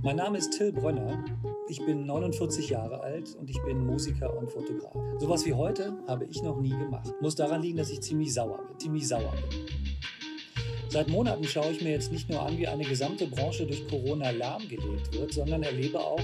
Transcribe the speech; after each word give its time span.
Mein 0.00 0.14
Name 0.14 0.38
ist 0.38 0.56
Till 0.56 0.72
Brönner. 0.72 1.24
Ich 1.68 1.84
bin 1.84 2.06
49 2.06 2.70
Jahre 2.70 3.00
alt 3.00 3.34
und 3.34 3.50
ich 3.50 3.60
bin 3.64 3.84
Musiker 3.84 4.36
und 4.38 4.48
Fotograf. 4.48 4.94
Sowas 5.18 5.44
wie 5.44 5.52
heute 5.52 5.98
habe 6.06 6.24
ich 6.24 6.40
noch 6.40 6.60
nie 6.60 6.70
gemacht. 6.70 7.12
Muss 7.20 7.34
daran 7.34 7.62
liegen, 7.62 7.78
dass 7.78 7.90
ich 7.90 8.00
ziemlich 8.00 8.32
sauer 8.32 8.58
bin. 8.58 8.78
Ziemlich 8.78 9.08
sauer 9.08 9.32
bin. 9.32 9.66
Seit 10.88 11.08
Monaten 11.08 11.42
schaue 11.44 11.72
ich 11.72 11.82
mir 11.82 11.90
jetzt 11.90 12.12
nicht 12.12 12.30
nur 12.30 12.40
an, 12.40 12.56
wie 12.56 12.68
eine 12.68 12.84
gesamte 12.84 13.26
Branche 13.26 13.66
durch 13.66 13.88
Corona 13.88 14.30
lahmgelegt 14.30 15.12
wird, 15.12 15.32
sondern 15.32 15.64
erlebe 15.64 15.98
auch, 15.98 16.22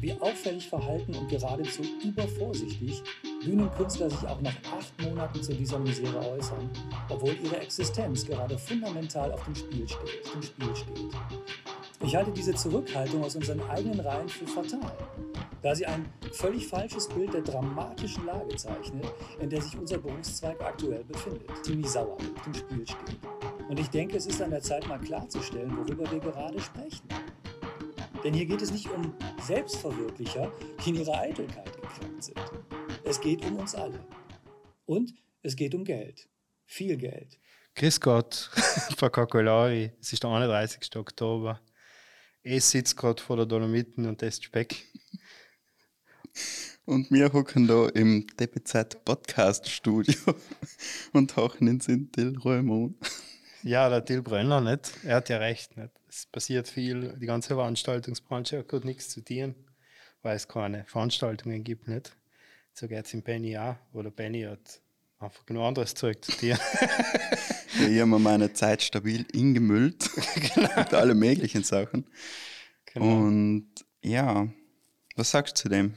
wie 0.00 0.12
auffällig 0.20 0.68
verhalten 0.68 1.14
und 1.16 1.28
geradezu 1.28 1.82
übervorsichtig 2.04 3.02
Bühnenkünstler 3.44 4.10
sich 4.10 4.28
auch 4.28 4.40
nach 4.40 4.56
acht 4.72 5.02
Monaten 5.02 5.42
zu 5.42 5.54
dieser 5.54 5.80
Misere 5.80 6.18
äußern, 6.18 6.70
obwohl 7.08 7.36
ihre 7.42 7.58
Existenz 7.58 8.24
gerade 8.24 8.56
fundamental 8.56 9.32
auf 9.32 9.44
dem 9.44 9.56
Spiel 9.56 9.88
steht. 9.88 10.24
Auf 10.24 10.32
dem 10.32 10.42
Spiel 10.42 10.76
steht. 10.76 11.77
Ich 12.00 12.14
halte 12.14 12.30
diese 12.30 12.54
Zurückhaltung 12.54 13.24
aus 13.24 13.34
unseren 13.34 13.60
eigenen 13.68 13.98
Reihen 14.00 14.28
für 14.28 14.46
fatal, 14.46 14.96
da 15.62 15.74
sie 15.74 15.84
ein 15.84 16.06
völlig 16.32 16.68
falsches 16.68 17.08
Bild 17.08 17.34
der 17.34 17.42
dramatischen 17.42 18.24
Lage 18.24 18.54
zeichnet, 18.54 19.04
in 19.40 19.50
der 19.50 19.60
sich 19.60 19.76
unser 19.76 19.98
Berufszweig 19.98 20.60
aktuell 20.60 21.02
befindet. 21.02 21.50
Ziemlich 21.64 21.90
sauer 21.90 22.14
auf 22.14 22.42
dem 22.44 22.54
Spiel 22.54 22.86
steht. 22.86 23.18
Und 23.68 23.80
ich 23.80 23.88
denke, 23.88 24.16
es 24.16 24.26
ist 24.26 24.40
an 24.40 24.50
der 24.50 24.62
Zeit, 24.62 24.86
mal 24.86 25.00
klarzustellen, 25.00 25.76
worüber 25.76 26.08
wir 26.10 26.20
gerade 26.20 26.60
sprechen. 26.60 27.08
Denn 28.22 28.32
hier 28.32 28.46
geht 28.46 28.62
es 28.62 28.70
nicht 28.70 28.88
um 28.90 29.12
Selbstverwirklicher, 29.42 30.52
die 30.84 30.90
in 30.90 30.96
ihrer 30.96 31.18
Eitelkeit 31.18 31.72
gekränkt 31.74 32.22
sind. 32.22 32.40
Es 33.04 33.20
geht 33.20 33.44
um 33.44 33.56
uns 33.56 33.74
alle. 33.74 33.98
Und 34.86 35.14
es 35.42 35.56
geht 35.56 35.74
um 35.74 35.84
Geld. 35.84 36.28
Viel 36.64 36.96
Geld. 36.96 37.38
Grüß 37.74 38.00
Gott, 38.00 38.50
Frau 38.96 39.10
Kakolari. 39.10 39.92
Es 40.00 40.12
ist 40.12 40.22
der 40.22 40.30
31. 40.30 40.96
Oktober. 40.96 41.60
Ich 42.42 42.64
sitze 42.64 42.94
gerade 42.94 43.20
vor 43.20 43.36
der 43.36 43.46
Dolomiten 43.46 44.06
und 44.06 44.22
esse 44.22 44.42
Speck. 44.44 44.86
Und 46.84 47.10
wir 47.10 47.32
hocken 47.32 47.66
da 47.66 47.88
im 47.88 48.26
DPZ 48.38 49.04
Podcast 49.04 49.68
Studio 49.68 50.14
und 51.12 51.32
tauchen 51.32 51.66
ins 51.66 51.86
Till 51.86 52.38
Räumon. 52.38 52.96
Ja, 53.62 53.88
der 53.88 54.04
Till 54.04 54.22
Brönner 54.22 54.60
nicht. 54.60 54.92
Er 55.04 55.16
hat 55.16 55.28
ja 55.28 55.38
recht. 55.38 55.76
Nicht? 55.76 55.90
Es 56.08 56.26
passiert 56.26 56.68
viel. 56.68 57.14
Die 57.20 57.26
ganze 57.26 57.54
Veranstaltungsbranche 57.54 58.64
hat 58.70 58.84
nichts 58.84 59.08
zu 59.10 59.20
tun, 59.20 59.56
weil 60.22 60.36
es 60.36 60.46
keine 60.46 60.84
Veranstaltungen 60.84 61.64
gibt. 61.64 61.88
Nicht? 61.88 62.16
So 62.72 62.86
geht 62.86 63.04
es 63.04 63.14
im 63.14 63.22
Penny 63.22 63.58
auch. 63.58 63.76
Oder 63.92 64.12
Penny 64.12 64.42
hat 64.42 64.80
einfach 65.18 65.44
genau 65.46 65.66
anderes 65.66 65.94
Zeug 65.94 66.24
zu 66.24 66.32
tun. 66.32 66.48
ja, 66.50 66.58
ich 67.88 67.98
habe 67.98 68.06
mir 68.06 68.18
meine 68.18 68.52
Zeit 68.52 68.82
stabil 68.82 69.26
ingemüllt. 69.32 70.10
genau. 70.54 70.68
Mit 70.76 70.94
allen 70.94 71.18
möglichen 71.18 71.64
Sachen. 71.64 72.06
Genau. 72.86 73.06
Und 73.06 73.68
ja, 74.02 74.48
was 75.16 75.30
sagst 75.30 75.58
du 75.58 75.62
zu 75.62 75.68
dem? 75.68 75.94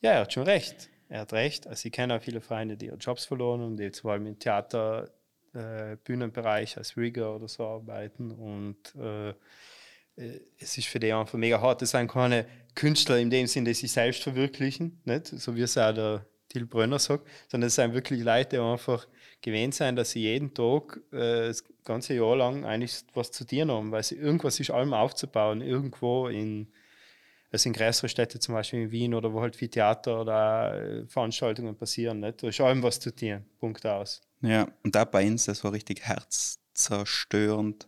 Ja, 0.00 0.12
er 0.12 0.20
hat 0.20 0.32
schon 0.32 0.44
recht. 0.44 0.88
Er 1.08 1.20
hat 1.20 1.32
recht. 1.32 1.66
Also 1.66 1.86
ich 1.86 1.92
kenne 1.92 2.16
auch 2.16 2.22
viele 2.22 2.40
Freunde, 2.40 2.76
die 2.76 2.86
ihre 2.86 2.96
Jobs 2.96 3.24
verloren 3.24 3.62
und 3.62 3.76
die 3.76 3.90
vor 3.90 4.12
allem 4.12 4.26
im 4.26 4.38
Theater, 4.38 5.10
äh, 5.54 5.96
Bühnenbereich 6.02 6.76
als 6.76 6.96
Rigger 6.96 7.34
oder 7.36 7.48
so 7.48 7.64
arbeiten. 7.64 8.30
Und 8.30 8.94
äh, 8.96 9.30
äh, 10.16 10.40
es 10.58 10.76
ist 10.76 10.88
für 10.88 10.98
die 10.98 11.12
einfach 11.12 11.38
mega 11.38 11.60
hart. 11.60 11.82
Das 11.82 11.90
sind 11.92 12.10
keine 12.10 12.46
Künstler 12.74 13.18
in 13.18 13.30
dem 13.30 13.46
Sinne, 13.46 13.70
die 13.70 13.74
sich 13.74 13.92
selbst 13.92 14.22
verwirklichen, 14.22 15.00
nicht? 15.04 15.28
so 15.28 15.54
wie 15.54 15.62
es 15.62 15.78
auch 15.78 15.94
der 15.94 16.26
Till 16.56 16.66
Brönner 16.66 16.98
sagt, 16.98 17.26
sondern 17.48 17.68
es 17.68 17.74
sind 17.74 17.92
wirklich 17.92 18.22
Leute, 18.22 18.56
die 18.56 18.62
einfach 18.62 19.06
gewöhnt 19.42 19.74
sind, 19.74 19.96
dass 19.96 20.10
sie 20.12 20.20
jeden 20.20 20.54
Tag 20.54 21.00
äh, 21.12 21.48
das 21.48 21.64
ganze 21.84 22.14
Jahr 22.14 22.36
lang 22.36 22.64
eigentlich 22.64 23.04
was 23.14 23.30
zu 23.30 23.46
tun 23.46 23.70
haben, 23.70 23.92
weil 23.92 24.02
sie 24.02 24.16
irgendwas 24.16 24.58
ist 24.58 24.70
allem 24.70 24.94
aufzubauen, 24.94 25.60
irgendwo 25.60 26.28
in, 26.28 26.68
also 27.52 27.68
in 27.68 27.74
größeren 27.74 28.08
Städten, 28.08 28.40
zum 28.40 28.54
Beispiel 28.54 28.82
in 28.82 28.90
Wien 28.90 29.14
oder 29.14 29.32
wo 29.32 29.40
halt 29.40 29.56
viel 29.56 29.68
Theater 29.68 30.20
oder 30.20 31.04
Veranstaltungen 31.08 31.76
passieren, 31.76 32.20
nicht? 32.20 32.42
da 32.42 32.48
ist 32.48 32.60
allem 32.60 32.82
was 32.82 32.98
zu 32.98 33.14
tun, 33.14 33.44
Punkt 33.58 33.84
aus. 33.84 34.22
Ja, 34.40 34.66
und 34.82 34.94
da 34.94 35.04
bei 35.04 35.26
uns, 35.26 35.44
das 35.44 35.62
war 35.64 35.72
richtig 35.72 36.02
herzzerstörend 36.02 37.86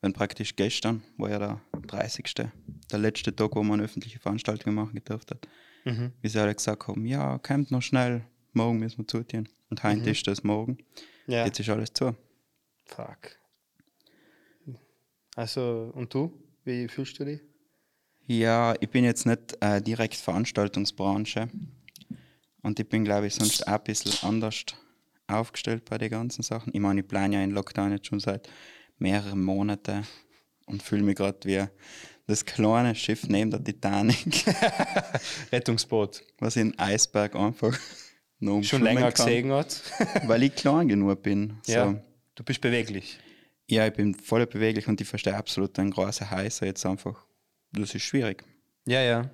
wenn 0.00 0.12
praktisch 0.12 0.54
gestern 0.56 1.02
war 1.16 1.30
ja 1.30 1.38
der 1.38 1.60
30. 1.86 2.32
der 2.34 2.98
letzte 2.98 3.34
Tag, 3.34 3.56
wo 3.56 3.62
man 3.62 3.80
öffentliche 3.80 4.18
Veranstaltungen 4.20 4.76
machen 4.76 4.94
gedurft 4.94 5.30
hat, 5.30 5.48
mhm. 5.88 6.12
wie 6.20 6.28
sie 6.28 6.40
alle 6.40 6.54
gesagt 6.54 6.86
haben, 6.88 7.04
ja, 7.06 7.38
kommt 7.38 7.70
noch 7.70 7.82
schnell, 7.82 8.24
morgen 8.52 8.78
müssen 8.78 8.98
wir 8.98 9.06
zutun. 9.06 9.48
Und 9.70 9.82
heute 9.82 10.02
mhm. 10.02 10.08
ist 10.08 10.26
das 10.26 10.44
morgen. 10.44 10.78
Ja. 11.26 11.44
Jetzt 11.44 11.60
ist 11.60 11.68
alles 11.68 11.92
zu. 11.92 12.16
Fuck. 12.86 13.36
Also, 15.36 15.92
und 15.94 16.12
du? 16.12 16.32
Wie 16.64 16.88
fühlst 16.88 17.18
du 17.18 17.24
dich? 17.24 17.40
Ja, 18.26 18.74
ich 18.80 18.90
bin 18.90 19.04
jetzt 19.04 19.24
nicht 19.24 19.56
äh, 19.60 19.80
direkt 19.80 20.16
Veranstaltungsbranche. 20.16 21.48
Und 22.62 22.80
ich 22.80 22.88
bin, 22.88 23.04
glaube 23.04 23.26
ich, 23.26 23.34
sonst 23.34 23.66
auch 23.66 23.72
ein 23.72 23.84
bisschen 23.84 24.28
anders 24.28 24.64
aufgestellt 25.26 25.84
bei 25.84 25.98
den 25.98 26.10
ganzen 26.10 26.42
Sachen. 26.42 26.74
Ich 26.74 26.80
meine, 26.80 27.00
ich 27.00 27.08
plane 27.08 27.36
ja 27.36 27.42
in 27.42 27.52
Lockdown 27.52 27.92
jetzt 27.92 28.06
schon 28.06 28.20
seit 28.20 28.48
mehrere 28.98 29.36
Monate 29.36 30.02
und 30.66 30.82
fühle 30.82 31.02
mich 31.02 31.16
gerade 31.16 31.38
wie 31.44 31.64
das 32.28 32.44
kleine 32.44 32.94
Schiff 32.94 33.26
neben 33.26 33.50
der 33.50 33.64
Titanic. 33.64 34.44
Rettungsboot. 35.52 36.22
Was 36.38 36.56
in 36.56 36.78
Eisberg 36.78 37.34
einfach 37.34 37.76
noch 38.38 38.62
schon 38.62 38.82
länger 38.82 39.10
kann, 39.12 39.26
gesehen 39.26 39.52
hat. 39.52 39.82
weil 40.26 40.42
ich 40.42 40.54
klein 40.54 40.88
genug 40.88 41.22
bin. 41.22 41.58
Ja, 41.66 41.94
du 42.34 42.44
bist 42.44 42.60
beweglich. 42.60 43.18
Ja, 43.66 43.86
ich 43.86 43.94
bin 43.94 44.14
voll 44.14 44.46
beweglich 44.46 44.86
und 44.88 45.00
ich 45.00 45.08
verstehe 45.08 45.34
absolut 45.34 45.76
den 45.78 45.90
großen 45.90 46.30
Heißer 46.30 46.66
jetzt 46.66 46.84
einfach. 46.84 47.24
Das 47.72 47.94
ist 47.94 48.02
schwierig. 48.02 48.44
Ja, 48.86 49.00
ja. 49.00 49.30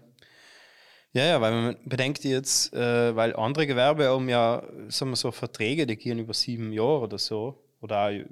Ja, 1.13 1.25
ja, 1.25 1.41
weil 1.41 1.53
man 1.53 1.77
bedenkt 1.85 2.25
jetzt, 2.25 2.73
äh, 2.75 3.15
weil 3.15 3.35
andere 3.37 3.67
Gewerbe 3.67 4.09
haben 4.09 4.29
ja, 4.29 4.63
sagen 4.89 5.11
wir 5.11 5.17
so, 5.17 5.33
Verträge, 5.33 5.87
die 5.87 5.97
gehen 5.97 6.19
über 6.19 6.35
sieben 6.35 6.73
Jahre 6.73 7.01
oder 7.01 7.19
so. 7.19 7.61
Oder 7.81 8.25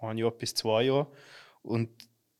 ein 0.00 0.18
Jahr 0.18 0.30
bis 0.30 0.54
zwei 0.54 0.84
Jahre. 0.84 1.06
Und 1.62 1.90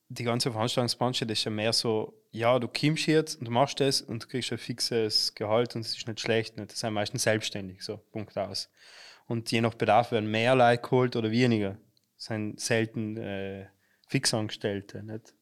die 0.08 0.24
ganze 0.24 0.50
Veranstaltungsbranche, 0.52 1.26
das 1.26 1.38
ist 1.38 1.44
ja 1.44 1.50
mehr 1.50 1.72
so, 1.72 2.14
ja, 2.30 2.58
du 2.58 2.68
kommst 2.68 3.06
jetzt 3.06 3.36
und 3.36 3.46
du 3.46 3.50
machst 3.50 3.80
das 3.80 4.00
und 4.00 4.24
du 4.24 4.26
kriegst 4.26 4.50
ein 4.52 4.58
fixes 4.58 5.34
Gehalt 5.34 5.74
und 5.74 5.82
es 5.82 5.96
ist 5.96 6.06
nicht 6.06 6.20
schlecht. 6.20 6.56
Nicht? 6.56 6.72
Das 6.72 6.80
sind 6.80 6.92
meistens 6.92 7.22
selbstständig, 7.22 7.82
so, 7.82 7.98
Punkt 8.12 8.36
aus. 8.36 8.70
Und 9.26 9.50
je 9.50 9.60
nach 9.60 9.74
Bedarf 9.74 10.12
werden 10.12 10.30
mehr 10.30 10.54
Leute 10.54 10.82
geholt 10.82 11.16
oder 11.16 11.30
weniger. 11.30 11.76
Das 12.16 12.24
sind 12.26 12.58
selten 12.58 13.16
äh, 13.18 13.66
Fixangestellte, 14.08 15.02
nicht? 15.02 15.34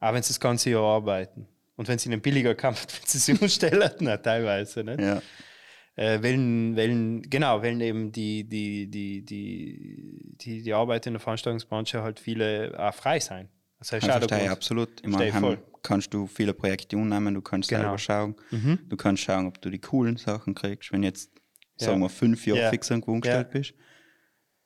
Auch 0.00 0.12
wenn 0.12 0.22
sie 0.22 0.30
das 0.30 0.40
ganze 0.40 0.70
Jahr 0.70 0.82
arbeiten. 0.82 1.48
Und 1.76 1.88
wenn 1.88 1.98
sie 1.98 2.10
einen 2.10 2.20
billiger 2.20 2.54
Kampf, 2.54 2.86
wenn 3.00 3.06
sie 3.06 3.18
sich 3.18 3.40
umstellen, 3.40 3.90
na, 4.00 4.16
teilweise, 4.16 4.82
nicht? 4.82 5.00
Ja 5.00 5.22
äh, 5.96 6.22
wollen, 6.22 6.76
wollen, 6.76 7.22
genau, 7.22 7.62
wollen 7.62 7.80
eben 7.80 8.12
die, 8.12 8.44
die, 8.48 8.90
die, 8.90 9.24
die, 9.24 10.36
die, 10.40 10.62
die 10.62 10.72
Arbeit 10.72 11.06
in 11.06 11.14
der 11.14 11.20
Veranstaltungsbranche 11.20 12.02
halt 12.02 12.18
viele 12.18 12.74
auch 12.76 12.94
frei 12.94 13.20
sein. 13.20 13.48
Das 13.84 13.92
heißt, 13.92 14.06
ich 14.06 14.12
verstehe, 14.12 14.50
absolut. 14.50 14.88
Ich 15.02 15.08
meine, 15.08 15.58
kannst 15.82 16.14
du 16.14 16.26
viele 16.26 16.54
Projekte 16.54 16.96
umnehmen, 16.96 17.34
du 17.34 17.42
kannst 17.42 17.68
genau. 17.68 17.82
selber 17.82 17.98
schauen. 17.98 18.34
Mhm. 18.50 18.78
Du 18.88 18.96
kannst 18.96 19.22
schauen, 19.22 19.46
ob 19.46 19.60
du 19.60 19.68
die 19.68 19.78
coolen 19.78 20.16
Sachen 20.16 20.54
kriegst. 20.54 20.90
Wenn 20.90 21.02
jetzt, 21.02 21.30
ja. 21.78 21.88
sagen 21.88 22.00
wir, 22.00 22.08
fünf 22.08 22.46
Jahre 22.46 22.60
ja. 22.62 22.70
fix 22.70 22.88
irgendwo 22.88 23.12
umgestellt 23.12 23.48
ja. 23.52 23.58
bist, 23.58 23.74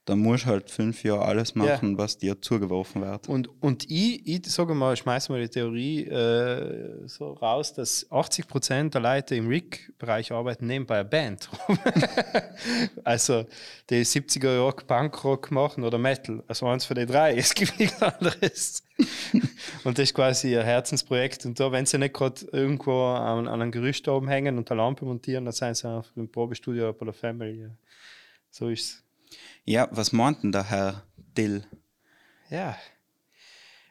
dann 0.09 0.21
musst 0.21 0.45
du 0.45 0.49
halt 0.49 0.71
fünf 0.71 1.05
Jahre 1.05 1.27
alles 1.27 1.55
machen, 1.55 1.93
ja. 1.93 1.99
was 1.99 2.17
dir 2.17 2.41
zugeworfen 2.41 3.03
wird. 3.03 3.29
Und, 3.29 3.51
und 3.63 3.91
ich, 3.91 4.27
ich 4.27 4.47
sage 4.47 4.75
mal, 4.75 4.97
schmeiß 4.97 5.29
mal 5.29 5.41
die 5.41 5.51
Theorie 5.51 6.05
äh, 6.07 7.07
so 7.07 7.33
raus, 7.35 7.75
dass 7.75 8.11
80 8.11 8.49
Prozent 8.49 8.95
der 8.95 9.03
Leute 9.03 9.35
im 9.35 9.49
Rig-Bereich 9.49 10.33
arbeiten 10.33 10.67
nebenbei 10.67 11.01
eine 11.01 11.09
Band. 11.09 11.51
also 13.05 13.45
die 13.91 14.03
70er 14.03 14.55
Jahre 14.57 14.77
Punkrock 14.87 15.51
machen 15.51 15.85
oder 15.85 15.99
Metal. 15.99 16.43
Also 16.49 16.67
eins 16.67 16.87
von 16.87 16.95
den 16.95 17.07
drei. 17.07 17.37
Es 17.37 17.53
gibt 17.53 17.79
nichts 17.79 18.01
anderes. 18.01 18.83
und 19.85 19.99
das 19.99 20.05
ist 20.05 20.15
quasi 20.15 20.56
ein 20.56 20.65
Herzensprojekt. 20.65 21.44
Und 21.44 21.61
da, 21.61 21.71
wenn 21.71 21.85
sie 21.85 21.99
nicht 21.99 22.15
gerade 22.15 22.47
irgendwo 22.53 23.09
an, 23.09 23.47
an 23.47 23.61
einem 23.61 23.73
Gerüst 23.73 24.09
oben 24.09 24.29
hängen 24.29 24.56
und 24.56 24.71
eine 24.71 24.81
Lampe 24.81 25.05
montieren, 25.05 25.44
dann 25.44 25.53
sind 25.53 25.77
sie 25.77 25.87
einfach 25.87 26.11
im 26.17 26.32
Probestudio 26.32 26.94
bei 26.94 27.05
der 27.05 27.15
Family. 27.15 27.69
So 28.50 28.71
ist 28.71 28.81
es. 28.81 29.07
Ja, 29.69 29.87
was 29.91 30.12
meint 30.12 30.43
denn 30.43 30.50
der 30.50 30.70
Herr 30.70 31.03
Dill? 31.37 31.62
Ja, 32.49 32.75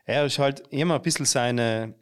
er 0.06 0.25
ist 0.25 0.39
halt 0.39 0.63
immer 0.71 0.95
ein 0.95 1.03
bisschen 1.03 1.27
seine, 1.27 1.94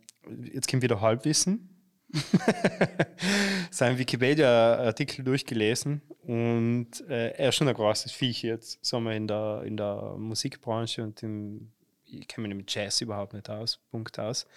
jetzt 0.44 0.69
kommt 0.69 0.81
wieder 0.81 1.01
Halbwissen, 1.01 1.75
sein 3.72 3.98
Wikipedia-Artikel 3.98 5.25
durchgelesen 5.25 6.01
und 6.22 7.01
äh, 7.10 7.31
er 7.31 7.50
ist 7.50 7.56
schon 7.56 7.68
ein 7.68 7.74
großes 7.74 8.13
Viech 8.13 8.44
jetzt, 8.44 8.80
sagen 8.86 9.04
wir, 9.04 9.12
in 9.12 9.27
der, 9.27 9.63
in 9.66 9.75
der 9.75 10.16
Musikbranche 10.18 11.04
und 11.04 11.22
im, 11.22 11.74
ich 12.06 12.30
kenne 12.30 12.48
mich 12.48 12.56
mit 12.56 12.74
Jazz 12.74 13.01
überhaupt 13.01 13.33
nicht 13.33 13.50
aus, 13.50 13.81
Punkt 13.92 14.18
aus. 14.18 14.48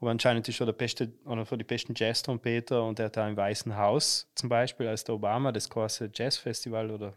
Aber 0.00 0.10
anscheinend 0.10 0.48
ist 0.48 0.58
er 0.58 0.66
der 0.66 0.72
beste, 0.72 1.12
einer 1.24 1.46
von 1.46 1.60
den 1.60 1.68
besten 1.68 1.94
Jazz-Trompeter 1.94 2.82
und 2.82 2.98
er 2.98 3.06
hat 3.06 3.16
da 3.16 3.28
im 3.28 3.36
Weißen 3.36 3.76
Haus 3.76 4.28
zum 4.34 4.48
Beispiel, 4.48 4.88
als 4.88 5.04
der 5.04 5.14
Obama 5.14 5.52
das 5.52 5.70
große 5.70 6.10
Jazzfestival 6.12 6.90
oder 6.90 7.14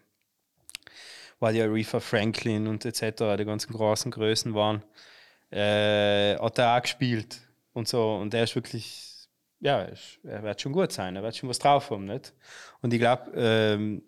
weil 1.40 1.56
ja 1.56 1.66
Aretha 1.66 2.00
Franklin 2.00 2.68
und 2.68 2.86
etc., 2.86 3.38
die 3.38 3.46
ganzen 3.46 3.74
großen 3.74 4.12
Größen 4.12 4.54
waren, 4.54 4.84
äh, 5.52 6.38
hat 6.38 6.58
er 6.60 6.78
auch 6.78 6.82
gespielt. 6.82 7.42
und 7.74 7.88
so. 7.88 8.16
Und 8.16 8.34
er 8.34 8.44
ist 8.44 8.56
wirklich, 8.56 9.28
ja, 9.60 9.88
er, 10.24 10.44
wird 10.44 10.62
schon 10.62 10.74
gut 10.74 10.92
sein, 10.92 11.16
er 11.16 11.24
wird 11.24 11.36
schon 11.38 11.50
was 11.50 11.60
drauf 11.60 11.90
haben, 11.92 12.06
nicht? 12.06 12.34
Und 12.82 12.94
ich 12.94 13.00
glaube, 13.00 13.32
ähm, 13.36 14.02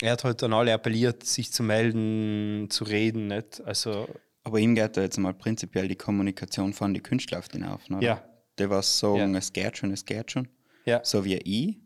er 0.00 0.12
hat 0.12 0.24
halt 0.24 0.42
an 0.42 0.52
alle 0.52 0.72
appelliert, 0.72 1.24
sich 1.24 1.52
zu 1.52 1.62
melden, 1.62 2.68
zu 2.70 2.84
reden, 2.84 3.26
nicht? 3.26 3.60
Also, 3.64 4.08
Aber 4.44 4.58
ihm 4.58 4.74
geht 4.74 4.96
da 4.96 5.02
jetzt 5.02 5.18
mal 5.18 5.34
prinzipiell 5.34 5.88
die 5.88 5.96
Kommunikation 5.96 6.72
von 6.72 6.94
den 6.94 7.02
Künstlern 7.02 7.40
auf 7.40 7.48
den 7.48 7.64
auf. 7.64 7.80
Oder? 7.90 8.00
ja, 8.00 8.24
Der 8.58 8.70
was 8.70 8.98
sagen, 8.98 9.32
Ja. 9.32 9.38
es 9.38 9.52
geht 9.52 9.76
schon, 9.76 9.92
es 9.92 10.04
geht 10.04 10.30
schon. 10.30 10.48
ja. 10.84 11.00
So 11.04 11.24
wie 11.24 11.36
ich. 11.36 11.76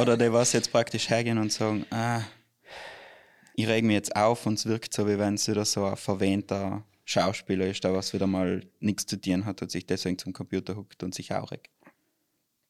Oder 0.00 0.16
der 0.16 0.32
was 0.32 0.52
jetzt 0.52 0.70
praktisch 0.70 1.08
hergehen 1.10 1.38
und 1.38 1.52
sagen, 1.52 1.84
ah, 1.90 2.20
ich 3.54 3.68
reg 3.68 3.84
mich 3.84 3.94
jetzt 3.94 4.16
auf 4.16 4.46
und 4.46 4.54
es 4.54 4.66
wirkt 4.66 4.92
so, 4.92 5.06
wie 5.06 5.18
wenn 5.18 5.34
es 5.34 5.48
wieder 5.48 5.64
so 5.64 5.84
ein 5.84 5.96
verwähnter 5.96 6.84
Schauspieler 7.04 7.66
ist, 7.66 7.84
der 7.84 7.94
was 7.94 8.12
wieder 8.12 8.26
mal 8.26 8.62
nichts 8.80 9.06
zu 9.06 9.20
tun 9.20 9.44
hat 9.44 9.62
und 9.62 9.70
sich 9.70 9.86
deswegen 9.86 10.18
zum 10.18 10.32
Computer 10.32 10.76
huckt 10.76 11.02
und 11.02 11.14
sich 11.14 11.32
auch 11.32 11.50
regt. 11.50 11.70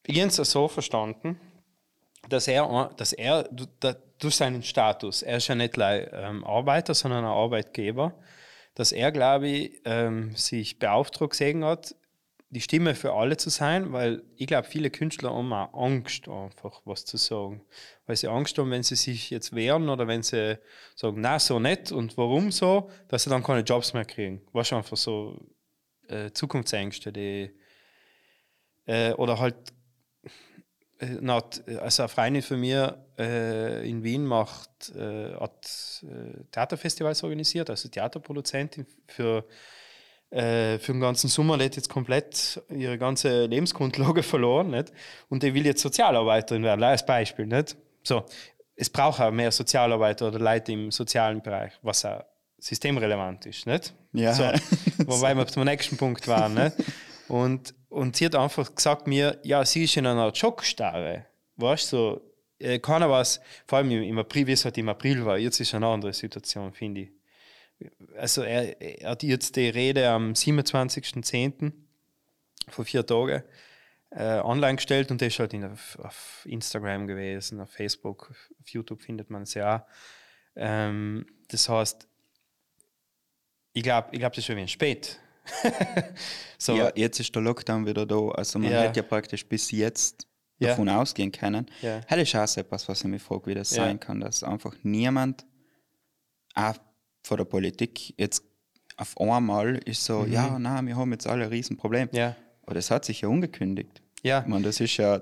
Ich 0.06 0.20
habe 0.20 0.28
es 0.28 0.36
so 0.36 0.68
verstanden, 0.68 1.40
dass 2.28 2.48
er, 2.48 2.90
dass 2.96 3.12
er 3.12 3.44
durch 4.18 4.36
seinen 4.36 4.62
Status, 4.62 5.22
er 5.22 5.38
ist 5.38 5.48
ja 5.48 5.54
nicht 5.54 5.74
gleich 5.74 6.08
ähm, 6.12 6.44
Arbeiter, 6.44 6.94
sondern 6.94 7.24
ein 7.24 7.30
Arbeitgeber, 7.30 8.14
dass 8.74 8.92
er, 8.92 9.12
glaube 9.12 9.48
ich, 9.48 9.80
ähm, 9.84 10.34
sich 10.36 10.78
beauftragt 10.78 11.30
gesehen 11.30 11.64
hat, 11.64 11.94
die 12.54 12.60
Stimme 12.60 12.94
für 12.94 13.12
alle 13.12 13.36
zu 13.36 13.50
sein, 13.50 13.92
weil 13.92 14.22
ich 14.36 14.46
glaube, 14.46 14.68
viele 14.68 14.88
Künstler 14.88 15.34
haben 15.34 15.52
auch 15.52 15.74
Angst, 15.74 16.28
einfach 16.28 16.80
was 16.84 17.04
zu 17.04 17.16
sagen. 17.16 17.62
Weil 18.06 18.16
sie 18.16 18.28
Angst 18.28 18.56
haben, 18.58 18.70
wenn 18.70 18.84
sie 18.84 18.94
sich 18.94 19.30
jetzt 19.30 19.54
wehren 19.54 19.88
oder 19.88 20.06
wenn 20.06 20.22
sie 20.22 20.58
sagen, 20.94 21.20
na, 21.20 21.38
so 21.38 21.58
nicht 21.58 21.90
und 21.90 22.16
warum 22.16 22.52
so, 22.52 22.90
dass 23.08 23.24
sie 23.24 23.30
dann 23.30 23.42
keine 23.42 23.62
Jobs 23.62 23.92
mehr 23.92 24.04
kriegen. 24.04 24.40
Was 24.52 24.72
einfach 24.72 24.96
so 24.96 25.36
äh, 26.08 26.30
Zukunftsängste, 26.30 27.12
die 27.12 27.50
äh, 28.86 29.12
oder 29.14 29.40
halt 29.40 29.56
äh, 31.00 31.76
also 31.78 32.04
eine 32.04 32.08
Freundin 32.08 32.42
von 32.42 32.60
mir 32.60 33.04
äh, 33.18 33.88
in 33.88 34.04
Wien 34.04 34.24
macht, 34.24 34.90
äh, 34.94 35.34
hat 35.34 36.04
äh, 36.04 36.44
Theaterfestivals 36.52 37.24
organisiert, 37.24 37.68
also 37.68 37.88
Theaterproduzentin 37.88 38.86
für, 39.08 39.44
äh, 40.30 40.78
für 40.78 40.92
den 40.92 41.00
ganzen 41.00 41.28
Sommer, 41.28 41.54
hat 41.54 41.76
jetzt 41.76 41.88
komplett 41.88 42.62
ihre 42.68 42.98
ganze 42.98 43.46
Lebensgrundlage 43.46 44.22
verloren 44.24 44.70
nicht? 44.70 44.92
und 45.28 45.42
die 45.42 45.54
will 45.54 45.66
jetzt 45.66 45.82
Sozialarbeiterin 45.82 46.62
werden, 46.62 46.82
als 46.82 47.06
Beispiel. 47.06 47.46
Nicht? 47.46 47.76
So, 48.02 48.24
es 48.76 48.90
braucht 48.90 49.20
auch 49.20 49.30
mehr 49.30 49.52
Sozialarbeiter 49.52 50.28
oder 50.28 50.38
Leute 50.38 50.72
im 50.72 50.90
sozialen 50.90 51.42
Bereich, 51.42 51.72
was 51.82 52.04
auch 52.04 52.24
systemrelevant 52.58 53.46
ist. 53.46 53.66
Nicht? 53.66 53.94
Ja. 54.12 54.32
So, 54.32 54.44
wobei 55.06 55.34
wir 55.34 55.46
zum 55.46 55.64
nächsten 55.64 55.96
Punkt 55.96 56.26
waren. 56.26 56.54
Nicht? 56.54 56.76
Und, 57.28 57.74
und 57.88 58.16
sie 58.16 58.26
hat 58.26 58.34
einfach 58.34 58.74
gesagt 58.74 59.06
mir, 59.06 59.38
ja, 59.42 59.64
sie 59.64 59.84
ist 59.84 59.96
in 59.96 60.06
einer 60.06 60.34
Schockstarre. 60.34 61.26
Weißt 61.56 61.92
du, 61.92 61.96
so, 61.96 62.20
äh, 62.58 62.78
keiner 62.78 63.10
was, 63.10 63.40
vor 63.66 63.78
allem 63.78 63.90
im, 63.90 64.02
im 64.02 64.18
April, 64.18 64.46
wie 64.46 64.52
es 64.52 64.64
halt 64.64 64.78
im 64.78 64.88
April 64.88 65.24
war, 65.24 65.38
jetzt 65.38 65.60
ist 65.60 65.74
eine 65.74 65.86
andere 65.86 66.12
Situation, 66.12 66.72
finde 66.72 67.02
ich. 67.02 67.10
Also 68.16 68.42
er, 68.42 68.80
er 68.80 69.10
hat 69.10 69.22
jetzt 69.22 69.56
die 69.56 69.68
Rede 69.68 70.08
am 70.08 70.32
27.10. 70.32 71.72
vor 72.68 72.84
vier 72.84 73.04
Tagen 73.04 73.42
äh, 74.10 74.38
online 74.40 74.76
gestellt 74.76 75.10
und 75.10 75.20
der 75.20 75.28
ist 75.28 75.38
halt 75.38 75.52
in, 75.54 75.64
auf, 75.64 75.98
auf 75.98 76.46
Instagram 76.48 77.06
gewesen, 77.06 77.60
auf 77.60 77.70
Facebook, 77.70 78.30
auf 78.60 78.68
YouTube 78.68 79.02
findet 79.02 79.28
man 79.30 79.42
es 79.42 79.54
ja 79.54 79.76
auch. 79.76 79.80
Ähm, 80.56 81.26
das 81.48 81.68
heißt, 81.68 82.06
ich 83.72 83.82
glaube, 83.82 84.08
ich 84.12 84.20
glaub, 84.20 84.32
das 84.32 84.38
ist 84.38 84.46
schon 84.46 84.56
ein 84.58 84.68
spät. 84.68 85.18
so, 86.58 86.76
Ja, 86.76 86.92
jetzt 86.94 87.18
ist 87.20 87.34
der 87.34 87.42
Lockdown 87.42 87.86
wieder 87.86 88.06
da. 88.06 88.28
Also 88.30 88.58
man 88.58 88.70
Ja. 88.72 88.82
hätte 88.82 89.00
ja 89.00 89.02
praktisch 89.06 89.44
bis 89.46 89.70
jetzt 89.72 90.28
Ja. 90.58 90.68
davon 90.68 90.88
ausgehen 90.88 91.32
können. 91.32 91.66
Ja. 91.82 91.98
Ist 91.98 92.36
auch 92.36 92.56
etwas, 92.56 92.88
was 92.88 93.00
ich 93.00 93.08
mich 93.10 93.20
frage, 93.22 93.46
wie 93.46 93.54
das 93.54 93.70
Ja. 93.74 93.84
sein 93.84 93.98
kann, 93.98 94.20
dass 94.20 94.44
einfach 94.44 94.74
niemand, 94.84 95.44
auch 96.54 96.76
von 97.24 97.38
der 97.38 97.44
Politik, 97.46 98.14
jetzt 98.18 98.44
auf 98.96 99.18
einmal 99.20 99.76
ist 99.78 100.04
so, 100.04 100.24
ja, 100.24 100.56
na, 100.60 100.80
wir 100.82 100.94
haben 100.96 101.10
jetzt 101.10 101.26
alle 101.26 101.44
ein 101.44 101.50
Riesenproblem. 101.50 102.08
Mhm. 102.12 102.16
ja, 102.16 102.36
Aber 102.62 102.74
das 102.76 102.90
hat 102.92 103.04
sich 103.04 103.22
ja 103.22 103.28
ungekündigt. 103.28 104.02
ja. 104.22 104.40
Ich 104.42 104.46
meine, 104.46 104.64
das 104.64 104.78
ist 104.78 104.96
ja 104.98 105.18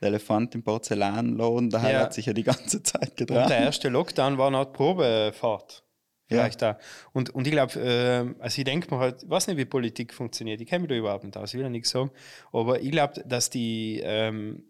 der 0.00 0.08
Elefant 0.08 0.54
im 0.56 0.62
Porzellanladen, 0.64 1.70
da 1.70 1.88
Ja. 1.90 2.00
hat 2.00 2.12
sich 2.12 2.26
ja 2.26 2.32
die 2.32 2.42
ganze 2.42 2.82
Zeit 2.82 3.18
Und 3.20 3.30
der 3.30 3.50
erste 3.60 3.88
Lockdown 3.88 4.36
war 4.36 4.48
eine 4.48 4.58
Art 4.58 4.72
Probefahrt. 4.74 5.84
Vielleicht 6.26 6.62
da. 6.62 6.78
Und, 7.12 7.30
und 7.30 7.46
ich 7.46 7.52
glaube, 7.52 7.78
äh, 7.78 8.42
also 8.42 8.58
ich 8.58 8.64
denke 8.64 8.92
mir 8.94 8.98
halt, 9.00 9.22
ich 9.22 9.28
weiß 9.30 9.46
nicht, 9.48 9.58
wie 9.58 9.64
Politik 9.66 10.14
funktioniert. 10.14 10.60
Ich 10.62 10.66
kenne 10.68 10.80
mich 10.82 10.88
da 10.88 10.94
überhaupt 10.94 11.24
nicht 11.24 11.36
aus, 11.36 11.50
ich 11.52 11.58
will 11.58 11.64
ja 11.64 11.68
nichts 11.68 11.90
sagen. 11.90 12.10
Aber 12.52 12.80
ich 12.80 12.90
glaube, 12.90 13.22
dass 13.26 13.50
die, 13.50 14.00
ähm, 14.02 14.64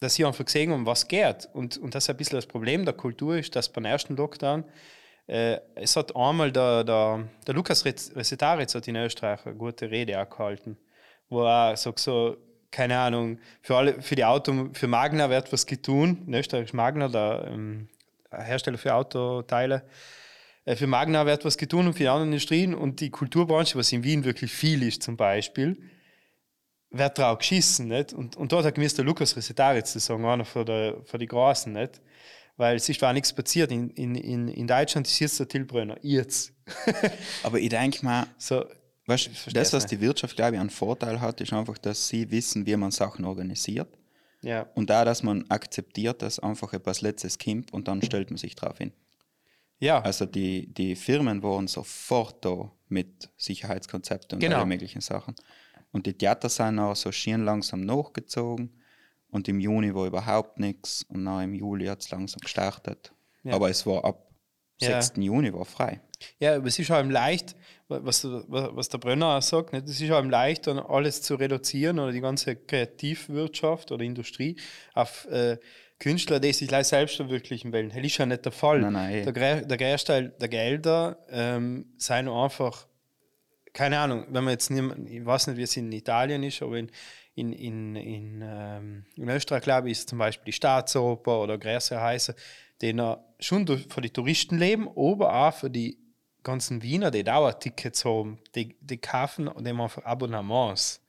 dass 0.00 0.14
sie 0.16 0.24
einfach 0.24 0.44
gesehen 0.44 0.72
haben, 0.72 0.84
was 0.84 1.06
geht. 1.06 1.48
Und, 1.52 1.78
und 1.78 1.94
das 1.94 2.10
ein 2.10 2.16
bisschen 2.16 2.36
das 2.36 2.46
Problem 2.46 2.84
der 2.84 2.94
Kultur 2.94 3.36
ist, 3.36 3.54
dass 3.54 3.68
beim 3.72 3.84
ersten 3.84 4.16
Lockdown, 4.16 4.64
äh, 5.26 5.58
es 5.74 5.96
hat 5.96 6.14
einmal 6.16 6.52
der, 6.52 6.84
der, 6.84 7.28
der 7.46 7.54
Lukas 7.54 7.84
Resetaritz 7.84 8.74
hat 8.74 8.88
in 8.88 8.96
Österreich 8.96 9.46
eine 9.46 9.56
gute 9.56 9.90
Rede 9.90 10.12
gehalten, 10.12 10.76
wo 11.28 11.44
er 11.44 11.76
sagt 11.76 12.00
so, 12.00 12.36
keine 12.70 12.98
Ahnung, 12.98 13.38
für 13.60 13.76
alle, 13.76 14.00
für 14.00 14.16
die 14.16 14.24
Auto, 14.24 14.70
für 14.72 14.86
Magna 14.86 15.28
wird 15.28 15.52
was 15.52 15.66
getun. 15.66 16.24
In 16.26 16.34
Österreich 16.34 16.64
ist 16.64 16.74
Magna 16.74 17.08
der 17.08 17.44
ähm, 17.48 17.88
Hersteller 18.30 18.78
für 18.78 18.94
Autoteile. 18.94 19.84
Äh, 20.64 20.76
Für 20.76 20.86
Magna 20.86 21.26
wird 21.26 21.44
was 21.44 21.58
getun 21.58 21.86
und 21.86 21.92
für 21.94 22.04
die 22.04 22.08
anderen 22.08 22.32
Industrien 22.32 22.74
und 22.74 23.00
die 23.00 23.10
Kulturbranche, 23.10 23.76
was 23.78 23.92
in 23.92 24.04
Wien 24.04 24.24
wirklich 24.24 24.52
viel 24.52 24.82
ist 24.82 25.02
zum 25.02 25.16
Beispiel, 25.16 25.76
wird 26.90 27.18
drauf 27.18 27.38
geschissen. 27.38 27.88
Nicht? 27.88 28.12
Und, 28.12 28.36
und 28.36 28.52
dort 28.52 28.64
hat 28.64 28.74
gemäß 28.74 28.94
der 28.94 29.04
Lukas 29.04 29.36
Resetaritz 29.36 29.92
zu 29.92 29.98
sagen, 29.98 30.24
einer 30.24 30.44
von, 30.44 30.66
von 30.66 31.20
den 31.20 31.28
Großen. 31.28 31.72
Nicht? 31.72 32.00
Weil 32.56 32.76
es 32.76 32.88
ist 32.88 33.00
war 33.02 33.12
nichts 33.12 33.32
passiert. 33.32 33.72
In, 33.72 33.90
in, 33.90 34.14
in, 34.14 34.48
in 34.48 34.66
Deutschland 34.66 35.06
ist 35.06 35.18
jetzt 35.20 35.40
der 35.40 35.48
Tilbrunner. 35.48 35.96
Jetzt. 36.02 36.52
Aber 37.42 37.58
ich 37.58 37.70
denke 37.70 38.04
mal, 38.04 38.26
so, 38.38 38.64
weißt, 39.06 39.30
das, 39.54 39.72
was 39.72 39.86
die 39.86 40.00
Wirtschaft, 40.00 40.36
glaube 40.36 40.54
ich, 40.56 40.60
einen 40.60 40.70
Vorteil 40.70 41.20
hat, 41.20 41.40
ist 41.40 41.52
einfach, 41.52 41.78
dass 41.78 42.08
sie 42.08 42.30
wissen, 42.30 42.66
wie 42.66 42.76
man 42.76 42.90
Sachen 42.90 43.24
organisiert. 43.24 43.88
ja. 44.42 44.66
Und 44.74 44.90
da, 44.90 45.04
dass 45.04 45.22
man 45.22 45.44
akzeptiert, 45.50 46.20
dass 46.22 46.38
einfach 46.38 46.72
etwas 46.72 47.00
Letztes 47.00 47.38
kommt 47.38 47.72
und 47.72 47.88
dann 47.88 48.02
stellt 48.02 48.30
man 48.30 48.36
sich 48.38 48.54
drauf 48.54 48.78
hin. 48.78 48.92
Ja, 49.80 50.00
Also 50.00 50.26
die, 50.26 50.72
die 50.72 50.94
Firmen 50.94 51.42
waren 51.42 51.66
sofort 51.66 52.44
da 52.44 52.70
mit 52.88 53.30
Sicherheitskonzepten 53.36 54.36
und 54.36 54.40
Genau. 54.40 54.58
alle 54.58 54.66
möglichen 54.66 55.00
Sachen. 55.00 55.34
Und 55.90 56.06
die 56.06 56.12
Theater 56.12 56.48
sind 56.48 56.78
auch 56.78 56.94
so 56.94 57.10
schön 57.10 57.44
langsam 57.44 57.80
nachgezogen. 57.80 58.70
Und 59.32 59.48
im 59.48 59.58
Juni 59.58 59.92
war 59.94 60.06
überhaupt 60.06 60.60
nichts. 60.60 61.04
Und 61.08 61.24
dann 61.24 61.42
im 61.42 61.54
Juli 61.54 61.86
hat 61.86 62.00
es 62.02 62.10
langsam 62.10 62.38
gestartet. 62.40 63.12
Ja. 63.42 63.54
Aber 63.54 63.68
es 63.70 63.84
war 63.86 64.04
ab 64.04 64.28
Ja. 64.80 65.00
6. 65.02 65.14
Juni 65.16 65.52
war 65.52 65.64
frei. 65.64 66.00
Ja, 66.38 66.54
aber 66.56 66.66
es 66.66 66.78
ist 66.78 66.90
halt 66.90 67.10
leicht, 67.10 67.56
was, 67.88 68.22
der- 68.22 68.44
was 68.48 68.88
der 68.88 68.98
Brenner 68.98 69.36
auch 69.38 69.42
sagt, 69.42 69.72
nicht? 69.72 69.88
es 69.88 70.00
ist 70.00 70.10
halt 70.10 70.30
leicht, 70.30 70.66
dann 70.68 70.78
alles 70.78 71.22
zu 71.22 71.34
reduzieren 71.34 71.98
oder 71.98 72.12
die 72.12 72.20
ganze 72.20 72.54
Kreativwirtschaft 72.56 73.90
oder 73.90 74.04
Industrie 74.04 74.56
auf 74.94 75.26
äh, 75.30 75.58
Künstler, 75.98 76.40
die 76.40 76.52
sich 76.52 76.68
gleich 76.68 76.88
selbst 76.88 77.16
verwirklichen 77.16 77.72
wollen. 77.72 77.88
Das 77.90 77.98
ist 77.98 78.18
ja 78.18 78.26
nicht 78.26 78.44
der 78.44 78.52
Fall. 78.52 78.80
Nein, 78.80 78.92
nein, 78.92 79.14
eh. 79.14 79.32
der, 79.32 79.62
der 79.62 79.76
Großteil 79.76 80.28
der 80.40 80.48
Gelder 80.48 81.18
ähm, 81.30 81.86
sind 81.96 82.28
einfach, 82.28 82.86
keine 83.72 83.98
Ahnung, 83.98 84.26
wenn 84.30 84.44
man 84.44 84.52
jetzt 84.52 84.70
nicht, 84.70 85.10
ich 85.10 85.24
weiß 85.24 85.46
nicht, 85.48 85.56
wie 85.56 85.62
es 85.62 85.76
in 85.76 85.90
Italien 85.92 86.42
ist, 86.42 86.60
aber 86.62 86.76
in, 86.78 86.90
in, 87.34 87.52
in, 87.52 87.96
in, 87.96 88.42
ähm, 88.44 89.06
in 89.16 89.28
Österreich, 89.28 89.62
glaube 89.62 89.88
ich, 89.88 89.98
ist 89.98 90.08
zum 90.08 90.18
Beispiel 90.18 90.46
die 90.46 90.52
Staatsoper 90.52 91.40
oder 91.40 91.56
größere 91.58 92.02
Häuser, 92.02 92.34
die 92.80 92.94
schon 93.40 93.66
für 93.66 94.00
die 94.00 94.10
Touristen 94.10 94.58
leben, 94.58 94.88
aber 94.88 95.32
auch 95.34 95.54
für 95.54 95.70
die 95.70 95.98
ganzen 96.42 96.82
Wiener, 96.82 97.10
die 97.10 97.24
Dauertickets 97.24 98.04
haben, 98.04 98.38
die, 98.54 98.76
die 98.80 98.98
kaufen 98.98 99.48
und 99.48 99.64
die 99.66 99.70
einfach 99.70 100.04
Abonnements. 100.04 101.00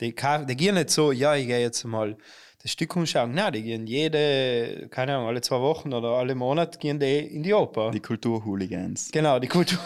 Die, 0.00 0.12
kau- 0.12 0.44
die 0.44 0.56
gehen 0.56 0.74
nicht 0.76 0.90
so, 0.90 1.12
ja, 1.12 1.34
ich 1.34 1.46
gehe 1.46 1.60
jetzt 1.60 1.84
mal 1.84 2.16
das 2.62 2.70
Stück 2.72 2.94
anschauen. 2.96 3.32
Nein, 3.32 3.54
die 3.54 3.62
gehen 3.62 3.86
jede, 3.86 4.88
keine 4.90 5.14
Ahnung, 5.16 5.28
alle 5.28 5.40
zwei 5.40 5.60
Wochen 5.60 5.92
oder 5.94 6.10
alle 6.10 6.34
Monate 6.34 6.78
gehen 6.78 7.00
die 7.00 7.18
in 7.20 7.42
die 7.42 7.54
Oper. 7.54 7.90
Die 7.90 8.00
Kulturhooligans. 8.00 9.10
Genau, 9.12 9.38
die 9.38 9.48
Kultur 9.48 9.78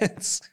jetzt. 0.00 0.50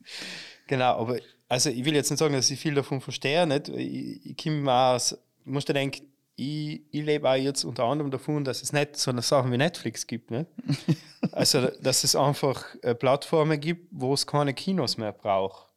genau, 0.66 0.98
aber 0.98 1.18
also 1.48 1.70
ich 1.70 1.84
will 1.84 1.94
jetzt 1.94 2.10
nicht 2.10 2.18
sagen, 2.18 2.34
dass 2.34 2.50
ich 2.50 2.60
viel 2.60 2.74
davon 2.74 3.00
verstehe. 3.00 3.46
Nicht? 3.46 3.68
Ich, 3.70 4.26
ich 4.26 4.36
komme 4.36 4.70
aus, 4.72 5.12
ich 5.12 5.50
muss 5.50 5.64
dir 5.64 5.72
denken, 5.72 6.06
ich, 6.36 6.82
ich 6.92 7.04
lebe 7.04 7.28
auch 7.28 7.34
jetzt 7.34 7.64
unter 7.64 7.84
anderem 7.84 8.10
davon, 8.10 8.44
dass 8.44 8.62
es 8.62 8.72
nicht 8.72 8.96
so 8.96 9.10
eine 9.10 9.22
Sachen 9.22 9.50
wie 9.50 9.56
Netflix 9.56 10.06
gibt. 10.06 10.30
Nicht? 10.30 10.46
also, 11.32 11.68
dass 11.82 12.04
es 12.04 12.14
einfach 12.14 12.64
äh, 12.82 12.94
Plattformen 12.94 13.58
gibt, 13.58 13.88
wo 13.90 14.14
es 14.14 14.26
keine 14.26 14.54
Kinos 14.54 14.96
mehr 14.98 15.12
braucht. 15.12 15.68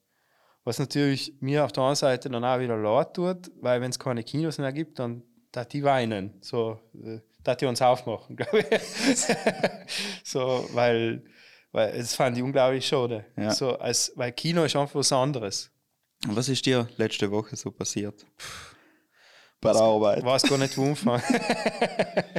Was 0.63 0.77
natürlich 0.77 1.33
mir 1.39 1.65
auf 1.65 1.71
der 1.71 1.81
anderen 1.81 1.95
Seite 1.95 2.29
dann 2.29 2.45
auch 2.45 2.59
wieder 2.59 2.77
leid 2.77 3.15
tut, 3.15 3.49
weil 3.59 3.81
wenn 3.81 3.89
es 3.89 3.97
keine 3.97 4.23
Kinos 4.23 4.59
mehr 4.59 4.71
gibt, 4.71 4.99
dann 4.99 5.23
da 5.51 5.65
die 5.65 5.83
weinen. 5.83 6.37
So, 6.41 6.79
äh, 7.03 7.19
da 7.43 7.55
die 7.55 7.65
uns 7.65 7.81
aufmachen, 7.81 8.35
glaube 8.35 8.59
ich. 8.59 8.81
so, 10.23 10.67
weil, 10.73 11.23
weil 11.71 11.97
das 11.97 12.15
fand 12.15 12.37
ich 12.37 12.43
unglaublich 12.43 12.85
schade. 12.85 13.25
Ja. 13.37 13.51
So, 13.51 13.77
als, 13.77 14.11
weil 14.15 14.31
Kino 14.31 14.63
ist 14.63 14.75
einfach 14.75 14.95
was 14.95 15.11
anderes. 15.11 15.69
Was 16.27 16.49
ist 16.49 16.65
dir 16.65 16.87
letzte 16.97 17.29
Woche 17.31 17.55
so 17.55 17.71
passiert? 17.71 18.25
Bei 19.59 19.73
der 19.73 19.81
Arbeit. 19.81 20.23
Weiß 20.23 20.43
gar 20.43 20.57
nicht, 20.57 20.77
wo 20.77 20.85
anfangen. 20.85 21.21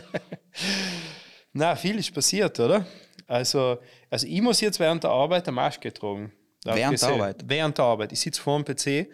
Na, 1.53 1.77
viel 1.77 1.99
ist 1.99 2.13
passiert, 2.13 2.59
oder? 2.61 2.87
Also, 3.27 3.79
also 4.11 4.27
ich 4.27 4.41
muss 4.41 4.61
jetzt 4.61 4.81
während 4.81 5.05
der 5.05 5.11
Arbeit 5.11 5.47
eine 5.47 5.55
Maske 5.55 5.93
tragen. 5.93 6.33
Da 6.63 6.71
hab 6.71 6.77
ich 6.77 6.83
Während 6.83 7.03
der. 7.03 7.09
Arbeit? 7.09 7.45
Während 7.47 7.79
der 7.79 7.85
Arbeit. 7.85 8.13
Ich 8.13 8.21
sitze 8.21 8.41
vor 8.41 8.63
dem 8.63 8.65
PC 8.65 9.09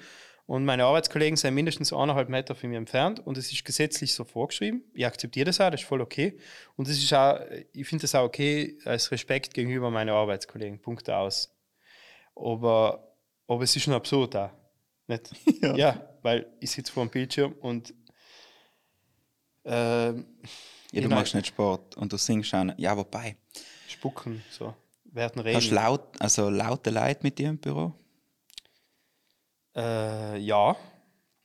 und 0.48 0.64
meine 0.64 0.86
Arbeitskollegen 0.86 1.36
sind 1.36 1.52
mindestens 1.52 1.92
eineinhalb 1.92 2.30
Meter 2.30 2.54
von 2.54 2.70
mir 2.70 2.78
entfernt 2.78 3.20
und 3.20 3.36
es 3.36 3.52
ist 3.52 3.66
gesetzlich 3.66 4.14
so 4.14 4.24
vorgeschrieben. 4.24 4.82
Ich 4.94 5.04
akzeptiere 5.04 5.44
das 5.44 5.60
auch, 5.60 5.68
das 5.68 5.82
ist 5.82 5.86
voll 5.86 6.00
okay. 6.00 6.38
Und 6.74 6.88
es 6.88 6.96
ist 6.96 7.12
auch, 7.12 7.38
ich 7.74 7.86
finde 7.86 8.00
das 8.00 8.14
auch 8.14 8.24
okay 8.24 8.78
als 8.86 9.10
Respekt 9.10 9.52
gegenüber 9.52 9.90
meinen 9.90 10.08
Arbeitskollegen. 10.08 10.80
Punkt 10.80 11.10
aus. 11.10 11.54
Aber, 12.34 13.14
aber 13.46 13.62
es 13.62 13.76
ist 13.76 13.82
schon 13.82 13.92
absurd 13.92 14.36
auch. 14.36 14.50
Nicht? 15.06 15.30
Ja. 15.60 15.76
ja. 15.76 16.08
weil 16.22 16.46
ich 16.60 16.70
sitze 16.70 16.92
vor 16.92 17.04
dem 17.04 17.10
Bildschirm 17.10 17.52
und 17.60 17.92
ähm, 19.66 20.24
Ja, 20.92 21.02
du 21.02 21.08
machst 21.10 21.34
nicht 21.34 21.48
Sport 21.48 21.94
und 21.98 22.10
du 22.10 22.16
singst 22.16 22.54
auch 22.54 22.64
nicht. 22.64 22.78
Ja, 22.78 22.96
wobei. 22.96 23.36
spucken, 23.86 24.42
so. 24.50 24.74
Werden 25.04 25.44
Hast 25.44 25.66
du 25.66 25.72
reden. 25.72 25.74
laut, 25.74 26.06
also 26.18 26.48
laute 26.48 26.88
Leute 26.88 27.20
mit 27.22 27.38
dir 27.38 27.50
im 27.50 27.58
Büro? 27.58 27.92
Äh, 29.78 30.38
ja. 30.38 30.76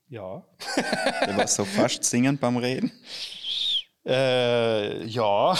Ja. 0.09 0.43
Du 1.25 1.37
warst 1.37 1.55
so 1.55 1.65
fast 1.65 2.03
singen 2.03 2.37
beim 2.37 2.57
Reden. 2.57 2.91
Äh, 4.05 5.05
ja. 5.05 5.55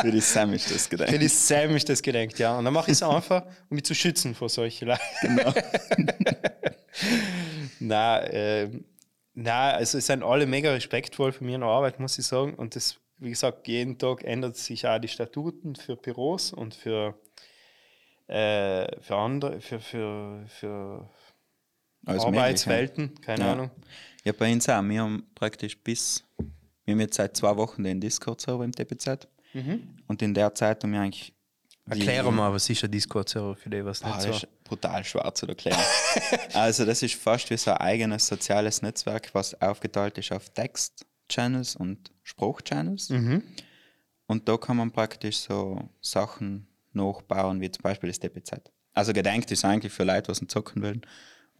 Für 0.00 0.10
die 0.10 0.20
Sam 0.20 0.52
ist 0.54 0.70
das 0.70 0.86
Für 0.86 0.96
gedacht. 0.96 1.20
die 1.20 1.28
Sam 1.28 1.76
ist 1.76 1.88
das 1.88 2.00
gedenkt, 2.02 2.38
ja. 2.38 2.56
Und 2.56 2.64
dann 2.64 2.72
mache 2.72 2.90
ich 2.90 2.96
es 2.96 3.02
einfach, 3.02 3.42
um 3.68 3.74
mich 3.74 3.84
zu 3.84 3.94
schützen 3.94 4.34
vor 4.34 4.48
solchen 4.48 4.88
Leuten. 4.88 5.02
Genau. 5.20 5.52
Nein, 7.80 8.28
ähm, 8.30 8.84
nein, 9.34 9.74
also 9.74 9.98
es 9.98 10.06
sind 10.06 10.22
alle 10.22 10.46
mega 10.46 10.70
respektvoll 10.72 11.32
für 11.32 11.44
meine 11.44 11.64
Arbeit, 11.64 11.98
muss 11.98 12.18
ich 12.18 12.26
sagen. 12.26 12.54
Und 12.54 12.76
das, 12.76 12.96
wie 13.18 13.30
gesagt, 13.30 13.66
jeden 13.66 13.98
Tag 13.98 14.22
ändert 14.24 14.56
sich 14.56 14.86
auch 14.86 14.98
die 14.98 15.08
Statuten 15.08 15.74
für 15.74 15.96
Büros 15.96 16.52
und 16.52 16.74
für, 16.74 17.18
äh, 18.28 19.00
für 19.00 19.16
andere, 19.16 19.60
für, 19.60 19.80
für, 19.80 20.44
für 20.48 21.08
Alles 22.06 22.24
Mögliche. 22.24 22.40
Arbeitswelten, 22.40 23.20
keine 23.20 23.44
Ja. 23.44 23.52
Ahnung. 23.52 23.70
Ja, 24.24 24.32
bei 24.32 24.52
uns 24.52 24.68
auch. 24.68 24.82
Wir 24.82 25.02
haben 25.02 25.26
praktisch 25.34 25.76
bis, 25.78 26.24
wir 26.84 26.92
haben 26.94 27.00
jetzt 27.00 27.16
seit 27.16 27.36
zwei 27.36 27.56
Wochen 27.56 27.82
den 27.84 28.00
Discord-Server 28.00 28.64
im 28.64 28.72
TPZ. 28.72 29.28
Und 30.06 30.22
in 30.22 30.32
der 30.32 30.54
Zeit 30.54 30.82
haben 30.82 30.92
wir 30.92 31.00
eigentlich. 31.00 31.34
Erkläre 31.90 32.32
mal, 32.32 32.52
was 32.52 32.70
ist 32.70 32.84
ein 32.84 32.90
Discord-Server 32.92 33.56
für 33.56 33.68
die, 33.68 33.84
was 33.84 34.02
nicht 34.02 34.14
Ah, 34.14 34.20
so. 34.20 34.28
das 34.28 34.36
ist 34.44 34.64
brutal 34.64 35.04
schwer 35.04 35.34
zu 35.34 35.46
erklären. 35.48 35.80
also, 36.54 36.86
das 36.86 37.02
ist 37.02 37.16
fast 37.16 37.50
wie 37.50 37.56
so 37.56 37.72
ein 37.72 37.76
eigenes 37.78 38.26
soziales 38.28 38.80
Netzwerk, 38.82 39.34
was 39.34 39.60
aufgeteilt 39.60 40.16
ist 40.16 40.30
auf 40.32 40.48
Text-Channels 40.50 41.74
und 41.76 42.12
Spruch-Channels. 42.22 43.10
Mhm. 43.10 43.42
Und 44.28 44.48
da 44.48 44.56
kann 44.56 44.76
man 44.78 44.92
praktisch 44.92 45.38
so 45.38 45.88
Sachen 46.00 46.66
nachbauen, 46.94 47.60
wie 47.60 47.70
zum 47.70 47.82
Beispiel 47.82 48.08
das 48.10 48.18
DPZ. 48.20 48.70
Also, 48.94 49.12
gedenkt 49.12 49.50
ist 49.50 49.64
eigentlich 49.64 49.92
für 49.92 50.04
Leute, 50.04 50.32
die 50.32 50.46
zocken 50.46 50.82
wollen 50.82 51.02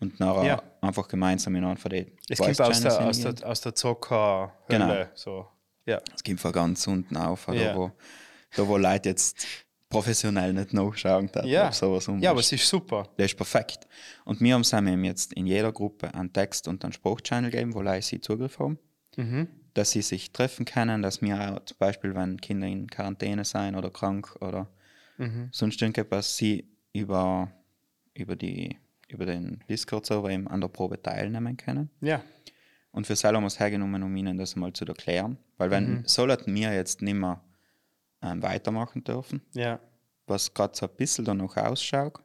und 0.00 0.20
nachher 0.20 0.44
Ja. 0.44 0.62
einfach 0.80 1.08
gemeinsam 1.08 1.54
in 1.56 1.64
einen 1.64 1.76
von 1.78 1.90
den 1.90 2.12
Es 2.28 2.38
kommt 2.38 2.60
aus 2.60 2.80
der, 2.82 3.00
aus 3.06 3.20
der, 3.20 3.34
aus 3.48 3.60
der 3.60 3.74
Zocker-Hölle. 3.74 4.54
Genau. 4.68 5.04
So. 5.14 5.46
Ja. 5.86 6.00
Es 6.14 6.22
gibt 6.22 6.40
von 6.40 6.52
ganz 6.52 6.86
unten 6.86 7.16
auf, 7.16 7.46
Ja. 7.52 7.74
wo, 7.76 7.90
da 8.54 8.66
wo 8.68 8.76
Leute 8.76 9.08
jetzt 9.10 9.46
professionell 9.88 10.52
nicht 10.52 10.72
nachschauen, 10.72 11.28
da 11.32 11.44
Ja. 11.44 11.66
ob 11.68 11.74
sowas 11.74 12.08
um 12.08 12.18
ja, 12.18 12.30
aber 12.30 12.40
es 12.40 12.50
ist 12.52 12.66
super. 12.68 13.08
Das 13.16 13.26
ist 13.26 13.36
perfekt. 13.36 13.86
Und 14.24 14.40
wir 14.40 14.54
haben 14.54 14.64
Sam 14.64 15.04
jetzt 15.04 15.32
in 15.34 15.46
jeder 15.46 15.70
Gruppe 15.72 16.12
einen 16.14 16.32
Text- 16.32 16.66
und 16.68 16.82
einen 16.84 16.92
Spruchchannel 16.92 17.50
gegeben, 17.50 17.74
wo 17.74 17.82
Leute 17.82 18.02
sie 18.02 18.20
Zugriff 18.20 18.58
haben, 18.58 18.78
Mhm. 19.16 19.48
dass 19.74 19.90
sie 19.90 20.00
sich 20.02 20.32
treffen 20.32 20.64
können, 20.64 21.02
dass 21.02 21.20
wir 21.20 21.34
auch 21.56 21.64
zum 21.64 21.76
Beispiel, 21.78 22.14
wenn 22.14 22.40
Kinder 22.40 22.66
in 22.66 22.88
Quarantäne 22.88 23.44
sind 23.44 23.74
oder 23.74 23.90
krank 23.90 24.34
oder 24.40 24.68
Mhm. 25.18 25.48
sonst 25.52 25.80
irgendetwas, 25.82 26.36
sie 26.36 26.68
über, 26.92 27.50
über, 28.14 28.36
die, 28.36 28.78
über 29.08 29.26
den 29.26 29.62
Discord-Server 29.68 30.30
eben 30.30 30.48
an 30.48 30.60
der 30.60 30.68
Probe 30.68 31.00
teilnehmen 31.00 31.56
können. 31.56 31.90
Ja. 32.00 32.22
Und 32.90 33.06
für 33.06 33.14
wir 33.16 33.46
es 33.46 33.58
hergenommen, 33.58 34.02
um 34.02 34.14
ihnen 34.16 34.36
das 34.36 34.54
mal 34.56 34.72
zu 34.72 34.84
erklären. 34.84 35.38
Weil 35.56 35.70
wenn 35.70 36.02
sollten 36.06 36.54
wir 36.54 36.74
jetzt 36.74 37.00
nicht 37.02 37.14
mehr 37.14 37.42
ähm, 38.20 38.42
weitermachen 38.42 39.02
dürfen, 39.02 39.40
Ja. 39.54 39.80
was 40.26 40.52
gerade 40.52 40.76
so 40.76 40.86
ein 40.86 40.94
bisschen 40.96 41.24
danach 41.24 41.56
ausschaut. 41.56 42.20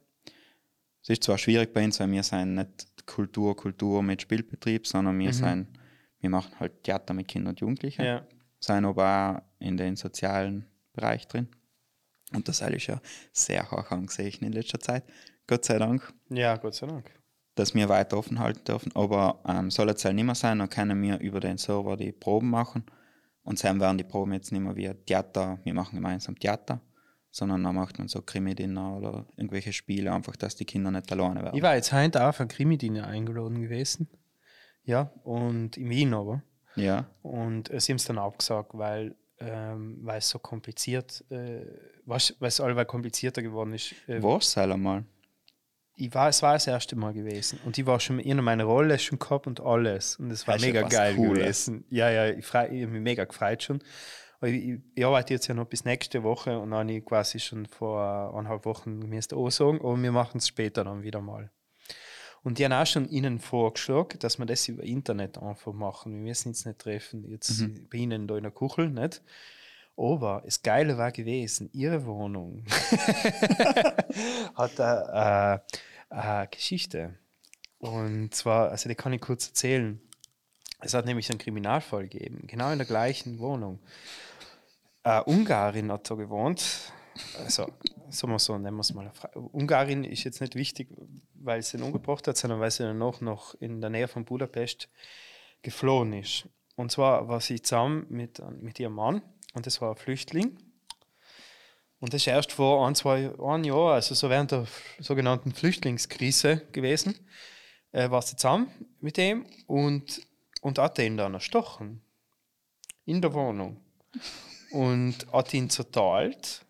Es 1.02 1.08
ist 1.10 1.24
zwar 1.24 1.38
schwierig 1.38 1.72
bei 1.72 1.84
uns, 1.84 1.98
weil 2.00 2.10
wir 2.10 2.22
sind 2.22 2.54
nicht 2.56 3.06
Kultur, 3.06 3.56
Kultur 3.56 4.02
mit 4.02 4.20
Spielbetrieb, 4.20 4.86
sondern 4.86 5.18
wir 5.18 5.32
sind, 5.32 5.68
wir 6.20 6.28
machen 6.28 6.52
halt 6.60 6.82
Theater 6.82 7.14
mit 7.14 7.28
Kindern 7.28 7.52
und 7.52 7.60
Jugendlichen, 7.60 8.04
Ja. 8.04 8.26
sind 8.60 8.84
aber 8.84 9.40
auch 9.40 9.64
in 9.64 9.78
den 9.78 9.96
sozialen 9.96 10.66
Bereich 10.92 11.26
drin. 11.28 11.48
Und 12.34 12.46
das 12.48 12.60
ist 12.60 12.86
ja 12.86 13.00
sehr 13.32 13.70
hoch 13.70 13.90
angesehen 13.90 14.42
in 14.42 14.52
letzter 14.52 14.78
Zeit. 14.80 15.04
Gott 15.46 15.64
sei 15.64 15.78
Dank, 15.78 16.12
Ja, 16.28 16.56
Gott 16.56 16.74
sei 16.74 16.86
Dank. 16.86 17.10
dass 17.54 17.74
wir 17.74 17.88
weiter 17.88 18.18
offen 18.18 18.38
halten 18.38 18.64
dürfen. 18.64 18.92
Aber 18.94 19.42
ähm, 19.48 19.70
soll 19.70 19.88
es 19.90 20.04
halt 20.04 20.14
nicht 20.14 20.24
mehr 20.24 20.34
sein, 20.34 20.58
dann 20.58 20.68
können 20.68 21.00
wir 21.02 21.18
über 21.20 21.40
den 21.40 21.56
Server 21.58 21.96
die 21.96 22.12
Proben 22.12 22.50
machen. 22.50 22.84
Und 23.42 23.62
dann 23.64 23.80
werden 23.80 23.96
die 23.96 24.04
Proben 24.04 24.34
jetzt 24.34 24.52
nicht 24.52 24.60
mehr 24.60 24.76
wie 24.76 24.92
Theater, 25.06 25.58
wir 25.64 25.72
machen 25.72 25.94
gemeinsam 25.96 26.38
Theater, 26.38 26.82
sondern 27.30 27.62
dann 27.64 27.74
macht 27.74 27.98
man 27.98 28.06
so 28.08 28.20
Krimi-Dinner 28.20 28.96
oder 28.98 29.26
irgendwelche 29.36 29.72
Spiele, 29.72 30.12
einfach, 30.12 30.36
dass 30.36 30.54
die 30.54 30.66
Kinder 30.66 30.90
nicht 30.90 31.10
alleine 31.10 31.42
werden. 31.42 31.56
Ich 31.56 31.62
war 31.62 31.74
jetzt 31.74 31.92
heute 31.92 32.26
auch 32.28 32.34
für 32.34 32.46
Krimi-Dinner 32.46 33.06
eingeladen 33.06 33.62
gewesen. 33.62 34.08
Ja, 34.84 35.12
und 35.24 35.76
in 35.78 35.88
Wien 35.88 36.12
aber. 36.14 36.42
Ja, 36.76 37.06
Und 37.22 37.70
äh, 37.70 37.80
sie 37.80 37.92
haben 37.92 37.96
es 37.96 38.04
dann 38.04 38.18
abgesagt, 38.18 38.70
weil, 38.74 39.16
ähm, 39.40 39.98
weil 40.02 40.18
es 40.18 40.28
so 40.28 40.38
kompliziert, 40.38 41.24
äh, 41.30 41.64
was- 42.08 42.34
weil 42.38 42.48
es 42.48 42.60
allweil 42.60 42.84
komplizierter 42.86 43.42
geworden 43.42 43.74
ist. 43.74 43.94
Äh, 44.08 44.18
ist 44.18 44.46
es 44.48 44.58
einmal? 44.58 45.04
ich 46.00 46.14
war, 46.14 46.28
es 46.28 46.42
war 46.42 46.52
das 46.52 46.66
erste 46.68 46.94
Mal 46.94 47.12
gewesen 47.12 47.58
und 47.64 47.76
ich 47.76 47.84
war 47.84 47.98
schon 47.98 48.20
in 48.20 48.36
meine 48.44 48.62
Rolle 48.62 49.00
schon 49.00 49.18
gehabt 49.18 49.48
und 49.48 49.60
alles 49.60 50.14
und 50.16 50.30
es 50.30 50.46
war 50.46 50.54
Das 50.54 50.62
ist 50.62 50.68
mega 50.68 50.84
was 50.84 50.92
geil 50.92 51.16
Cooles. 51.16 51.40
gewesen. 51.66 51.84
Ja, 51.90 52.08
ja, 52.08 52.28
ich, 52.28 52.46
freu, 52.46 52.66
ich 52.70 52.82
habe 52.82 52.92
mich 52.92 53.02
mega 53.02 53.24
gefreut 53.24 53.62
schon. 53.64 53.82
Ich, 54.42 54.54
ich, 54.54 54.78
ich 54.94 55.04
arbeite 55.04 55.34
jetzt 55.34 55.48
ja 55.48 55.54
noch 55.54 55.66
bis 55.66 55.84
nächste 55.84 56.22
Woche 56.22 56.56
und 56.60 56.70
dann 56.70 56.80
habe 56.86 56.92
ich 56.92 57.04
quasi 57.04 57.40
schon 57.40 57.66
vor 57.66 58.30
eineinhalb 58.32 58.64
Wochen 58.64 59.00
mir 59.00 59.20
auch 59.34 59.50
sagen, 59.50 59.80
aber 59.80 60.00
wir 60.00 60.12
machen 60.12 60.38
es 60.38 60.46
später 60.46 60.84
dann 60.84 61.02
wieder 61.02 61.20
mal. 61.20 61.50
Und 62.44 62.58
die 62.60 62.64
haben 62.64 62.72
auch 62.72 62.86
schon 62.86 63.08
ihnen 63.08 63.40
vorgeschlagen, 63.40 64.20
dass 64.20 64.38
wir 64.38 64.46
das 64.46 64.68
über 64.68 64.84
Internet 64.84 65.38
einfach 65.38 65.72
machen. 65.72 66.12
Wir 66.12 66.20
müssen 66.20 66.50
uns 66.50 66.64
nicht 66.64 66.78
treffen, 66.78 67.28
jetzt 67.28 67.60
bei 67.90 67.98
ihnen 67.98 68.28
da 68.28 68.36
in 68.36 68.44
der 68.44 68.52
Kuchel, 68.52 68.88
nicht? 68.90 69.20
Aber 69.98 70.42
das 70.44 70.62
Geile 70.62 70.96
war 70.96 71.10
gewesen, 71.10 71.70
ihre 71.72 72.06
Wohnung 72.06 72.64
hat 74.54 74.80
eine, 74.80 75.60
äh, 76.10 76.14
eine 76.14 76.48
Geschichte. 76.48 77.18
Und 77.78 78.32
zwar, 78.32 78.70
also 78.70 78.88
die 78.88 78.94
kann 78.94 79.12
ich 79.12 79.20
kurz 79.20 79.48
erzählen. 79.48 80.00
Es 80.80 80.94
hat 80.94 81.04
nämlich 81.04 81.28
einen 81.30 81.40
Kriminalfall 81.40 82.06
gegeben, 82.06 82.46
genau 82.46 82.70
in 82.70 82.78
der 82.78 82.86
gleichen 82.86 83.40
Wohnung. 83.40 83.80
Eine 85.02 85.24
Ungarin 85.24 85.90
hat 85.90 86.08
da 86.08 86.14
gewohnt. 86.14 86.92
Also, 87.40 87.66
sagen 88.08 88.32
wir 88.32 88.38
so, 88.38 88.56
nennen 88.56 88.76
wir 88.76 88.82
es 88.82 88.94
mal. 88.94 89.10
eine. 89.10 89.12
Ungarin 89.48 90.04
ist 90.04 90.22
jetzt 90.22 90.40
nicht 90.40 90.54
wichtig, 90.54 90.90
weil 91.34 91.60
sie 91.62 91.76
ihn 91.76 91.82
umgebracht 91.82 92.28
hat, 92.28 92.36
sondern 92.36 92.60
weil 92.60 92.70
sie 92.70 92.84
danach 92.84 93.20
noch 93.20 93.54
in 93.54 93.80
der 93.80 93.90
Nähe 93.90 94.06
von 94.06 94.24
Budapest 94.24 94.88
geflohen 95.62 96.12
ist. 96.12 96.48
Und 96.76 96.92
zwar 96.92 97.26
war 97.26 97.40
sie 97.40 97.60
zusammen 97.60 98.06
mit, 98.08 98.40
mit 98.62 98.78
ihrem 98.78 98.92
Mann 98.92 99.22
und 99.58 99.66
das 99.66 99.80
war 99.80 99.90
ein 99.90 99.96
Flüchtling. 99.96 100.56
Und 101.98 102.14
das 102.14 102.22
ist 102.22 102.28
erst 102.28 102.52
vor 102.52 102.86
ein, 102.86 102.94
zwei 102.94 103.32
ein 103.40 103.64
Jahr, 103.64 103.94
also 103.94 104.14
so 104.14 104.30
während 104.30 104.52
der 104.52 104.68
sogenannten 105.00 105.52
Flüchtlingskrise 105.52 106.62
gewesen, 106.70 107.18
äh, 107.90 108.08
war 108.08 108.22
sie 108.22 108.36
zusammen 108.36 108.70
mit 109.00 109.16
dem 109.16 109.44
und, 109.66 110.24
und 110.60 110.78
hat 110.78 111.00
ihn 111.00 111.16
dann 111.16 111.34
erstochen. 111.34 112.00
In 113.04 113.20
der 113.20 113.34
Wohnung. 113.34 113.80
Und 114.70 115.26
hat 115.32 115.52
ihn 115.52 115.70
zerteilt, 115.70 116.64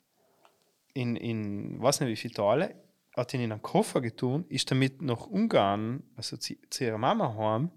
in, 0.94 1.14
in 1.14 1.82
weiß 1.82 2.00
nicht 2.00 2.08
wie 2.08 2.16
viele 2.16 2.34
Teile, 2.34 2.74
hat 3.18 3.34
ihn 3.34 3.40
in 3.40 3.52
einen 3.52 3.62
Koffer 3.62 4.00
getun, 4.00 4.44
ist 4.48 4.70
damit 4.70 5.02
nach 5.02 5.26
Ungarn, 5.26 6.02
also 6.16 6.36
zu, 6.36 6.54
zu 6.70 6.84
ihrer 6.84 6.98
Mama 6.98 7.34
heim, 7.36 7.70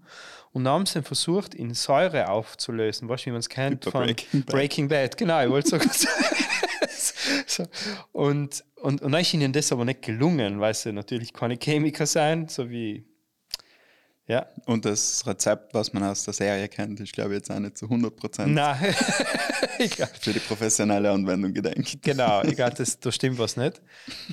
und 0.52 0.68
haben 0.68 0.86
sie 0.86 1.02
versucht, 1.02 1.54
in 1.54 1.74
Säure 1.74 2.28
aufzulösen. 2.28 3.08
Weißt 3.08 3.24
du, 3.24 3.26
wie 3.26 3.32
man 3.32 3.40
es 3.40 3.48
kennt? 3.48 3.84
Von 3.84 4.04
Breaking 4.04 4.42
Bad. 4.44 4.54
Breaking 4.54 4.88
Bad, 4.88 5.16
genau, 5.16 5.42
ich 5.42 5.50
wollte 5.50 5.70
sagen. 5.70 5.90
so. 7.46 7.64
und, 8.12 8.64
und, 8.76 9.02
und 9.02 9.12
dann 9.12 9.20
ist 9.20 9.34
ihnen 9.34 9.52
das 9.52 9.72
aber 9.72 9.84
nicht 9.84 10.02
gelungen, 10.02 10.60
weil 10.60 10.74
sie 10.74 10.92
natürlich 10.92 11.32
keine 11.32 11.56
Chemiker 11.56 12.06
sein, 12.06 12.48
so 12.48 12.70
wie, 12.70 13.04
ja, 14.32 14.46
Und 14.66 14.84
das 14.84 15.26
Rezept, 15.26 15.74
was 15.74 15.92
man 15.92 16.02
aus 16.04 16.24
der 16.24 16.34
Serie 16.34 16.68
kennt, 16.68 16.98
ist, 17.00 17.12
glaube 17.12 17.30
ich, 17.30 17.36
jetzt 17.36 17.50
auch 17.50 17.58
nicht 17.58 17.76
zu 17.76 17.86
100% 17.86 18.46
nein, 18.46 18.94
ich 19.78 19.90
glaub, 19.90 20.08
für 20.16 20.32
die 20.32 20.40
professionelle 20.40 21.10
Anwendung 21.10 21.52
gedenkt. 21.52 21.98
Genau, 22.02 22.42
ich 22.42 22.56
glaube, 22.56 22.74
das, 22.74 22.98
da 22.98 23.12
stimmt 23.12 23.38
was 23.38 23.56
nicht. 23.56 23.80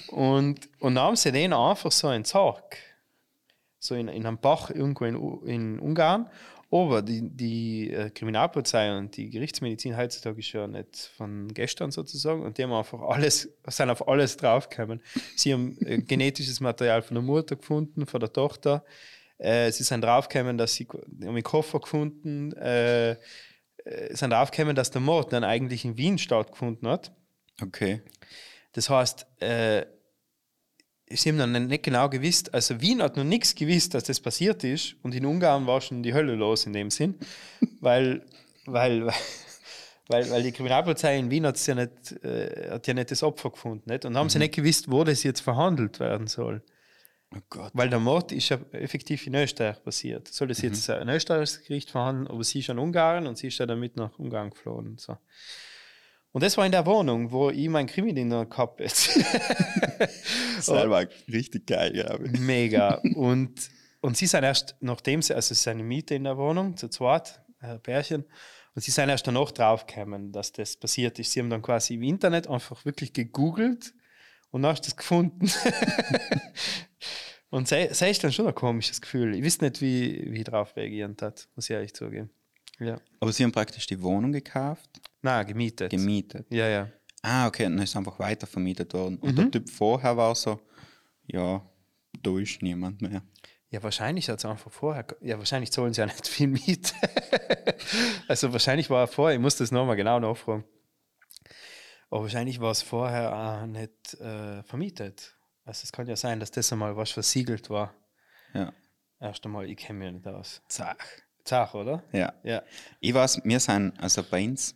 Und, 0.07 0.69
und 0.79 0.95
dann 0.95 1.03
haben 1.03 1.15
sie 1.15 1.31
den 1.31 1.53
einfach 1.53 1.91
so 1.91 2.07
einen 2.07 2.23
Sarg 2.23 2.77
so 3.79 3.95
in, 3.95 4.07
in 4.07 4.25
einem 4.25 4.37
Bach 4.37 4.69
irgendwo 4.69 5.05
in, 5.05 5.47
in 5.47 5.79
Ungarn. 5.79 6.29
Aber 6.71 7.01
die, 7.01 7.27
die 7.27 7.91
äh, 7.91 8.11
Kriminalpolizei 8.11 8.95
und 8.95 9.17
die 9.17 9.31
Gerichtsmedizin 9.31 9.97
heutzutage 9.97 10.39
ist 10.39 10.51
ja 10.51 10.67
nicht 10.67 11.11
von 11.17 11.47
gestern 11.51 11.89
sozusagen 11.89 12.43
und 12.43 12.57
die 12.57 12.63
haben 12.63 12.73
einfach 12.73 13.01
alles, 13.01 13.49
sind 13.67 13.89
auf 13.89 14.07
alles 14.07 14.37
draufgekommen. 14.37 15.01
Sie 15.35 15.51
haben 15.51 15.77
äh, 15.83 15.97
genetisches 15.97 16.59
Material 16.59 17.01
von 17.01 17.15
der 17.15 17.23
Mutter 17.23 17.55
gefunden, 17.55 18.05
von 18.05 18.19
der 18.19 18.31
Tochter. 18.31 18.85
Äh, 19.39 19.71
sie 19.71 19.83
sind 19.83 20.03
draufgekommen, 20.03 20.57
dass 20.57 20.75
sie 20.75 20.87
haben 20.87 21.23
einen 21.23 21.43
Koffer 21.43 21.79
gefunden, 21.79 22.51
äh, 22.53 23.11
äh, 23.11 23.15
sind 24.11 24.31
draufgekommen, 24.31 24.75
dass 24.75 24.91
der 24.91 25.01
Mord 25.01 25.33
dann 25.33 25.43
eigentlich 25.43 25.85
in 25.85 25.97
Wien 25.97 26.17
stattgefunden 26.17 26.87
hat. 26.87 27.11
Okay. 27.61 28.01
Das 28.73 28.89
heißt, 28.89 29.25
äh, 29.41 29.85
sie 31.09 31.29
haben 31.29 31.37
dann 31.37 31.67
nicht 31.67 31.83
genau 31.83 32.09
gewusst, 32.09 32.53
also 32.53 32.81
Wien 32.81 33.01
hat 33.01 33.15
noch 33.17 33.23
nichts 33.23 33.55
gewusst, 33.55 33.93
dass 33.93 34.03
das 34.03 34.19
passiert 34.19 34.63
ist 34.63 34.95
und 35.03 35.15
in 35.15 35.25
Ungarn 35.25 35.65
war 35.65 35.81
schon 35.81 36.03
die 36.03 36.13
Hölle 36.13 36.35
los 36.35 36.65
in 36.65 36.73
dem 36.73 36.91
Sinn, 36.91 37.15
weil, 37.79 38.25
weil, 38.65 39.07
weil, 40.07 40.29
weil 40.29 40.43
die 40.43 40.51
Kriminalpolizei 40.51 41.17
in 41.17 41.31
Wien 41.31 41.45
hat's 41.45 41.65
ja 41.65 41.75
nicht, 41.75 42.23
äh, 42.23 42.71
hat 42.71 42.87
ja 42.87 42.93
nicht 42.93 43.11
das 43.11 43.23
Opfer 43.23 43.51
gefunden 43.51 43.89
nicht? 43.89 44.03
und 44.03 44.17
haben 44.17 44.29
sie 44.29 44.39
nicht 44.39 44.53
gewusst, 44.53 44.91
wo 44.91 45.05
das 45.05 45.23
jetzt 45.23 45.39
verhandelt 45.39 46.01
werden 46.01 46.27
soll. 46.27 46.61
Oh 47.35 47.39
Gott. 47.49 47.71
Weil 47.75 47.89
der 47.89 47.99
Mord 47.99 48.31
ist 48.31 48.49
ja 48.49 48.57
effektiv 48.71 49.27
in 49.27 49.35
Österreich 49.35 49.83
passiert. 49.83 50.27
Soll 50.27 50.47
das 50.47 50.61
jetzt 50.61 50.89
ein 50.89 51.09
österreichisches 51.09 51.63
Gericht 51.63 51.91
verhandeln, 51.91 52.27
aber 52.27 52.43
sie 52.43 52.59
ist 52.59 52.69
in 52.69 52.79
Ungarn 52.79 53.27
und 53.27 53.37
sie 53.37 53.47
ist 53.47 53.59
ja 53.59 53.67
damit 53.67 53.97
nach 53.97 54.17
Ungarn 54.17 54.49
geflohen. 54.49 54.87
Und, 54.87 55.01
so. 55.01 55.15
und 56.31 56.43
das 56.43 56.57
war 56.57 56.65
in 56.65 56.71
der 56.71 56.85
Wohnung, 56.87 57.31
wo 57.31 57.51
ich 57.51 57.69
mein 57.69 57.85
Krimi-Dinner 57.85 58.47
gehabt 58.47 58.79
jetzt. 58.79 59.11
Selber 60.59 61.07
richtig 61.31 61.67
geil, 61.67 61.93
glaube 61.93 62.27
ich. 62.27 62.39
Mega. 62.39 62.95
Und, 63.15 63.69
und 64.01 64.15
sie 64.15 64.27
sind 64.27 64.43
erst, 64.43 64.75
nachdem 64.79 65.21
sie, 65.21 65.35
also 65.35 65.51
es 65.51 65.59
ist 65.59 65.67
eine 65.67 65.83
Miete 65.83 66.15
in 66.15 66.23
der 66.23 66.37
Wohnung, 66.37 66.77
zu 66.77 66.87
zweit, 66.87 67.41
ein 67.59 67.81
Pärchen, 67.81 68.23
und 68.75 68.81
sie 68.81 68.91
sind 68.91 69.09
erst 69.09 69.27
danach 69.27 69.51
draufgekommen, 69.51 70.31
dass 70.31 70.53
das 70.53 70.77
passiert 70.77 71.19
ist. 71.19 71.33
Sie 71.33 71.41
haben 71.41 71.49
dann 71.49 71.61
quasi 71.61 71.95
im 71.95 72.03
Internet 72.03 72.47
einfach 72.47 72.85
wirklich 72.85 73.11
gegoogelt 73.11 73.93
und 74.51 74.63
dann 74.63 74.71
hast 74.71 74.81
du 74.81 74.89
das 74.89 74.97
gefunden. 74.97 75.49
und 77.49 77.67
sei, 77.67 77.91
sei 77.93 78.11
ist 78.11 78.23
dann 78.23 78.31
schon 78.31 78.47
ein 78.47 78.55
komisches 78.55 79.01
Gefühl. 79.01 79.35
Ich 79.35 79.43
weiß 79.43 79.61
nicht, 79.61 79.81
wie, 79.81 80.31
wie 80.31 80.37
ich 80.39 80.43
darauf 80.43 80.75
reagieren 80.75 81.15
hat, 81.21 81.47
muss 81.55 81.65
ich 81.69 81.73
ehrlich 81.73 81.93
zugeben. 81.93 82.29
Ja. 82.79 82.99
Aber 83.19 83.31
sie 83.31 83.43
haben 83.43 83.51
praktisch 83.51 83.87
die 83.87 84.01
Wohnung 84.01 84.31
gekauft, 84.31 84.89
Nein, 85.21 85.45
gemietet. 85.47 85.89
gemietet. 85.91 86.47
ja, 86.49 86.67
ja. 86.67 86.89
Ah, 87.21 87.47
okay, 87.47 87.65
und 87.65 87.73
dann 87.75 87.83
ist 87.83 87.89
es 87.89 87.95
einfach 87.97 88.17
weiter 88.19 88.47
vermietet 88.47 88.93
worden. 88.93 89.17
Und 89.17 89.31
Mhm. 89.31 89.35
der 89.35 89.51
Typ 89.51 89.69
vorher 89.69 90.15
war 90.15 90.33
so, 90.35 90.61
ja, 91.27 91.61
da 92.23 92.39
ist 92.39 92.61
niemand 92.61 93.01
mehr. 93.01 93.21
Ja, 93.71 93.83
wahrscheinlich 93.83 94.29
hat 94.29 94.39
es 94.39 94.45
einfach 94.45 94.71
vorher. 94.71 95.05
Ja, 95.21 95.37
wahrscheinlich 95.37 95.69
zahlen 95.71 95.93
sie 95.93 95.99
ja 95.99 96.05
nicht 96.07 96.25
viel 96.27 96.47
Miete. 96.47 96.93
also 98.29 98.53
wahrscheinlich 98.53 98.89
war 98.89 99.01
er 99.01 99.07
vorher, 99.07 99.35
ich 99.35 99.41
muss 99.41 99.57
das 99.57 99.69
nochmal 99.71 99.97
genau 99.97 100.19
nachfragen. 100.21 100.63
Aber 102.09 102.23
wahrscheinlich 102.23 102.59
war 102.59 102.71
es 102.71 102.81
vorher 102.81 103.35
auch 103.35 103.65
nicht 103.65 104.15
äh, 104.15 104.63
vermietet. 104.63 105.35
Also 105.65 105.83
es 105.83 105.91
kann 105.91 106.07
ja 106.07 106.15
sein, 106.15 106.39
dass 106.39 106.51
das 106.51 106.71
einmal 106.71 106.95
was 106.97 107.11
versiegelt 107.11 107.69
war. 107.69 107.93
Ja. 108.53 108.73
Erst 109.19 109.45
einmal, 109.45 109.69
ich 109.69 109.77
kenne 109.77 109.99
mich 109.99 110.13
nicht 110.13 110.27
aus. 110.27 110.61
Zach. 110.67 110.97
Zach, 111.43 111.73
oder? 111.73 112.03
Ja. 112.11 112.33
Ja. 112.43 112.63
Ich 112.99 113.13
weiß, 113.13 113.41
wir 113.43 113.59
sind 113.59 113.99
also 113.99 114.23
bei 114.23 114.43
uns 114.43 114.75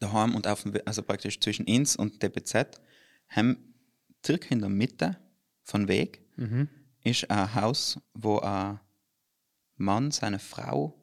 daheim 0.00 0.34
und 0.34 0.46
auf 0.46 0.62
dem, 0.62 0.76
also 0.84 1.02
praktisch 1.02 1.38
zwischen 1.38 1.66
uns 1.66 1.94
und 1.96 2.22
DBZ 2.22 2.80
haben 3.28 3.74
circa 4.24 4.48
in 4.50 4.60
der 4.60 4.70
Mitte 4.70 5.16
von 5.62 5.88
Weg 5.88 6.24
ist 7.04 7.30
ein 7.30 7.54
Haus, 7.54 8.00
wo 8.14 8.38
ein 8.40 8.80
Mann 9.76 10.10
seine 10.10 10.38
Frau 10.38 10.94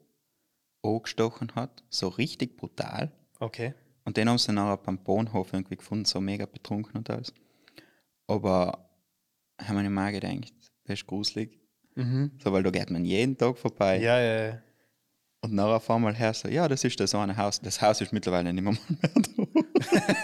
angestochen 0.82 1.54
hat, 1.54 1.84
so 1.88 2.08
richtig 2.08 2.56
brutal. 2.56 3.12
Okay. 3.38 3.74
Und 4.04 4.16
den 4.16 4.28
haben 4.28 4.38
sie 4.38 4.52
nachher 4.52 4.76
beim 4.78 4.98
Bahnhof 5.02 5.52
irgendwie 5.52 5.76
gefunden, 5.76 6.04
so 6.04 6.20
mega 6.20 6.46
betrunken 6.46 6.96
und 6.98 7.08
alles. 7.10 7.32
Aber 8.26 8.88
haben 9.60 9.76
wir 9.76 9.82
nicht 9.82 9.90
mal 9.92 10.10
gedacht, 10.12 10.52
das 10.84 10.94
ist 11.00 11.06
gruselig. 11.06 11.58
So, 11.94 12.52
weil 12.52 12.62
da 12.62 12.70
geht 12.70 12.90
man 12.90 13.04
jeden 13.04 13.36
Tag 13.36 13.58
vorbei. 13.58 14.00
Ja, 14.00 14.18
ja, 14.18 14.46
ja. 14.48 14.62
Und 15.42 15.52
nachher 15.52 15.76
auf 15.76 15.90
einmal 15.90 16.14
her 16.14 16.32
so, 16.32 16.48
ja, 16.48 16.66
das 16.68 16.84
ist 16.84 16.98
das 17.00 17.14
eine 17.14 17.36
Haus. 17.36 17.60
Das 17.60 17.82
Haus 17.82 18.00
ist 18.00 18.12
mittlerweile 18.12 18.52
nicht 18.52 18.62
mehr, 18.64 18.72
mehr 18.72 19.10
da. 19.14 20.12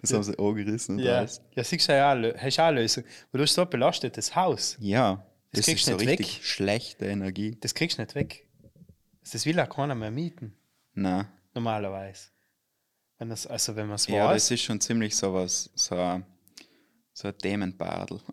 das 0.00 0.12
haben 0.12 0.22
sie 0.22 0.38
angerissen 0.38 0.96
und 0.96 1.02
Ja, 1.04 1.18
alles. 1.18 1.40
ja 1.54 1.62
siehst 1.64 1.88
du 1.88 1.92
ja 1.92 2.12
auch, 2.12 2.34
hast 2.38 2.58
du 2.58 2.62
auch 2.62 2.66
eine 2.66 2.80
Lösung. 2.80 3.04
Weil 3.30 3.38
du 3.38 3.42
hast 3.44 3.54
so 3.54 3.62
ein 3.62 3.70
belastetes 3.70 4.34
Haus. 4.34 4.76
Ja, 4.80 5.24
Das 5.52 5.60
das, 5.60 5.66
kriegst 5.66 5.80
ist 5.88 5.92
so 5.92 5.96
nicht 5.96 6.08
richtig 6.08 6.36
weg. 6.38 6.44
schlechte 6.44 7.06
Energie. 7.06 7.56
Das 7.60 7.74
kriegst 7.74 7.98
du 7.98 8.02
nicht 8.02 8.14
weg. 8.14 8.48
Das 9.30 9.44
will 9.46 9.60
auch 9.60 9.68
keiner 9.68 9.94
mehr 9.94 10.10
mieten, 10.10 10.54
Nein. 10.94 11.26
normalerweise. 11.54 12.28
Wenn 13.18 13.28
das, 13.30 13.46
also 13.46 13.74
wenn 13.76 13.86
man 13.86 13.96
es 13.96 14.06
Ja, 14.06 14.32
das 14.32 14.50
ist 14.50 14.62
schon 14.62 14.80
ziemlich 14.80 15.16
sowas, 15.16 15.70
so 15.74 15.96
ein, 15.96 16.24
so 17.12 17.28
ein 17.28 17.34
Dämonbadel. 17.38 18.20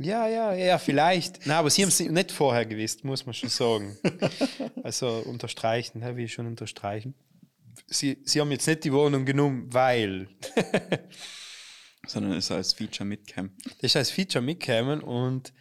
Ja, 0.00 0.28
ja, 0.28 0.54
ja, 0.54 0.78
vielleicht. 0.78 1.44
Nein, 1.44 1.56
aber 1.56 1.70
sie 1.70 1.82
haben 1.82 1.88
es 1.88 1.98
nicht 1.98 2.30
vorher 2.30 2.64
gewusst, 2.64 3.02
muss 3.02 3.26
man 3.26 3.34
schon 3.34 3.48
sagen. 3.48 3.98
also 4.84 5.08
unterstreichen, 5.26 5.98
ne, 5.98 6.14
will 6.14 6.26
ich 6.26 6.32
schon 6.32 6.46
unterstreichen. 6.46 7.16
Sie, 7.88 8.22
sie 8.24 8.40
haben 8.40 8.52
jetzt 8.52 8.68
nicht 8.68 8.84
die 8.84 8.92
Wohnung 8.92 9.24
genommen, 9.24 9.66
weil 9.74 10.28
sondern 12.06 12.32
es 12.32 12.50
als 12.50 12.72
Feature 12.72 13.04
mitkäme. 13.04 13.50
das 13.64 13.76
ist 13.82 13.96
als 13.96 14.10
Feature 14.10 14.42
mitgekommen 14.42 15.00
und 15.00 15.52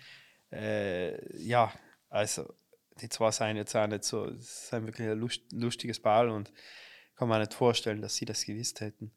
äh, 0.52 1.38
ja, 1.41 1.74
also 2.10 2.54
die 3.02 3.10
zwei 3.10 3.32
sind 3.32 3.58
jetzt 3.58 3.76
auch 3.76 3.88
nicht 3.88 4.04
so, 4.04 4.26
es 4.26 4.70
sind 4.70 4.86
wirklich 4.86 5.08
ein 5.08 5.20
lust, 5.20 5.41
lustiges 5.52 6.00
Paar 6.00 6.32
und 6.34 6.52
kann 7.17 7.27
man 7.27 7.39
nicht 7.41 7.53
vorstellen, 7.53 8.01
dass 8.01 8.15
sie 8.15 8.25
das 8.25 8.45
gewusst 8.45 8.80
hätten. 8.82 9.12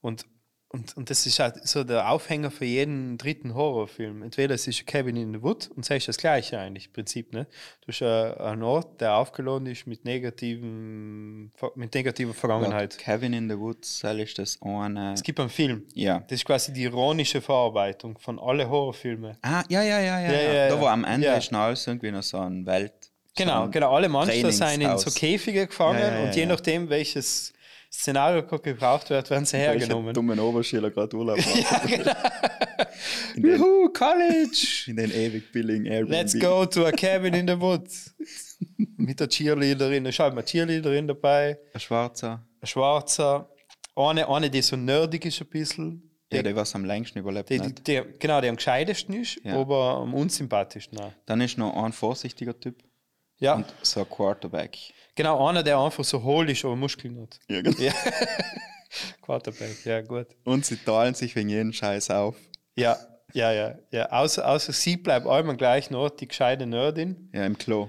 Und, 0.00 0.26
und, 0.68 0.96
und 0.96 1.10
das 1.10 1.26
ist 1.26 1.38
halt 1.38 1.68
so 1.68 1.84
der 1.84 2.10
Aufhänger 2.10 2.50
für 2.50 2.64
jeden 2.64 3.18
dritten 3.18 3.54
Horrorfilm. 3.54 4.22
Entweder 4.22 4.54
es 4.54 4.66
ist 4.66 4.86
Cabin 4.86 5.16
in 5.16 5.34
the 5.34 5.42
Wood 5.42 5.68
und 5.76 5.82
es 5.84 5.90
ist 5.90 6.08
das 6.08 6.16
Gleiche 6.16 6.58
eigentlich 6.58 6.86
im 6.86 6.92
Prinzip. 6.94 7.32
Ne? 7.34 7.46
Du 7.82 7.88
hast 7.88 8.00
äh, 8.00 8.40
einen 8.42 8.62
Ort, 8.62 9.02
der 9.02 9.16
aufgeladen 9.16 9.66
ist 9.66 9.86
mit, 9.86 10.06
negativen, 10.06 11.52
mit 11.74 11.94
negativer 11.94 12.32
Vergangenheit. 12.32 12.96
Kevin 12.96 13.34
in 13.34 13.50
the 13.50 13.58
Woods, 13.58 14.00
das 14.00 14.16
ist 14.16 14.38
das 14.38 14.58
eine. 14.62 15.12
Es 15.12 15.22
gibt 15.22 15.38
einen 15.40 15.50
Film. 15.50 15.86
Ja. 15.92 16.20
Das 16.20 16.32
ist 16.38 16.46
quasi 16.46 16.72
die 16.72 16.84
ironische 16.84 17.42
Verarbeitung 17.42 18.16
von 18.18 18.38
allen 18.38 18.66
Horrorfilmen. 18.68 19.36
Ah, 19.42 19.62
ja, 19.68 19.82
ja, 19.82 20.00
ja, 20.00 20.20
ja. 20.20 20.32
Ja, 20.32 20.40
ja, 20.40 20.52
ja, 20.54 20.68
da 20.70 20.80
wo 20.80 20.86
am 20.86 21.04
Ende 21.04 21.26
Ja. 21.26 21.34
ist 21.36 21.52
noch 21.52 21.60
alles 21.60 21.86
irgendwie 21.86 22.10
noch 22.10 22.22
so 22.22 22.38
ein 22.38 22.64
Welt. 22.64 23.11
Genau, 23.36 23.68
genau. 23.70 23.94
Alle 23.94 24.08
Monster 24.08 24.52
sind 24.52 24.82
in 24.82 24.98
so. 24.98 25.10
Käfige 25.10 25.66
gefangen 25.66 25.98
Ja, 26.00 26.08
ja, 26.08 26.18
ja, 26.20 26.24
und 26.26 26.34
je 26.34 26.42
ja. 26.42 26.48
nachdem, 26.48 26.88
welches 26.90 27.52
Szenario 27.90 28.42
gebraucht 28.58 29.10
wird, 29.10 29.30
werden 29.30 29.44
sie 29.44 29.56
hergenommen. 29.58 30.14
dummen 30.14 30.38
Oberschüler 30.38 30.90
gerade 30.90 31.16
Urlaub 31.16 31.36
macht. 31.46 31.84
in, 33.36 33.42
den, 33.42 33.56
Juhu, 33.58 33.88
College! 33.92 34.84
in 34.86 34.96
den 34.96 35.10
ewig 35.12 35.50
billigen 35.52 35.86
Airbnb. 35.86 36.10
Let's 36.10 36.38
go 36.38 36.64
to 36.66 36.86
a 36.86 36.92
cabin 36.92 37.34
in 37.34 37.46
the 37.48 37.58
woods. 37.60 38.14
Mit 38.96 39.18
der 39.20 39.28
Cheerleaderin, 39.28 40.04
da 40.04 40.12
schaut 40.12 40.34
mal 40.34 40.44
Cheerleaderin 40.44 41.08
dabei, 41.08 41.58
Ein 41.74 41.80
Schwarzer. 41.80 42.46
ein 42.60 42.66
Schwarzer, 42.66 43.48
eine, 43.96 44.28
eine 44.28 44.48
die 44.50 44.62
so 44.62 44.76
nerdig 44.76 45.24
ist 45.26 45.40
ein 45.40 45.48
bisschen. 45.48 46.08
Ja, 46.32 46.42
der 46.42 46.56
was 46.56 46.74
am 46.74 46.84
längsten 46.86 47.18
überlebt 47.18 47.50
Die, 47.50 47.58
die, 47.58 47.64
hat. 47.64 47.86
die, 47.86 48.00
genau, 48.18 48.40
der 48.40 48.48
am 48.50 48.56
gescheitesten 48.56 49.14
ist, 49.20 49.38
Ja. 49.44 49.58
aber 49.60 49.98
am 49.98 50.14
unsympathischsten 50.14 50.98
auch. 50.98 51.12
Dann 51.26 51.42
ist 51.42 51.58
noch 51.58 51.74
ein 51.82 51.92
vorsichtiger 51.92 52.58
Typ 52.58 52.76
Ja, 53.42 53.54
und 53.54 53.66
so 53.82 54.00
ein 54.00 54.08
Quarterback. 54.08 54.78
genau, 55.16 55.48
einer, 55.48 55.64
der 55.64 55.76
einfach 55.76 56.04
so 56.04 56.22
hohl 56.22 56.48
ist, 56.48 56.64
aber 56.64 56.76
Muskeln 56.76 57.20
hat. 57.20 57.40
Ja, 57.48 57.60
genau. 57.60 57.76
Ja. 57.80 57.92
Quarterback, 59.22 59.84
ja, 59.84 60.00
gut. 60.00 60.28
Und 60.44 60.64
sie 60.64 60.76
teilen 60.76 61.14
sich 61.14 61.34
wegen 61.34 61.48
jeden 61.48 61.72
Scheiß 61.72 62.10
auf. 62.10 62.36
Ja, 62.76 62.96
ja, 63.32 63.50
ja. 63.50 63.74
ja. 63.90 64.12
Außer, 64.12 64.48
außer 64.48 64.72
sie 64.72 64.96
bleibt 64.96 65.26
einmal 65.26 65.50
am 65.50 65.56
gleichen 65.56 65.96
Ort, 65.96 66.20
die 66.20 66.28
gescheite 66.28 66.66
Nerdin. 66.66 67.30
Ja, 67.34 67.44
im 67.44 67.58
Klo. 67.58 67.88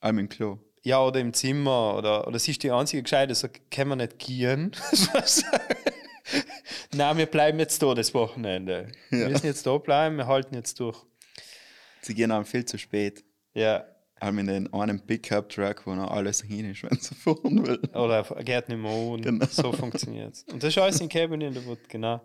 Allem 0.00 0.18
im 0.18 0.28
Klo. 0.28 0.58
Ja, 0.82 1.02
oder 1.02 1.20
im 1.20 1.32
Zimmer. 1.32 1.96
Oder, 1.96 2.26
oder 2.26 2.38
sie 2.38 2.50
ist 2.50 2.62
die 2.62 2.70
einzige 2.70 3.02
Gescheite, 3.02 3.34
so 3.34 3.48
können 3.70 3.90
wir 3.90 3.96
nicht 3.96 4.18
gehen. 4.18 4.72
Nein, 6.92 7.16
wir 7.16 7.26
bleiben 7.26 7.58
jetzt 7.58 7.82
da 7.82 7.94
das 7.94 8.12
Wochenende. 8.12 8.92
Wir 9.08 9.30
müssen 9.30 9.46
jetzt 9.46 9.66
da 9.66 9.78
bleiben, 9.78 10.16
wir 10.16 10.26
halten 10.26 10.54
jetzt 10.54 10.78
durch. 10.78 10.98
Sie 12.02 12.14
gehen 12.14 12.32
auch 12.32 12.44
viel 12.44 12.66
zu 12.66 12.76
spät. 12.76 13.24
Ja. 13.54 13.84
Allem 14.20 14.38
in 14.40 14.46
den 14.46 14.72
einen 14.72 15.00
Pickup-Truck, 15.00 15.86
wo 15.86 15.94
noch 15.94 16.10
alles 16.10 16.42
hin 16.42 16.70
ist, 16.70 16.82
wenn 16.84 16.98
sie 16.98 17.14
fahren 17.14 17.66
will. 17.66 17.80
Oder 17.94 18.18
er 18.30 18.44
geht 18.44 18.68
nicht 18.68 18.78
mehr 18.78 18.90
an. 18.90 19.22
Genau. 19.22 19.46
So 19.46 19.72
funktioniert 19.72 20.34
es. 20.34 20.42
Und 20.44 20.62
das 20.62 20.68
ist 20.68 20.78
alles 20.78 21.00
in 21.00 21.08
Cabin 21.08 21.40
in 21.40 21.54
the 21.54 21.64
Wood, 21.64 21.88
genau. 21.88 22.20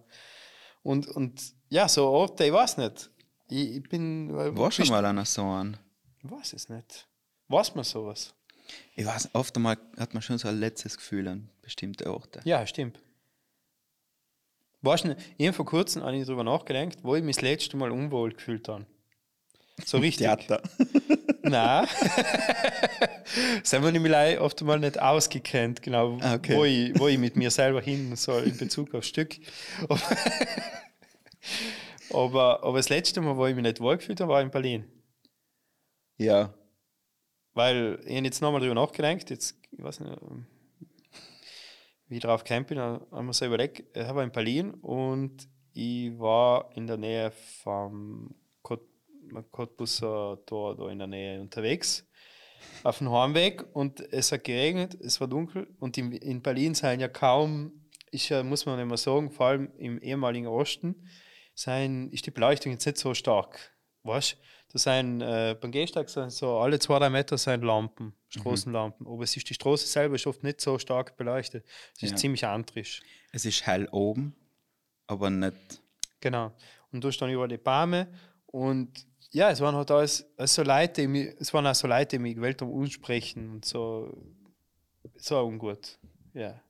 Und, 0.83 1.07
und 1.07 1.41
ja, 1.69 1.87
so 1.87 2.07
Orte, 2.07 2.45
ich 2.45 2.53
weiß 2.53 2.77
nicht. 2.77 3.09
Ich, 3.47 3.77
ich 3.77 3.83
bin. 3.83 4.33
War 4.33 4.71
schon 4.71 4.87
mal 4.87 5.05
einer 5.05 5.25
so 5.25 5.43
an. 5.43 5.77
Ich 6.23 6.29
weiß 6.29 6.53
es 6.53 6.69
nicht. 6.69 7.07
Weiß 7.47 7.75
man 7.75 7.83
sowas? 7.83 8.33
Ich 8.95 9.05
weiß, 9.05 9.29
oft 9.33 9.55
einmal 9.55 9.77
hat 9.97 10.13
man 10.13 10.21
schon 10.21 10.37
so 10.37 10.47
ein 10.47 10.59
letztes 10.59 10.97
Gefühl 10.97 11.27
an 11.27 11.49
bestimmte 11.61 12.11
Orte. 12.11 12.41
Ja, 12.43 12.65
stimmt. 12.65 12.99
Weißt 14.81 15.05
du, 15.05 15.15
ich 15.37 15.47
habe 15.47 15.55
vor 15.55 15.65
kurzem 15.65 16.03
habe 16.03 16.15
ich 16.15 16.25
darüber 16.25 16.43
nachgedacht, 16.43 16.97
wo 17.03 17.15
ich 17.15 17.23
mich 17.23 17.37
das 17.37 17.43
letzte 17.43 17.77
Mal 17.77 17.91
unwohl 17.91 18.33
gefühlt 18.33 18.67
habe. 18.67 18.85
So 19.83 19.97
richtig. 19.97 20.25
Theater. 20.25 20.61
Nein. 21.41 21.87
das 23.61 23.73
haben 23.73 23.83
wir 23.83 23.91
nämlich 23.91 24.39
oft 24.39 24.61
mal 24.61 24.79
nicht 24.79 24.99
ausgekannt, 25.01 25.81
genau, 25.81 26.17
Ah, 26.21 26.35
okay. 26.35 26.55
wo, 26.55 26.63
ich, 26.65 26.97
wo 26.99 27.07
ich 27.07 27.17
mit 27.17 27.35
mir 27.35 27.51
selber 27.51 27.81
hin 27.81 28.15
soll 28.15 28.43
in 28.43 28.57
Bezug 28.57 28.95
aufs 28.95 29.07
Stück. 29.07 29.35
aber, 32.09 32.63
aber 32.63 32.77
das 32.77 32.89
letzte 32.89 33.21
Mal, 33.21 33.35
wo 33.37 33.45
ich 33.47 33.55
mich 33.55 33.63
nicht 33.63 33.79
wohlgefühlt 33.81 34.21
habe, 34.21 34.31
war 34.31 34.41
in 34.41 34.49
Berlin. 34.51 34.85
Ja. 36.17 36.53
Weil 37.53 37.99
ich 38.05 38.21
jetzt 38.21 38.41
nochmal 38.41 38.61
drüber 38.61 38.75
nachgedacht, 38.75 39.29
jetzt, 39.29 39.55
ich 39.71 39.83
weiß 39.83 39.99
nicht, 39.99 40.17
ähm, 40.21 40.45
wie 42.07 42.15
ich 42.15 42.21
drauf 42.21 42.43
gekommen 42.43 42.65
bin, 42.65 42.79
haben 42.79 43.25
wir 43.25 43.33
so 43.33 43.45
überlegt, 43.45 43.95
ich 43.95 44.03
war 44.07 44.23
in 44.23 44.31
Berlin 44.31 44.71
und 44.75 45.47
ich 45.73 46.17
war 46.17 46.69
in 46.75 46.87
der 46.87 46.97
Nähe 46.97 47.31
vom 47.63 48.33
Cottbusser 49.51 50.39
Tor 50.45 50.75
da 50.75 50.89
in 50.89 50.99
der 50.99 51.07
Nähe 51.07 51.41
unterwegs 51.41 52.05
auf 52.83 52.97
dem 52.99 53.11
Heimweg 53.11 53.65
und 53.73 53.99
es 54.11 54.31
hat 54.31 54.43
geregnet, 54.43 54.95
es 54.95 55.19
war 55.21 55.27
dunkel 55.27 55.67
und 55.79 55.97
in, 55.97 56.11
in 56.11 56.41
Berlin 56.41 56.73
seien 56.75 56.99
ja 56.99 57.07
kaum, 57.07 57.71
ist 58.11 58.29
ja, 58.29 58.43
muss 58.43 58.65
man 58.65 58.79
immer 58.79 58.97
sagen, 58.97 59.31
vor 59.31 59.47
allem 59.47 59.71
im 59.77 59.99
ehemaligen 59.99 60.47
Osten, 60.47 61.07
sein, 61.53 62.09
ist 62.09 62.25
die 62.25 62.31
Beleuchtung 62.31 62.71
jetzt 62.73 62.85
nicht 62.85 62.97
so 62.97 63.13
stark. 63.13 63.71
Weißt 64.03 64.37
da 64.73 64.79
sind 64.79 65.21
äh, 65.21 65.55
beim 65.59 65.71
Gehsteig 65.71 66.09
sind 66.09 66.31
so 66.31 66.57
alle 66.57 66.79
zwei, 66.79 66.99
drei 66.99 67.09
Meter 67.09 67.37
sind 67.37 67.63
Lampen, 67.63 68.13
Straßenlampen. 68.29 69.07
Aber 69.07 69.23
es 69.23 69.35
ist 69.37 69.49
die 69.49 69.53
Straße 69.53 69.87
selber 69.87 70.15
ist 70.15 70.27
oft 70.27 70.43
nicht 70.43 70.59
so 70.59 70.77
stark 70.77 71.15
beleuchtet. 71.15 71.65
Es 71.95 72.03
ist 72.03 72.11
Ja. 72.11 72.15
ziemlich 72.17 72.45
antrisch. 72.45 73.01
Es 73.31 73.45
ist 73.45 73.65
hell 73.65 73.87
oben, 73.91 74.35
aber 75.07 75.29
nicht. 75.29 75.81
Genau. 76.19 76.51
Und 76.91 77.03
da 77.03 77.11
standen 77.11 77.35
überall 77.35 77.47
die 77.47 77.57
Bäume 77.57 78.07
und 78.47 78.91
ja, 79.35 79.51
es 79.51 79.59
waren 79.59 79.75
halt 79.75 79.91
alles, 79.91 80.25
so 80.45 80.63
Leute, 80.63 81.01
die 81.01 81.07
mich, 81.07 81.35
es 81.41 81.53
waren 81.53 81.67
auch 81.67 81.75
so 81.75 81.87
Leute, 81.87 82.15
die 82.15 82.19
mich 82.19 82.35
gewählt 82.35 82.61
haben, 82.61 82.73
ansprechen 82.81 83.49
und 83.49 83.65
so, 83.65 84.15
so 85.17 85.41
ungut. 85.41 85.99
Ja. 86.33 86.61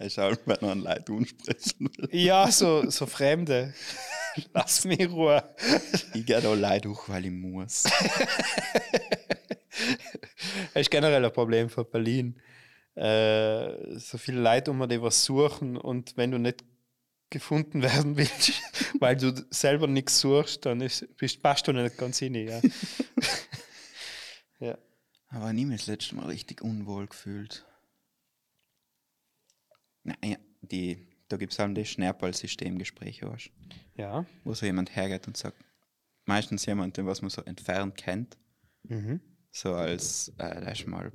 Ist 0.00 0.18
auch, 0.18 0.34
wenn 0.46 0.56
man 0.60 0.80
Leute 0.80 1.12
ansprechen 1.12 1.88
will. 1.96 2.08
Ja, 2.10 2.50
so, 2.50 2.90
so 2.90 3.06
Fremde. 3.06 3.72
Lass 4.52 4.84
mich 4.84 4.98
in 4.98 5.12
Ruhe. 5.12 5.44
Ich 6.12 6.26
gehe 6.26 6.40
da 6.40 6.52
Leute 6.52 6.88
durch, 6.88 7.08
weil 7.08 7.26
ich 7.26 7.32
muss. 7.32 7.84
Das 10.74 10.82
ist 10.82 10.90
generell 10.90 11.24
ein 11.24 11.32
Problem 11.32 11.70
von 11.70 11.88
Berlin. 11.90 12.38
Äh, 12.94 13.98
so 13.98 14.18
viele 14.18 14.40
Leute 14.40 14.70
um 14.70 14.86
die 14.88 15.00
was 15.00 15.24
suchen 15.24 15.76
und 15.76 16.16
wenn 16.16 16.32
du 16.32 16.38
nicht 16.38 16.64
gefunden 17.30 17.82
werden 17.82 18.16
willst, 18.16 18.52
weil 19.00 19.16
du 19.16 19.32
selber 19.50 19.86
nichts 19.86 20.20
suchst, 20.20 20.66
dann 20.66 20.80
ist, 20.80 21.16
bist, 21.16 21.42
passt 21.42 21.66
du 21.68 21.72
nicht 21.72 21.96
ganz 21.96 22.18
hin. 22.18 22.34
Ja. 22.34 22.60
ja. 24.60 24.78
Aber 25.28 25.52
nie 25.52 25.64
mich 25.64 25.82
das 25.82 25.86
letzte 25.86 26.16
Mal 26.16 26.26
richtig 26.26 26.60
unwohl 26.62 27.06
gefühlt. 27.06 27.64
Naja, 30.02 30.38
die, 30.62 31.06
da 31.28 31.36
gibt 31.36 31.52
es 31.52 31.58
halt 31.58 31.76
das 31.76 31.88
Schnerpal-Systemgespräch, 31.88 33.22
weißt 33.22 33.50
ja. 33.94 34.24
wo 34.44 34.54
so 34.54 34.66
jemand 34.66 34.94
hergeht 34.96 35.26
und 35.26 35.36
sagt, 35.36 35.56
meistens 36.24 36.66
jemand, 36.66 36.96
den 36.96 37.06
was 37.06 37.22
man 37.22 37.30
so 37.30 37.42
entfernt 37.42 37.96
kennt, 37.96 38.38
Mhm. 38.84 39.20
so 39.50 39.74
als, 39.74 40.32
äh, 40.38 40.72
ist 40.72 40.86
mal 40.86 41.12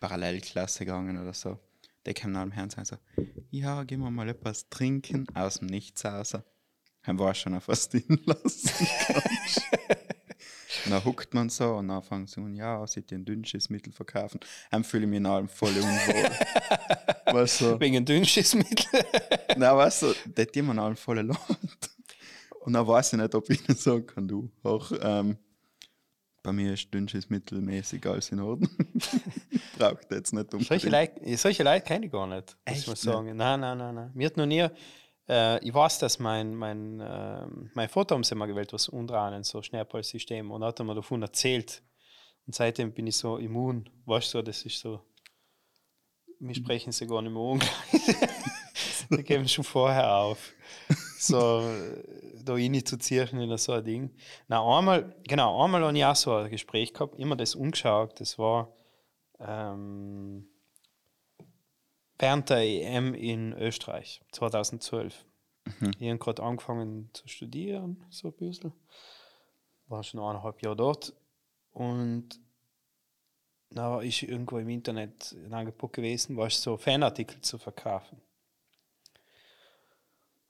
Parallelklasse 0.00 0.84
gegangen 0.84 1.18
oder 1.18 1.32
so, 1.32 1.58
der 2.06 2.14
kam 2.14 2.32
nach 2.32 2.42
dem 2.42 2.52
Herrn 2.52 2.70
und 2.76 2.86
so, 2.86 2.96
ja, 3.50 3.82
gehen 3.84 4.00
wir 4.00 4.10
mal 4.10 4.28
etwas 4.28 4.68
trinken, 4.68 5.26
aus 5.34 5.58
dem 5.58 5.66
Nichts 5.66 6.04
raus. 6.04 6.36
Dann 7.04 7.18
war 7.18 7.34
schon 7.34 7.54
auf 7.54 7.68
was 7.68 7.88
drin 7.88 8.20
lassen 8.24 8.86
kannst. 9.06 9.62
Und 10.84 10.92
dann 10.92 11.04
huckt 11.04 11.34
man 11.34 11.48
so 11.48 11.74
und 11.74 11.88
dann 11.88 12.02
fangen 12.02 12.26
sie 12.26 12.40
an, 12.40 12.54
ja, 12.54 12.86
sie 12.86 13.04
ein 13.10 13.24
Dünnschissmittel 13.24 13.92
verkaufen. 13.92 14.40
Dann 14.70 14.84
fühle 14.84 15.04
ich 15.04 15.10
mich 15.10 15.16
in 15.18 15.26
allem 15.26 15.48
voll 15.48 15.70
unwohl. 15.70 16.30
weißt 17.34 17.60
du, 17.62 17.80
Wegen 17.80 18.04
Dünnschissmittel. 18.04 19.04
na, 19.56 19.76
weißt 19.76 20.02
du, 20.02 20.14
das 20.34 20.46
hat 20.46 20.56
jemand 20.56 20.78
allem 20.78 20.96
voll 20.96 21.20
Leid. 21.20 21.38
Und 22.60 22.72
dann 22.72 22.86
weiß 22.86 23.12
ich 23.12 23.18
nicht, 23.18 23.34
ob 23.34 23.50
ich 23.50 23.68
ihnen 23.68 23.76
sagen 23.76 24.06
kann, 24.06 24.28
du, 24.28 24.50
auch, 24.62 24.92
ähm, 25.00 25.36
bei 26.46 26.52
mir 26.52 26.74
ist 26.74 26.94
Dünnschissmittel 26.94 27.60
mäßig 27.60 28.06
alles 28.06 28.30
in 28.30 28.38
Ordnung. 28.38 28.70
Braucht 29.78 30.12
jetzt 30.12 30.32
nicht 30.32 30.52
Solche 30.52 30.86
unbedingt. 30.86 31.18
Leute, 31.18 31.36
solche 31.38 31.64
Leute 31.64 31.84
kenne 31.84 32.06
ich 32.06 32.12
gar 32.12 32.28
nicht, 32.28 32.56
muss 32.64 32.76
Echt 32.76 32.86
man 32.86 32.92
nicht? 32.92 33.02
sagen. 33.02 33.36
Nein, 33.36 33.58
nein, 33.60 33.78
nein, 33.78 33.94
nein. 33.96 34.10
Mir 34.14 34.26
hat 34.26 34.36
noch 34.36 34.46
nie, 34.46 34.64
äh, 35.28 35.58
ich 35.66 35.74
weiß, 35.74 35.98
dass 35.98 36.20
mein, 36.20 36.54
mein, 36.54 37.02
ähm, 37.04 37.72
mein 37.74 37.88
Vater 37.88 38.14
haben 38.14 38.22
sie 38.22 38.36
mal 38.36 38.46
gewählt, 38.46 38.72
was 38.72 38.88
Undrahnen, 38.88 39.42
so 39.42 39.60
Schnerpalsystem, 39.60 40.48
und 40.52 40.62
hat 40.62 40.78
er 40.78 40.84
mir 40.84 40.94
davon 40.94 41.20
erzählt. 41.20 41.82
Und 42.46 42.54
seitdem 42.54 42.92
bin 42.92 43.08
ich 43.08 43.16
so 43.16 43.38
immun. 43.38 43.90
Weißt 44.04 44.32
du, 44.32 44.38
so, 44.38 44.42
das 44.42 44.62
ist 44.62 44.78
so, 44.78 45.00
wir 46.38 46.54
sprechen 46.54 46.92
sie 46.92 47.08
gar 47.08 47.22
nicht 47.22 47.32
mehr 47.32 47.42
an. 47.42 47.60
Die 49.18 49.24
geben 49.24 49.48
schon 49.48 49.64
vorher 49.64 50.14
auf. 50.14 50.52
So, 51.18 51.60
äh, 51.60 52.44
da 52.44 52.52
reinzuziehen 52.52 53.40
in 53.40 53.56
so 53.56 53.72
ein 53.72 53.84
Ding. 53.84 54.10
Na, 54.48 54.62
einmal, 54.78 55.16
genau, 55.26 55.64
einmal 55.64 55.82
habe 55.82 55.96
ich 55.96 56.04
auch 56.04 56.14
so 56.14 56.34
ein 56.34 56.50
Gespräch 56.50 56.92
gehabt, 56.92 57.18
immer 57.18 57.36
das 57.36 57.54
umgeschaut, 57.54 58.20
das 58.20 58.38
war 58.38 58.70
ähm, 59.40 60.46
während 62.18 62.50
der 62.50 62.58
EM 62.58 63.14
in 63.14 63.52
Österreich 63.54 64.20
2012. 64.32 65.24
Ich 65.98 66.08
habe 66.08 66.18
gerade 66.18 66.42
angefangen 66.42 67.10
zu 67.12 67.26
studieren, 67.28 68.04
so 68.08 68.28
ein 68.28 68.34
bisschen. 68.34 68.72
War 69.88 70.02
schon 70.02 70.20
eineinhalb 70.20 70.62
Jahre 70.62 70.76
dort. 70.76 71.12
Und 71.72 72.40
da 73.70 74.00
ist 74.00 74.22
irgendwo 74.22 74.58
im 74.58 74.68
Internet 74.68 75.36
Angebot 75.50 75.92
gewesen, 75.92 76.36
war 76.36 76.48
so 76.50 76.76
Fanartikel 76.76 77.40
zu 77.40 77.58
verkaufen. 77.58 78.20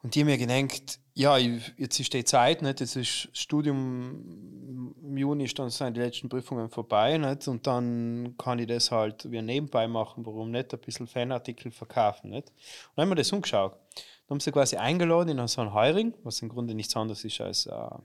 Und 0.03 0.15
die 0.15 0.21
haben 0.21 0.27
mir 0.27 0.39
gedacht, 0.39 1.01
ja, 1.15 1.39
jetzt 1.39 1.99
ist 1.99 2.13
die 2.13 2.25
Zeit, 2.25 2.63
nicht? 2.63 2.81
jetzt 2.81 2.97
ist 2.97 3.29
das 3.33 3.41
Studium 3.41 4.95
im 5.03 5.17
Juni, 5.17 5.45
ist 5.45 5.59
dann 5.59 5.71
sind 5.71 5.97
die 5.97 6.01
letzten 6.01 6.29
Prüfungen 6.29 6.69
vorbei 6.69 7.17
nicht? 7.17 7.49
und 7.49 7.67
dann 7.67 8.35
kann 8.37 8.59
ich 8.59 8.67
das 8.67 8.91
halt 8.91 9.31
wie 9.31 9.41
nebenbei 9.41 9.89
machen, 9.89 10.27
warum 10.27 10.51
nicht 10.51 10.73
ein 10.75 10.81
bisschen 10.81 11.07
Fanartikel 11.07 11.73
verkaufen. 11.73 12.31
Nicht? 12.31 12.49
Und 12.49 12.97
dann 12.97 13.05
haben 13.05 13.11
wir 13.11 13.17
das 13.17 13.33
umgeschaut. 13.33 13.73
Dann 13.73 14.37
haben 14.37 14.41
sie 14.41 14.53
quasi 14.53 14.77
eingeladen 14.77 15.39
in 15.39 15.49
so 15.49 15.61
einen 15.63 15.73
Heuring, 15.73 16.15
was 16.23 16.43
im 16.43 16.51
Grunde 16.51 16.75
nichts 16.75 16.95
anderes 16.97 17.25
ist 17.25 17.41
als 17.41 17.67
eine 17.67 18.03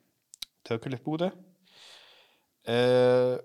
Töckelebude. 0.64 1.34
Äh, 2.64 3.38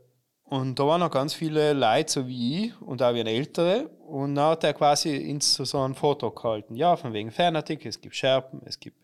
und 0.48 0.78
da 0.78 0.86
waren 0.86 1.00
noch 1.00 1.10
ganz 1.10 1.34
viele 1.34 1.72
Leute, 1.72 2.12
so 2.12 2.28
wie 2.28 2.66
ich, 2.66 2.80
und 2.80 3.02
auch 3.02 3.12
wie 3.14 3.20
ein 3.20 3.26
Ältere. 3.26 3.88
Und 4.06 4.36
dann 4.36 4.50
hat 4.50 4.62
er 4.62 4.74
quasi 4.74 5.16
ins 5.16 5.54
so, 5.54 5.80
ein 5.80 5.96
Foto 5.96 6.30
gehalten. 6.30 6.76
Ja, 6.76 6.96
von 6.96 7.12
wegen 7.12 7.32
Fanartikel, 7.32 7.88
es 7.88 8.00
gibt 8.00 8.14
Scherpen, 8.14 8.62
es 8.64 8.78
gibt 8.78 8.96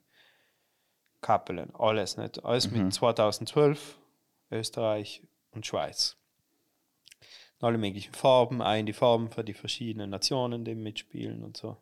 Kappelen, 1.21 1.75
alles 1.75 2.17
nicht. 2.17 2.45
Alles 2.45 2.71
mit 2.71 2.95
2012, 2.95 3.99
Österreich 4.53 5.23
und 5.51 5.67
Schweiz. 5.67 6.17
Alle 7.61 7.79
möglichen 7.79 8.15
Farben, 8.15 8.63
ein 8.63 8.87
die 8.87 8.93
Farben 8.93 9.31
für 9.31 9.43
die 9.43 9.55
verschiedenen 9.55 10.11
Nationen, 10.11 10.65
die 10.65 10.77
mitspielen 10.77 11.43
und 11.43 11.57
so. 11.57 11.77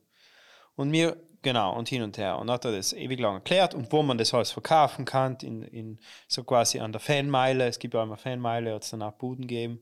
Und 0.74 0.90
mir, 0.90 1.18
genau, 1.42 1.74
und 1.76 1.88
hin 1.88 2.02
und 2.02 2.16
her. 2.18 2.38
Und 2.38 2.50
hat 2.50 2.64
er 2.64 2.72
das 2.72 2.92
ewig 2.92 3.18
lang 3.20 3.34
erklärt 3.34 3.74
und 3.74 3.90
wo 3.92 4.02
man 4.02 4.18
das 4.18 4.32
alles 4.34 4.50
verkaufen 4.50 5.04
kann, 5.04 5.36
in, 5.42 5.62
in 5.62 5.98
so 6.28 6.44
quasi 6.44 6.80
an 6.80 6.92
der 6.92 7.00
Fanmeile. 7.00 7.66
Es 7.66 7.78
gibt 7.78 7.94
ja 7.94 8.02
immer 8.02 8.16
Fanmeile, 8.16 8.74
hat 8.74 8.84
es 8.84 8.90
dann 8.90 9.02
auch 9.02 9.12
Buden 9.12 9.46
gegeben. 9.46 9.80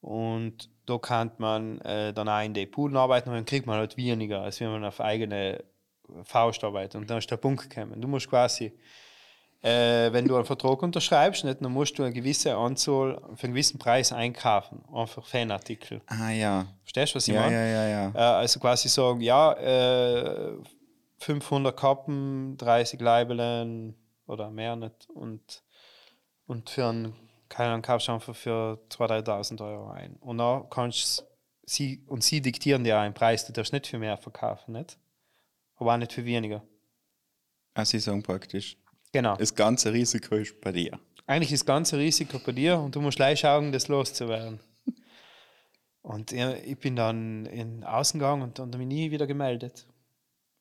Und 0.00 0.68
da 0.86 0.98
kann 0.98 1.30
man 1.38 1.80
äh, 1.82 2.12
dann 2.12 2.28
auch 2.28 2.42
in 2.44 2.54
die 2.54 2.66
Buden 2.66 2.96
arbeiten 2.96 3.28
und 3.28 3.36
dann 3.36 3.44
kriegt 3.44 3.66
man 3.66 3.78
halt 3.78 3.96
weniger, 3.96 4.40
als 4.42 4.60
wenn 4.60 4.70
man 4.72 4.84
auf 4.84 5.00
eigene 5.00 5.62
Faust 6.24 6.64
arbeitet. 6.64 6.96
Und 6.96 7.08
dann 7.08 7.18
ist 7.18 7.30
der 7.30 7.36
Punkt 7.36 7.70
gekommen. 7.70 8.00
Du 8.00 8.08
musst 8.08 8.28
quasi, 8.28 8.72
äh, 9.62 10.12
wenn 10.12 10.26
du 10.26 10.34
einen 10.34 10.44
Vertrag 10.44 10.82
unterschreibst, 10.82 11.44
nicht, 11.44 11.62
dann 11.62 11.70
musst 11.70 11.96
du 11.96 12.02
eine 12.02 12.12
gewisse 12.12 12.56
Anzahl 12.56 13.22
für 13.36 13.44
einen 13.44 13.54
gewissen 13.54 13.78
Preis 13.78 14.12
einkaufen, 14.12 14.82
einfach 14.92 15.24
Fanartikel. 15.24 16.00
Ah 16.08 16.30
ja. 16.30 16.66
Verstehst 16.82 17.14
du, 17.14 17.16
was 17.18 17.28
ich 17.28 17.34
Ja, 17.34 17.42
meine? 17.42 17.54
ja, 17.54 17.64
ja, 17.64 17.88
ja. 17.88 18.12
Äh, 18.12 18.18
also 18.40 18.58
quasi 18.58 18.88
sagen, 18.88 19.20
ja, 19.20 19.52
äh, 19.52 20.52
500 21.22 21.76
Kappen, 21.76 22.56
30 22.56 23.00
Leibelen 23.00 23.94
oder 24.26 24.50
mehr 24.50 24.76
nicht. 24.76 25.08
Und, 25.10 25.62
und 26.46 26.70
für 26.70 26.88
einen, 26.88 27.14
Ahnung, 27.54 27.82
kaufst 27.82 28.08
du 28.08 28.12
einfach 28.12 28.34
für 28.34 28.78
2.000, 28.90 29.24
3.000 29.26 29.64
Euro 29.64 29.90
ein. 29.90 30.16
Und 30.16 30.38
dann 30.38 30.68
kannst 30.70 31.24
sie, 31.64 32.04
und 32.06 32.24
sie 32.24 32.40
diktieren 32.40 32.84
dir 32.84 32.98
einen 32.98 33.14
Preis, 33.14 33.46
du 33.46 33.52
darfst 33.52 33.72
nicht 33.72 33.86
für 33.86 33.98
mehr 33.98 34.16
verkaufen, 34.16 34.72
nicht? 34.72 34.98
Aber 35.76 35.94
auch 35.94 35.98
nicht 35.98 36.12
für 36.12 36.24
weniger. 36.24 36.62
Also 37.74 37.92
sie 37.92 37.98
sagen 38.00 38.22
praktisch, 38.22 38.76
Genau. 39.12 39.36
das 39.36 39.54
ganze 39.54 39.92
Risiko 39.92 40.36
ist 40.36 40.60
bei 40.60 40.72
dir. 40.72 40.98
Eigentlich 41.26 41.52
ist 41.52 41.62
das 41.62 41.66
ganze 41.66 41.98
Risiko 41.98 42.38
bei 42.38 42.52
dir 42.52 42.78
und 42.78 42.94
du 42.94 43.00
musst 43.00 43.16
gleich 43.16 43.40
schauen, 43.40 43.72
das 43.72 43.88
loszuwerden. 43.88 44.60
Und 46.02 46.32
ich 46.32 46.78
bin 46.78 46.96
dann 46.96 47.46
in 47.46 47.84
Außen 47.84 48.18
gegangen 48.18 48.42
und 48.42 48.58
dann 48.58 48.72
habe 48.72 48.82
ich 48.82 48.88
nie 48.88 49.12
wieder 49.12 49.28
gemeldet. 49.28 49.86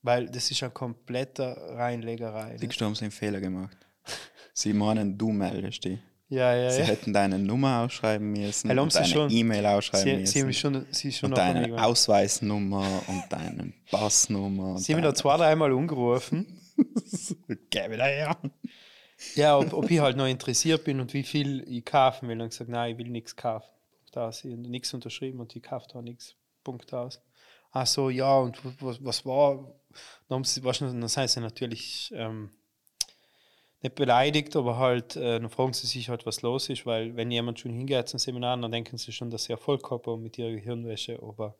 Weil 0.03 0.27
das 0.27 0.49
ist 0.49 0.63
eine 0.63 0.71
komplette 0.71 1.55
Reinlegerei. 1.75 2.57
Die 2.59 2.67
nicht? 2.67 2.81
haben 2.81 2.95
sie 2.95 3.05
einen 3.05 3.11
Fehler 3.11 3.39
gemacht. 3.39 3.77
Sie 4.53 4.73
meinen, 4.73 5.17
du 5.17 5.31
meldest 5.31 5.85
dich. 5.85 5.99
Ja, 6.27 6.55
ja, 6.55 6.69
Sie 6.69 6.81
ja. 6.81 6.87
hätten 6.87 7.13
deine 7.13 7.37
Nummer 7.39 7.81
ausschreiben 7.81 8.31
müssen, 8.31 8.69
Hey, 8.69 8.77
haben 8.77 8.83
und 8.83 8.95
deine. 8.95 9.27
E-Mail 9.29 9.65
ausschreiben 9.65 10.25
Sie, 10.25 10.31
sie, 10.31 10.39
haben 10.39 10.47
müssen 10.47 10.59
schon, 10.59 10.85
sie 10.89 11.07
ist 11.09 11.17
schon 11.17 11.31
und 11.31 11.37
deine 11.37 11.59
abhängig. 11.59 11.79
Ausweisnummer 11.79 13.03
und 13.07 13.23
deine 13.29 13.73
Passnummer. 13.89 14.77
Sie 14.77 14.93
haben 14.93 15.01
da 15.01 15.13
zwei, 15.13 15.37
dreimal 15.37 15.71
angerufen. 15.71 16.59
Geh 17.69 17.91
wieder 17.91 18.05
her. 18.05 18.37
Ja, 19.35 19.57
ob, 19.57 19.73
ob 19.73 19.91
ich 19.91 19.99
halt 19.99 20.17
noch 20.17 20.25
interessiert 20.25 20.83
bin 20.83 20.99
und 20.99 21.13
wie 21.13 21.23
viel 21.23 21.63
ich 21.67 21.85
kaufen 21.85 22.27
will. 22.27 22.41
Und 22.41 22.49
gesagt, 22.49 22.69
nein, 22.69 22.93
ich 22.93 22.97
will 22.97 23.09
nichts 23.09 23.35
kaufen. 23.35 23.67
Punkt 23.99 24.17
aus. 24.17 24.43
Ich 24.43 24.51
habe 24.51 24.61
nichts 24.63 24.93
unterschrieben 24.93 25.39
und 25.39 25.55
ich 25.55 25.63
kaufe 25.63 25.87
da 25.91 26.01
nichts. 26.01 26.35
Punkt 26.63 26.93
aus. 26.93 27.21
Ach 27.71 27.87
so, 27.87 28.09
ja, 28.09 28.37
und 28.37 28.57
was, 28.81 29.03
was 29.03 29.25
war? 29.25 29.73
Dann, 30.29 30.43
wahrscheinlich, 30.61 31.11
sie 31.31 31.39
natürlich 31.39 32.11
ähm, 32.15 32.51
nicht 33.81 33.95
beleidigt, 33.95 34.55
aber 34.55 34.77
halt, 34.77 35.15
äh, 35.15 35.39
dann 35.39 35.49
fragen 35.49 35.73
sie 35.73 35.87
sich 35.87 36.09
halt, 36.09 36.25
was 36.25 36.41
los 36.41 36.69
ist, 36.69 36.85
weil 36.85 37.15
wenn 37.15 37.31
jemand 37.31 37.59
schon 37.59 37.73
hingeht 37.73 38.09
zum 38.09 38.19
Seminar, 38.19 38.57
dann 38.57 38.71
denken 38.71 38.97
sie 38.97 39.11
schon, 39.11 39.29
dass 39.29 39.45
sie 39.45 39.53
Erfolg 39.53 39.89
haben 39.89 40.21
mit 40.21 40.37
ihrer 40.37 40.51
Gehirnwäsche, 40.51 41.19
aber 41.21 41.55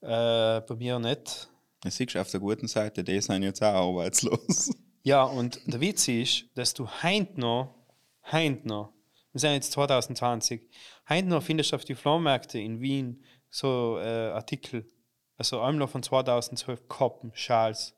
äh, 0.00 0.60
bei 0.60 0.74
mir 0.76 0.98
nicht. 0.98 1.48
Das 1.80 1.96
siehst 1.96 2.14
du 2.14 2.20
auf 2.20 2.30
der 2.30 2.40
guten 2.40 2.68
Seite, 2.68 3.02
die 3.02 3.20
sind 3.20 3.42
jetzt 3.42 3.62
auch 3.62 3.96
arbeitslos. 3.96 4.70
Ja, 5.06 5.24
und 5.24 5.60
der 5.66 5.82
Witz 5.82 6.08
ist, 6.08 6.46
dass 6.54 6.72
du 6.72 6.88
heint 6.88 7.36
noch, 7.36 7.74
heint 8.22 8.64
noch, 8.64 8.90
wir 9.32 9.38
sind 9.38 9.52
jetzt 9.52 9.72
2020, 9.72 10.62
heint 11.06 11.28
noch 11.28 11.42
findest 11.42 11.72
du 11.72 11.76
auf 11.76 11.84
die 11.84 11.94
Flohmärkte 11.94 12.58
in 12.58 12.80
Wien 12.80 13.22
so 13.50 13.98
äh, 13.98 14.30
Artikel, 14.30 14.90
also 15.36 15.60
einmal 15.60 15.88
von 15.88 16.02
2012, 16.02 16.88
Koppen, 16.88 17.32
Schals, 17.34 17.94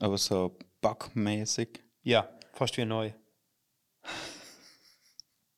Aber 0.00 0.18
so 0.18 0.56
backmäßig. 0.80 1.80
ja, 2.02 2.28
fast 2.52 2.76
wie 2.76 2.84
neu. 2.84 3.12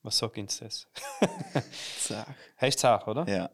Was 0.03 0.19
sagt 0.19 0.39
uns 0.39 0.59
das? 0.59 0.87
Zach. 2.01 2.27
Heißt 2.61 2.85
auch, 2.85 3.07
oder? 3.09 3.29
Ja. 3.29 3.51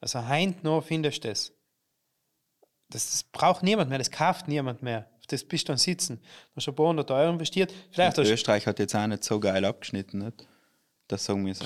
Also 0.00 0.24
heint 0.24 0.62
noch 0.62 0.82
findest 0.82 1.24
du 1.24 1.28
das. 1.28 1.52
das. 2.90 3.10
Das 3.10 3.22
braucht 3.24 3.62
niemand 3.62 3.90
mehr, 3.90 3.98
das 3.98 4.10
kauft 4.10 4.46
niemand 4.46 4.82
mehr. 4.82 5.10
Auf 5.18 5.26
das 5.26 5.42
bist 5.44 5.68
du 5.68 5.72
dann 5.72 5.78
sitzen. 5.78 6.18
Du 6.18 6.56
hast 6.56 6.68
ein 6.68 6.74
paar 6.76 6.86
hundert 6.86 7.10
Euro 7.10 7.32
investiert. 7.32 7.72
Vielleicht 7.90 8.18
hast 8.18 8.28
Österreich 8.28 8.66
hat 8.66 8.78
jetzt 8.78 8.94
auch 8.94 9.06
nicht 9.06 9.24
so 9.24 9.40
geil 9.40 9.64
abgeschnitten, 9.64 10.18
nicht? 10.18 10.46
Das 11.08 11.24
sagen 11.24 11.44
wir 11.44 11.54
so. 11.54 11.64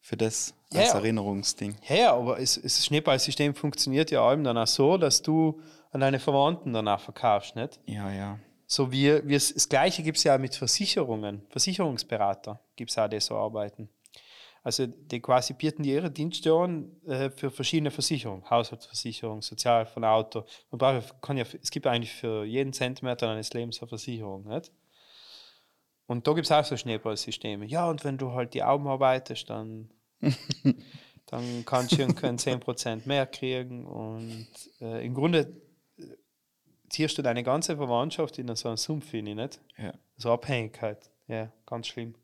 Für 0.00 0.16
das 0.18 0.52
als 0.74 0.88
ja. 0.88 0.98
Erinnerungsding. 0.98 1.76
ja, 1.88 2.14
aber 2.14 2.36
das 2.36 2.86
Schneeballsystem 2.86 3.54
funktioniert 3.54 4.10
ja 4.10 4.26
allem 4.26 4.44
dann 4.44 4.58
auch 4.58 4.66
so, 4.66 4.96
dass 4.96 5.22
du 5.22 5.60
an 5.90 6.00
deine 6.00 6.18
Verwandten 6.18 6.72
danach 6.72 7.00
verkaufst, 7.00 7.56
nicht? 7.56 7.80
Ja, 7.86 8.10
ja. 8.10 8.38
So 8.66 8.90
wie, 8.90 9.26
wie 9.28 9.34
es, 9.34 9.52
das 9.52 9.68
Gleiche 9.68 10.02
gibt 10.02 10.16
es 10.16 10.24
ja 10.24 10.34
auch 10.34 10.40
mit 10.40 10.54
Versicherungen. 10.54 11.42
Versicherungsberater 11.50 12.60
gibt 12.74 12.90
es 12.90 12.98
auch, 12.98 13.08
die 13.08 13.20
so 13.20 13.36
arbeiten. 13.36 13.90
Also 14.62 14.86
die 14.86 15.20
quasi 15.20 15.54
bieten 15.54 15.82
die 15.82 15.90
ihre 15.90 16.10
Dienste 16.10 16.52
an 16.54 16.90
äh, 17.06 17.30
für 17.30 17.50
verschiedene 17.50 17.90
Versicherungen. 17.90 18.48
Haushaltsversicherung, 18.48 19.42
Sozial 19.42 19.86
von 19.86 20.04
Auto. 20.04 20.44
Man 20.70 20.78
braucht, 20.78 21.20
kann 21.20 21.36
ja, 21.36 21.44
es 21.60 21.70
gibt 21.70 21.86
eigentlich 21.86 22.12
für 22.12 22.44
jeden 22.44 22.72
Zentimeter 22.72 23.26
deines 23.26 23.52
Lebens 23.52 23.80
eine 23.80 23.88
Versicherung, 23.88 24.44
nicht? 24.46 24.70
Und 26.06 26.26
da 26.26 26.32
gibt 26.32 26.46
es 26.46 26.52
auch 26.52 26.64
so 26.64 26.76
Schneeballsysteme. 26.76 27.66
Ja, 27.66 27.88
und 27.88 28.04
wenn 28.04 28.18
du 28.18 28.32
halt 28.32 28.54
die 28.54 28.62
Augen 28.62 28.86
arbeitest, 28.86 29.50
dann, 29.50 29.90
dann 31.26 31.64
kannst 31.64 31.92
du 31.92 31.96
irgendwie 31.98 32.26
10% 32.26 33.06
mehr 33.06 33.26
kriegen. 33.26 33.86
Und 33.86 34.48
äh, 34.80 35.04
im 35.04 35.14
Grunde 35.14 35.52
äh, 35.98 36.04
ziehst 36.88 37.18
du 37.18 37.22
deine 37.22 37.42
ganze 37.42 37.76
Verwandtschaft 37.76 38.38
in 38.38 38.54
so 38.54 38.68
einen 38.68 38.76
Sumpf 38.76 39.10
hinein, 39.10 39.36
nicht? 39.36 39.60
Ja. 39.76 39.94
So 40.16 40.32
Abhängigkeit. 40.32 41.10
Ja, 41.28 41.52
ganz 41.66 41.88
schlimm. 41.88 42.14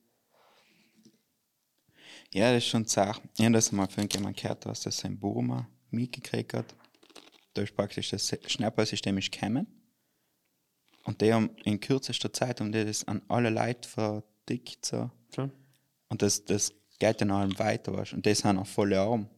Ja, 2.34 2.52
das 2.52 2.64
ist 2.64 2.68
schon 2.68 2.84
Sache. 2.84 3.22
Ich 3.36 3.44
habe 3.44 3.54
das 3.54 3.72
mal 3.72 3.88
von 3.88 4.06
jemandem 4.08 4.42
gehört, 4.42 4.66
was 4.66 4.80
das 4.80 5.02
in 5.04 5.18
Burma 5.18 5.66
mitgekriegt 5.90 6.52
hat. 6.54 6.74
Da 7.54 7.62
ist 7.62 7.74
praktisch 7.74 8.10
das 8.10 8.36
Schnappersystem 8.46 9.16
ist 9.18 9.32
gekommen. 9.32 9.66
Und 11.04 11.22
die 11.22 11.32
haben 11.32 11.50
in 11.64 11.80
kürzester 11.80 12.30
Zeit 12.32 12.60
haben 12.60 12.70
die 12.70 12.84
das 12.84 13.08
an 13.08 13.22
alle 13.28 13.48
Leute 13.48 13.88
verdickt. 13.88 14.84
So. 14.84 15.10
Schon? 15.34 15.52
Und 16.08 16.20
das, 16.20 16.44
das 16.44 16.74
geht 16.98 17.20
dann 17.20 17.30
allem 17.30 17.58
weiter. 17.58 17.96
Weißt? 17.96 18.12
Und 18.14 18.24
die 18.26 18.34
sind 18.34 18.58
auch 18.58 18.66
voll 18.66 18.92
arm. 18.94 19.28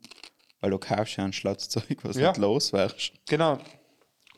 Weil 0.60 0.70
du 0.72 0.78
kaufst 0.78 1.16
ja 1.16 1.24
ein 1.24 1.32
Schlatzzeug, 1.32 1.98
was 2.02 2.16
Ja. 2.16 2.28
nicht 2.28 2.38
los 2.38 2.72
wärst. 2.72 3.12
Genau. 3.28 3.58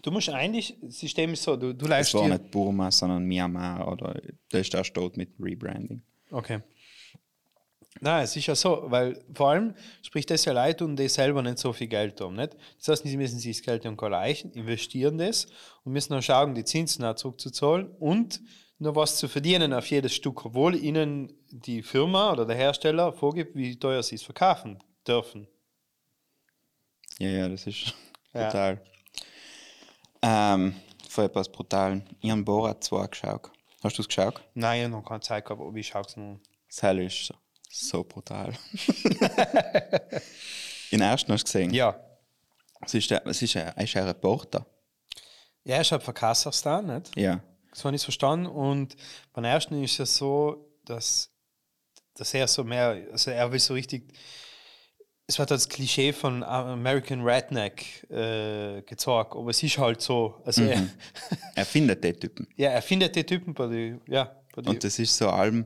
Du 0.02 0.10
musst 0.10 0.28
eigentlich, 0.30 0.76
das 0.82 0.98
System 0.98 1.32
ist 1.32 1.42
so, 1.42 1.56
du, 1.56 1.72
du 1.74 1.84
Es 1.84 1.90
leistest 1.90 2.14
war 2.14 2.22
dir. 2.24 2.38
nicht 2.38 2.50
Burma, 2.50 2.90
sondern 2.90 3.24
Myanmar 3.24 3.86
oder 3.90 4.20
der 4.52 4.60
ist 4.60 4.72
erst 4.74 4.96
dort 4.96 5.16
mit 5.16 5.30
Rebranding. 5.40 6.02
Okay. 6.30 6.60
Nein, 8.00 8.24
es 8.24 8.34
ist 8.36 8.46
ja 8.46 8.54
so, 8.54 8.84
weil 8.86 9.22
vor 9.34 9.50
allem 9.50 9.74
spricht 10.02 10.30
das 10.30 10.44
ja 10.44 10.52
Leute 10.52 10.84
und 10.84 10.96
die 10.96 11.08
selber 11.08 11.42
nicht 11.42 11.58
so 11.58 11.72
viel 11.72 11.86
Geld 11.88 12.20
haben. 12.20 12.34
Nicht? 12.34 12.56
Das 12.78 12.88
heißt, 12.88 13.04
sie 13.04 13.16
müssen 13.16 13.38
sich 13.38 13.56
das 13.58 13.64
Geld 13.64 13.84
dann 13.84 13.96
erreichen, 13.98 14.50
investieren 14.52 15.18
das 15.18 15.46
und 15.84 15.92
müssen 15.92 16.12
dann 16.12 16.22
schauen, 16.22 16.54
die 16.54 16.64
Zinsen 16.64 17.04
auch 17.04 17.14
zurückzuzahlen 17.14 17.88
und 18.00 18.40
nur 18.82 18.96
was 18.96 19.16
zu 19.16 19.28
verdienen 19.28 19.72
auf 19.72 19.86
jedes 19.86 20.14
Stück, 20.14 20.44
obwohl 20.44 20.74
ihnen 20.74 21.32
die 21.50 21.82
Firma 21.82 22.32
oder 22.32 22.44
der 22.44 22.56
Hersteller 22.56 23.12
vorgibt, 23.12 23.54
wie 23.54 23.78
teuer 23.78 24.02
sie 24.02 24.16
es 24.16 24.22
verkaufen 24.22 24.78
dürfen. 25.06 25.46
Ja, 27.18 27.28
ja, 27.28 27.48
das 27.48 27.66
ist 27.66 27.94
Ja. 28.34 28.44
brutal. 28.46 28.80
Ähm, 30.22 30.74
vor 31.08 31.24
etwas 31.24 31.50
Brutalen. 31.50 32.04
Ich 32.20 32.30
habe 32.30 32.42
Borat 32.42 32.82
2 32.84 33.06
geschaut. 33.06 33.50
Hast 33.82 33.98
du 33.98 34.02
es 34.02 34.08
geschaut? 34.08 34.40
Nein, 34.54 34.78
ich 34.78 34.84
habe 34.84 34.92
noch 35.02 35.08
keine 35.08 35.20
Zeit 35.20 35.44
gehabt, 35.44 35.60
aber 35.60 35.76
ich 35.76 35.88
schaue 35.88 36.02
es 36.02 36.16
noch. 36.16 36.38
Das 36.68 36.82
Hell 36.82 37.00
ist 37.00 37.26
so, 37.26 37.34
so 37.70 38.04
brutal. 38.04 38.52
In 40.90 41.00
ersten 41.00 41.32
hast 41.32 41.44
du 41.44 41.52
gesehen. 41.52 41.74
Ja. 41.74 41.98
Es 42.80 42.94
ist, 42.94 43.10
es 43.10 43.42
ist, 43.42 43.56
ein, 43.56 43.72
er 43.76 43.84
ist 43.84 43.96
ein 43.96 44.04
Reporter. 44.04 44.64
Ja, 45.64 45.76
er 45.76 45.80
ist 45.82 45.92
halt 45.92 46.02
von 46.02 46.14
Kasachstan, 46.14 46.86
nicht? 46.86 47.16
Ja. 47.16 47.40
So 47.74 47.84
habe 47.84 47.96
ich 47.96 48.00
es 48.00 48.04
verstanden. 48.04 48.46
Und 48.46 48.96
beim 49.32 49.44
ersten 49.44 49.82
ist 49.82 49.98
es 50.00 50.16
so, 50.16 50.68
dass, 50.84 51.30
dass 52.14 52.34
er 52.34 52.46
so 52.48 52.64
mehr, 52.64 53.06
also 53.10 53.30
er 53.30 53.50
will 53.52 53.58
so 53.60 53.74
richtig, 53.74 54.12
es 55.26 55.38
wird 55.38 55.50
das 55.50 55.68
Klischee 55.68 56.12
von 56.12 56.42
American 56.42 57.22
Redneck 57.22 58.06
äh, 58.10 58.82
gezeigt, 58.82 59.32
aber 59.34 59.50
es 59.50 59.62
ist 59.62 59.78
halt 59.78 60.00
so. 60.02 60.40
Also 60.44 60.64
er, 60.64 60.82
Er 61.54 61.64
findet 61.64 62.02
die 62.04 62.12
Typen. 62.12 62.46
ja, 62.56 62.70
er 62.70 62.82
findet 62.82 63.16
die 63.16 63.24
Typen 63.24 63.54
bei 63.54 63.66
die, 63.68 63.96
ja, 64.08 64.36
bei 64.54 64.62
die, 64.62 64.68
Und 64.68 64.84
das 64.84 64.98
ist 64.98 65.16
so 65.16 65.28
allem 65.30 65.64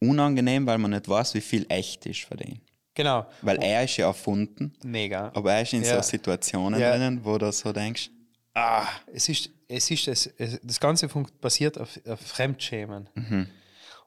unangenehm, 0.00 0.66
weil 0.66 0.78
man 0.78 0.90
nicht 0.90 1.08
weiß, 1.08 1.34
wie 1.34 1.40
viel 1.40 1.64
echt 1.68 2.04
ist 2.06 2.24
von 2.24 2.36
denen. 2.36 2.60
genau, 2.94 3.26
Weil 3.42 3.56
er 3.62 3.84
ist 3.84 3.96
ja 3.96 4.06
erfunden, 4.08 4.74
mega. 4.84 5.30
aber 5.34 5.52
er 5.54 5.62
ist 5.62 5.72
in 5.72 5.82
Ja. 5.84 6.02
so 6.02 6.08
Situationen 6.10 6.78
Ja. 6.80 6.90
drinnen, 6.90 7.24
wo 7.24 7.38
du 7.38 7.50
so 7.52 7.72
denkst, 7.72 8.10
Ah, 8.58 8.88
es 9.12 9.28
ist, 9.28 9.50
es 9.68 9.90
ist, 9.90 10.08
es, 10.08 10.26
es, 10.38 10.60
das 10.62 10.80
Ganze 10.80 11.08
basiert 11.40 11.78
auf, 11.78 11.98
auf 12.06 12.20
Fremdschämen. 12.20 13.08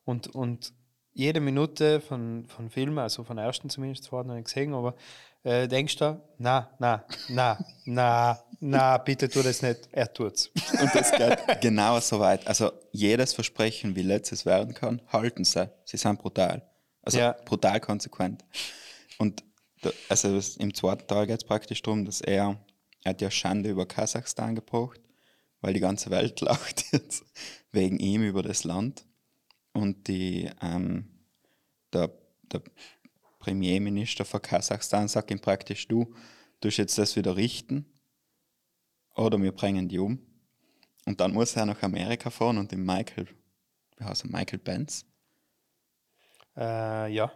Und, 0.06 0.28
und 0.36 0.74
jede 1.14 1.40
Minute 1.40 2.02
von, 2.02 2.46
von 2.48 2.70
Filmen, 2.70 2.98
also 3.00 3.24
von 3.24 3.38
der 3.38 3.46
ersten 3.46 3.70
zumindest, 3.70 4.04
zwar 4.06 4.24
noch 4.24 4.34
nicht 4.36 4.46
gesehen, 4.46 4.74
aber 4.74 4.96
äh, 5.44 5.68
denkst 5.68 5.96
du, 5.98 6.22
na, 6.38 6.70
na, 6.80 7.04
na, 7.30 7.58
na, 7.86 8.40
na, 8.60 8.98
bitte 8.98 9.30
tu 9.30 9.42
das 9.42 9.62
nicht, 9.62 9.90
er 9.92 10.12
tut's. 10.14 10.50
Und 10.82 10.94
das 10.94 11.12
geht 11.12 11.62
genau 11.62 12.00
so 12.00 12.20
weit. 12.20 12.46
Also 12.48 12.72
jedes 12.92 13.34
Versprechen, 13.34 13.96
wie 13.96 14.04
letztes 14.04 14.46
werden 14.46 14.74
kann, 14.74 15.02
halten 15.12 15.44
sie. 15.46 15.70
Sie 15.86 15.98
sind 15.98 16.20
brutal. 16.20 16.62
Also 17.04 17.20
Ja. 17.20 17.36
brutal 17.46 17.80
konsequent. 17.80 18.44
Und 19.18 19.44
da, 19.82 19.90
also 20.10 20.40
im 20.60 20.74
zweiten 20.74 21.08
Teil 21.08 21.26
geht 21.28 21.38
es 21.40 21.44
praktisch 21.44 21.82
darum, 21.82 22.06
dass 22.06 22.22
er, 22.22 22.58
er 23.04 23.12
hat 23.12 23.22
ja 23.22 23.32
Schande 23.32 23.70
über 23.70 23.86
Kasachstan 23.88 24.56
gebracht, 24.56 25.00
weil 25.62 25.74
die 25.74 25.80
ganze 25.80 26.10
Welt 26.10 26.42
lacht 26.42 26.86
jetzt 26.92 27.26
wegen 27.72 27.98
ihm 28.00 28.24
über 28.24 28.44
das 28.44 28.64
Land. 28.64 29.06
Und 29.74 30.08
die, 30.08 30.50
ähm, 30.62 31.08
der, 31.94 32.12
der 32.52 32.62
Premierminister 33.40 34.26
von 34.26 34.42
Kasachstan 34.42 35.08
sagt 35.08 35.32
ihm 35.32 35.40
praktisch, 35.40 35.88
du, 35.88 36.14
du 36.60 36.68
jetzt 36.70 36.98
das 36.98 37.16
wieder 37.16 37.36
richten 37.36 37.86
oder 39.16 39.42
wir 39.42 39.52
bringen 39.52 39.88
die 39.88 40.00
um. 40.00 40.20
Und 41.06 41.20
dann 41.20 41.34
muss 41.34 41.56
er 41.56 41.66
nach 41.66 41.82
Amerika 41.82 42.30
fahren 42.30 42.58
und 42.58 42.72
den 42.72 42.86
Michael, 42.86 43.28
wie 43.98 44.04
heißt 44.04 44.26
er, 44.26 44.30
Michael 44.32 44.60
Benz, 44.60 45.06
Äh, 46.56 47.12
ja. 47.14 47.32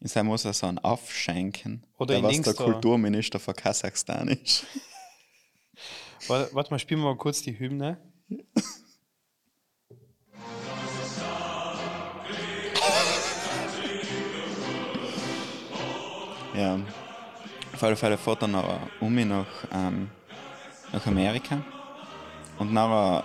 in 0.00 0.08
seinem 0.08 0.26
muss 0.26 0.44
er 0.44 0.52
so 0.52 0.66
einen 0.66 0.78
aufschenken, 0.80 1.86
Oder 1.96 2.14
der 2.14 2.22
was 2.24 2.40
der. 2.42 2.54
Kulturminister 2.54 3.38
von 3.38 3.54
Kasachstan 3.54 4.28
ist. 4.28 4.66
Warte, 6.26 6.54
warte 6.54 6.70
mal, 6.70 6.78
spielen 6.78 7.00
wir 7.00 7.06
mal 7.06 7.16
kurz 7.16 7.42
die 7.42 7.58
Hymne. 7.58 7.98
Ja, 16.54 16.78
auf 17.72 17.82
alle 17.82 17.96
Fälle 17.96 18.18
fährt 18.18 18.42
er 18.42 18.48
nachher 18.48 18.80
um 19.00 19.14
nach, 19.14 19.46
ähm, 19.72 20.10
nach 20.92 21.06
Amerika 21.06 21.62
und 22.58 22.72
nachher 22.72 23.22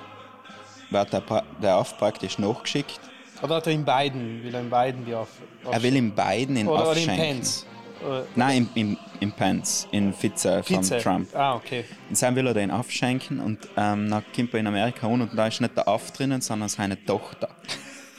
wird 0.92 1.14
der, 1.14 1.44
der 1.62 1.78
auf 1.78 1.98
praktisch 1.98 2.38
nachgeschickt 2.38 3.00
Oder 3.42 3.56
hat 3.56 3.68
er 3.68 3.74
in 3.74 3.84
beiden, 3.84 4.44
will 4.44 4.54
er 4.54 4.62
in 4.62 4.70
beiden 4.70 5.06
die 5.06 5.16
auf, 5.16 5.30
Er 5.72 5.82
will 5.82 5.96
in 5.96 6.14
beiden 6.14 6.56
in 6.58 6.68
oder, 6.68 6.92
oder 6.92 6.98
in. 7.00 7.08
Pence? 7.08 7.66
Oder 8.02 8.26
Nein, 8.36 8.70
im, 8.76 8.90
im, 8.90 8.98
im 9.20 9.32
Pence, 9.32 9.88
in 9.92 10.14
Vize 10.14 10.64
von 10.64 10.78
Vize? 10.84 10.98
Trump. 11.00 11.36
Ah, 11.36 11.56
okay. 11.56 11.86
Und 12.10 12.22
dann 12.22 12.36
will 12.36 12.48
er 12.48 12.54
den 12.54 12.72
aufschenken 12.72 13.40
und 13.40 13.60
ähm, 13.78 14.10
dann 14.10 14.24
kommt 14.36 14.54
er 14.54 14.60
in 14.60 14.68
Amerika 14.68 15.08
hin 15.08 15.22
und 15.22 15.38
da 15.38 15.48
ist 15.48 15.62
nicht 15.62 15.76
der 15.78 15.88
Aff 15.88 16.12
drinnen, 16.12 16.42
sondern 16.42 16.70
seine 16.70 17.04
Tochter. 17.06 17.50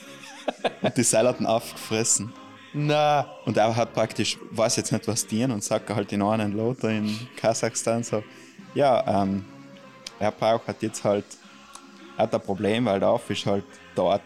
und 0.83 0.97
die 0.97 1.03
Seil 1.03 1.27
hat 1.27 1.39
den 1.41 1.47
Aff 1.47 1.73
gefressen. 1.73 2.33
Na, 2.77 3.27
Und 3.45 3.57
er 3.57 3.75
hat 3.77 3.93
praktisch, 3.93 4.37
weiß 4.51 4.77
jetzt 4.77 4.91
nicht 4.91 5.07
was 5.07 5.27
dienen 5.27 5.53
und 5.53 5.63
sagt 5.63 5.91
halt 5.91 6.13
in 6.13 6.23
einen 6.23 6.57
Lothar 6.57 6.91
in 6.91 7.17
Kasachstan 7.37 8.03
so, 8.03 8.25
ja, 8.75 9.23
ähm, 9.23 9.45
er 10.19 10.33
braucht 10.33 10.67
halt 10.67 10.83
jetzt 10.83 11.05
halt, 11.05 11.25
hat 12.19 12.35
ein 12.35 12.41
Problem, 12.41 12.87
weil 12.87 12.99
der 12.99 13.11
Aff 13.11 13.31
ist 13.31 13.47
halt 13.47 13.65
dort. 13.95 14.23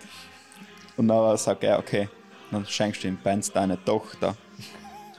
Und 0.96 1.08
dann 1.08 1.36
sagt 1.36 1.62
er, 1.62 1.78
okay, 1.78 2.08
dann 2.50 2.64
schenkst 2.66 3.04
du 3.04 3.08
ihm 3.08 3.18
Benz 3.18 3.52
deine 3.52 3.82
Tochter. 3.84 4.34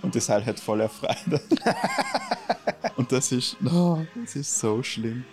Und 0.02 0.16
das 0.16 0.30
halt 0.30 0.46
hat 0.46 0.60
voll 0.60 0.82
erfreut. 0.82 1.18
und 2.96 3.12
das 3.12 3.32
ist, 3.32 3.62
no, 3.62 4.06
das 4.16 4.36
ist 4.36 4.58
so 4.60 4.82
schlimm. 4.82 5.26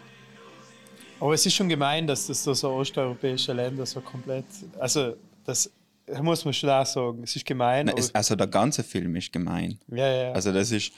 aber 1.21 1.35
es 1.35 1.47
ist 1.47 1.55
schon 1.55 1.69
gemein, 1.69 2.07
dass 2.07 2.27
das 2.27 2.43
so, 2.43 2.53
so 2.55 2.71
osteuropäische 2.73 3.53
Länder 3.53 3.87
so 3.87 4.01
komplett. 4.01 4.45
Also, 4.79 5.17
das 5.45 5.71
muss 6.21 6.45
man 6.45 6.53
schon 6.55 6.71
auch 6.71 6.85
sagen. 6.87 7.23
Es 7.23 7.37
ist 7.37 7.45
gemein. 7.47 7.89
Aber- 7.89 7.99
es, 7.99 8.15
also 8.15 8.35
der 8.37 8.47
ganze 8.49 8.83
Film 8.83 9.15
ist 9.17 9.33
gemein. 9.33 9.79
ja, 9.89 10.09
ja. 10.13 10.33
Also 10.33 10.53
das 10.53 10.71
ist, 10.73 10.93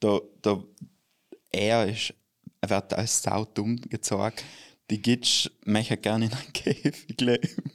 da, 0.00 0.18
da, 0.42 0.62
er 1.50 1.86
ist, 1.86 2.12
er 2.60 2.70
wird 2.70 2.92
als 2.94 3.22
sau 3.22 3.44
dumm 3.46 3.76
gezeigt. 3.88 4.44
Die 4.90 5.00
Gitsch 5.00 5.48
möchte 5.64 5.96
gerne 5.96 6.26
in 6.26 6.32
einen 6.32 6.52
Käfig 6.52 7.20
leben. 7.20 7.72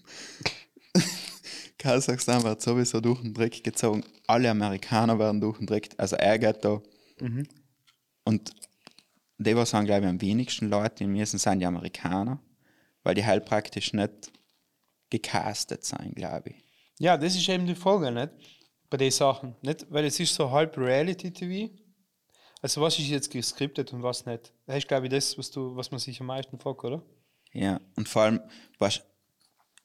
Kasachstan 1.79 2.43
wird 2.43 2.61
sowieso 2.61 3.01
durch 3.01 3.21
den 3.21 3.33
Dreck 3.33 3.63
gezogen. 3.63 4.03
Alle 4.27 4.51
Amerikaner 4.51 5.17
werden 5.17 5.41
durch 5.41 5.57
den 5.57 5.65
Dreck. 5.65 5.89
Also 5.97 6.15
er 6.17 6.37
geht 6.37 6.63
da. 6.63 6.81
Und 8.25 8.51
die, 9.39 9.55
was 9.55 9.71
sagen, 9.71 9.85
glaube 9.85 10.03
ich, 10.05 10.09
am 10.09 10.21
wenigsten 10.21 10.69
Leute 10.69 11.05
in 11.05 11.13
müssen, 11.13 11.39
sind 11.39 11.61
die 11.61 11.65
Amerikaner. 11.65 12.39
Weil 13.03 13.15
die 13.15 13.25
halt 13.25 13.45
praktisch 13.45 13.93
nicht 13.93 14.31
gecastet 15.09 15.85
sein, 15.85 16.11
glaube 16.13 16.49
ich. 16.51 16.63
Ja, 16.99 17.17
das 17.17 17.35
ist 17.35 17.47
eben 17.47 17.65
die 17.65 17.75
Frage, 17.75 18.11
nicht? 18.11 18.29
Bei 18.89 18.97
den 18.97 19.09
Sachen. 19.09 19.55
Nicht? 19.61 19.87
Weil 19.89 20.05
es 20.05 20.19
ist 20.19 20.35
so 20.35 20.51
halb 20.51 20.77
Reality-TV. 20.77 21.73
Also 22.61 22.81
was 22.81 22.99
ist 22.99 23.07
jetzt 23.07 23.31
geskriptet 23.31 23.93
und 23.93 24.03
was 24.03 24.25
nicht? 24.25 24.53
Das 24.65 24.77
ist, 24.77 24.87
glaube 24.87 25.05
ich, 25.05 25.11
das, 25.11 25.37
was, 25.37 25.49
du, 25.49 25.75
was 25.77 25.91
man 25.91 25.99
sich 25.99 26.19
am 26.19 26.27
meisten 26.27 26.59
fragt, 26.59 26.83
oder? 26.83 27.01
Ja, 27.53 27.79
und 27.95 28.09
vor 28.09 28.23
allem, 28.23 28.41
was 28.77 29.01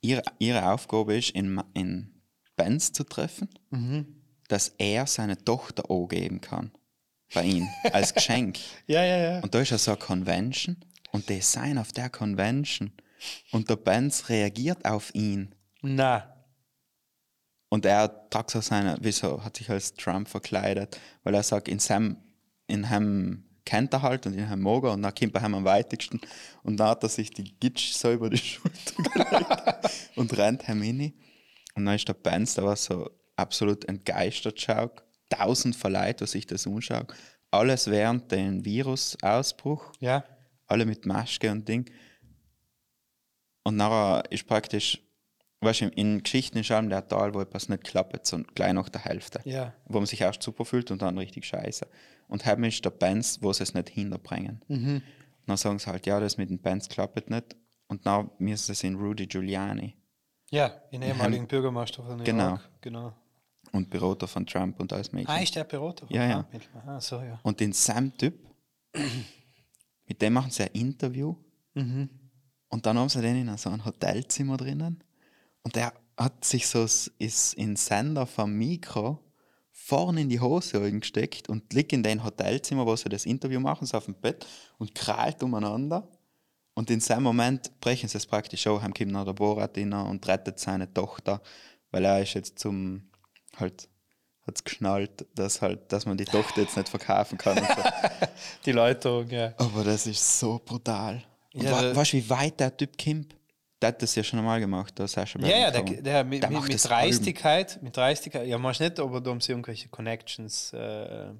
ihre, 0.04 0.22
ihre 0.38 0.70
Aufgabe 0.70 1.16
ist, 1.16 1.30
in, 1.30 1.60
in 1.74 2.10
Bands 2.56 2.92
zu 2.92 3.04
treffen, 3.04 3.48
dass 4.48 4.68
er 4.78 5.06
seine 5.06 5.42
Tochter 5.44 5.90
angeben 5.90 6.40
kann. 6.40 6.70
Bei 7.32 7.44
ihm, 7.44 7.66
als 7.92 8.14
Geschenk. 8.14 8.58
Ja, 8.86 9.02
ja, 9.02 9.16
ja. 9.16 9.40
Und 9.40 9.54
da 9.54 9.60
ist 9.60 9.70
ja 9.70 9.78
so 9.78 9.92
eine 9.92 9.98
Convention 9.98 10.76
und 11.10 11.28
die 11.28 11.40
sind 11.40 11.78
auf 11.78 11.92
der 11.92 12.10
Convention 12.10 12.92
und 13.50 13.68
der 13.70 13.76
Benz 13.76 14.28
reagiert 14.28 14.84
auf 14.84 15.12
ihn. 15.14 15.54
Na, 15.82 16.30
Und 17.70 17.86
er 17.86 18.28
tragt 18.30 18.50
so 18.50 18.60
seine, 18.60 18.98
wieso, 19.00 19.42
hat 19.42 19.56
sich 19.56 19.68
als 19.70 19.94
Trump 19.94 20.28
verkleidet, 20.28 21.00
weil 21.24 21.34
er 21.34 21.42
sagt, 21.42 21.66
in 21.68 21.78
seinem, 21.80 22.18
in 22.68 22.88
hem 22.88 23.44
kennt 23.64 23.92
er 23.92 24.02
halt 24.02 24.26
und 24.26 24.34
in 24.34 24.60
mag 24.60 24.84
er 24.84 24.92
und 24.92 25.02
dann 25.02 25.14
kommt 25.14 25.34
er 25.34 25.42
heim 25.42 25.54
am 25.54 25.64
weitesten 25.64 26.20
und 26.62 26.76
dann 26.76 26.88
hat 26.88 27.02
er 27.02 27.08
sich 27.08 27.30
die 27.30 27.58
Gitsch 27.58 27.92
so 27.92 28.12
über 28.12 28.30
die 28.30 28.36
Schulter 28.38 29.02
gelegt 29.12 30.16
und 30.16 30.36
rennt 30.36 30.68
heim 30.68 30.82
rein. 30.82 31.12
Und 31.74 31.86
dann 31.86 31.94
ist 31.94 32.06
der 32.06 32.14
Benz, 32.14 32.54
der 32.54 32.64
war 32.64 32.76
so 32.76 33.10
absolut 33.36 33.84
entgeistert 33.86 34.60
schaut, 34.60 35.02
tausend 35.28 35.74
verleiht, 35.74 36.20
was 36.20 36.32
sich 36.32 36.46
das 36.46 36.66
anschaut. 36.66 37.12
Alles 37.50 37.90
während 37.90 38.30
dem 38.30 38.64
Virusausbruch 38.64 39.92
ja. 40.00 40.24
alle 40.66 40.86
mit 40.86 41.06
Maske 41.06 41.50
und 41.50 41.68
Ding. 41.68 41.90
Und 43.64 43.76
nachher 43.76 44.30
ist 44.30 44.46
praktisch, 44.46 45.00
weißt 45.64 45.82
du, 45.82 45.88
in 45.88 46.22
Geschichten 46.22 46.58
ist 46.58 46.70
allem 46.70 46.88
der 46.90 47.06
Teil, 47.08 47.34
wo 47.34 47.40
etwas 47.40 47.68
nicht 47.68 47.84
klappt, 47.84 48.26
so 48.26 48.38
gleich 48.54 48.72
nach 48.72 48.88
der 48.88 49.04
Hälfte. 49.04 49.40
Ja. 49.44 49.72
Wo 49.86 49.98
man 49.98 50.06
sich 50.06 50.20
erst 50.20 50.42
super 50.42 50.64
fühlt 50.64 50.90
und 50.90 51.02
dann 51.02 51.18
richtig 51.18 51.44
scheiße. 51.46 51.86
Und 52.28 52.44
haben 52.46 52.64
ist 52.64 52.84
der 52.84 52.90
Bands, 52.90 53.42
wo 53.42 53.52
sie 53.52 53.62
es 53.62 53.74
nicht 53.74 53.88
hinterbringen. 53.90 54.60
Mhm. 54.68 55.02
Dann 55.46 55.56
sagen 55.56 55.78
sie 55.78 55.86
halt, 55.90 56.06
ja, 56.06 56.20
das 56.20 56.36
mit 56.38 56.48
den 56.50 56.58
Bands 56.60 56.88
klappt 56.88 57.28
nicht. 57.30 57.56
Und 57.88 58.06
dann 58.06 58.30
müssen 58.38 58.74
sie 58.74 58.86
in 58.86 58.94
Rudy 58.96 59.26
Giuliani 59.26 59.94
Ja, 60.50 60.72
in 60.90 61.02
ehemaligen 61.02 61.46
Bürgermeister 61.46 62.02
von 62.02 62.16
New 62.18 62.24
Genau. 62.24 62.48
York. 62.50 62.70
Genau. 62.80 63.12
und 63.72 63.90
Berater 63.90 64.26
von 64.28 64.46
Trump 64.46 64.78
und 64.80 64.92
alles 64.92 65.10
mögliche. 65.12 65.32
Ah, 65.32 65.42
ist 65.42 65.54
der 65.54 65.64
Berater? 65.64 66.06
Ja, 66.08 66.26
ja. 66.28 66.38
Ah, 66.40 66.48
mit- 66.52 66.68
Ah, 66.86 67.00
so, 67.00 67.20
ja. 67.20 67.40
Und 67.42 67.58
den 67.60 67.72
Sam-Typ, 67.72 68.34
mit 70.06 70.20
dem 70.22 70.32
machen 70.32 70.50
sie 70.50 70.62
ein 70.64 70.70
Interview. 70.72 71.34
Mhm. 71.74 72.08
Und 72.68 72.86
dann 72.86 72.98
haben 72.98 73.08
sie 73.08 73.20
den 73.20 73.36
in 73.36 73.56
so 73.56 73.70
ein 73.70 73.84
Hotelzimmer 73.84 74.56
drinnen. 74.56 75.02
Und 75.64 75.76
der 75.76 75.92
hat 76.16 76.44
sich 76.44 76.68
so 76.68 76.84
ist 76.84 77.54
in 77.54 77.76
Sender 77.76 78.26
vom 78.26 78.52
Mikro 78.52 79.18
vorne 79.72 80.22
in 80.22 80.28
die 80.28 80.40
Hose 80.40 80.80
eingesteckt 80.80 81.48
und 81.48 81.72
liegt 81.72 81.92
in 81.92 82.02
den 82.02 82.24
Hotelzimmer, 82.24 82.86
wo 82.86 82.96
sie 82.96 83.08
das 83.08 83.26
Interview 83.26 83.60
machen, 83.60 83.86
so 83.86 83.98
auf 83.98 84.04
dem 84.04 84.14
Bett 84.14 84.46
und 84.78 84.94
krallt 84.94 85.42
umeinander. 85.42 86.08
Und 86.74 86.90
in 86.90 87.00
seinem 87.00 87.24
Moment 87.24 87.78
brechen 87.80 88.08
sie 88.08 88.16
es 88.16 88.26
praktisch 88.26 88.66
auch, 88.66 88.82
haben 88.82 88.94
kommt 88.94 89.12
noch 89.12 89.24
der 89.24 89.32
Borat 89.32 89.76
rein 89.76 89.92
und 89.92 90.26
rettet 90.26 90.58
seine 90.58 90.92
Tochter, 90.92 91.40
weil 91.90 92.04
er 92.04 92.22
ist 92.22 92.34
jetzt 92.34 92.58
zum, 92.58 93.10
halt, 93.56 93.88
hat 94.46 94.56
es 94.56 94.64
geschnallt, 94.64 95.26
dass 95.34 95.60
halt, 95.60 95.92
dass 95.92 96.06
man 96.06 96.16
die 96.16 96.24
Tochter 96.24 96.62
jetzt 96.62 96.76
nicht 96.76 96.88
verkaufen 96.88 97.38
kann. 97.38 97.58
So. 97.58 97.82
Die 98.66 98.72
Leute, 98.72 99.26
ja. 99.28 99.54
Aber 99.58 99.84
das 99.84 100.06
ist 100.06 100.38
so 100.38 100.60
brutal. 100.64 101.22
Und 101.52 101.62
Ja, 101.62 101.94
weißt 101.94 102.12
du, 102.14 102.16
wie 102.16 102.30
weit 102.30 102.58
der 102.58 102.76
Typ 102.76 102.96
kommt? 102.96 103.36
Der 103.84 103.88
hat 103.88 104.00
das 104.00 104.14
ja 104.14 104.24
schon 104.24 104.38
einmal 104.38 104.60
gemacht, 104.60 104.98
der 104.98 105.06
Sascha 105.06 105.38
Ja, 105.40 105.58
ja, 105.58 105.70
der, 105.70 105.82
der, 105.82 106.24
mit, 106.24 106.42
Der 106.42 106.48
mit, 106.48 106.58
macht 106.58 106.68
mit 106.72 106.82
Dreistigkeit, 106.88 107.82
mit 107.82 107.94
Dreistigkeit, 107.94 108.48
ja, 108.48 108.56
machst 108.56 108.80
nicht, 108.80 108.98
aber 108.98 109.20
da 109.20 109.30
haben 109.30 109.42
sie 109.42 109.52
irgendwelche 109.52 109.88
Connections. 109.90 110.72
Äh, 110.72 111.32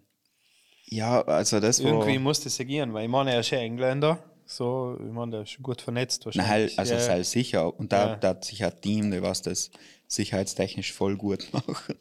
Ja, 0.84 1.22
also 1.22 1.58
das 1.58 1.82
war... 1.82 1.90
irgendwie 1.90 2.18
muss 2.18 2.40
das 2.40 2.58
ja 2.58 2.66
gehen, 2.66 2.92
weil 2.92 3.04
ich 3.04 3.10
meine, 3.10 3.32
er 3.32 3.40
ist 3.40 3.48
ja 3.48 3.58
Engländer, 3.60 4.22
so, 4.44 4.98
ich 5.00 5.10
meine, 5.10 5.30
der 5.30 5.40
ist 5.44 5.56
gut 5.62 5.80
vernetzt 5.80 6.26
Nein, 6.26 6.36
wahrscheinlich. 6.36 6.78
also 6.78 6.92
ja, 6.92 7.00
sei 7.00 7.22
sicher. 7.22 7.78
Und 7.78 7.92
da, 7.92 8.08
Ja. 8.08 8.16
da 8.16 8.28
hat 8.28 8.44
sich 8.44 8.62
ein 8.62 8.78
Team, 8.78 9.10
der 9.10 9.22
was 9.22 9.40
das 9.40 9.70
sicherheitstechnisch 10.06 10.92
voll 10.92 11.16
gut 11.16 11.48
macht. 11.52 11.96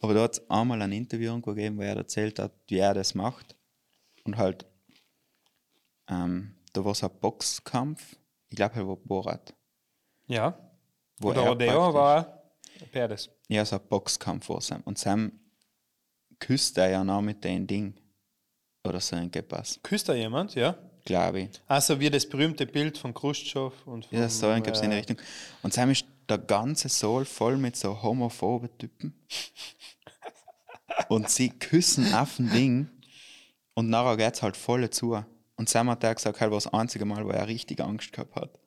Aber 0.00 0.12
da 0.12 0.22
hat 0.22 0.32
es 0.32 0.50
einmal 0.50 0.82
ein 0.82 0.90
Interview 0.90 1.26
irgendwo 1.30 1.54
gegeben, 1.54 1.78
wo 1.78 1.82
er 1.82 1.96
erzählt 1.96 2.40
hat, 2.40 2.50
wie 2.66 2.78
er 2.78 2.94
das 2.94 3.14
macht. 3.14 3.54
Und 4.24 4.38
halt, 4.38 4.66
ähm, 6.08 6.56
da 6.72 6.84
war 6.84 6.96
so 6.96 7.06
ein 7.08 7.16
Boxkampf, 7.20 8.16
ich 8.48 8.56
glaube, 8.56 8.74
er 8.76 8.88
war 8.88 8.96
Borat. 8.96 9.54
Ja. 10.28 10.58
Wo 11.18 11.30
Oder 11.30 11.42
er 11.42 11.48
Rodeo 11.48 11.94
war 11.94 12.42
Perez. 12.92 13.28
Ja, 13.48 13.64
so 13.64 13.76
ein 13.76 13.82
Boxkampf 13.88 14.48
war 14.48 14.60
Sam. 14.60 14.82
Und 14.84 14.98
Sam 14.98 15.32
küsst 16.38 16.78
er 16.78 16.90
ja 16.90 17.04
noch 17.04 17.20
mit 17.20 17.42
dem 17.42 17.66
Ding. 17.66 17.94
Oder 18.84 19.00
so 19.00 19.16
ein 19.16 19.30
Gepass, 19.30 19.80
Küsst 19.82 20.08
da 20.08 20.14
jemand, 20.14 20.54
ja? 20.54 20.78
glaube 21.04 21.40
ich. 21.40 21.50
Also 21.66 21.98
wie 21.98 22.10
das 22.10 22.28
berühmte 22.28 22.66
Bild 22.66 22.96
von 22.96 23.12
Khrushchev 23.12 23.74
und 23.86 24.06
von, 24.06 24.18
Ja, 24.18 24.28
so 24.28 24.46
ein 24.46 24.62
gibt's 24.62 24.80
in 24.80 24.90
die 24.90 24.96
äh, 24.96 25.00
Richtung. 25.00 25.16
Und 25.62 25.72
Sam 25.72 25.90
ist 25.90 26.04
der 26.28 26.38
ganze 26.38 26.88
Soul 26.88 27.24
voll 27.24 27.56
mit 27.56 27.76
so 27.76 28.02
homophoben 28.02 28.68
Typen. 28.78 29.14
und 31.08 31.28
sie 31.30 31.50
küssen 31.50 32.14
auf 32.14 32.36
dem 32.36 32.50
Ding 32.50 32.88
und 33.74 33.88
nachher 33.88 34.16
geht's 34.16 34.42
halt 34.42 34.56
voll 34.56 34.88
zu. 34.90 35.22
Und 35.56 35.68
Sam 35.68 35.90
hat 35.90 36.04
auch 36.04 36.14
gesagt, 36.14 36.40
halt 36.40 36.50
war 36.50 36.58
das 36.58 36.72
einzige 36.72 37.04
Mal, 37.04 37.24
wo 37.24 37.30
er 37.30 37.48
richtig 37.48 37.80
Angst 37.80 38.12
gehabt 38.12 38.36
hat. 38.36 38.58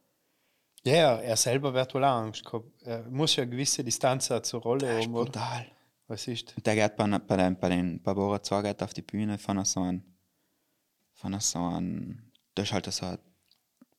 Ja, 0.84 0.94
ja, 0.94 1.16
er 1.18 1.38
selber 1.38 1.74
wird 1.74 1.94
wohl 1.94 2.04
auch 2.04 2.22
Angst 2.24 2.44
gehabt. 2.44 2.66
Er 2.84 3.04
muss 3.04 3.36
ja 3.36 3.44
eine 3.44 3.52
gewisse 3.52 3.84
Distanz 3.84 4.32
auch 4.32 4.42
zur 4.42 4.62
Rolle 4.62 4.88
Das 4.88 4.98
ist 5.00 5.06
haben, 5.06 5.16
oder? 5.16 5.26
brutal. 5.26 5.66
Was 6.08 6.28
ist? 6.28 6.54
Der 6.66 6.76
geht 6.76 6.96
bei, 6.96 7.08
bei, 7.20 7.38
den, 7.38 7.60
bei 7.60 7.70
den 7.70 8.02
Barbara 8.02 8.42
2 8.42 8.64
geht 8.64 8.84
auf 8.84 8.94
die 8.94 9.02
Bühne 9.04 9.38
von 9.38 9.64
so 9.64 9.82
einem, 9.82 10.04
von 11.14 11.40
so 11.40 11.60
einem, 11.60 12.32
das 12.56 12.66
ist 12.66 12.74
halt 12.74 12.92
so 12.92 13.06
eine 13.06 13.20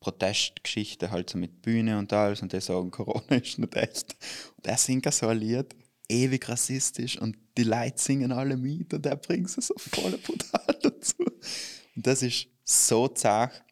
Protestgeschichte, 0.00 1.10
halt 1.10 1.30
so 1.30 1.38
mit 1.38 1.62
Bühne 1.62 1.98
und 1.98 2.12
alles 2.12 2.42
und 2.42 2.52
die 2.52 2.60
sagen, 2.60 2.90
Corona 2.90 3.36
ist 3.36 3.58
nicht 3.58 3.76
echt. 3.76 4.16
Und 4.56 4.66
er 4.66 4.76
singt 4.76 5.10
so 5.14 5.28
ein 5.28 5.38
Lied, 5.38 5.74
ewig 6.08 6.48
rassistisch 6.48 7.18
und 7.18 7.38
die 7.56 7.62
Leute 7.64 7.98
singen 7.98 8.32
alle 8.32 8.56
mit 8.56 8.92
und 8.92 9.06
er 9.06 9.16
bringt 9.16 9.48
sie 9.50 9.62
so 9.62 9.74
voll 9.76 10.18
brutal 10.18 10.78
dazu. 10.82 11.24
Und 11.94 12.06
das 12.06 12.22
ist 12.22 12.48
so 12.64 13.08
zart, 13.08 13.62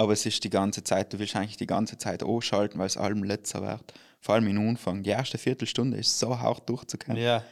aber 0.00 0.14
es 0.14 0.24
ist 0.24 0.42
die 0.44 0.48
ganze 0.48 0.82
Zeit, 0.82 1.12
du 1.12 1.18
willst 1.18 1.36
eigentlich 1.36 1.58
die 1.58 1.66
ganze 1.66 1.98
Zeit 1.98 2.22
anschalten, 2.22 2.78
weil 2.80 2.86
es 2.86 2.96
allem 2.96 3.22
letzter 3.22 3.60
wird. 3.60 3.92
Vor 4.18 4.34
allem 4.34 4.46
im 4.46 4.68
Anfang. 4.70 5.02
Die 5.02 5.10
erste 5.10 5.36
Viertelstunde 5.36 5.98
ist 5.98 6.18
so 6.18 6.38
hart 6.38 6.66
durchzukommen. 6.70 7.20
Ja, 7.22 7.44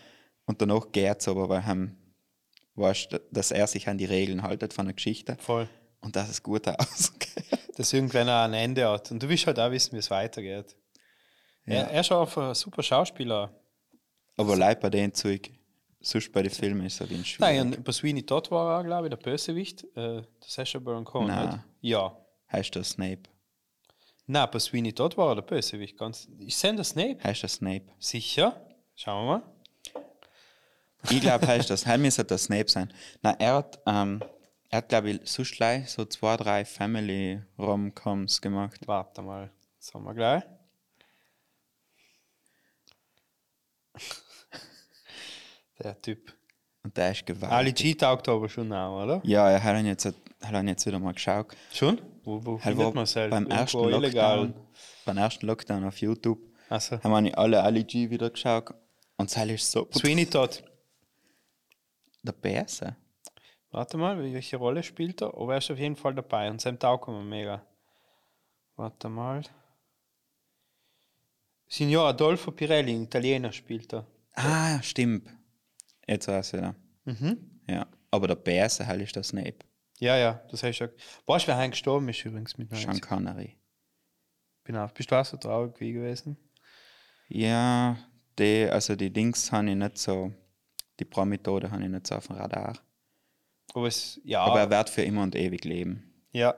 Und 0.47 0.63
danach 0.63 0.91
geht 0.91 1.21
es 1.21 1.29
aber, 1.29 1.47
weil 1.51 1.63
ihm, 1.69 1.95
weißt, 2.75 3.13
du, 3.13 3.21
dass 3.31 3.51
er 3.51 3.67
sich 3.67 3.87
an 3.87 3.99
die 3.99 4.07
Regeln 4.07 4.43
haltet 4.43 4.73
von 4.73 4.87
der 4.87 4.95
Geschichte 4.95 5.37
voll. 5.39 5.69
und 6.01 6.17
dass 6.17 6.31
es 6.31 6.43
gut 6.43 6.67
ausgeht. 6.79 7.45
Dass 7.77 7.93
irgendwann 7.93 8.31
ein 8.31 8.55
Ende 8.55 8.89
hat. 8.89 9.11
Und 9.11 9.23
du 9.23 9.29
willst 9.29 9.47
halt 9.47 9.61
auch 9.61 9.71
wissen, 9.71 9.93
wie 9.93 9.99
es 9.99 10.11
weitergeht. 10.11 10.75
Er, 11.67 11.91
er 11.91 12.01
ist 12.01 12.11
auch 12.11 12.35
ein 12.35 12.55
super 12.55 12.83
Schauspieler. 12.83 13.51
Aber 14.39 14.57
leid 14.57 14.81
bei 14.81 14.89
den 14.89 15.13
Zeug. 15.13 15.51
Sonst 16.01 16.33
bei 16.33 16.41
den 16.43 16.51
Filmen 16.51 16.87
ist 16.87 16.99
er 16.99 17.09
den 17.09 17.23
schwierig. 17.27 17.41
Nein, 17.41 17.75
und 17.75 17.85
bei 17.85 17.93
Sweeney 17.93 18.23
Todd 18.25 18.51
war 18.51 18.79
er, 18.79 18.85
glaube 18.85 19.09
ich, 19.09 19.11
der 19.11 19.19
Bösewicht. 19.19 19.85
Äh, 19.95 20.23
das 20.41 20.57
ist 20.57 20.73
ja 20.73 20.81
Baron 20.81 21.05
Cohen? 21.05 21.29
Ja. 21.83 22.17
Heißt 22.51 22.75
der 22.75 22.85
Snape? 22.85 23.23
Nein, 24.27 24.49
bei 24.51 24.59
Sweeney 24.59 24.93
Todd 24.93 25.17
war 25.17 25.31
er 25.31 25.37
der 25.37 25.43
Bösewicht. 25.43 25.97
Ganz, 25.97 26.29
ist 26.39 26.63
denn 26.63 26.77
der 26.77 26.85
Snape? 26.85 27.23
Heißt 27.25 27.43
der 27.43 27.49
Snape? 27.49 27.87
Sicher? 27.99 28.61
Schauen 28.95 29.27
wir 29.27 29.39
mal. 29.39 29.43
Ich 31.11 31.21
glaube, 31.21 31.47
heißt 31.49 31.71
das. 31.71 31.87
Heim 31.87 32.03
müsste 32.03 32.25
der 32.25 32.39
Snape 32.39 32.69
sein. 32.69 32.93
Nein, 33.23 33.37
er 33.39 33.55
hat, 33.55 33.81
ähm, 33.87 34.23
er 34.69 34.79
hat, 34.79 34.89
glaube 34.89 35.11
ich, 35.11 35.21
sonst 35.25 35.53
gleich 35.53 35.89
so 35.91 36.05
zwei, 36.05 36.37
drei 36.37 36.65
Family-Rom-Coms 36.65 38.41
gemacht. 38.41 38.81
Warte 38.87 39.23
mal. 39.23 39.51
Das 39.79 39.95
haben 39.95 40.05
wir 40.05 40.15
gleich. 40.15 40.43
Der 45.83 46.01
Typ. 46.03 46.35
Und 46.83 46.97
der 46.97 47.13
ist 47.13 47.25
gewaltig. 47.27 47.57
Ali 47.57 47.73
G 47.73 47.95
taugt 47.95 48.29
aber 48.29 48.49
schon 48.49 48.73
auch, 48.73 49.03
oder? 49.03 49.21
Ja, 49.25 49.51
er 49.51 49.63
hat 49.63 49.77
ihn 49.77 49.87
jetzt, 49.87 50.13
ihn 50.43 50.69
jetzt 50.69 50.87
wieder 50.87 50.99
mal 50.99 51.13
geschaut. 51.15 51.57
Schon? 51.73 52.01
Wo, 52.25 52.45
wo 52.45 52.55
Er 52.57 52.61
findet 52.61 52.79
war 52.87 52.95
man 52.95 53.07
selbst? 53.07 53.31
beim 53.31 53.47
ersten 53.47 53.91
Lockdown, 53.91 54.55
beim 55.05 55.19
ersten 55.19 55.47
Lockdown 55.47 55.85
auf 55.85 55.99
YouTube. 56.01 56.39
Also, 56.69 57.03
Haben 57.03 57.25
wir 57.25 57.39
alle 57.39 57.63
Ali 57.63 57.85
G 57.85 58.11
wieder 58.11 58.31
geschaut. 58.31 58.75
Und 59.17 59.35
das 59.35 59.47
ist 59.47 59.71
so. 59.71 59.89
Sweeney 59.93 60.27
Todd. 60.27 60.63
Der 62.23 62.33
Bärse. 62.33 62.97
Warte 63.71 63.97
mal, 63.97 64.21
welche 64.21 64.57
Rolle 64.57 64.83
spielt 64.83 65.21
er? 65.23 65.29
Aber 65.35 65.53
er 65.53 65.59
ist 65.59 65.71
auf 65.71 65.79
jeden 65.79 65.97
Fall 65.97 66.15
dabei 66.15 66.51
und 66.51 66.61
sein 66.61 66.79
taugt 66.79 67.09
mir 67.09 67.23
mega. 67.23 67.63
Warte 68.77 69.09
mal. 69.09 69.43
Signor 71.69 72.07
Adolfo 72.09 72.51
Pirelli, 72.51 72.95
ein 72.95 73.05
Italiener, 73.05 73.53
spielt 73.53 73.93
er. 73.93 74.07
Ah, 74.35 74.81
stimmt. 74.83 75.29
Jetzt 76.07 76.29
weiß 76.29 76.55
ich 76.55 76.61
wieder. 76.61 76.75
Mhm. 77.05 77.61
Ja. 77.69 77.87
Aber 78.11 78.27
der 78.29 78.37
Bärse 78.37 78.87
halt 78.87 79.03
ist 79.03 79.17
der 79.17 79.23
Snape. 79.23 79.59
Ja, 79.99 80.17
ja, 80.17 80.43
das 80.51 80.63
heißt 80.63 80.79
ja. 80.81 80.89
Weißt 81.27 81.45
du, 81.45 81.49
wer 81.49 81.57
heim 81.57 81.71
gestorben 81.73 82.09
ist 82.09 82.25
übrigens 82.25 82.57
mit 82.57 82.71
90? 82.71 82.87
Sean 82.91 83.01
Connery. 83.01 83.57
Auch, 84.75 84.91
bist 84.93 85.11
du 85.11 85.15
auch 85.17 85.25
so 85.25 85.37
traurig 85.39 85.81
wie 85.81 85.93
gewesen? 85.93 86.37
Ja, 87.29 87.97
die, 88.39 88.69
also 88.71 88.97
die 88.97 89.11
Dings 89.13 89.51
habe 89.51 89.71
ich 89.71 89.77
nicht 89.77 89.97
so, 89.99 90.33
die 91.01 91.05
Pro-Methode 91.07 91.71
habe 91.71 91.83
ich 91.83 91.89
nicht 91.89 92.07
so 92.07 92.17
auf 92.17 92.27
dem 92.27 92.37
Radar. 92.37 92.79
Aber 93.75 93.87
es, 93.87 94.21
ja, 94.25 94.43
Aber 94.43 94.61
er 94.61 94.71
wird 94.71 94.91
für 94.91 95.03
immer 95.03 95.23
und 95.23 95.35
ewig 95.35 95.65
leben. 95.65 96.27
ja, 96.33 96.55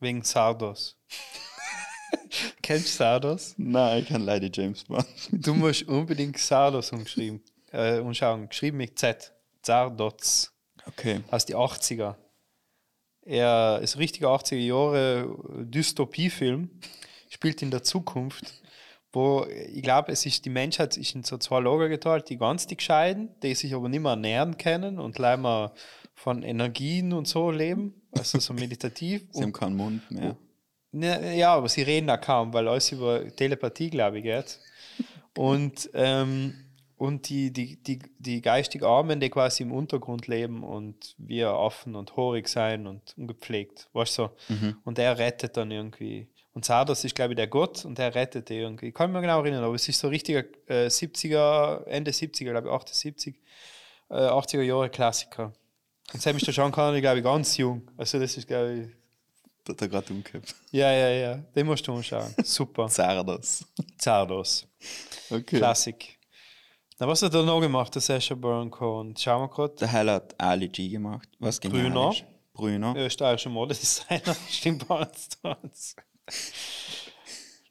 wegen 0.00 0.22
Sardos. 0.22 0.96
Kennst 2.62 2.86
du 2.86 2.90
Sardos? 2.90 3.54
Nein, 3.58 4.02
ich 4.02 4.08
kann 4.08 4.22
leider 4.22 4.48
James 4.52 4.84
Bond. 4.84 5.06
Du 5.30 5.54
musst 5.54 5.82
unbedingt 5.82 6.38
Sardos 6.38 6.90
umschreiben, 6.92 7.42
äh, 7.70 7.98
umschauen. 7.98 8.48
Geschrieben 8.48 8.78
mit 8.78 8.98
Z. 8.98 9.32
Zardoz. 9.62 10.52
Okay. 10.86 11.20
Aus 11.30 11.44
die 11.44 11.54
80er. 11.54 12.16
Er 13.22 13.80
ist 13.82 13.96
ein 13.96 13.98
richtiger 13.98 14.28
80er 14.28 14.56
Jahre 14.56 15.36
Dystopiefilm, 15.64 16.70
spielt 17.28 17.62
in 17.62 17.70
der 17.70 17.82
Zukunft, 17.82 18.54
wo 19.12 19.46
ich 19.46 19.82
glaube, 19.82 20.12
es 20.12 20.24
ist 20.24 20.44
die 20.44 20.50
Menschheit 20.50 20.96
ist 20.96 21.14
in 21.14 21.24
so 21.24 21.36
zwei 21.38 21.60
Lager 21.60 21.88
geteilt, 21.88 22.28
die 22.28 22.38
ganz 22.38 22.66
die 22.66 22.76
Gescheiden, 22.76 23.28
die 23.42 23.54
sich 23.54 23.74
aber 23.74 23.88
nicht 23.88 24.00
mehr 24.00 24.12
ernähren 24.12 24.56
können 24.56 24.98
und 24.98 25.18
leider 25.18 25.72
von 26.14 26.42
Energien 26.42 27.12
und 27.12 27.26
so 27.26 27.50
leben, 27.50 27.94
also 28.12 28.38
so 28.38 28.52
meditativ. 28.52 29.26
Sie 29.32 29.40
haben 29.40 29.46
und, 29.46 29.52
keinen 29.52 29.76
Mund 29.76 30.10
mehr. 30.10 30.36
Ne, 30.92 31.36
ja, 31.36 31.54
aber 31.54 31.68
sie 31.68 31.82
reden 31.82 32.10
auch 32.10 32.20
kaum, 32.20 32.52
weil 32.52 32.66
alles 32.66 32.90
über 32.90 33.24
Telepathie, 33.36 33.90
glaube 33.90 34.18
ich, 34.18 34.24
geht. 34.24 34.58
Und, 35.36 35.88
ähm, 35.94 36.69
und 37.00 37.30
die, 37.30 37.50
die, 37.50 37.82
die, 37.82 37.98
die 38.18 38.42
geistig 38.42 38.82
Armen, 38.82 39.20
die 39.20 39.30
quasi 39.30 39.62
im 39.62 39.72
Untergrund 39.72 40.26
leben 40.26 40.62
und 40.62 41.14
wir 41.16 41.54
offen 41.54 41.96
und 41.96 42.14
horig 42.14 42.46
sein 42.46 42.86
und 42.86 43.14
ungepflegt, 43.16 43.88
weißt 43.94 44.18
du? 44.18 44.22
So. 44.48 44.74
Und 44.84 44.98
der 44.98 45.16
rettet 45.16 45.56
dann 45.56 45.70
irgendwie. 45.70 46.28
Und 46.52 46.66
Sardos 46.66 47.02
ist, 47.04 47.14
glaube 47.14 47.32
ich, 47.32 47.36
der 47.36 47.46
Gott 47.46 47.86
und 47.86 47.96
der 47.96 48.14
rettet 48.14 48.50
die 48.50 48.56
irgendwie. 48.56 48.88
Ich 48.88 48.94
kann 48.94 49.10
mich 49.12 49.22
genau 49.22 49.40
erinnern, 49.40 49.64
aber 49.64 49.74
es 49.76 49.88
ist 49.88 49.98
so 49.98 50.08
richtiger 50.08 50.44
äh, 50.66 50.88
70er, 50.88 51.86
Ende 51.86 52.10
70er, 52.10 52.50
glaube 52.50 52.68
ich, 52.68 52.74
78, 52.74 53.34
äh, 54.10 54.14
80er 54.14 54.60
Jahre 54.60 54.90
Klassiker. 54.90 55.54
Und 56.12 56.20
Sam 56.20 56.36
ist 56.36 56.46
der 56.46 56.52
Sean 56.52 56.70
Connery, 56.70 57.00
glaube 57.00 57.18
ich, 57.20 57.24
ganz 57.24 57.56
jung. 57.56 57.90
Also 57.96 58.18
das 58.18 58.36
ist, 58.36 58.46
glaube 58.46 58.74
ich, 58.74 58.88
Da 59.64 59.72
hat 59.72 59.80
er 59.80 59.88
gerade 59.88 60.12
umgekehrt. 60.12 60.54
ja, 60.70 60.92
ja, 60.92 61.08
ja. 61.08 61.34
Den 61.56 61.64
musst 61.66 61.86
du 61.86 61.94
anschauen. 61.94 62.34
Super. 62.44 62.88
Zardos. 62.90 63.64
Zardos. 63.96 64.66
Okay. 65.30 65.56
Klassik. 65.56 66.18
Na, 67.00 67.08
was 67.08 67.22
hat 67.22 67.32
er 67.32 67.42
noch 67.44 67.62
gemacht, 67.62 67.94
der 67.94 68.02
Sasha 68.02 68.34
Baron 68.34 68.70
Cohen? 68.70 69.16
Schauen 69.16 69.40
wir 69.40 69.48
gerade. 69.48 69.74
Der 69.76 69.88
Hell 69.88 70.10
hat 70.10 70.38
Ali 70.38 70.68
G 70.68 70.90
gemacht. 70.90 71.30
Was 71.38 71.58
genial 71.58 71.84
Brüner. 71.90 72.10
ist. 72.10 72.24
Brüner. 72.52 72.94
Österreichischer 72.94 73.48
Modedesigner. 73.48 74.36
Stimmt 74.50 74.86
bei 74.86 75.06
uns. 75.62 75.96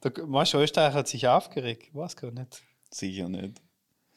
Der 0.03 0.25
Marsch 0.25 0.55
Österreich 0.55 0.95
hat 0.95 1.07
sich 1.07 1.27
aufgeregt. 1.27 1.93
Weiß 1.93 2.15
gar 2.15 2.31
nicht. 2.31 2.63
Sicher 2.89 3.29
nicht. 3.29 3.61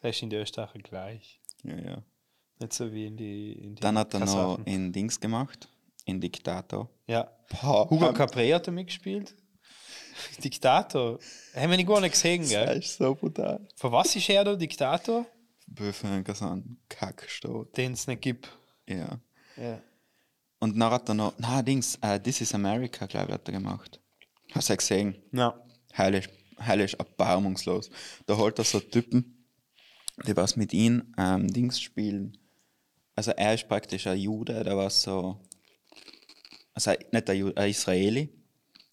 Das 0.00 0.16
ist 0.16 0.22
in 0.22 0.30
die 0.30 0.36
Österreicher 0.36 0.78
gleich. 0.78 1.38
Ja, 1.62 1.76
ja. 1.76 2.02
Nicht 2.58 2.72
so 2.72 2.90
wie 2.90 3.04
in 3.04 3.18
die. 3.18 3.52
In 3.52 3.74
die 3.74 3.82
Dann 3.82 3.98
hat 3.98 4.14
er 4.14 4.20
noch 4.20 4.26
Kasachen. 4.26 4.64
in 4.64 4.92
Dings 4.94 5.20
gemacht. 5.20 5.68
In 6.06 6.22
Diktator. 6.22 6.88
Ja. 7.06 7.30
Boah, 7.60 7.90
Hugo 7.90 8.14
Capre 8.14 8.54
hat 8.54 8.66
er 8.66 8.72
mitgespielt. 8.72 9.36
Diktator. 10.42 11.18
Haben 11.54 11.70
wir 11.70 11.76
nicht 11.76 11.86
gar 11.88 12.00
nicht 12.00 12.12
gesehen, 12.12 12.42
Das 12.42 12.50
gell? 12.50 12.78
ist 12.78 12.96
so 12.98 13.14
brutal. 13.14 13.60
Von 13.76 13.92
was 13.92 14.14
ist 14.16 14.28
er 14.28 14.44
der 14.44 14.56
Diktator? 14.56 15.26
Böfenker 15.66 16.34
sind 16.34 16.78
Kackstadt. 16.88 17.76
Den 17.76 17.92
es 17.92 18.06
nicht 18.06 18.22
gibt. 18.22 18.48
Ja. 18.86 19.18
Ja. 19.56 19.80
Und 20.58 20.78
dann 20.78 20.90
hat 20.90 21.08
er 21.08 21.14
noch, 21.14 21.34
na 21.38 21.62
Dings, 21.62 21.98
äh, 22.02 22.20
This 22.20 22.40
is 22.40 22.54
America, 22.54 23.06
glaube 23.06 23.28
ich, 23.28 23.34
hat 23.34 23.48
er 23.48 23.52
gemacht. 23.52 23.98
Hast 24.52 24.68
du 24.68 24.72
ja 24.72 24.76
gesehen? 24.76 25.16
Ja. 25.32 25.58
Heilig, 25.96 26.28
heilig 26.60 26.98
erbarmungslos. 26.98 27.90
Da 28.26 28.36
holt 28.36 28.58
er 28.58 28.64
so 28.64 28.80
Typen, 28.80 29.46
die 30.26 30.36
was 30.36 30.56
mit 30.56 30.72
ihm 30.72 31.12
ähm, 31.18 31.48
Dings 31.48 31.80
spielen. 31.80 32.36
Also 33.16 33.32
er 33.32 33.54
ist 33.54 33.66
praktisch 33.68 34.06
ein 34.06 34.18
Jude, 34.18 34.62
der 34.62 34.76
war 34.76 34.88
so, 34.90 35.40
also 36.74 36.92
nicht 37.12 37.28
ein, 37.30 37.36
Jude, 37.36 37.56
ein 37.56 37.70
Israeli. 37.70 38.28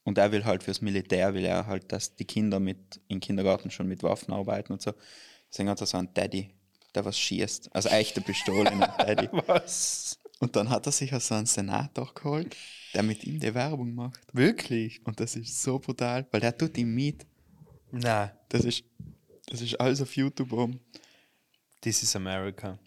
Und 0.09 0.17
er 0.17 0.31
will 0.31 0.43
halt 0.43 0.63
fürs 0.63 0.81
Militär, 0.81 1.35
will 1.35 1.45
er 1.45 1.67
halt, 1.67 1.91
dass 1.91 2.15
die 2.15 2.25
Kinder 2.25 2.59
mit 2.59 2.99
im 3.09 3.19
Kindergarten 3.19 3.69
schon 3.69 3.87
mit 3.87 4.01
Waffen 4.01 4.33
arbeiten 4.33 4.73
und 4.73 4.81
so. 4.81 4.91
Deswegen 5.51 5.69
hat 5.69 5.79
er 5.81 5.85
so 5.85 5.99
einen 5.99 6.11
Daddy, 6.15 6.49
der 6.95 7.05
was 7.05 7.19
schießt. 7.19 7.75
Also 7.75 7.89
echte 7.89 8.19
Pistole 8.19 8.71
in 8.71 8.81
einem 8.81 8.91
Daddy. 8.97 9.29
Was? 9.45 10.17
Und 10.39 10.55
dann 10.55 10.71
hat 10.71 10.87
er 10.87 10.91
sich 10.91 11.13
also 11.13 11.35
einen 11.35 11.45
Senator 11.45 12.11
geholt, 12.15 12.57
der 12.95 13.03
mit 13.03 13.23
ihm 13.23 13.39
die 13.39 13.53
Werbung 13.53 13.93
macht. 13.93 14.19
Wirklich? 14.33 15.05
Und 15.05 15.19
das 15.19 15.35
ist 15.35 15.61
so 15.61 15.77
brutal, 15.77 16.25
weil 16.31 16.41
der 16.41 16.57
tut 16.57 16.75
ihm 16.79 16.95
mit. 16.95 17.27
Nein. 17.91 18.31
Das 18.49 18.65
ist, 18.65 18.83
das 19.45 19.61
ist 19.61 19.79
alles 19.79 20.01
auf 20.01 20.15
YouTube 20.15 20.51
oben. 20.53 20.79
This 21.81 22.01
is 22.01 22.15
America. 22.15 22.79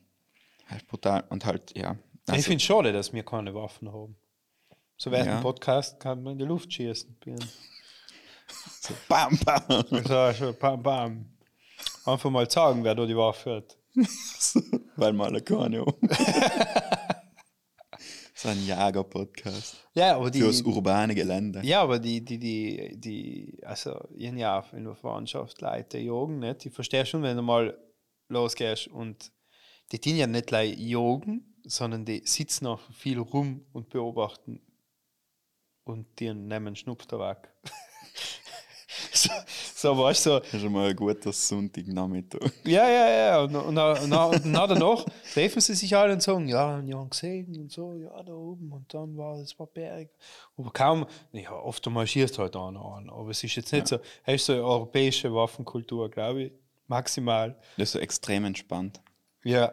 Halt 0.66 0.88
brutal. 0.88 1.22
Und 1.28 1.44
halt, 1.44 1.72
ja. 1.76 1.96
ich 2.26 2.32
Also, 2.32 2.42
finde 2.42 2.56
es 2.56 2.62
schade, 2.64 2.92
dass 2.92 3.12
wir 3.12 3.22
keine 3.22 3.54
Waffen 3.54 3.92
haben. 3.92 4.16
So 5.02 5.10
während 5.10 5.26
Ja. 5.26 5.38
dem 5.38 5.42
Podcast 5.42 5.98
kann 5.98 6.22
man 6.22 6.34
in 6.34 6.38
die 6.38 6.44
Luft 6.44 6.72
schießen. 6.72 7.16
so 8.82 8.94
bam, 9.08 9.36
bam. 9.44 9.84
so, 10.06 10.32
so, 10.32 10.52
bam, 10.52 10.80
bam. 10.80 11.26
Einfach 12.06 12.30
mal 12.30 12.48
sagen, 12.48 12.84
wer 12.84 12.94
da 12.94 13.04
die 13.04 13.16
Waffe 13.16 13.56
hat. 13.56 13.76
weil 14.96 15.12
mal 15.12 15.26
eine 15.26 15.42
keine 15.42 15.80
haben. 15.80 16.08
so 18.34 18.48
ein 18.48 18.64
Jager-Podcast. 18.64 19.88
Ja, 19.94 20.14
aber 20.14 20.30
die. 20.30 20.38
Fürs 20.38 20.62
urbane 20.62 21.16
Gelände. 21.16 21.62
Ja, 21.64 21.82
aber 21.82 21.98
die, 21.98 22.24
die, 22.24 22.38
die, 22.38 22.92
die, 22.96 23.58
also, 23.64 24.08
ich 24.14 24.32
ja 24.32 24.64
in 24.70 24.84
der 24.84 24.94
Verwandtschaft 24.94 25.60
Leute 25.60 25.98
jagen, 25.98 26.38
nicht? 26.38 26.66
Ich 26.66 26.72
verstehe 26.72 27.04
schon, 27.06 27.24
wenn 27.24 27.36
du 27.36 27.42
mal 27.42 27.76
losgehst 28.28 28.86
und 28.86 29.32
die 29.90 29.98
tun 29.98 30.14
ja 30.14 30.28
nicht 30.28 30.46
gleich 30.46 30.78
jagen, 30.78 31.56
sondern 31.64 32.04
die 32.04 32.22
sitzen 32.24 32.68
auch 32.68 32.80
viel 32.92 33.18
rum 33.18 33.66
und 33.72 33.88
beobachten 33.88 34.60
und 35.84 36.06
die 36.18 36.32
nehmen 36.32 36.76
Schnupftabak. 36.76 37.52
so, 39.12 39.30
so, 39.74 39.98
weißt 39.98 40.26
du, 40.26 40.30
so, 40.30 40.38
Das 40.40 40.54
ist 40.54 40.60
schon 40.62 40.72
mal 40.72 40.90
ein 40.90 40.96
guter 40.96 41.32
Sonntagnachmittag. 41.32 42.52
ja, 42.64 42.88
ja, 42.88 43.10
ja. 43.10 43.40
Und, 43.42 43.54
und, 43.56 43.78
und, 43.78 44.12
und, 44.12 44.54
danach 44.54 45.04
treffen 45.32 45.60
sie 45.60 45.74
sich 45.74 45.94
alle 45.96 46.14
und 46.14 46.22
sagen, 46.22 46.48
ja, 46.48 46.84
wir 46.84 46.96
haben 46.96 47.10
gesehen 47.10 47.56
und 47.58 47.70
so, 47.70 47.94
ja, 47.94 48.22
da 48.22 48.32
oben. 48.32 48.72
Und 48.72 48.92
dann 48.92 49.16
war 49.16 49.38
es 49.38 49.58
war 49.58 49.66
Berg. 49.66 50.10
Aber 50.56 50.70
kaum, 50.70 51.06
ja, 51.32 51.52
oft 51.52 51.86
marschierst 51.88 52.38
halt 52.38 52.56
einer 52.56 52.84
an. 52.84 53.10
Aber 53.10 53.30
es 53.30 53.42
ist 53.42 53.56
jetzt 53.56 53.72
nicht 53.72 53.88
so, 53.88 53.98
es 54.24 54.34
ist 54.34 54.46
so 54.46 54.52
eine 54.52 54.64
europäische 54.64 55.32
Waffenkultur, 55.34 56.10
glaube 56.10 56.42
ich. 56.44 56.52
Maximal. 56.86 57.56
Das 57.76 57.88
ist 57.88 57.92
so 57.92 57.98
extrem 57.98 58.44
entspannt. 58.44 59.00
Ja. 59.44 59.72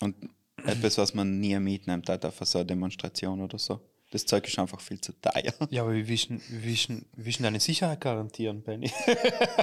Und 0.00 0.16
etwas, 0.64 0.98
was 0.98 1.14
man 1.14 1.40
nie 1.40 1.58
mitnimmt, 1.58 2.08
halt 2.08 2.24
auf 2.24 2.38
so 2.42 2.58
eine 2.58 2.66
Demonstration 2.66 3.40
oder 3.40 3.58
so. 3.58 3.80
Das 4.12 4.26
Zeug 4.26 4.46
ist 4.48 4.58
einfach 4.58 4.80
viel 4.80 5.00
zu 5.00 5.12
teuer. 5.20 5.52
Ja, 5.70 5.82
aber 5.82 5.94
wie, 5.94 6.06
willst, 6.08 6.30
du- 6.30 6.40
wie 6.48 6.88
willst 7.16 7.38
du 7.38 7.42
deine 7.44 7.60
Sicherheit 7.60 8.00
garantieren, 8.00 8.60
Benny? 8.62 8.90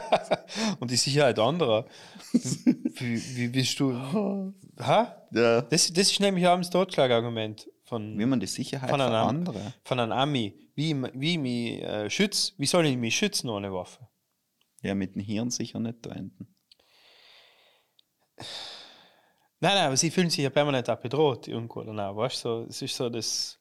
Und 0.80 0.90
die 0.90 0.96
Sicherheit 0.96 1.38
anderer. 1.38 1.86
Wie, 2.32 3.36
wie 3.36 3.54
willst 3.54 3.78
du. 3.80 3.94
Ha? 4.80 5.28
Ja. 5.32 5.62
Das, 5.64 5.92
das 5.92 6.12
ist 6.12 6.20
nämlich 6.22 6.48
auch 6.48 6.58
das 6.58 6.70
Totschlagargument 6.70 7.70
von, 7.84 8.18
Wie 8.18 8.26
man 8.26 8.40
die 8.40 8.48
Sicherheit 8.48 8.90
von, 8.90 9.02
einem, 9.02 9.16
andere. 9.16 9.74
von 9.84 10.00
einem 10.00 10.14
Ami. 10.14 10.54
Wie, 10.76 10.96
wie 11.14 11.32
ich 11.34 11.38
mich 11.40 11.82
äh, 11.84 12.10
schütze. 12.10 12.54
Wie 12.58 12.66
soll 12.68 12.86
ich 12.86 12.96
mich 12.98 13.18
schützen 13.18 13.50
ohne 13.50 13.74
Waffe? 13.74 14.08
Ja, 14.82 14.96
mit 14.96 15.16
dem 15.16 15.22
Hirn 15.24 15.50
sicher 15.50 15.80
nicht 15.80 16.06
da 16.06 16.12
enden. 16.12 16.48
Nein, 19.60 19.74
nein, 19.76 19.88
aber 19.88 19.98
sie 19.98 20.12
fühlen 20.12 20.30
sich 20.30 20.44
ja 20.44 20.50
permanent 20.52 20.90
auch 20.90 21.00
bedroht 21.00 21.48
irgendwo 21.48 21.82
danach, 21.84 22.16
weißt 22.16 22.46
du? 22.46 22.50
So, 22.62 22.66
es 22.70 22.82
ist 22.82 22.96
so 22.96 23.10
das. 23.10 23.57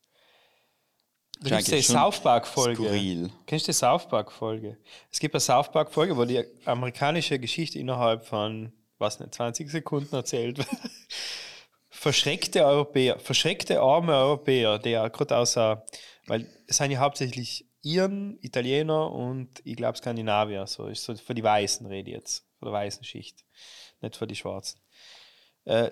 Die 1.41 1.51
geht 1.51 1.67
schon 1.67 1.83
South 1.83 2.21
Park-Folge. 2.21 3.31
Kennst 3.47 3.67
du 3.67 3.73
die 3.73 3.77
South 3.77 4.09
Park-Folge? 4.09 4.79
Es 5.11 5.21
gibt 5.21 5.35
eine 5.35 5.41
South 5.41 5.71
Park-Folge, 5.71 6.17
wo 6.17 6.25
die 6.25 6.43
amerikanische 6.65 7.39
Geschichte 7.39 7.79
innerhalb 7.79 8.25
von, 8.25 8.73
was 8.99 9.21
nicht, 9.21 9.35
20 9.35 9.71
Sekunden 9.71 10.15
erzählt 10.15 10.59
wird. 10.59 10.69
verschreckte 11.91 12.65
Europäer, 12.65 13.19
verschreckte 13.19 13.81
arme 13.81 14.15
Europäer, 14.15 14.79
die 14.79 14.91
ja 14.91 15.09
gerade 15.09 15.37
außer, 15.37 15.85
weil 16.27 16.47
es 16.67 16.77
sind 16.77 16.91
ja 16.91 17.01
hauptsächlich 17.01 17.69
Iren, 17.83 18.39
Italiener 18.43 19.13
und 19.13 19.61
ich 19.65 19.77
glaube 19.77 19.97
Skandinavier, 19.97 20.67
so 20.67 20.87
ist 20.89 21.05
so 21.05 21.15
für 21.15 21.35
die 21.35 21.43
Weißen 21.43 21.87
rede 21.87 22.11
ich 22.11 22.17
jetzt, 22.17 22.47
für 22.59 22.67
die 22.67 22.73
weißen 22.73 23.05
Schicht, 23.05 23.45
nicht 24.01 24.17
für 24.17 24.27
die 24.27 24.37
Schwarzen. 24.37 24.81
Äh, 25.65 25.91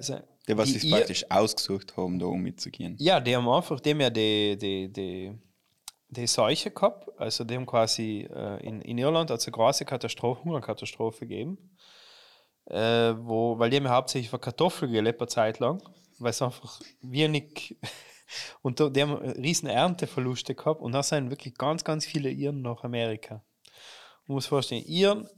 Die, 0.48 0.56
was 0.56 0.72
die 0.72 0.78
sich 0.78 0.90
praktisch 0.90 1.30
ausgesucht 1.30 1.96
haben, 1.96 2.18
da 2.18 2.26
umzugehen. 2.26 2.96
ja, 2.98 3.18
die 3.20 3.34
haben 3.34 3.48
einfach 3.48 3.80
dem 3.80 4.00
ja 4.00 4.10
die, 4.10 4.58
die, 4.58 4.92
die, 4.92 5.32
die 6.08 6.26
Seuche 6.26 6.70
gehabt. 6.70 7.08
Also 7.18 7.44
die 7.44 7.54
haben 7.54 7.66
quasi 7.66 8.28
äh, 8.30 8.66
in, 8.66 8.82
in 8.82 8.98
Irland 8.98 9.30
hat 9.30 9.40
es 9.40 9.46
eine 9.46 9.52
große 9.52 9.84
Katastrophe, 9.84 10.44
Hungerkatastrophe 10.44 11.26
gegeben. 11.26 11.58
Äh, 12.66 13.14
wo, 13.18 13.58
weil 13.58 13.70
die 13.70 13.76
haben 13.76 13.84
ja 13.84 13.90
hauptsächlich 13.90 14.30
für 14.30 14.38
Kartoffeln 14.38 14.90
gelebt 14.90 15.20
eine 15.20 15.28
Zeit 15.28 15.58
lang, 15.58 15.82
weil 16.18 16.30
es 16.30 16.40
einfach 16.40 16.80
wenig 17.02 17.76
und 18.62 18.80
da, 18.80 18.88
die 18.88 19.02
haben 19.02 19.16
riesen 19.16 19.68
Ernteverluste 19.68 20.54
gehabt 20.54 20.80
und 20.80 20.92
da 20.92 21.02
sind 21.02 21.28
wirklich 21.28 21.54
ganz, 21.56 21.84
ganz 21.84 22.06
viele 22.06 22.30
Iren 22.30 22.62
nach 22.62 22.82
Amerika. 22.82 23.44
Man 24.26 24.36
muss 24.36 24.46
vorstellen, 24.46 24.82
Iren, 24.86 25.28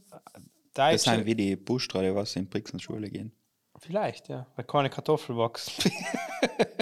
Das 0.73 1.03
Deutsche, 1.03 1.17
sind 1.17 1.25
wie 1.25 1.35
die 1.35 1.55
Buschstraße, 1.57 2.15
was 2.15 2.35
in 2.37 2.47
Brixen 2.47 2.79
Schule 2.79 3.09
gehen. 3.09 3.33
Vielleicht, 3.79 4.27
ja, 4.27 4.47
weil 4.55 4.65
keine 4.65 4.89
Kartoffel 4.89 5.37
wachsen. 5.37 5.91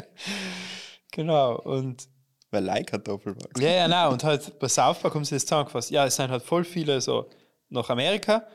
genau, 1.11 1.57
und 1.57 2.07
Weil 2.51 2.63
Leihkartoffel 2.63 3.35
war. 3.35 3.61
ja, 3.61 3.69
ja, 3.69 3.87
nein, 3.87 4.11
und 4.11 4.23
halt 4.23 4.57
bei 4.59 4.67
South 4.67 4.99
Park 4.99 5.13
haben 5.13 5.25
sie 5.25 5.35
das 5.35 5.45
zusammengefasst. 5.45 5.91
Ja, 5.91 6.05
es 6.05 6.15
sind 6.15 6.31
halt 6.31 6.43
voll 6.43 6.63
viele 6.63 7.01
so 7.01 7.29
nach 7.69 7.89
Amerika, 7.89 8.47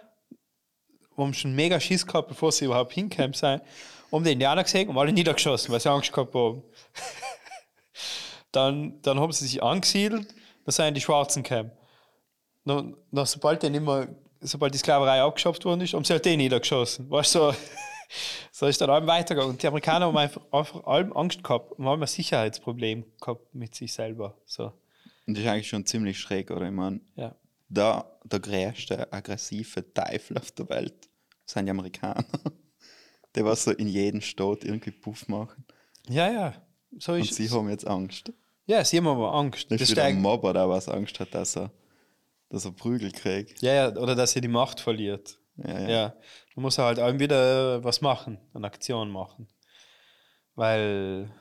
wo 1.15 1.25
haben 1.25 1.35
schon 1.35 1.55
mega 1.55 1.79
Schiss 1.79 2.07
gehabt, 2.07 2.29
bevor 2.29 2.51
sie 2.51 2.65
überhaupt 2.65 2.93
hingekommen 2.93 3.35
sind, 3.35 3.63
um 4.09 4.25
die 4.25 4.33
Indianer 4.33 4.65
gesehen 4.65 4.89
und 4.89 4.97
alle 4.97 5.13
niedergeschossen, 5.13 5.71
weil 5.73 5.81
sie 5.81 5.91
Angst 5.91 6.13
gehabt 6.13 6.35
haben. 6.35 6.63
dann, 8.53 9.03
dann 9.03 9.21
haben 9.21 9.33
sie 9.33 9.47
sich 9.47 9.63
angesiedelt, 9.63 10.35
dann 10.65 10.73
sind 10.73 10.95
die 10.95 11.01
Schwarzen 11.01 11.43
gekommen. 11.43 11.73
Dann, 12.65 12.97
dann, 13.11 13.27
sobald, 13.27 13.63
immer, 13.65 14.07
sobald 14.41 14.73
die 14.73 14.79
Sklaverei 14.79 15.23
abgeschafft 15.23 15.65
worden 15.65 15.83
ist, 15.83 15.93
haben 15.93 16.05
sie 16.05 16.13
halt 16.13 16.25
den 16.25 16.39
niedergeschossen. 16.39 17.11
Weißt 17.11 17.35
du, 17.35 17.39
so, 17.39 17.55
so 18.53 18.67
ist 18.67 18.81
dann 18.81 18.91
allem 18.91 19.07
weitergegangen. 19.07 19.53
Und 19.53 19.63
die 19.63 19.67
Amerikaner 19.67 20.07
haben 20.07 20.17
einfach, 20.17 20.43
einfach 20.53 20.85
allem 20.85 21.13
Angst 21.13 21.43
gehabt 21.43 21.73
und 21.73 21.85
haben 21.87 22.01
ein 22.03 22.07
Sicherheitsproblem 22.09 23.05
gehabt 23.21 23.55
mit 23.55 23.75
sich 23.75 23.93
selber. 23.93 24.37
So, 24.45 24.73
Und 25.27 25.37
das 25.37 25.45
ist 25.45 25.51
eigentlich 25.51 25.69
schon 25.69 25.87
ziemlich 25.87 26.19
schräg, 26.19 26.51
oder? 26.51 26.67
Ich 26.67 26.73
meine, 26.73 27.01
ja. 27.17 27.35
da 27.69 28.11
der 28.25 28.41
größte 28.41 29.13
aggressive 29.13 29.93
Teufel 29.95 30.39
auf 30.39 30.51
der 30.53 30.69
Welt 30.69 31.09
sind 31.47 31.67
die 31.67 31.71
Amerikaner. 31.71 32.25
Die 33.37 33.45
was 33.45 33.63
so 33.63 33.71
in 33.71 33.87
jedem 33.87 34.21
Staat 34.21 34.65
irgendwie 34.65 34.91
Puff 34.91 35.29
machen. 35.29 35.65
Ja, 36.09 36.29
ja. 36.33 36.55
So 36.99 37.13
Und 37.13 37.21
ist 37.21 37.35
sie 37.35 37.45
es. 37.45 37.53
haben 37.53 37.69
jetzt 37.71 37.87
Angst. 37.87 38.33
Ja, 38.67 38.85
sie 38.85 38.97
haben 38.99 39.07
aber 39.07 39.33
Angst. 39.33 39.71
Das 39.71 39.79
Das 39.79 39.89
ist 39.89 39.93
steigt, 39.93 40.19
Mobber, 40.19 40.53
der 40.53 40.69
was 40.69 40.89
Angst 40.89 41.21
hat, 41.21 41.33
dass 41.33 41.57
er, 41.57 41.71
dass 42.49 42.65
er 42.65 42.73
Prügel 42.73 43.13
kriegt. 43.13 43.63
ja, 43.63 43.73
ja, 43.73 43.89
oder 43.97 44.17
dass 44.17 44.33
sie 44.33 44.41
die 44.41 44.49
Macht 44.49 44.81
verliert. 44.81 45.39
Ja, 45.65 45.81
Ja. 45.81 45.89
ja. 45.89 46.15
Man 46.55 46.65
muss 46.65 46.79
halt 46.79 46.99
allem 46.99 47.19
wieder 47.19 47.83
was 47.85 48.01
machen, 48.01 48.39
eine 48.55 48.67
Aktion 48.67 49.11
machen. 49.11 49.49
Weil, 50.55 51.33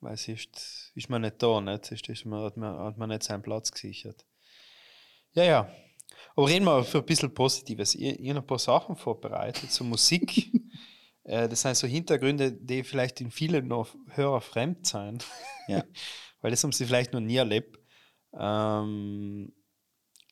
weil 0.00 0.14
es 0.14 0.26
ist, 0.28 0.92
ist 0.94 1.08
man 1.08 1.22
nicht 1.22 1.42
da, 1.42 1.60
nicht? 1.60 1.92
Ist, 1.92 2.08
ist 2.08 2.24
man, 2.24 2.44
hat, 2.44 2.56
man, 2.56 2.78
hat 2.78 2.96
man 2.98 3.08
nicht 3.10 3.22
seinen 3.22 3.42
Platz 3.42 3.70
gesichert. 3.70 4.24
Ja, 5.34 5.44
ja. 5.44 5.72
Aber 6.34 6.48
reden 6.48 6.64
wir 6.64 6.84
für 6.84 6.98
ein 6.98 7.06
bisschen 7.06 7.32
Positives. 7.32 7.94
Ich, 7.94 8.20
ich 8.20 8.28
habe 8.30 8.40
ein 8.40 8.46
paar 8.46 8.58
Sachen 8.58 8.96
vorbereitet, 8.96 9.70
so 9.70 9.84
Musik. 9.84 10.52
äh, 11.24 11.48
das 11.48 11.62
sind 11.62 11.76
so 11.76 11.86
Hintergründe, 11.86 12.52
die 12.52 12.82
vielleicht 12.82 13.20
in 13.20 13.30
vielen 13.30 13.68
noch 13.68 13.94
Hörer 14.10 14.40
fremd 14.40 14.86
sind. 14.86 15.24
Ja. 15.68 15.84
weil 16.40 16.50
das 16.50 16.62
haben 16.62 16.72
sie 16.72 16.86
vielleicht 16.86 17.12
noch 17.12 17.20
nie 17.20 17.36
erlebt. 17.36 17.78
Ähm, 18.32 19.52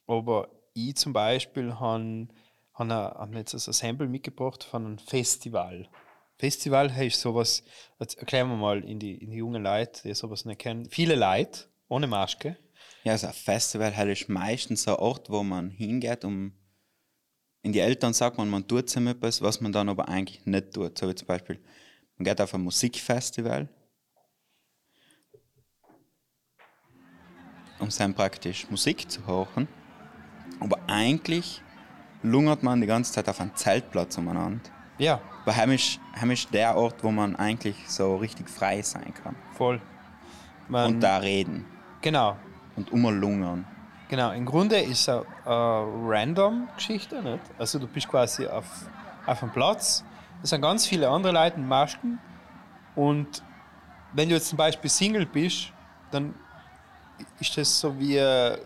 aber 0.07 0.51
ich 0.74 0.97
zum 0.97 1.12
Beispiel 1.12 1.78
habe 1.78 2.28
hab, 2.75 2.91
hab 2.91 3.31
mir 3.31 3.39
jetzt 3.39 3.55
ein 3.55 3.72
Sample 3.72 4.09
mitgebracht 4.09 4.64
von 4.64 4.85
einem 4.85 4.99
Festival. 4.99 5.89
Festival 6.37 6.93
heißt 6.93 7.20
sowas, 7.20 7.62
jetzt 8.01 8.18
erklären 8.18 8.49
wir 8.49 8.57
mal 8.57 8.83
in 8.85 8.99
die, 8.99 9.14
in 9.14 9.31
die 9.31 9.37
jungen 9.37 9.62
Leute, 9.62 10.03
die 10.03 10.14
sowas 10.14 10.45
nicht 10.45 10.61
kennen. 10.61 10.91
Viele 10.91 11.14
Leute, 11.14 11.66
ohne 11.89 12.07
Maske. 12.07 12.57
Ja, 13.05 13.12
also 13.12 13.29
ein 13.29 13.33
Festival 13.33 14.09
ist 14.09 14.29
meistens 14.29 14.89
ein 14.89 14.95
Ort, 14.97 15.31
wo 15.31 15.43
man 15.43 15.70
hingeht, 15.70 16.25
um 16.25 16.53
in 17.62 17.72
die 17.72 17.81
Eltern 17.81 18.12
sagt 18.12 18.37
man, 18.37 18.51
man 18.51 18.68
tut 18.68 18.91
zum 18.91 19.07
etwas, 19.07 19.41
was 19.41 19.61
man 19.61 19.72
dann 19.72 19.89
aber 19.89 20.09
eigentlich 20.09 20.45
nicht 20.45 20.75
tut. 20.75 20.99
So 20.99 21.09
wie 21.09 21.14
zum 21.14 21.27
Beispiel, 21.27 21.59
man 22.16 22.25
geht 22.25 22.41
auf 22.41 22.53
ein 22.53 22.61
Musikfestival, 22.61 23.68
um 27.79 27.89
dann 27.97 28.14
praktisch 28.14 28.68
Musik 28.68 29.11
zu 29.11 29.27
hören, 29.27 29.66
aber 30.61 30.79
eigentlich 30.89 31.62
lungert 32.25 32.62
man 32.64 32.81
die 32.81 32.87
ganze 32.89 33.12
Zeit 33.12 33.29
auf 33.29 33.41
einem 33.41 33.55
Zeltplatz 33.55 34.18
umeinander. 34.18 34.61
Ja, 34.99 35.20
Weil 35.45 35.57
heim 35.57 35.70
ist, 35.72 36.01
heim 36.20 36.31
ist 36.33 36.53
der 36.53 36.77
Ort, 36.77 37.03
wo 37.05 37.11
man 37.11 37.37
eigentlich 37.37 37.77
so 37.89 38.16
richtig 38.16 38.49
frei 38.51 38.83
sein 38.83 39.12
kann. 39.22 39.37
voll. 39.57 39.81
Man, 40.68 40.95
Und 40.95 41.01
da 41.01 41.18
reden 41.18 41.66
Genau, 42.01 42.37
und 42.77 42.91
umlungern. 42.93 43.64
genau. 44.09 44.33
Im 44.33 44.45
Grunde 44.47 44.81
ist 44.81 45.01
es 45.01 45.09
eine, 45.09 45.25
eine 45.45 45.87
random 46.07 46.68
Geschichte, 46.77 47.22
nicht? 47.22 47.41
Also 47.59 47.79
du 47.79 47.87
bist 47.87 48.09
quasi 48.09 48.47
auf, 48.47 48.64
auf 49.27 49.43
einem 49.43 49.53
Platz, 49.53 50.03
es 50.43 50.51
sind 50.51 50.61
ganz 50.62 50.87
viele 50.87 51.09
andere 51.09 51.33
Leute 51.33 51.57
in 51.57 51.68
Masken 51.68 52.18
und 52.95 53.43
wenn 54.14 54.29
du 54.29 54.35
jetzt 54.37 54.49
zum 54.49 54.57
Beispiel 54.59 54.89
Single 54.89 55.27
bist, 55.27 55.72
dann 56.11 56.35
ist 57.41 57.57
das 57.59 57.81
so 57.81 57.99
wie 57.99 58.16
äh, 58.16 58.57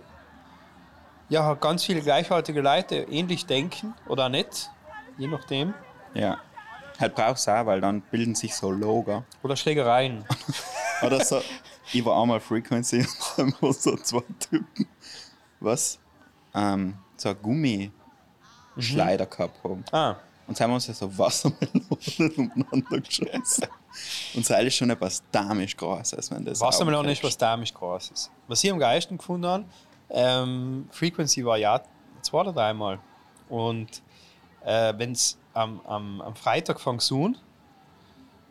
ja, 1.28 1.54
ganz 1.54 1.84
viele 1.84 2.00
gleichartige 2.00 2.60
Leute 2.60 2.96
ähnlich 3.10 3.46
denken 3.46 3.94
oder 4.06 4.28
nicht, 4.28 4.70
je 5.18 5.26
nachdem. 5.28 5.74
Ja. 6.14 6.38
Halt 6.98 7.14
brauchst 7.14 7.46
du 7.46 7.52
auch, 7.52 7.66
weil 7.66 7.80
dann 7.80 8.00
bilden 8.00 8.34
sich 8.34 8.54
so 8.54 8.72
Logo. 8.72 9.22
Oder 9.42 9.54
Schlägereien. 9.56 10.24
Oder 11.02 11.24
so. 11.24 11.40
ich 11.92 12.04
war 12.04 12.20
einmal 12.20 12.40
Frequency 12.40 13.06
und 13.36 13.52
dann 13.62 13.72
so 13.72 13.96
zwei 13.98 14.22
Typen, 14.40 14.88
was 15.60 16.00
ähm, 16.54 16.94
so 17.16 17.28
ein 17.28 17.36
Gummischleider 17.40 19.26
gehabt 19.26 19.62
haben. 19.62 19.84
ah, 19.92 20.16
Und 20.48 20.56
sie 20.56 20.64
haben 20.64 20.72
uns 20.72 20.88
ja 20.88 20.94
so 20.94 21.16
Wassermelonen 21.16 22.32
umeinander 22.36 23.00
geschossen. 23.00 23.68
Und 24.34 24.44
so 24.44 24.54
ist 24.54 24.74
schon 24.74 24.90
etwas 24.90 25.22
damisch 25.30 25.76
Großes, 25.76 26.32
wenn 26.32 26.44
das 26.44 26.60
Wassermelone 26.60 27.12
ist 27.12 27.22
was 27.22 27.38
dämlich 27.38 27.72
Großes. 27.72 28.28
Was 28.48 28.64
ich 28.64 28.72
am 28.72 28.80
geilsten 28.80 29.18
gefunden 29.18 29.46
habe, 29.46 29.64
ähm, 30.10 30.88
Frequency 30.90 31.44
war 31.44 31.58
ja 31.58 31.80
zwei 32.22 32.40
oder 32.40 32.52
dreimal. 32.52 32.98
Und 33.48 34.02
äh, 34.64 34.92
wenn 34.96 35.12
es 35.12 35.38
am, 35.54 35.80
am, 35.86 36.20
am 36.20 36.34
Freitag 36.34 36.80
fängt 36.80 37.10
an, 37.12 37.36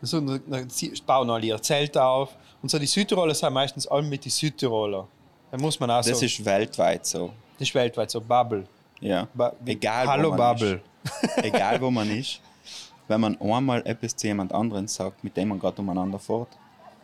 so, 0.02 0.20
dann, 0.22 0.68
bauen 1.06 1.30
alle 1.30 1.46
ihr 1.46 1.62
Zelt 1.62 1.98
auf. 1.98 2.36
Und 2.62 2.70
so 2.70 2.78
die 2.78 2.86
Südtiroler 2.86 3.34
sind 3.34 3.54
meistens 3.54 3.88
alle 3.88 4.04
mit 4.04 4.26
den 4.26 4.32
Südtiroler. 4.32 5.08
Da 5.52 5.58
muss 5.58 5.80
man 5.80 5.90
auch 5.90 6.04
Das 6.04 6.20
so, 6.20 6.26
ist 6.26 6.44
weltweit 6.44 7.06
so. 7.06 7.32
das 7.58 7.68
ist 7.68 7.76
weltweit 7.76 8.12
so 8.12 8.22
Bubble. 8.22 8.68
Ja. 9.00 9.28
Ba 9.34 9.54
Egal, 9.66 10.08
Hallo 10.08 10.32
wo 10.32 10.36
man 10.36 10.54
Bubble. 10.54 10.82
Ist. 11.04 11.44
Egal 11.44 11.82
wo 11.82 11.90
man 11.90 12.10
ist. 12.10 12.42
Wenn 13.08 13.22
man 13.22 13.40
einmal 13.40 13.82
etwas 13.86 14.16
zu 14.16 14.28
jemand 14.28 14.52
anderen 14.52 14.88
sagt, 14.88 15.24
mit 15.24 15.38
dem 15.38 15.50
man 15.50 15.60
gerade 15.60 15.82
umeinander 15.82 16.20
fährt, 16.20 16.50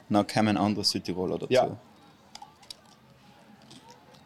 dann 0.09 0.27
kommen 0.27 0.57
andere 0.57 0.83
Südtiroler 0.83 1.37
dazu. 1.37 1.53
Ja. 1.53 1.77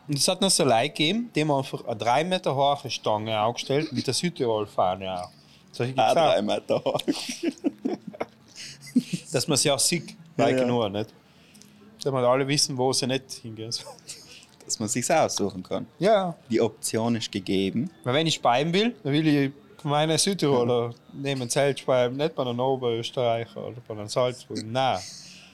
Und 0.08 0.18
es 0.18 0.28
hat 0.28 0.42
noch 0.42 0.50
so 0.50 0.64
Leute 0.64 0.90
gegeben, 0.90 1.30
die 1.36 1.42
haben 1.42 1.52
einfach 1.52 1.86
eine 1.86 1.96
3 1.98 2.24
Meter 2.24 2.56
hohe 2.56 2.90
Stange 2.90 3.40
aufgestellt 3.42 3.92
mit 3.92 4.08
der 4.08 4.14
Südtirol-Fahne 4.14 5.22
auch. 5.24 5.30
Solche 5.72 5.94
gibt's 5.94 6.12
Auch 6.12 6.18
auch. 6.18 6.34
drei 6.34 6.42
Meter 6.42 6.84
hoch. 6.84 7.00
dass 9.32 9.48
man 9.48 9.58
sie 9.58 9.72
auch 9.72 9.80
sieht, 9.80 10.16
weit 10.38 10.58
ja. 10.58 10.64
genug, 10.64 10.92
nicht? 10.92 11.14
damit 12.04 12.24
alle 12.24 12.48
wissen, 12.48 12.78
wo 12.78 12.94
sie 12.94 13.08
nicht 13.08 13.32
hingehen. 13.34 13.72
Dass 14.66 14.80
man 14.80 14.90
sich 14.90 15.10
aussuchen 15.10 15.64
kann. 15.64 15.88
Ja, 15.98 16.36
Die 16.50 16.60
Option 16.60 17.16
ist 17.16 17.32
gegeben. 17.32 17.90
weil 18.04 18.14
wenn 18.16 18.28
ich 18.28 18.36
speiben 18.36 18.74
will, 18.74 18.94
dann 19.02 19.14
will 19.14 19.26
ich 19.26 19.52
bei 19.82 19.90
meinen 19.90 20.18
Südtiroler 20.18 20.94
neben 21.14 21.50
Zelt 21.50 21.80
speiben, 21.80 22.18
nicht 22.18 22.36
bei 22.36 22.44
einem 22.44 22.60
Oberösterreicher 22.60 23.66
oder 23.66 23.78
bei 23.88 23.94
einem 23.94 24.10
Salzburg. 24.10 24.62
Nein. 24.66 25.00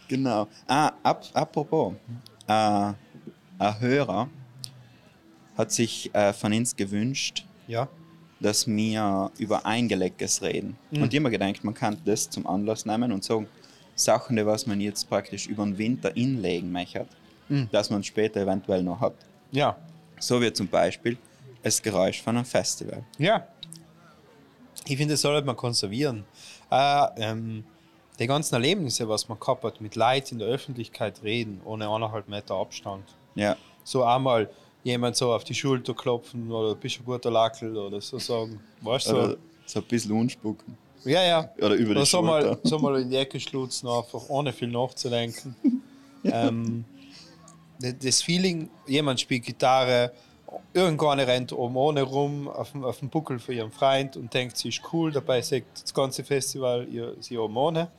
Genau. 0.07 0.47
Ah, 0.67 0.91
ap 1.03 1.25
apropos, 1.33 1.93
äh, 2.47 2.53
ein 2.53 2.95
Hörer 3.79 4.29
hat 5.57 5.71
sich 5.71 6.13
äh, 6.15 6.33
von 6.33 6.53
uns 6.53 6.75
gewünscht, 6.75 7.45
Ja. 7.67 7.87
dass 8.39 8.67
wir 8.67 9.31
über 9.37 9.65
Eingeleckes 9.65 10.41
reden. 10.41 10.77
Und 10.91 11.13
immer 11.13 11.29
gedacht, 11.29 11.63
man 11.63 11.73
kann 11.73 11.97
das 12.05 12.29
zum 12.29 12.45
Anlass 12.47 12.85
nehmen 12.85 13.11
und 13.11 13.23
sagen, 13.23 13.47
Sachen, 13.95 14.35
die 14.35 14.45
was 14.45 14.65
man 14.65 14.81
jetzt 14.81 15.07
praktisch 15.07 15.45
über 15.47 15.63
den 15.63 15.77
Winter 15.77 16.15
inlegen 16.17 16.71
möchte, 16.71 17.05
dass 17.71 17.89
man 17.91 18.03
später 18.03 18.41
eventuell 18.41 18.81
noch 18.83 18.99
hat. 18.99 19.13
Ja. 19.51 19.77
So 20.19 20.41
wie 20.41 20.51
zum 20.51 20.67
Beispiel 20.67 21.17
das 21.61 21.81
Geräusch 21.81 22.21
von 22.21 22.35
einem 22.37 22.45
Festival. 22.45 23.03
Ja. 23.19 23.47
Ich 24.87 24.97
finde, 24.97 25.13
das 25.13 25.21
sollte 25.21 25.45
man 25.45 25.55
konservieren. 25.55 26.25
Äh, 26.71 27.05
ähm, 27.17 27.63
die 28.19 28.27
ganzen 28.27 28.55
Erlebnisse, 28.55 29.07
was 29.07 29.29
man 29.29 29.39
gehabt 29.39 29.63
hat, 29.63 29.79
mit 29.81 29.95
Leid 29.95 30.31
in 30.31 30.39
der 30.39 30.47
Öffentlichkeit 30.47 31.21
reden, 31.23 31.61
ohne 31.65 31.87
eineinhalb 31.89 32.27
Meter 32.27 32.55
Abstand. 32.55 33.03
Ja, 33.35 33.55
So 33.83 34.03
einmal 34.03 34.49
jemand 34.83 35.15
so 35.15 35.33
auf 35.33 35.43
die 35.43 35.55
Schulter 35.55 35.93
klopfen 35.93 36.51
oder 36.51 36.75
bist 36.75 36.97
du 36.97 37.01
ein 37.01 37.05
guter 37.05 37.31
Lackel 37.31 37.75
oder 37.77 38.01
so 38.01 38.19
sagen. 38.19 38.59
Weißt 38.81 39.07
du? 39.09 39.11
oder 39.15 39.37
so 39.65 39.79
ein 39.79 39.85
bisschen 39.85 40.11
unspucken. 40.11 40.77
Ja, 41.05 41.21
ja. 41.23 41.49
Oder 41.57 41.75
über 41.75 41.93
die 41.93 41.99
Oder 41.99 42.05
so 42.05 42.21
mal, 42.21 42.41
Schulter. 42.43 42.59
so 42.67 42.79
mal 42.79 43.01
in 43.01 43.09
die 43.09 43.17
Ecke 43.17 43.39
schlutzen, 43.39 43.87
einfach 43.87 44.29
ohne 44.29 44.53
viel 44.53 44.69
nachzudenken. 44.69 45.55
ähm, 46.23 46.85
d- 47.79 47.93
das 48.01 48.21
Feeling, 48.21 48.69
jemand 48.87 49.19
spielt 49.19 49.43
Gitarre, 49.43 50.11
irgendwann 50.73 51.19
rennt 51.19 51.51
oben 51.51 51.75
ohne 51.75 52.03
rum 52.03 52.47
auf 52.47 52.71
dem, 52.71 52.83
auf 52.85 52.99
dem 52.99 53.09
Buckel 53.09 53.39
für 53.39 53.53
ihren 53.53 53.71
Freund 53.71 54.15
und 54.17 54.33
denkt, 54.33 54.55
sie 54.57 54.69
ist 54.69 54.81
cool, 54.93 55.11
dabei 55.11 55.41
sagt 55.41 55.83
das 55.83 55.93
ganze 55.93 56.23
Festival 56.23 56.87
ihr, 56.89 57.15
sie 57.19 57.37
oben 57.37 57.57
ohne. 57.57 57.89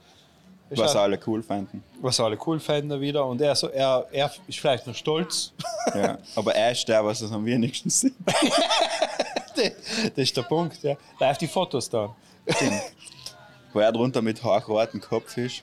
Ist 0.70 0.78
Was 0.80 0.96
auch- 0.96 1.02
alle 1.02 1.18
cool 1.26 1.42
fanden. 1.42 1.82
was 2.00 2.18
alle 2.20 2.38
cool 2.46 2.58
fänden 2.58 3.00
wieder. 3.00 3.24
Und 3.26 3.40
er, 3.40 3.54
so, 3.54 3.68
er, 3.68 4.06
er 4.10 4.30
ist 4.48 4.58
vielleicht 4.58 4.86
noch 4.86 4.94
stolz. 4.94 5.52
Ja. 5.94 6.18
Aber 6.34 6.54
er 6.54 6.72
ist 6.72 6.86
der, 6.88 7.04
was 7.04 7.20
es 7.20 7.30
am 7.30 7.44
wenigsten 7.44 7.90
sieht. 7.90 8.14
das 9.56 10.12
ist 10.16 10.36
der 10.36 10.42
Punkt. 10.42 10.82
Ja. 10.82 10.96
Live 11.20 11.38
die 11.38 11.46
Fotos 11.46 11.88
da. 11.90 12.14
Wo 13.72 13.80
er 13.80 13.92
drunter 13.92 14.22
mit 14.22 14.42
haarrotem 14.42 15.00
Kopf 15.00 15.36
ist 15.36 15.62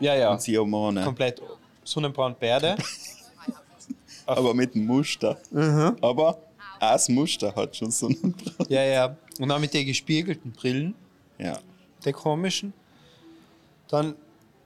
Ja, 0.00 0.14
ja. 0.14 0.30
und 0.32 0.40
sie 0.42 0.56
oben 0.58 0.72
ohne. 0.74 1.04
Komplett 1.04 1.40
Sonnenbrandbärde. 1.84 2.76
Aber 4.26 4.54
mit 4.54 4.74
dem 4.74 4.86
Muster. 4.86 5.38
Mhm. 5.50 5.96
Aber 6.00 6.28
auch 6.28 6.38
das 6.78 7.08
Muster 7.08 7.54
hat 7.54 7.74
schon 7.76 7.90
so 7.90 8.06
einen 8.06 8.34
Ja, 8.68 8.82
ja. 8.84 9.16
Und 9.40 9.48
dann 9.48 9.60
mit 9.60 9.74
den 9.74 9.86
gespiegelten 9.86 10.52
Brillen, 10.52 10.94
Ja. 11.38 11.58
der 12.04 12.12
komischen. 12.12 12.72
Dann, 13.90 14.14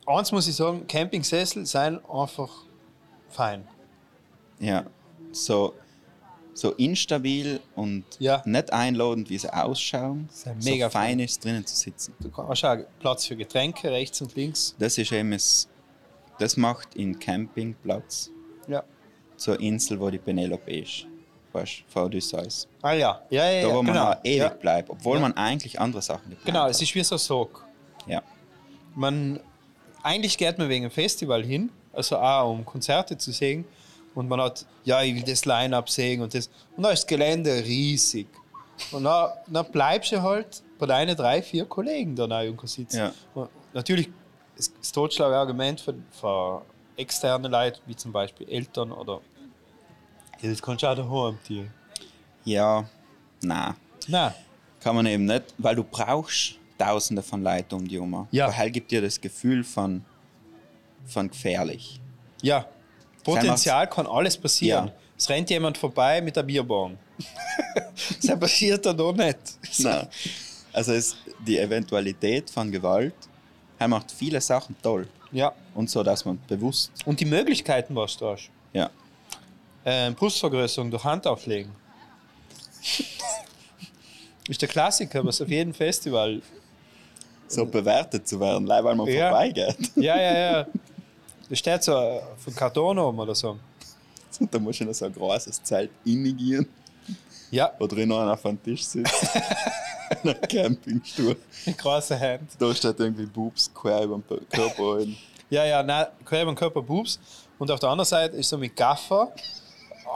eins 0.06 0.32
muss 0.32 0.46
ich 0.48 0.54
sagen, 0.56 0.86
Campingsessel 0.86 1.64
seien 1.66 2.00
einfach 2.06 2.50
fein. 3.28 3.66
Ja. 4.60 4.84
So, 5.32 5.74
so 6.52 6.72
instabil 6.72 7.60
und 7.74 8.04
Ja. 8.20 8.42
nicht 8.44 8.72
einladend, 8.72 9.28
wie 9.30 9.38
sie 9.38 9.52
ausschauen. 9.52 10.28
Sehr 10.30 10.54
so 10.58 10.70
mega 10.70 10.88
fein 10.90 11.18
ist, 11.20 11.44
drinnen 11.44 11.66
zu 11.66 11.74
sitzen. 11.74 12.14
Du 12.20 12.30
hast 12.36 12.64
auch 12.64 12.76
Platz 13.00 13.26
für 13.26 13.34
Getränke 13.36 13.90
rechts 13.90 14.20
und 14.20 14.34
links. 14.36 14.76
Das 14.78 14.96
ist 14.98 15.10
eben 15.10 15.32
das, 15.32 15.68
das 16.38 16.56
macht 16.56 16.94
in 16.94 17.18
Campingplatz 17.18 18.30
Ja. 18.68 18.84
zur 19.36 19.58
Insel, 19.60 19.98
wo 19.98 20.10
die 20.10 20.18
Penelope 20.18 20.70
ist. 20.70 21.06
Weißt 21.52 21.84
du, 21.94 22.00
Odysseus. 22.00 22.66
Ah 22.82 22.92
ja, 22.92 23.22
ja, 23.30 23.50
ja, 23.50 23.62
Da, 23.62 23.68
ja 23.68 23.74
wo 23.74 23.82
man 23.82 23.92
genau. 23.94 24.12
ewig 24.24 24.38
ja. 24.38 24.48
bleibt, 24.48 24.90
obwohl 24.90 25.16
Ja. 25.16 25.22
man 25.22 25.36
eigentlich 25.36 25.80
andere 25.80 26.02
Sachen 26.02 26.30
geplant 26.30 26.44
Genau, 26.46 26.62
hat. 26.64 26.70
es 26.72 26.82
ist 26.82 26.94
wie 26.94 27.02
so 27.04 27.14
ein 27.14 27.18
Sog. 27.18 27.63
Man, 28.94 29.40
eigentlich 30.02 30.38
geht 30.38 30.58
man 30.58 30.68
wegen 30.68 30.84
einem 30.84 30.90
Festival 30.90 31.44
hin, 31.44 31.70
also 31.92 32.16
auch 32.16 32.50
um 32.50 32.64
Konzerte 32.64 33.16
zu 33.18 33.32
sehen. 33.32 33.64
Und 34.14 34.28
man 34.28 34.40
hat, 34.40 34.64
ja, 34.84 35.02
ich 35.02 35.14
will 35.14 35.22
das 35.24 35.44
Line-Up 35.44 35.90
sehen 35.90 36.22
und 36.22 36.34
das. 36.34 36.48
Und 36.76 36.84
da 36.84 36.90
ist 36.90 37.02
das 37.02 37.06
Gelände 37.06 37.64
riesig. 37.64 38.28
Und 38.92 39.04
dann, 39.04 39.30
dann 39.48 39.70
bleibst 39.70 40.12
du 40.12 40.22
halt 40.22 40.62
bei 40.78 40.86
deinen 40.86 41.16
drei, 41.16 41.42
vier 41.42 41.64
Kollegen 41.64 42.14
da 42.14 42.42
irgendwo 42.42 42.66
sitzen. 42.66 42.98
Ja. 42.98 43.48
Natürlich, 43.72 44.10
das, 44.56 44.72
das 44.72 44.92
totschlaue 44.92 45.36
Argument 45.36 45.80
für, 45.80 45.94
für 46.12 46.62
externe 46.96 47.48
Leute, 47.48 47.80
wie 47.86 47.96
zum 47.96 48.12
Beispiel 48.12 48.48
Eltern 48.48 48.92
oder. 48.92 49.20
Ja, 50.40 50.50
das 50.50 50.62
kannst 50.62 50.82
du 50.82 50.86
auch 50.88 50.94
daheim, 50.94 51.38
dir. 51.48 51.66
Ja, 52.44 52.84
nein. 53.42 53.74
Nein. 54.06 54.34
Kann 54.80 54.94
man 54.96 55.06
eben 55.06 55.24
nicht, 55.24 55.54
weil 55.58 55.76
du 55.76 55.82
brauchst 55.82 56.58
tausende 56.78 57.22
von 57.22 57.42
Leuten 57.42 57.74
um 57.74 57.88
die 57.88 57.96
herum. 57.96 58.26
Ja. 58.30 58.56
Weil 58.56 58.70
gibt 58.70 58.90
dir 58.90 59.02
das 59.02 59.20
Gefühl 59.20 59.64
von, 59.64 60.04
von 61.06 61.28
gefährlich. 61.30 62.00
Ja, 62.42 62.66
Potenzial 63.22 63.88
kann 63.88 64.06
alles 64.06 64.36
passieren. 64.36 64.88
Ja. 64.88 64.94
Es 65.16 65.28
rennt 65.28 65.48
jemand 65.48 65.78
vorbei 65.78 66.20
mit 66.20 66.36
der 66.36 66.42
Bierbahn. 66.42 66.98
das 68.22 68.38
passiert 68.38 68.84
dann 68.84 68.96
doch 68.96 69.14
nicht. 69.14 69.38
Nein. 69.78 70.08
Also 70.72 70.92
es, 70.92 71.16
die 71.46 71.58
Eventualität 71.58 72.50
von 72.50 72.70
Gewalt 72.70 73.14
er 73.78 73.88
macht 73.88 74.10
viele 74.12 74.40
Sachen 74.40 74.76
toll. 74.82 75.06
Ja. 75.32 75.52
Und 75.74 75.90
so, 75.90 76.02
dass 76.02 76.24
man 76.24 76.38
bewusst, 76.46 76.92
Und 77.04 77.20
die 77.20 77.24
Möglichkeiten, 77.24 77.94
was 77.94 78.16
du 78.16 78.28
hast. 78.28 78.50
ja, 78.72 78.90
Ähm, 79.84 80.14
Brustvergrößerung 80.14 80.90
durch 80.90 81.04
Hand 81.04 81.26
auflegen. 81.26 81.70
ist 84.48 84.62
der 84.62 84.68
Klassiker, 84.68 85.24
was 85.24 85.42
auf 85.42 85.48
jedem 85.48 85.74
Festival. 85.74 86.40
So 87.54 87.64
bewertet 87.66 88.26
zu 88.28 88.38
werden, 88.40 88.66
leider 88.66 88.84
weil 88.84 88.94
man 88.96 89.06
Ja. 89.08 89.30
vorbeigeht. 89.30 89.76
Ja, 89.96 90.16
ja, 90.20 90.38
ja. 90.38 90.66
Da 91.48 91.56
steht 91.56 91.82
so 91.84 92.20
von 92.38 92.54
Karton 92.54 92.98
oben 92.98 93.18
oder 93.18 93.34
so. 93.34 93.56
Und 94.40 94.52
da 94.54 94.58
muss 94.58 94.80
ich 94.80 94.86
noch 94.86 94.92
so 94.94 95.04
ein 95.06 95.12
großes 95.14 95.62
Zelt 95.62 95.90
innigieren, 96.04 96.66
Ja, 97.50 97.72
wo 97.78 97.86
drin 97.86 98.10
einer 98.12 98.32
auf 98.32 98.44
einem 98.46 98.62
Tisch 98.62 98.82
sitzt. 98.84 99.12
Ein 100.22 100.36
Campingstuhl. 100.48 101.36
mit 101.66 101.78
großer 101.78 102.18
Hand. 102.18 102.50
Da 102.58 102.74
steht 102.74 102.98
irgendwie 103.00 103.26
Boobs 103.26 103.70
quer 103.72 104.02
über 104.02 104.20
den 104.28 104.48
Körper. 104.50 104.98
hin. 105.00 105.16
Ja, 105.50 105.64
ja, 105.64 105.82
nein, 105.82 106.06
quer 106.24 106.42
über 106.42 106.54
Körper 106.54 106.82
Boobs. 106.82 107.18
Und 107.58 107.70
auf 107.70 107.80
der 107.80 107.88
anderen 107.88 108.06
Seite 108.08 108.36
ist 108.36 108.48
so 108.48 108.58
mit 108.58 108.74
Gaffer 108.76 109.32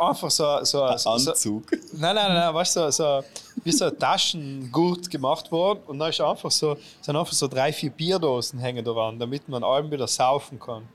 einfach 0.00 0.30
so, 0.30 0.62
so, 0.64 0.82
Ein 0.82 0.98
so, 0.98 1.16
so 1.18 1.30
Anzug. 1.30 1.64
Nein, 1.92 2.14
nein, 2.14 2.32
nein, 2.34 2.54
weißt 2.54 2.76
du, 2.76 2.92
so, 2.92 3.22
wie 3.64 3.72
so 3.72 3.86
ein 3.86 3.98
Taschengurt 3.98 5.10
gemacht 5.10 5.50
worden 5.52 5.80
und 5.86 5.98
dann 5.98 6.10
ist 6.10 6.20
einfach 6.20 6.50
so, 6.50 6.76
sind 7.00 7.16
einfach 7.16 7.32
so 7.32 7.46
drei, 7.48 7.72
vier 7.72 7.90
Bierdosen 7.90 8.58
hängen 8.58 8.84
daran, 8.84 9.18
damit 9.18 9.48
man 9.48 9.62
allem 9.64 9.90
wieder 9.90 10.06
saufen 10.08 10.58
kann. 10.58 10.88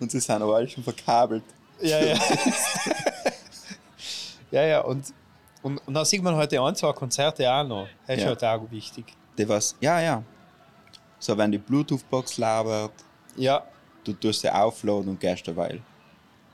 Und 0.00 0.10
sie 0.10 0.20
sind 0.20 0.40
aber 0.42 0.56
alle 0.56 0.68
schon 0.68 0.84
verkabelt. 0.84 1.42
Ja, 1.80 2.00
ja. 2.02 2.18
ja, 4.50 4.62
ja, 4.64 4.80
und, 4.80 5.12
und, 5.62 5.78
und 5.86 5.94
dann 5.94 6.04
sieht 6.04 6.22
man 6.22 6.34
heute 6.36 6.60
ein, 6.62 6.74
zwei 6.74 6.92
Konzerte 6.92 7.50
auch 7.52 7.64
noch. 7.64 7.86
Das 8.06 8.16
ist 8.16 8.22
Ja. 8.22 8.28
halt 8.28 8.44
auch 8.44 8.70
wichtig. 8.70 9.04
Die 9.36 9.48
was, 9.48 9.74
ja, 9.80 10.00
ja. 10.00 10.22
So, 11.18 11.36
wenn 11.36 11.50
die 11.52 11.58
Bluetooth-Box 11.58 12.38
labert, 12.38 12.92
Ja, 13.36 13.62
du 14.04 14.12
tust 14.12 14.40
sie 14.40 14.50
aufladen 14.50 15.08
und 15.10 15.20
gehst 15.20 15.46
eine 15.48 15.56
Weile. 15.56 15.82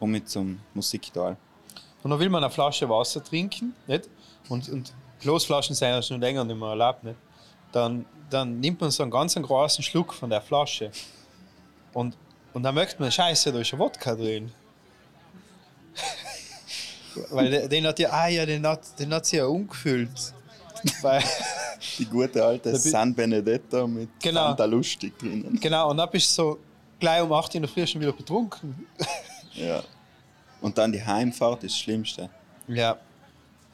Und 0.00 0.10
mit 0.10 0.28
zum 0.28 0.58
Musiktal. 0.74 1.36
und 2.02 2.10
dann 2.10 2.18
will 2.18 2.28
man 2.28 2.42
eine 2.42 2.52
Flasche 2.52 2.88
Wasser 2.88 3.22
trinken, 3.22 3.74
nicht? 3.86 4.08
Und, 4.48 4.68
und 4.68 4.92
Glasflaschen 5.20 5.74
sind 5.74 5.88
ja 5.88 6.02
schon 6.02 6.20
länger 6.20 6.44
nicht 6.44 6.58
mehr 6.58 6.68
erlaubt, 6.70 7.04
nicht? 7.04 7.16
Dann, 7.72 8.04
dann 8.28 8.60
nimmt 8.60 8.80
man 8.80 8.90
so 8.90 9.02
einen 9.02 9.10
ganz 9.12 9.34
großen 9.34 9.82
Schluck 9.82 10.12
von 10.12 10.28
der 10.30 10.40
Flasche. 10.42 10.90
Und, 11.92 12.16
und 12.52 12.62
dann 12.62 12.74
möchte 12.74 13.00
man, 13.00 13.10
Scheiße, 13.10 13.52
da 13.52 13.60
ist 13.60 13.72
ein 13.72 13.78
Wodka 13.78 14.14
drin. 14.14 14.52
Weil 17.30 17.50
den, 17.50 17.68
den 17.68 17.86
hat 17.86 17.98
ja, 17.98 18.10
ah 18.10 18.28
ja, 18.28 18.46
den 18.46 18.66
hat, 18.66 18.98
den 18.98 19.12
hat 19.12 19.26
sie 19.26 19.36
ja 19.36 19.46
umgefüllt. 19.46 20.34
Weil, 21.02 21.22
Die 21.98 22.06
gute 22.06 22.44
alte 22.44 22.74
San 22.76 23.14
Benedetto 23.14 23.86
mit 23.86 24.08
Genau. 24.20 24.46
Fanta 24.48 24.64
Lustig 24.64 25.18
drinnen. 25.18 25.58
genau, 25.60 25.90
und 25.90 25.96
dann 25.96 26.08
bist 26.10 26.30
du 26.38 26.42
so 26.42 26.58
gleich 26.98 27.22
um 27.22 27.32
8 27.32 27.50
Uhr 27.50 27.54
in 27.56 27.62
der 27.62 27.70
Früh 27.70 27.86
schon 27.86 28.00
wieder 28.00 28.12
betrunken. 28.12 28.86
Ja. 29.54 29.82
Und 30.60 30.78
dann 30.78 30.92
die 30.92 31.04
Heimfahrt 31.04 31.64
ist 31.64 31.74
das 31.74 31.80
Schlimmste. 31.80 32.30
Ja, 32.68 32.96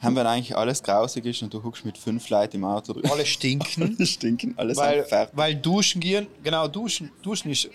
Haben 0.01 0.15
wir 0.15 0.25
eigentlich 0.25 0.55
alles 0.55 0.81
grausig 0.81 1.25
ist 1.25 1.41
und 1.41 1.53
du 1.53 1.61
huckst 1.61 1.83
mit 1.83 1.97
fünf 1.97 2.29
Leuten 2.29 2.57
im 2.57 2.63
Auto 2.63 2.93
drin. 2.93 3.09
alle 3.11 3.25
stinken. 3.25 3.83
Alle 3.97 4.05
stinken, 4.05 4.53
alle 4.57 4.75
weil, 4.75 5.03
fertig. 5.03 5.35
weil 5.35 5.55
duschen 5.55 5.99
gehen, 5.99 6.27
genau, 6.41 6.67
duschen, 6.67 7.11
duschen 7.21 7.51
ist 7.51 7.65
ein 7.65 7.71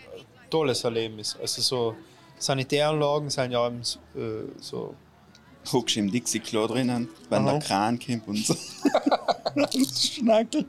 tolles 0.49 0.83
Erlebnis. 0.85 1.37
Also 1.41 1.61
so 1.61 1.97
Sanitäranlagen 2.39 3.29
sind 3.29 3.53
ja 3.53 3.66
eben 3.66 3.83
so, 3.83 3.99
äh, 4.16 4.45
so 4.61 4.95
Huckst 5.70 5.97
im 5.97 6.11
Dixie-Klo 6.11 6.66
drinnen, 6.66 7.09
wenn 7.29 7.43
Aha. 7.43 7.53
der 7.53 7.61
Kran 7.61 7.99
kommt 7.99 8.29
und 8.29 8.45
so. 8.45 8.55
das 9.55 10.12
Schnackelt. 10.14 10.66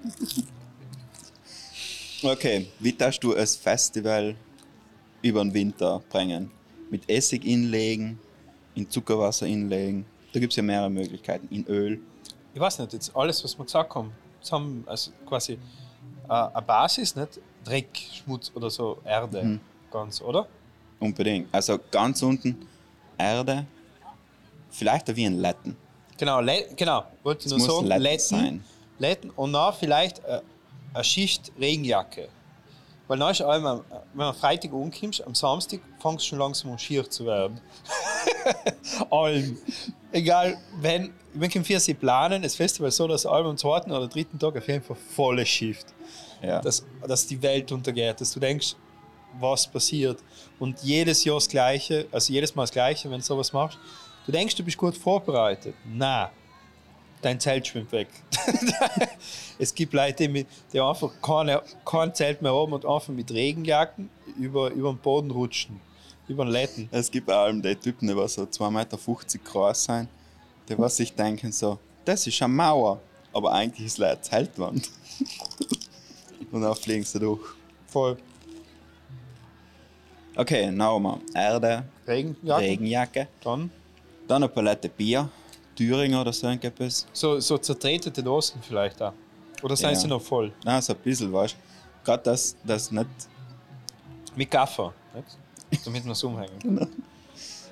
Okay, 2.24 2.68
wie 2.80 2.96
hast 3.00 3.20
du 3.20 3.34
ein 3.34 3.48
Festival 3.48 4.36
über 5.26 5.44
den 5.44 5.54
Winter 5.54 6.04
bringen. 6.10 6.52
Mit 6.92 7.10
Essig 7.10 7.46
inlegen, 7.46 8.20
in 8.76 8.90
Zuckerwasser 8.90 9.48
inlegen. 9.48 10.06
Da 10.36 10.40
gibt 10.42 10.52
es 10.52 10.58
ja 10.58 10.64
mehrere 10.64 10.90
Möglichkeiten. 10.90 11.48
In 11.50 11.66
Öl. 11.68 12.02
Ich 12.54 12.60
weiß 12.60 12.80
nicht, 12.80 12.92
jetzt 12.92 13.16
alles, 13.16 13.42
was 13.42 13.58
wir 13.58 13.64
gesagt 13.64 13.96
haben, 13.96 14.12
haben 14.52 14.84
also 14.86 15.12
quasi 15.26 15.54
äh, 15.54 15.58
eine 16.28 16.62
Basis, 16.62 17.16
nicht? 17.16 17.40
Dreck, 17.64 17.88
Schmutz 18.12 18.52
oder 18.54 18.70
so, 18.70 18.98
Erde, 19.06 19.42
Mhm. 19.44 19.60
ganz, 19.90 20.22
oder? 20.22 20.46
Unbedingt. 21.00 21.48
Also 21.54 21.80
ganz 21.90 22.22
unten 22.22 22.68
Erde. 23.18 23.66
Vielleicht 24.72 25.10
auch 25.10 25.16
wie 25.16 25.26
ein 25.26 25.40
Letten. 25.40 25.78
Genau, 26.18 26.42
Le 26.42 26.68
genau, 26.76 27.06
wollte 27.24 27.48
nur 27.48 27.58
muss 27.58 27.68
sagen, 27.68 27.88
Letten 27.88 28.02
Letten, 28.04 28.20
sein. 28.20 28.64
Letten 29.00 29.30
und 29.30 29.54
dann 29.54 29.74
vielleicht 29.74 30.20
äh, 30.26 30.42
eine 30.94 31.04
Schicht 31.06 31.54
Regenjacke. 31.58 32.28
Weil 33.08 33.20
dann 33.20 33.32
ist 33.32 33.42
einmal, 33.42 33.84
wenn 34.14 34.26
man 34.26 34.34
Freitag 34.34 34.74
umkommst, 34.74 35.26
am 35.26 35.36
Samstag 35.36 35.80
fängt 36.00 36.20
es 36.20 36.26
schon 36.26 36.40
langsam 36.40 36.72
an 36.72 36.80
schier 36.80 37.08
zu 37.10 37.26
werden. 37.26 37.62
Alm. 39.12 39.58
Egal, 40.12 40.58
wenn, 40.80 41.14
wir 41.34 41.50
können 41.50 41.66
für 41.66 41.80
sie 41.80 41.94
planen, 41.94 42.42
das 42.42 42.56
Festival 42.56 42.90
so, 42.90 43.08
dass 43.08 43.26
Alm 43.26 43.48
am 43.48 43.58
zweiten 43.58 43.92
oder 43.92 44.08
dritten 44.08 44.40
Tag 44.40 44.58
auf 44.58 44.68
jeden 44.68 44.84
Fall 44.84 44.96
volle 44.96 45.46
Shift. 45.46 45.88
Ja. 46.42 46.62
Dass, 46.62 46.86
dass 47.08 47.28
die 47.28 47.42
Welt 47.42 47.72
untergeht, 47.72 48.20
dass 48.22 48.32
du 48.32 48.40
denkst, 48.40 48.76
was 49.40 49.68
passiert. 49.68 50.24
Und 50.60 50.82
jedes 50.82 51.24
Jahr 51.24 51.36
das 51.36 51.50
Gleiche, 51.50 52.08
also 52.12 52.32
jedes 52.32 52.56
Mal 52.56 52.64
das 52.64 52.72
Gleiche, 52.72 53.10
wenn 53.10 53.20
du 53.20 53.26
sowas 53.26 53.54
machst. 53.54 53.78
Du 54.26 54.32
denkst, 54.32 54.56
du 54.56 54.64
bist 54.64 54.78
gut 54.78 54.98
vorbereitet. 54.98 55.76
Na, 55.86 56.32
dein 57.26 57.40
Zelt 57.40 57.66
schwimmt 57.68 57.92
weg. 57.92 58.08
es 59.60 59.74
gibt 59.74 59.94
Leute, 59.94 60.30
die, 60.30 60.80
einfach 60.80 61.12
keine, 61.22 61.62
kein 61.84 62.14
Zelt 62.14 62.42
mehr 62.42 62.54
haben 62.54 62.74
und 62.74 62.86
einfach 62.86 63.10
mit 63.10 63.32
Regenjacken 63.32 64.10
über, 64.38 64.70
über 64.72 64.94
den 64.94 65.00
Boden 65.00 65.32
rutschen. 65.32 65.82
Über 66.28 66.46
den 66.46 66.52
Letten. 66.52 66.90
Es 66.92 67.10
gibt 67.10 67.30
allem 67.30 67.62
die 67.62 67.76
Typen, 67.76 68.08
die 68.08 68.14
so 68.28 68.44
2,50 68.44 68.72
Meter 68.72 68.98
groß 69.44 69.84
sind, 69.84 70.10
die 70.70 70.78
was 70.78 70.98
sich 70.98 71.14
denken 71.14 71.52
so, 71.52 71.78
das 72.04 72.26
ist 72.26 72.42
eine 72.42 72.54
Mauer, 72.54 73.00
aber 73.34 73.52
eigentlich 73.52 73.86
ist 73.88 74.00
es 74.00 74.04
eine 74.04 74.22
Zeltwand. 74.22 74.90
Und 76.52 76.62
dann 76.62 76.76
fliegen 76.76 77.04
sie 77.04 77.20
durch. 77.20 77.42
Voll. 77.88 78.18
Okay, 80.36 80.72
nochmal. 80.72 81.20
Erde, 81.34 81.86
Regenjacken. 82.08 82.66
Regenjacke, 82.66 83.28
Dann 83.44 83.72
dann 84.28 84.44
eine 84.44 84.50
Palette 84.50 84.90
Bier, 84.90 85.30
Thüringer 85.76 86.22
oder 86.22 86.32
so 86.34 86.48
irgendetwas. 86.48 87.06
so, 87.14 87.40
so 87.40 87.58
zertretete 87.58 88.24
Dosen 88.24 88.62
vielleicht 88.62 89.02
auch. 89.02 89.14
Oder 89.62 89.76
sind 89.76 89.90
Ja. 89.90 89.96
sie 89.96 90.08
noch 90.08 90.22
voll? 90.22 90.52
Nein, 90.64 90.82
so 90.82 90.94
ein 90.94 91.00
bisschen, 91.00 91.32
weißt 91.32 91.54
du. 91.56 92.06
Gerade 92.06 92.24
das, 92.24 92.56
das 92.64 92.92
nicht. 92.92 93.08
Mit 94.36 94.52
Gaffer. 94.52 94.94
Nicht? 95.14 95.86
Damit 95.86 96.06
wir 96.06 96.12
es 96.12 96.24
umhängen. 96.24 96.88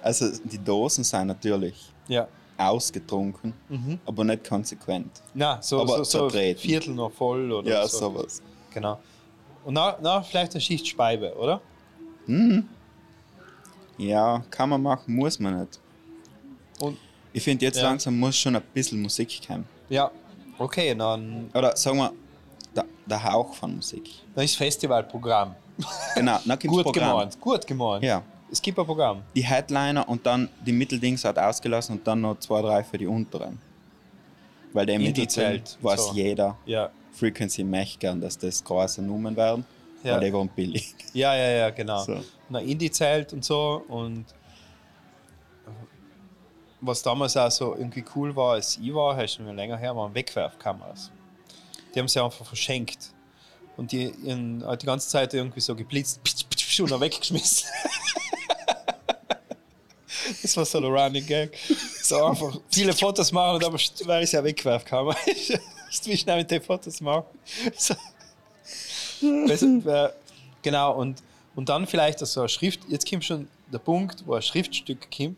Also 0.01 0.29
die 0.43 0.57
Dosen 0.61 1.01
sind 1.05 1.27
natürlich 1.27 1.75
Ja. 2.09 2.27
ausgetrunken, 2.57 3.53
Mhm. 3.69 3.97
aber 4.05 4.25
nicht 4.25 4.43
konsequent. 4.45 5.21
Na, 5.33 5.61
so, 5.61 5.79
Aber 5.79 5.97
so, 5.99 6.03
so 6.03 6.27
zertreten. 6.29 6.59
Viertel 6.61 6.93
noch 6.93 7.09
voll 7.13 7.49
oder 7.53 7.69
Ja, 7.71 7.87
so. 7.87 7.99
sowas. 7.99 8.41
Genau. 8.73 8.99
Und 9.63 9.75
na, 9.75 10.21
vielleicht 10.21 10.51
eine 10.51 10.59
Schicht 10.59 10.85
Speibe, 10.87 11.33
oder? 11.37 11.61
Ja, 13.97 14.43
kann 14.49 14.69
man 14.69 14.81
machen, 14.81 15.15
muss 15.15 15.39
man 15.39 15.59
nicht. 15.61 15.79
Und 16.79 16.97
Ich 17.33 17.43
finde, 17.43 17.65
jetzt 17.65 17.77
Ja. 17.77 17.83
langsam 17.83 18.17
muss 18.19 18.37
schon 18.37 18.55
ein 18.55 18.61
bisschen 18.73 19.01
Musik 19.01 19.41
kommen. 19.47 19.65
ja, 19.89 20.09
okay, 20.57 20.93
dann, 20.95 21.49
Oder 21.53 21.75
sagen 21.75 21.97
wir, 21.97 22.11
der, 22.75 22.85
der 23.05 23.23
Hauch 23.23 23.53
von 23.53 23.75
Musik. 23.75 24.09
dann 24.35 24.45
ist 24.45 24.55
Festivalprogramm. 24.55 25.55
Genau, 26.15 26.37
dann 26.45 26.59
gibt 26.59 26.71
Gut 26.73 26.83
Programm. 26.83 27.09
gemeint, 27.11 27.41
gut 27.41 27.65
gemeint. 27.65 28.03
Ja. 28.03 28.21
Es 28.51 28.61
gibt 28.61 28.77
ein 28.77 28.85
Programm. 28.85 29.23
Die 29.33 29.43
Headliner 29.43 30.07
und 30.07 30.23
dann 30.25 30.47
die 30.63 30.71
Mitteldings 30.71 31.25
hat 31.25 31.39
ausgelassen 31.39 31.97
und 31.97 32.05
dann 32.07 32.21
noch 32.21 32.37
zwei, 32.39 32.61
drei 32.61 32.83
für 32.83 32.99
die 32.99 33.07
unteren. 33.07 33.57
Weil 34.73 34.85
der 34.85 34.99
Mittelzelt 34.99 35.77
weiß 35.81 36.07
so. 36.09 36.13
jeder. 36.13 36.55
Ja. 36.67 36.89
Frequency 37.13 37.63
möchte 37.63 37.97
gern, 37.99 38.21
dass 38.21 38.37
das 38.37 38.63
große 38.63 39.01
Nummern 39.01 39.35
werden, 39.35 39.65
Ja. 40.03 40.13
weil 40.15 40.25
die 40.27 40.33
waren 40.33 40.49
billig. 40.49 40.93
Ja, 41.13 41.35
ja, 41.35 41.49
ja, 41.49 41.69
genau. 41.71 42.03
So. 42.03 42.23
Na, 42.49 42.59
Indie-Zelt 42.59 43.33
und 43.33 43.43
so. 43.45 43.83
Und 43.87 44.25
was 46.85 47.01
damals 47.01 47.37
auch 47.37 47.51
so 47.51 47.75
irgendwie 47.75 48.03
cool 48.15 48.35
war, 48.35 48.53
als 48.53 48.77
ich 48.77 48.93
war, 48.93 49.15
du 49.15 49.37
schon 49.45 49.55
länger 49.55 49.77
her, 49.77 49.95
waren 49.95 50.13
Wegwerfkameras. 50.13 51.11
Die 51.93 51.99
haben 51.99 52.07
sie 52.07 52.19
einfach 52.19 52.45
verschenkt. 52.45 53.11
Und 53.77 53.91
die 53.91 54.09
ihren, 54.23 54.65
hat 54.65 54.81
die 54.81 54.85
ganze 54.85 55.07
Zeit 55.07 55.33
irgendwie 55.33 55.59
so 55.59 55.75
geblitzt 55.75 56.23
pitsch, 56.23 56.45
pitsch, 56.49 56.79
und 56.79 56.99
weggeschmissen. 56.99 57.67
das 60.41 60.57
war 60.57 60.65
so 60.65 60.79
der 60.79 60.89
Running 60.89 61.25
Gag. 61.25 61.57
So 62.01 62.23
einfach 62.25 62.59
viele 62.69 62.93
Fotos 62.93 63.31
machen 63.31 63.55
und 63.55 63.63
aber 63.63 63.77
weil 64.05 64.23
es 64.23 64.31
ja 64.31 64.43
Wegwerfkamera 64.43 65.15
ist. 65.25 66.05
Wie 66.05 66.17
schnell 66.17 66.37
mit 66.37 66.51
den 66.51 66.61
Fotos 66.61 66.99
machen. 67.01 67.25
So. 67.77 67.95
Weißt 69.21 69.63
wer- 69.83 70.13
Genau, 70.61 70.93
und, 70.93 71.21
und 71.55 71.67
dann 71.69 71.85
vielleicht 71.85 72.19
so 72.19 72.39
eine 72.39 72.49
Schrift, 72.49 72.79
jetzt 72.87 73.09
kommt 73.09 73.25
schon 73.25 73.47
der 73.71 73.79
Punkt, 73.79 74.25
wo 74.25 74.33
ein 74.33 74.41
Schriftstück 74.41 75.07
kommt 75.15 75.35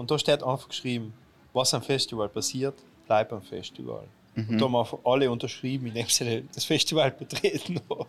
und 0.00 0.10
da 0.10 0.18
steht 0.18 0.42
einfach 0.42 0.68
geschrieben, 0.68 1.12
was 1.52 1.74
am 1.74 1.82
Festival 1.82 2.28
passiert, 2.28 2.74
bleibt 3.06 3.32
am 3.32 3.42
Festival. 3.42 4.04
Und 4.34 4.58
da 4.58 4.64
haben 4.64 4.76
einfach 4.76 4.98
alle 5.04 5.30
unterschrieben, 5.30 5.88
indem 5.88 6.06
sie 6.06 6.44
das 6.54 6.64
Festival 6.64 7.10
betreten 7.18 7.80
haben. 7.90 8.06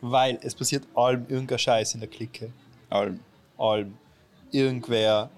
Weil 0.00 0.38
es 0.42 0.54
passiert 0.54 0.84
allem 0.94 1.26
irgendein 1.28 1.58
Scheiß 1.58 1.94
in 1.94 2.00
der 2.00 2.08
Clique. 2.08 2.52
Allem. 2.88 3.18
Allem. 3.56 3.94
Irgendwer, 4.52 5.28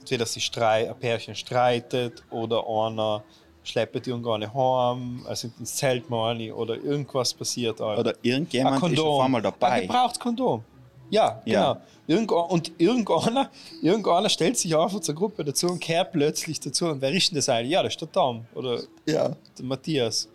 entweder 0.00 0.26
sich 0.26 0.44
streit, 0.44 0.88
ein 0.90 0.98
Pärchen 0.98 1.34
streitet 1.34 2.22
oder 2.30 2.68
einer 2.68 3.24
schleppt 3.64 4.06
irgendeine 4.06 4.52
heim, 4.52 5.24
also 5.26 5.48
ins 5.58 5.76
Zelt 5.76 6.10
meine 6.10 6.54
oder 6.54 6.74
irgendwas 6.76 7.32
passiert. 7.32 7.80
allem. 7.80 8.00
Oder 8.00 8.14
irgendjemand 8.20 8.82
ist 8.92 8.98
auf 9.00 9.20
einmal 9.24 9.40
Ein 9.40 9.44
dabei. 9.44 9.80
gebrauchtes 9.82 10.18
Kondom. 10.18 10.64
Ja, 11.12 11.40
Ja. 11.44 11.74
genau. 11.74 11.80
Irgend, 12.08 12.32
und 12.32 12.72
irgendeiner, 12.78 13.48
irgendeiner 13.80 14.28
stellt 14.28 14.58
sich 14.58 14.76
einfach 14.76 15.00
zur 15.00 15.14
Gruppe 15.14 15.44
dazu 15.44 15.68
und 15.68 15.78
kehrt 15.78 16.10
plötzlich 16.12 16.58
dazu. 16.58 16.86
Und 16.86 17.00
wer 17.00 17.12
ist 17.12 17.30
denn 17.30 17.36
das 17.36 17.48
eigentlich? 17.48 17.70
Ja, 17.72 17.82
das 17.82 17.92
ist 17.92 18.00
der 18.00 18.10
Tom 18.10 18.44
oder 18.54 18.80
Ja. 19.06 19.36
der 19.56 19.64
Matthias. 19.64 20.28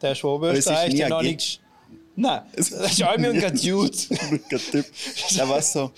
Der 0.00 0.12
ist 0.12 0.22
Oberösterreich, 0.22 0.94
der 0.94 1.06
ein 1.06 1.10
noch 1.10 1.20
Gig. 1.22 1.32
nicht. 1.32 1.60
Nein, 2.16 2.42
das 2.54 2.68
ist 2.70 3.02
allem 3.02 3.24
irgendein 3.24 3.56
Dude. 3.62 3.90
Typ. 3.90 4.86
Der 5.36 5.48
war 5.48 5.60
so, 5.62 5.90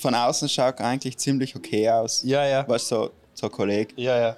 von 0.00 0.14
außen 0.14 0.48
schaut 0.48 0.80
eigentlich 0.80 1.16
ziemlich 1.18 1.54
okay 1.54 1.88
aus. 1.90 2.22
Ja, 2.24 2.44
ja. 2.46 2.62
Du, 2.64 2.78
so, 2.78 3.10
so 3.34 3.46
ein 3.46 3.52
Kollege. 3.52 3.92
Ja, 3.96 4.18
ja. 4.18 4.36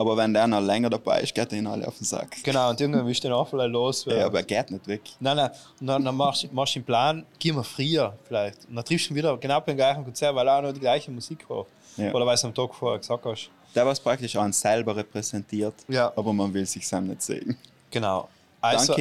Aber 0.00 0.16
wenn 0.16 0.32
der 0.32 0.46
noch 0.46 0.60
länger 0.60 0.88
dabei 0.90 1.22
ist, 1.22 1.34
geht 1.34 1.50
er 1.52 1.58
ihn 1.58 1.66
alle 1.66 1.86
auf 1.88 1.98
den 1.98 2.04
Sack. 2.04 2.36
Genau, 2.44 2.70
und 2.70 2.80
irgendwann 2.80 3.04
willst 3.06 3.24
du 3.24 3.28
den 3.28 3.34
auch 3.34 3.48
vielleicht 3.48 3.70
loswerden. 3.72 4.20
Ja, 4.20 4.26
aber 4.26 4.38
er 4.38 4.44
geht 4.44 4.70
nicht 4.70 4.86
weg. 4.86 5.00
Nein, 5.18 5.36
nein. 5.36 5.50
Und 5.80 5.86
dann, 5.88 6.04
dann 6.04 6.16
machst, 6.16 6.44
du- 6.44 6.48
machst 6.52 6.76
den 6.76 6.84
Plan, 6.84 7.26
gehen 7.38 7.56
wir 7.56 7.64
früher 7.64 8.16
vielleicht. 8.28 8.64
Und 8.68 8.76
dann 8.76 8.84
triffst 8.84 9.08
du 9.10 9.12
ihn 9.12 9.16
wieder 9.16 9.36
genau 9.36 9.60
beim 9.60 9.76
gleichen 9.76 10.04
Konzert, 10.04 10.34
weil 10.36 10.46
er 10.46 10.58
auch 10.58 10.62
noch 10.62 10.72
die 10.72 10.78
gleiche 10.80 11.10
Musik 11.10 11.44
hat. 11.50 11.66
Ja. 11.96 12.12
Oder 12.14 12.24
weil 12.24 12.36
du 12.36 12.46
am 12.46 12.54
Tag 12.54 12.74
vorher 12.74 12.98
gesagt 13.00 13.24
hast. 13.26 13.50
Der 13.74 13.84
was 13.84 13.98
praktisch 13.98 14.36
einen 14.36 14.52
selber 14.52 14.94
repräsentiert, 14.96 15.74
Ja. 15.88 16.12
aber 16.14 16.32
man 16.32 16.54
will 16.54 16.64
sich 16.64 16.86
sam 16.86 17.08
nicht 17.08 17.20
sehen. 17.22 17.56
Genau. 17.90 18.28
Also, 18.60 18.94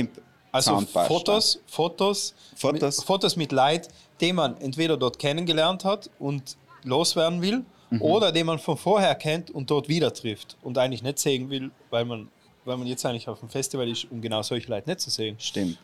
also. 0.52 0.80
Fotos, 1.08 1.60
Fotos, 1.68 2.34
Fotos. 2.56 2.98
Mit, 2.98 3.06
Fotos 3.06 3.36
mit 3.36 3.52
Leid, 3.52 3.88
die 4.20 4.34
man 4.34 4.60
entweder 4.62 4.98
dort 4.98 5.20
kennengelernt 5.20 5.86
hat 5.86 6.10
und 6.18 6.58
loswerden 6.84 7.42
will, 7.42 7.64
Mhm. 7.90 8.02
oder 8.02 8.32
den 8.32 8.46
man 8.46 8.60
von 8.60 8.78
vorher 8.78 9.16
kennt 9.16 9.50
und 9.52 9.70
dort 9.72 9.88
wieder 9.88 10.14
trifft 10.14 10.58
und 10.62 10.78
eigentlich 10.78 11.04
nicht 11.04 11.20
sehen 11.20 11.50
will, 11.50 11.72
weil 11.90 12.04
man, 12.06 12.30
weil 12.66 12.78
man 12.78 12.88
jetzt 12.88 13.06
eigentlich 13.06 13.28
auf 13.30 13.40
dem 13.40 13.50
Festival 13.50 13.88
ist, 13.90 14.06
um 14.12 14.22
genau 14.22 14.42
solche 14.42 14.70
Leute 14.70 14.90
nicht 14.90 15.00
zu 15.00 15.10
sehen. 15.10 15.36
Stimmt. 15.40 15.78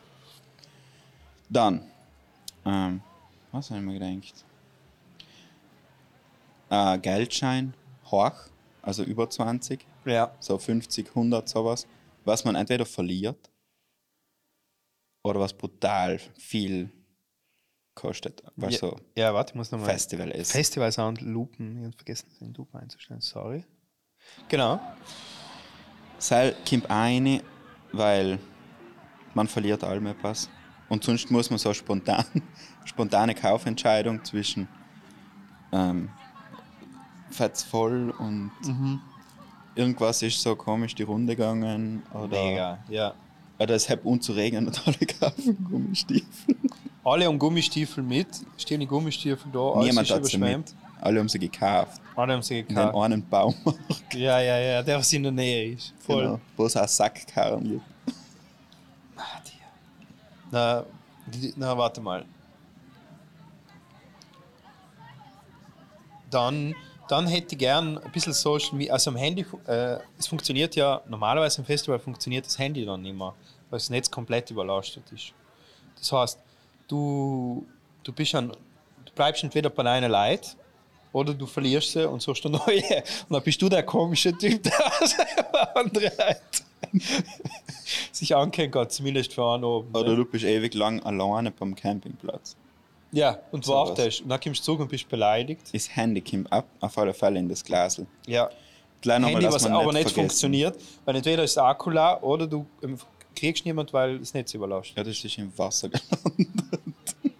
Dann, 1.48 1.86
ähm, 2.66 3.00
was 3.52 3.70
habe 3.70 3.80
ich 3.80 3.86
mir 3.86 3.98
gedacht? 3.98 4.44
Äh, 6.70 6.98
Geldschein, 6.98 7.74
hoch, 8.10 8.32
also 8.82 9.02
über 9.02 9.28
20, 9.30 9.86
Ja. 10.04 10.34
so 10.40 10.58
50, 10.58 11.08
100, 11.14 11.48
sowas, 11.48 11.86
was 12.24 12.44
man 12.44 12.54
entweder 12.54 12.84
verliert 12.86 13.50
oder 15.22 15.40
was 15.40 15.52
brutal 15.52 16.18
viel 16.38 16.90
kostet, 17.94 18.42
was 18.56 18.74
ja, 18.74 18.78
so 18.78 18.96
ja, 19.16 19.34
warte, 19.34 19.52
ich 19.52 19.54
muss 19.56 19.70
nochmal. 19.70 19.90
Festival 19.90 20.30
ist. 20.30 20.52
Festival-Sound 20.52 21.20
Lupen. 21.20 21.78
Ich 21.78 21.84
habe 21.84 21.96
vergessen, 21.96 22.28
den 22.40 22.54
Lupen 22.54 22.80
einzustellen. 22.80 23.20
Sorry. 23.20 23.64
Genau. 24.48 24.80
Seil 26.18 26.56
kommt 26.68 26.90
eine, 26.90 27.42
weil 27.92 28.38
man 29.34 29.48
verliert 29.48 29.84
allem 29.84 30.06
etwas. 30.06 30.48
Und 30.88 31.04
sonst 31.04 31.30
muss 31.30 31.50
man 31.50 31.58
so 31.58 31.72
spontan, 31.74 32.24
spontane 32.84 33.34
Kaufentscheidung 33.34 34.24
zwischen 34.24 34.68
ähm, 35.72 36.08
fett's 37.30 37.62
voll 37.64 38.10
und 38.18 38.52
irgendwas 39.74 40.22
ist 40.22 40.40
so 40.40 40.54
komisch 40.54 40.94
die 40.94 41.02
Runde 41.02 41.34
gegangen 41.34 42.02
oder, 42.12 42.44
Mega, 42.44 42.78
ja. 42.88 43.14
oder 43.58 43.74
es 43.74 43.88
hat 43.88 44.04
unzuregnen 44.04 44.66
und 44.66 44.86
alle 44.86 44.96
kaufen 45.20 45.64
Gummistiefel. 45.68 46.56
Alle 47.04 47.26
haben 47.26 47.38
Gummistiefel 47.38 48.02
mit, 48.02 48.28
stehen 48.56 48.80
die 48.80 48.86
Gummistiefel 48.86 49.50
da, 49.52 49.58
alles 49.72 49.86
Niemand 49.88 50.08
ist 50.08 50.14
hat 50.14 50.24
sie 50.26 50.38
mit. 50.38 50.48
überschwemmt. 50.48 50.74
Alle 51.02 51.20
haben 51.20 51.28
sie 51.28 51.38
gekauft. 51.38 52.00
Alle 52.16 52.32
haben 52.32 52.42
sie 52.42 52.60
In 52.60 52.68
gekauft. 52.68 52.96
einen 52.96 53.28
Baum. 53.28 53.54
Ja, 54.14 54.40
ja, 54.40 54.58
ja, 54.58 54.82
der 54.82 54.98
was 54.98 55.12
in 55.12 55.24
der 55.24 55.32
Nähe 55.32 55.72
ist. 55.72 55.92
Voll. 55.98 56.22
Genau, 56.24 56.40
wo 56.56 56.66
es 56.66 56.76
auch 56.76 56.86
Sackkarren 56.88 57.64
gibt. 57.64 57.82
Ah. 59.16 59.22
Na, 60.50 60.84
na, 61.56 61.76
warte 61.76 62.00
mal. 62.00 62.24
Dann, 66.30 66.74
dann 67.08 67.26
hätte 67.26 67.54
ich 67.54 67.58
gern 67.58 67.98
ein 67.98 68.12
bisschen 68.12 68.32
Social 68.32 68.74
Media. 68.76 68.92
Also 68.92 69.10
am 69.10 69.16
Handy, 69.16 69.44
äh, 69.66 69.98
es 70.18 70.26
funktioniert 70.26 70.74
ja, 70.76 71.00
normalerweise 71.08 71.60
im 71.60 71.64
Festival 71.64 71.98
funktioniert 71.98 72.46
das 72.46 72.58
Handy 72.58 72.84
dann 72.84 73.02
nicht 73.02 73.16
mehr, 73.16 73.34
weil 73.70 73.78
das 73.78 73.90
Netz 73.90 74.10
komplett 74.10 74.50
überlastet 74.50 75.04
ist. 75.12 75.32
Das 75.98 76.10
heißt, 76.12 76.38
du, 76.88 77.66
du 78.02 78.12
bist 78.12 78.34
an, 78.34 78.48
du 78.48 79.12
bleibst 79.14 79.42
entweder 79.44 79.70
bei 79.70 79.82
deinen 79.82 80.10
Leuten 80.10 80.56
oder 81.12 81.32
du 81.32 81.46
verlierst 81.46 81.92
sie 81.92 82.08
und 82.08 82.20
suchst 82.20 82.44
eine 82.44 82.58
neue. 82.58 83.02
Und 83.28 83.30
dann 83.30 83.42
bist 83.42 83.62
du 83.62 83.68
der 83.68 83.84
komische 83.84 84.36
Typ, 84.36 84.62
der 84.62 85.76
andere 85.76 86.06
Leute 86.06 86.64
sich 88.12 88.34
ankennen 88.34 88.70
kann, 88.70 88.90
zumindest 88.90 89.32
für 89.32 89.44
einen 89.54 89.64
oben. 89.64 89.94
Oder 89.94 90.10
ne? 90.10 90.16
du 90.16 90.24
bist 90.24 90.44
ewig 90.44 90.74
lang 90.74 91.00
alleine 91.02 91.50
beim 91.50 91.74
Campingplatz. 91.74 92.56
Ja, 93.12 93.38
und 93.52 93.64
So 93.64 93.74
wartest. 93.74 94.22
Und 94.22 94.28
dann 94.28 94.40
kommst 94.40 94.60
du 94.60 94.64
zurück 94.64 94.80
und 94.80 94.88
bist 94.88 95.08
beleidigt. 95.08 95.62
Das 95.72 95.94
Handy 95.94 96.20
kommt 96.20 96.52
ab, 96.52 96.66
auf 96.80 96.98
alle 96.98 97.14
Fälle 97.14 97.38
in 97.38 97.48
das 97.48 97.64
Glasel. 97.64 98.06
Ja. 98.26 98.50
Gleich 99.00 99.20
nochmal, 99.20 99.42
Handy, 99.42 99.54
was 99.54 99.66
aber 99.66 99.84
nicht 99.84 99.92
vergessen. 99.92 100.14
funktioniert, 100.14 100.80
weil 101.04 101.16
entweder 101.16 101.44
ist 101.44 101.56
der 101.56 101.64
Akku 101.64 101.90
leer 101.90 102.18
oder 102.22 102.46
du 102.46 102.66
ähm, 102.82 102.98
kriegst 103.34 103.64
niemand, 103.64 103.92
weil 103.92 104.18
das 104.18 104.34
Netz 104.34 104.54
überlastet. 104.54 104.96
Ja, 104.96 105.04
das 105.04 105.24
ist 105.24 105.38
im 105.38 105.56
Wasser 105.56 105.88
gelandet. 105.88 106.48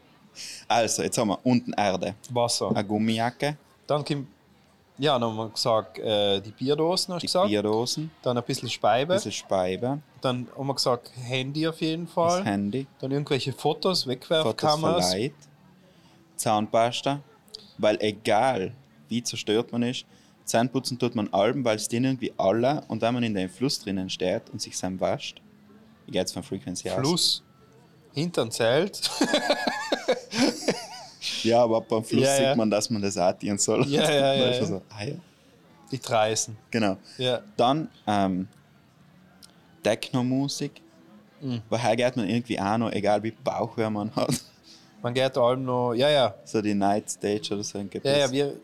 Also, 0.66 1.02
jetzt 1.02 1.16
haben 1.18 1.28
wir 1.28 1.38
unten 1.44 1.72
Erde. 1.74 2.14
Wasser. 2.30 2.70
Eine 2.70 2.84
Gummijacke, 2.84 3.56
Dann 3.86 4.04
kommt, 4.04 4.26
ja, 4.96 5.18
dann 5.18 5.28
haben 5.30 5.36
wir 5.36 5.48
gesagt, 5.50 5.98
äh, 5.98 6.40
die 6.40 6.50
Bierdosen 6.50 7.14
hast 7.14 7.22
du 7.22 7.26
gesagt. 7.26 7.48
Bierdosen, 7.48 8.10
Dann 8.22 8.38
ein 8.38 8.42
bisschen 8.44 8.70
Speibe. 8.70 9.12
ein 9.12 9.16
bisschen 9.18 9.30
Speibe, 9.32 10.00
Dann 10.22 10.48
haben 10.56 10.66
wir 10.66 10.74
gesagt, 10.74 11.12
Handy 11.22 11.68
auf 11.68 11.80
jeden 11.80 12.06
das 12.06 12.14
Fall. 12.14 12.44
Handy, 12.44 12.86
Dann 12.98 13.10
irgendwelche 13.12 13.52
Fotos, 13.52 14.04
Fotos 14.04 14.06
Wegwerfkameras. 14.08 15.12
Leuten, 15.14 15.34
Zahnpasta, 16.36 17.20
weil 17.78 17.98
egal 18.00 18.72
wie 19.08 19.22
zerstört 19.22 19.70
man 19.70 19.82
ist, 19.82 20.06
Zahnputzen 20.44 20.98
tut 20.98 21.14
man 21.14 21.32
allem, 21.32 21.64
weil 21.64 21.76
es 21.76 21.88
denen 21.88 22.06
irgendwie 22.06 22.32
alle 22.36 22.82
und 22.88 23.00
wenn 23.02 23.14
man 23.14 23.22
in 23.22 23.34
dem 23.34 23.48
Fluss 23.48 23.80
drinnen 23.80 24.10
steht 24.10 24.50
und 24.50 24.60
sich 24.60 24.76
sein 24.76 25.00
wascht, 25.00 25.40
ich 26.06 26.12
gehe 26.12 26.20
jetzt 26.20 26.32
von 26.32 26.42
Frequency 26.42 26.90
aus. 26.90 26.96
Fluss. 26.98 27.42
Hinterm 28.12 28.50
Zelt. 28.50 29.00
Ja, 31.42 31.62
aber 31.62 31.80
beim 31.80 32.04
Fluss 32.04 32.22
Ja, 32.24 32.40
ja. 32.40 32.48
sieht 32.50 32.56
man, 32.56 32.70
dass 32.70 32.88
man 32.90 33.00
das 33.02 33.16
atmen 33.16 33.58
soll. 33.58 33.86
Ja, 33.86 34.02
ja, 34.10 34.34
ja, 34.34 34.50
ja. 34.52 34.64
So, 34.64 34.82
ah, 34.90 35.04
ja. 35.04 35.14
Die 35.90 35.98
Dreisen. 35.98 36.56
Genau. 36.70 36.96
Ja. 37.18 37.40
Dann 37.56 37.88
ähm, 38.06 38.48
Techno-Musik. 39.82 40.80
Mhm. 41.40 41.62
Woher 41.68 41.96
geht 41.96 42.16
man 42.16 42.28
irgendwie 42.28 42.58
auch 42.58 42.78
noch, 42.78 42.92
egal 42.92 43.22
wie 43.22 43.30
Bauchweh 43.30 43.88
man 43.90 44.14
hat. 44.16 44.34
Man 45.02 45.12
geht 45.12 45.36
allem 45.36 45.64
noch, 45.64 45.92
ja, 45.94 46.08
ja, 46.08 46.34
So 46.44 46.62
die 46.62 46.74
Night 46.74 47.10
Stage 47.10 47.52
oder 47.54 47.62
so. 47.62 47.78
Gibt 47.84 48.04
Ja, 48.06 48.12
es. 48.12 48.18
ja, 48.20 48.32
wir, 48.32 48.54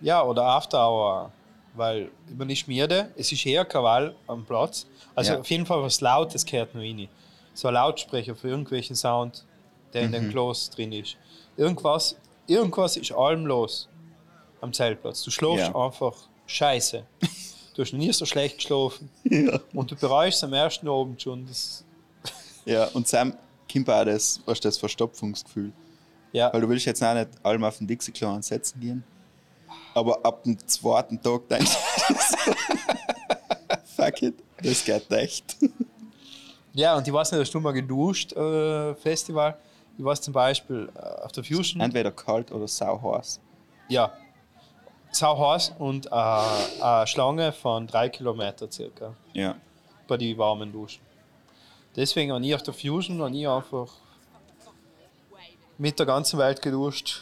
ja, 0.00 0.22
oder 0.22 0.42
After 0.44 0.78
Hour. 0.88 1.30
Weil 1.74 2.10
über 2.28 2.44
die 2.44 2.56
Schmiede, 2.56 3.10
es 3.16 3.30
ist 3.32 3.44
eher 3.46 3.64
Krawall 3.64 4.14
am 4.26 4.44
Platz. 4.44 4.86
Also 5.14 5.32
Ja. 5.32 5.40
auf 5.40 5.50
jeden 5.50 5.66
Fall 5.66 5.82
was 5.82 6.00
Lautes 6.00 6.44
gehört 6.46 6.74
noch 6.74 6.82
rein. 6.82 7.08
So 7.54 7.68
ein 7.68 7.74
Lautsprecher 7.74 8.34
für 8.34 8.48
irgendwelchen 8.48 8.96
Sound, 8.96 9.44
der 9.92 10.02
in 10.02 10.08
Mhm. 10.08 10.12
dem 10.12 10.30
Klos 10.30 10.70
drin 10.70 10.92
ist. 10.92 11.16
Irgendwas, 11.56 12.16
irgendwas 12.46 12.96
ist 12.96 13.12
allem 13.12 13.44
los 13.46 13.88
am 14.60 14.72
Zeltplatz. 14.72 15.22
Du 15.22 15.30
schläfst 15.30 15.68
Ja. 15.68 15.74
einfach 15.86 16.14
scheiße. 16.46 17.04
Du 17.74 17.82
hast 17.82 17.92
noch 17.92 17.98
nie 17.98 18.12
so 18.12 18.24
schlecht 18.26 18.56
geschlafen. 18.58 19.10
ja. 19.24 19.58
Und 19.74 19.90
du 19.90 19.96
bereust 19.96 20.42
am 20.44 20.52
ersten 20.52 20.88
Abend 20.88 21.20
schon. 21.20 21.46
Das, 21.46 21.84
ja, 22.64 22.84
und 22.94 23.06
Sam 23.08 23.34
kommt 23.70 23.88
auch 23.90 24.04
das, 24.04 24.40
was 24.46 24.60
das 24.60 24.78
Verstopfungsgefühl. 24.78 25.72
ja, 26.32 26.52
Weil 26.52 26.60
du 26.62 26.68
willst 26.68 26.86
jetzt 26.86 27.02
auch 27.02 27.14
nicht 27.14 27.28
allem 27.42 27.64
auf 27.64 27.78
den 27.78 27.86
Dixie-Klo 27.86 28.28
ansetzen 28.28 28.80
gehen. 28.80 29.04
Aber 29.94 30.24
ab 30.24 30.42
dem 30.44 30.58
zweiten 30.66 31.20
Tag 31.22 31.48
denkst 31.48 31.70
du, 32.08 32.14
fuck 34.04 34.22
it, 34.22 34.34
das 34.62 34.84
geht 34.84 35.10
echt. 35.10 35.56
ja, 36.74 36.96
und 36.96 37.06
ich 37.06 37.12
weiß 37.12 37.32
nicht, 37.32 37.40
hast 37.40 37.54
du 37.54 37.60
mal 37.60 37.72
geduscht, 37.72 38.32
äh, 38.32 38.94
Festival? 38.94 39.56
Ich 39.98 40.04
weiß 40.04 40.20
zum 40.20 40.32
Beispiel 40.32 40.88
äh, 40.94 40.98
auf 41.24 41.32
der 41.32 41.44
Fusion. 41.44 41.80
Entweder 41.80 42.10
kalt 42.10 42.50
oder 42.52 42.66
sau 42.66 43.00
heiß. 43.02 43.40
Ja. 43.88 44.12
Sau 45.10 45.38
heiß 45.38 45.74
und 45.78 46.06
äh, 46.06 46.10
eine 46.10 47.06
Schlange 47.06 47.52
von 47.52 47.86
drei 47.86 48.08
Kilometer 48.08 48.70
circa 48.70 49.14
Ja. 49.34 49.56
bei 50.08 50.16
den 50.16 50.36
warmen 50.38 50.72
Duschen. 50.72 51.02
Deswegen 51.94 52.32
habe 52.32 52.44
ich 52.44 52.54
auf 52.54 52.62
der 52.62 52.72
Fusion 52.72 53.20
habe 53.20 53.36
ich 53.36 53.46
einfach 53.46 53.88
mit 55.76 55.98
der 55.98 56.06
ganzen 56.06 56.38
Welt 56.38 56.62
geduscht. 56.62 57.20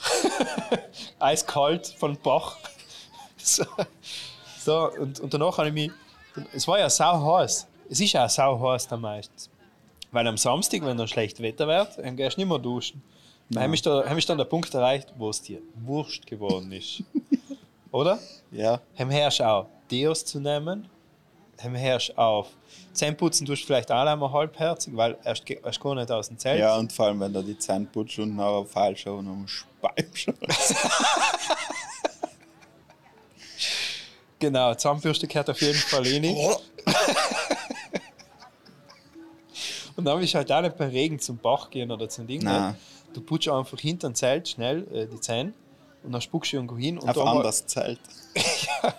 Eiskalt 1.18 1.89
von 1.99 2.16
Bach. 2.22 2.57
so, 3.37 3.64
so, 4.59 4.91
und, 4.93 5.18
und 5.18 5.35
danach 5.35 5.59
habe 5.59 5.68
ich 5.68 5.74
mich. 5.74 5.91
Es 6.53 6.66
war 6.66 6.78
ja 6.78 6.89
sau 6.89 7.39
heiß. 7.39 7.66
Es 7.89 8.01
ist 8.01 8.12
ja 8.12 8.24
auch 8.24 8.31
sau 8.31 8.61
heiß 8.61 8.89
dann 8.89 9.01
meistens. 9.01 9.51
Weil 10.12 10.26
am 10.26 10.37
Samstag, 10.37 10.85
wenn 10.85 10.97
dann 10.97 11.09
schlecht 11.09 11.41
Wetter 11.41 11.66
wird, 11.66 11.99
dann 11.99 12.16
gehst 12.16 12.37
du 12.37 12.41
nicht 12.41 12.49
mehr 12.49 12.59
duschen. 12.59 13.03
Dann 13.49 13.64
habe 13.64 13.74
ich, 13.74 13.83
da, 13.83 14.05
hab 14.09 14.16
ich 14.16 14.26
dann 14.26 14.39
der 14.39 14.45
Punkt 14.45 14.72
erreicht, 14.72 15.12
wo 15.16 15.31
es 15.31 15.43
dir 15.43 15.61
wurscht 15.74 16.26
geworden 16.26 16.70
ist. 16.72 17.03
Oder? 17.93 18.18
Ja. 18.53 18.81
Hem 18.95 19.11
herrsch 19.11 19.41
auch 19.41 19.66
Deos 19.91 20.24
zu 20.24 20.39
nehmen. 20.41 20.89
Hem 21.59 21.74
herrsch 21.74 22.12
auf. 22.16 22.49
Zähneputzen 22.93 23.47
tust 23.47 23.62
du 23.62 23.66
vielleicht 23.66 23.91
auch 23.91 24.07
einmal 24.07 24.33
halbherzig, 24.33 24.97
weil 24.97 25.16
erst, 25.24 25.49
erst 25.51 25.81
gar 25.81 25.95
nicht 25.95 26.11
aus 26.11 26.28
dem 26.28 26.39
Zelt. 26.39 26.61
Ja, 26.61 26.76
und 26.76 26.93
vor 26.93 27.07
allem, 27.07 27.20
wenn 27.20 27.33
du 27.33 27.43
die 27.43 27.59
Zähne 27.59 27.87
putzt 27.87 28.18
und 28.18 28.37
nachher 28.37 28.64
falsch 28.64 29.07
und 29.07 29.28
am 29.28 29.47
Speib 29.47 30.16
schon. 30.16 30.35
Genau, 34.41 34.74
Zahnbürste 34.74 35.28
gehört 35.28 35.51
auf 35.51 35.61
jeden 35.61 35.78
Fall 35.78 36.03
rein. 36.03 36.24
Und 39.97 40.05
dann 40.05 40.20
ist 40.22 40.34
halt 40.34 40.51
auch 40.51 40.62
nicht 40.62 40.76
beim 40.78 40.88
Regen 40.91 41.18
zum 41.18 41.36
Bach 41.36 41.68
gehen 41.70 41.91
oder 41.91 42.09
zum 42.09 42.26
Ding. 42.26 42.43
Nein. 42.43 42.74
Du 43.12 43.20
putzt 43.20 43.49
einfach 43.49 43.78
hinter 43.78 44.09
dem 44.09 44.14
Zelt 44.14 44.49
schnell 44.49 44.86
äh, 44.93 45.07
die 45.07 45.20
Zähne 45.20 45.53
und 46.03 46.12
dann 46.12 46.20
spuckst 46.22 46.53
du 46.53 46.57
irgendwo 46.57 46.78
hin. 46.78 46.99
Und 46.99 47.09
Auf 47.11 47.18
ein 47.18 47.28
anderes 47.28 47.66
Zelt. 47.66 48.01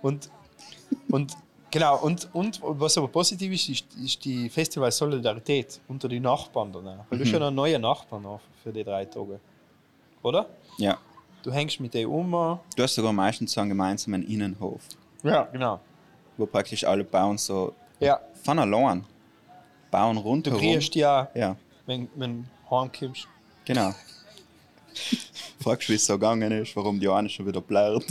Und, 0.00 0.30
und 1.10 1.32
genau, 1.72 1.98
und, 1.98 2.28
und 2.32 2.60
was 2.62 2.96
aber 2.96 3.08
positiv 3.08 3.52
ist, 3.52 3.68
ist, 3.68 3.84
ist 4.04 4.24
die 4.24 4.48
Festival 4.48 4.92
Solidarität 4.92 5.80
unter 5.88 6.08
die 6.08 6.20
Nachbarn 6.20 6.70
danach. 6.72 7.04
Weil 7.10 7.18
du 7.18 7.24
Mhm. 7.24 7.28
schon 7.28 7.42
einen 7.42 7.56
neuen 7.56 7.82
Nachbarn 7.82 8.24
auf 8.24 8.40
für 8.62 8.72
die 8.72 8.84
drei 8.84 9.06
Tage. 9.06 9.40
Oder? 10.22 10.46
Ja. 10.76 10.98
Du 11.42 11.52
hängst 11.52 11.80
mit 11.80 11.94
denen 11.94 12.10
um. 12.10 12.30
Du 12.76 12.82
hast 12.82 12.94
sogar 12.94 13.12
meistens 13.12 13.52
so 13.52 13.60
einen 13.60 13.70
gemeinsamen 13.70 14.22
Innenhof, 14.26 14.82
Ja, 15.22 15.42
genau. 15.44 15.80
wo 16.36 16.46
praktisch 16.46 16.84
alle 16.84 17.04
bauen 17.04 17.38
so 17.38 17.74
Ja, 18.00 18.20
von 18.44 18.58
allein. 18.58 19.04
Bauen 19.90 20.16
du 20.16 20.22
rundherum. 20.22 20.58
kriegst 20.60 20.94
ja, 20.94 21.28
Ja, 21.34 21.56
wenn, 21.86 22.08
wenn 22.16 22.42
du 22.42 22.70
heimkommst. 22.70 23.26
genau. 23.64 23.94
Fragst, 25.60 25.88
wie 25.88 25.94
es 25.94 26.06
so 26.06 26.14
gegangen 26.14 26.50
ist, 26.52 26.74
warum 26.76 26.98
die 27.00 27.08
eine 27.08 27.28
schon 27.28 27.46
wieder 27.46 27.60
blärt. 27.60 28.04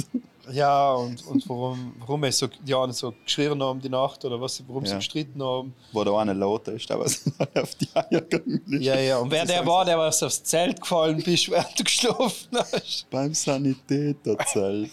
Ja, 0.52 0.94
und, 0.94 1.26
und 1.28 1.48
warum, 1.50 1.94
warum 2.00 2.24
es 2.24 2.38
so, 2.38 2.48
die 2.48 2.74
einen 2.74 2.94
so 2.94 3.14
geschrien 3.26 3.62
haben 3.62 3.82
die 3.82 3.90
Nacht 3.90 4.24
oder 4.24 4.40
was, 4.40 4.64
warum 4.68 4.86
sie 4.86 4.92
Ja. 4.92 4.98
gestritten 4.98 5.42
haben. 5.44 5.74
Wo 5.92 6.04
der 6.04 6.14
eine 6.14 6.34
laut 6.34 6.68
ist, 6.70 6.90
aber 6.92 7.06
es 7.06 7.24
alle 7.38 7.64
auf 7.64 7.76
die 7.76 7.88
Eier 7.94 8.22
gegangen. 8.22 8.62
Ja, 8.80 8.98
ja. 9.00 9.18
Und 9.18 9.32
wer 9.32 9.42
Sie 9.46 9.54
der 9.54 9.66
war, 9.66 9.84
der 9.86 9.98
was 9.98 10.24
aufs 10.24 10.44
Zelt 10.44 10.80
gefallen 10.80 11.22
bist, 11.24 11.50
während 11.52 11.78
du 11.80 11.84
geschlafen 11.84 12.50
hast. 12.58 13.08
Beim 13.10 13.34
Sanitäterzelt. 13.34 14.92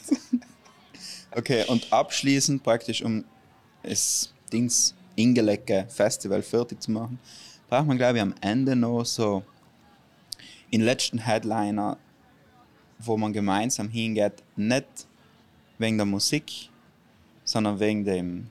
okay, 1.37 1.65
und 1.69 1.93
abschließend 1.93 2.63
praktisch, 2.63 3.03
um 3.03 3.25
das 3.83 4.33
Dings 4.53 4.95
Ingelecke 5.17 5.87
Festival 5.89 6.43
fertig 6.43 6.83
zu 6.83 6.91
machen, 6.91 7.19
braucht 7.69 7.87
man, 7.87 7.97
glaube 7.97 8.17
ich, 8.17 8.23
am 8.23 8.35
Ende 8.41 8.75
noch 8.75 9.05
so 9.05 9.43
in 10.71 10.81
letzten 10.81 11.19
Headliner, 11.19 11.97
wo 12.99 13.17
man 13.17 13.33
gemeinsam 13.33 13.89
hingeht, 13.89 14.43
nicht 14.57 14.87
wegen 15.79 15.97
der 15.97 16.07
Musik, 16.07 16.71
sondern 17.45 17.79
wegen 17.81 18.05
dem 18.05 18.49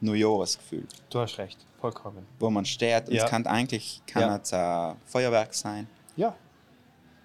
New 0.00 0.14
Jahresgefühl. 0.14 0.86
Du 1.10 1.20
hast 1.20 1.38
recht, 1.38 1.58
vollkommen. 1.80 2.26
Wo 2.38 2.50
man 2.50 2.64
steht 2.64 3.08
und 3.08 3.14
Ja. 3.14 3.24
es 3.24 3.30
kann 3.30 3.46
eigentlich 3.46 4.02
kann 4.06 4.22
Ja. 4.22 4.36
es 4.36 4.52
ein 4.52 4.96
Feuerwerk 5.06 5.54
sein 5.54 5.86
Ja, 6.16 6.34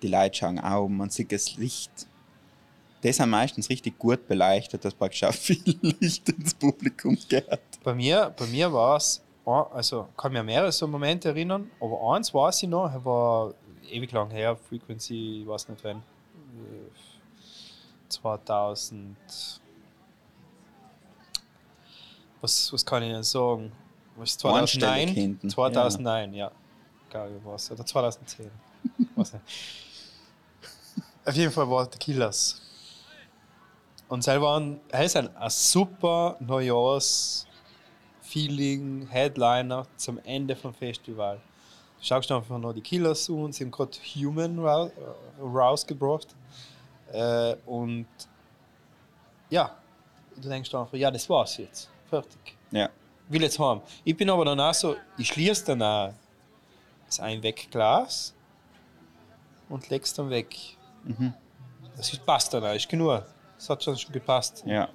die 0.02 0.08
Leute 0.08 0.36
schauen 0.38 0.60
auf, 0.60 0.88
man 0.90 1.10
sieht 1.10 1.32
das 1.32 1.56
Licht. 1.58 1.92
Das 3.02 3.20
ist 3.20 3.26
meistens 3.26 3.70
richtig 3.70 3.98
gut 4.00 4.28
beleuchtet, 4.28 4.84
dass 4.86 4.94
praktisch 4.94 5.24
auch 5.24 5.34
viel 5.34 5.62
Licht 5.82 6.30
ins 6.30 6.54
Publikum 6.54 7.18
geht. 7.28 7.60
Bei 7.84 7.94
mir, 7.94 8.34
bei 8.38 8.46
mir 8.48 8.72
war 8.72 8.98
es, 8.98 9.24
also 9.46 10.08
kann 10.18 10.36
an 10.36 10.46
mehrere 10.46 10.72
so 10.72 10.88
Momente 10.88 11.30
erinnern, 11.30 11.70
aber 11.80 12.14
eins 12.16 12.34
weiß 12.34 12.64
ich 12.64 12.70
noch, 12.70 12.92
er 12.92 13.04
war 13.06 13.54
ewig 13.90 14.12
lang 14.12 14.30
her, 14.32 14.56
Frequency, 14.56 15.42
ich 15.42 15.48
weiß 15.48 15.70
nicht 15.70 15.84
wann. 15.84 16.04
Äh, 18.08 18.10
2000. 18.10 19.18
Was, 22.42 22.72
was 22.72 22.86
kann 22.86 23.04
ich 23.04 23.12
denn 23.12 23.24
sagen? 23.24 23.74
Was 24.16 24.30
ist 24.32 24.46
Einstellig 24.46 24.82
2009? 24.82 25.08
hinten, 25.08 25.50
2009, 25.50 26.34
ja. 26.34 26.50
Geil, 27.10 27.40
was. 27.44 27.70
Oder 27.72 27.86
2010. 27.86 28.50
weiß 29.16 29.34
nicht. 29.34 29.44
Auf 31.26 31.36
jeden 31.36 31.52
Fall 31.52 31.70
war 31.70 31.90
The 31.92 31.98
Killers. 31.98 32.62
Und 34.08 34.24
sie 34.24 34.42
waren, 34.42 34.80
er 34.90 35.04
ist 35.04 35.18
ein, 35.18 35.36
ein 35.36 35.50
super 35.50 36.38
Neujahrs-Feeling, 36.40 39.08
Headliner 39.10 39.86
zum 39.98 40.20
Ende 40.24 40.56
vom 40.56 40.74
Festival. 40.74 41.42
Du 42.00 42.06
schaust 42.06 42.32
einfach 42.32 42.58
noch 42.58 42.72
die 42.74 42.82
Killers 42.82 43.30
an, 43.30 43.52
sie 43.52 43.66
haben 43.66 43.72
gerade 43.72 43.98
Human 44.16 44.60
ra 44.60 44.90
rausgebracht. 45.42 46.34
Äh, 47.12 47.56
und 47.66 48.08
ja, 49.50 49.76
du 50.36 50.50
denkst 50.50 50.74
einfach, 50.74 50.94
ja, 50.94 51.10
das 51.12 51.30
war's 51.30 51.58
jetzt. 51.58 51.90
Fertig. 52.10 52.58
Ja. 52.72 52.90
Will 53.30 53.42
jetzt 53.42 53.60
heim. 53.60 53.82
Ich 54.04 54.16
bin 54.16 54.30
aber 54.30 54.46
dann 54.46 54.60
auch 54.60 54.74
so, 54.74 54.96
ich 55.18 55.28
schließe 55.28 55.66
dann 55.66 55.82
auch 55.82 56.14
das 57.06 57.20
Einwegglas 57.20 58.34
und 59.70 59.90
leg's 59.90 60.14
dann 60.14 60.30
weg. 60.30 60.56
Das 61.96 62.12
ist, 62.14 62.26
passt 62.26 62.54
dann 62.54 62.64
auch, 62.64 62.74
ist 62.74 62.88
genug. 62.88 63.24
Das 63.58 63.70
hat 63.70 63.84
schon, 63.84 63.98
schon 63.98 64.12
gepasst. 64.12 64.64
Ja. 64.66 64.88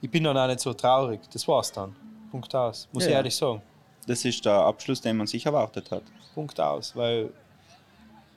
Ich 0.00 0.10
bin 0.10 0.24
dann 0.24 0.36
auch 0.36 0.46
nicht 0.46 0.60
so 0.60 0.72
traurig. 0.74 1.20
Das 1.32 1.46
war's 1.48 1.72
dann. 1.72 1.94
Punkt 2.30 2.54
aus. 2.54 2.88
Muss 2.92 3.04
Ja, 3.04 3.08
ich 3.08 3.12
ja. 3.12 3.18
ehrlich 3.18 3.36
sagen. 3.36 3.62
Das 4.06 4.24
ist 4.24 4.44
der 4.44 4.54
Abschluss, 4.54 5.00
den 5.00 5.16
man 5.16 5.26
sich 5.26 5.44
erwartet 5.46 5.90
hat. 5.90 6.02
Punkt 6.34 6.60
aus. 6.60 6.94
Weil, 6.94 7.30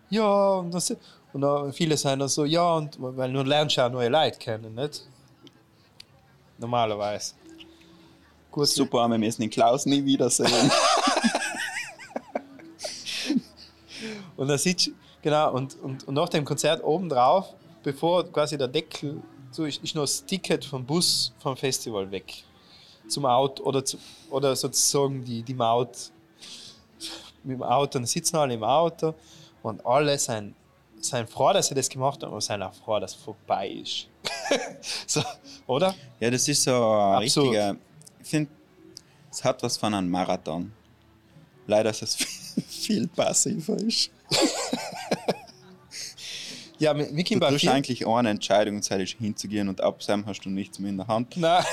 ja, 0.10 0.54
und, 0.56 0.74
das, 0.74 0.96
und 1.34 1.42
dann 1.42 1.74
viele 1.74 1.98
sind 1.98 2.20
dann 2.20 2.30
so, 2.30 2.46
ja, 2.46 2.76
und 2.76 2.96
weil 3.00 3.32
du 3.32 3.42
lernst 3.44 3.76
ja 3.76 3.88
auch 3.88 3.92
neue 3.92 4.10
Leute 4.10 4.38
kennen, 4.38 4.74
nicht? 4.76 5.08
Normalerweise. 6.58 7.34
Gut, 8.52 8.68
Super, 8.68 9.08
wir 9.08 9.18
müssen 9.18 9.42
den 9.42 9.50
Klaus 9.50 9.86
nie 9.86 10.04
wiedersehen. 10.04 10.72
Und 14.38 14.48
dann 14.48 14.58
sitzt 14.60 14.92
genau, 15.22 15.52
und, 15.54 15.76
und, 15.82 16.08
und 16.08 16.14
nach 16.14 16.30
dem 16.30 16.46
Konzert 16.46 16.84
obendrauf, 16.84 17.54
bevor 17.84 18.24
quasi 18.32 18.58
der 18.58 18.68
Deckel 18.68 19.22
so 19.52 19.66
ist, 19.66 19.84
ist 19.84 19.96
noch 19.96 20.04
das 20.04 20.24
Ticket 20.24 20.64
vom 20.64 20.86
Bus 20.86 21.34
vom 21.40 21.58
Festival 21.58 22.10
weg. 22.12 22.44
Zum 23.08 23.26
Auto 23.26 23.64
oder, 23.64 23.84
zu, 23.84 23.98
oder 24.30 24.56
sozusagen 24.56 25.26
die, 25.26 25.42
die 25.42 25.56
Maut 25.56 26.12
mit 27.44 27.58
dem 27.58 27.64
Auto. 27.64 27.98
Dann 27.98 28.06
sitzen 28.06 28.36
alle 28.36 28.54
im 28.54 28.64
Auto 28.64 29.16
und 29.68 29.86
alle 29.86 30.18
sind, 30.18 30.56
sind 31.00 31.30
froh, 31.30 31.54
dass 31.54 31.68
sie 31.68 31.76
das 31.76 31.90
gemacht 31.90 32.22
haben, 32.24 32.32
aber 32.32 32.42
sind 32.42 32.62
auch 32.64 32.74
froh, 32.74 33.00
dass 33.00 33.16
es 33.16 33.22
vorbei 33.22 33.70
ist. 33.70 34.08
so, 35.08 35.22
oder? 35.68 35.94
ja, 36.20 36.32
das 36.32 36.48
ist 36.48 36.64
so 36.64 36.72
ein 36.74 37.24
Absurd. 37.24 37.48
richtiger. 37.48 37.76
Ich 38.22 38.28
finde, 38.30 38.52
es 39.32 39.44
hat 39.44 39.62
was 39.64 39.78
von 39.78 39.94
einem 39.94 40.10
Marathon. 40.10 40.72
Leider 41.68 41.90
ist 41.90 42.02
es 42.02 42.16
viel, 42.16 42.64
viel 42.68 43.08
passiver. 43.08 43.76
Ist. 43.78 44.10
Ja, 46.80 46.94
mir 46.94 47.08
Du 47.08 47.14
vielen- 47.58 47.70
eigentlich 47.74 48.06
eine 48.06 48.30
Entscheidung, 48.30 48.76
und 48.76 48.86
sei 48.86 49.04
hinzugehen 49.04 49.68
und 49.68 49.82
absam 49.82 50.24
hast 50.28 50.42
du 50.46 50.50
nichts 50.50 50.78
mehr 50.78 50.92
in 50.92 50.98
der 50.98 51.08
Hand. 51.08 51.36
Nein. 51.36 51.64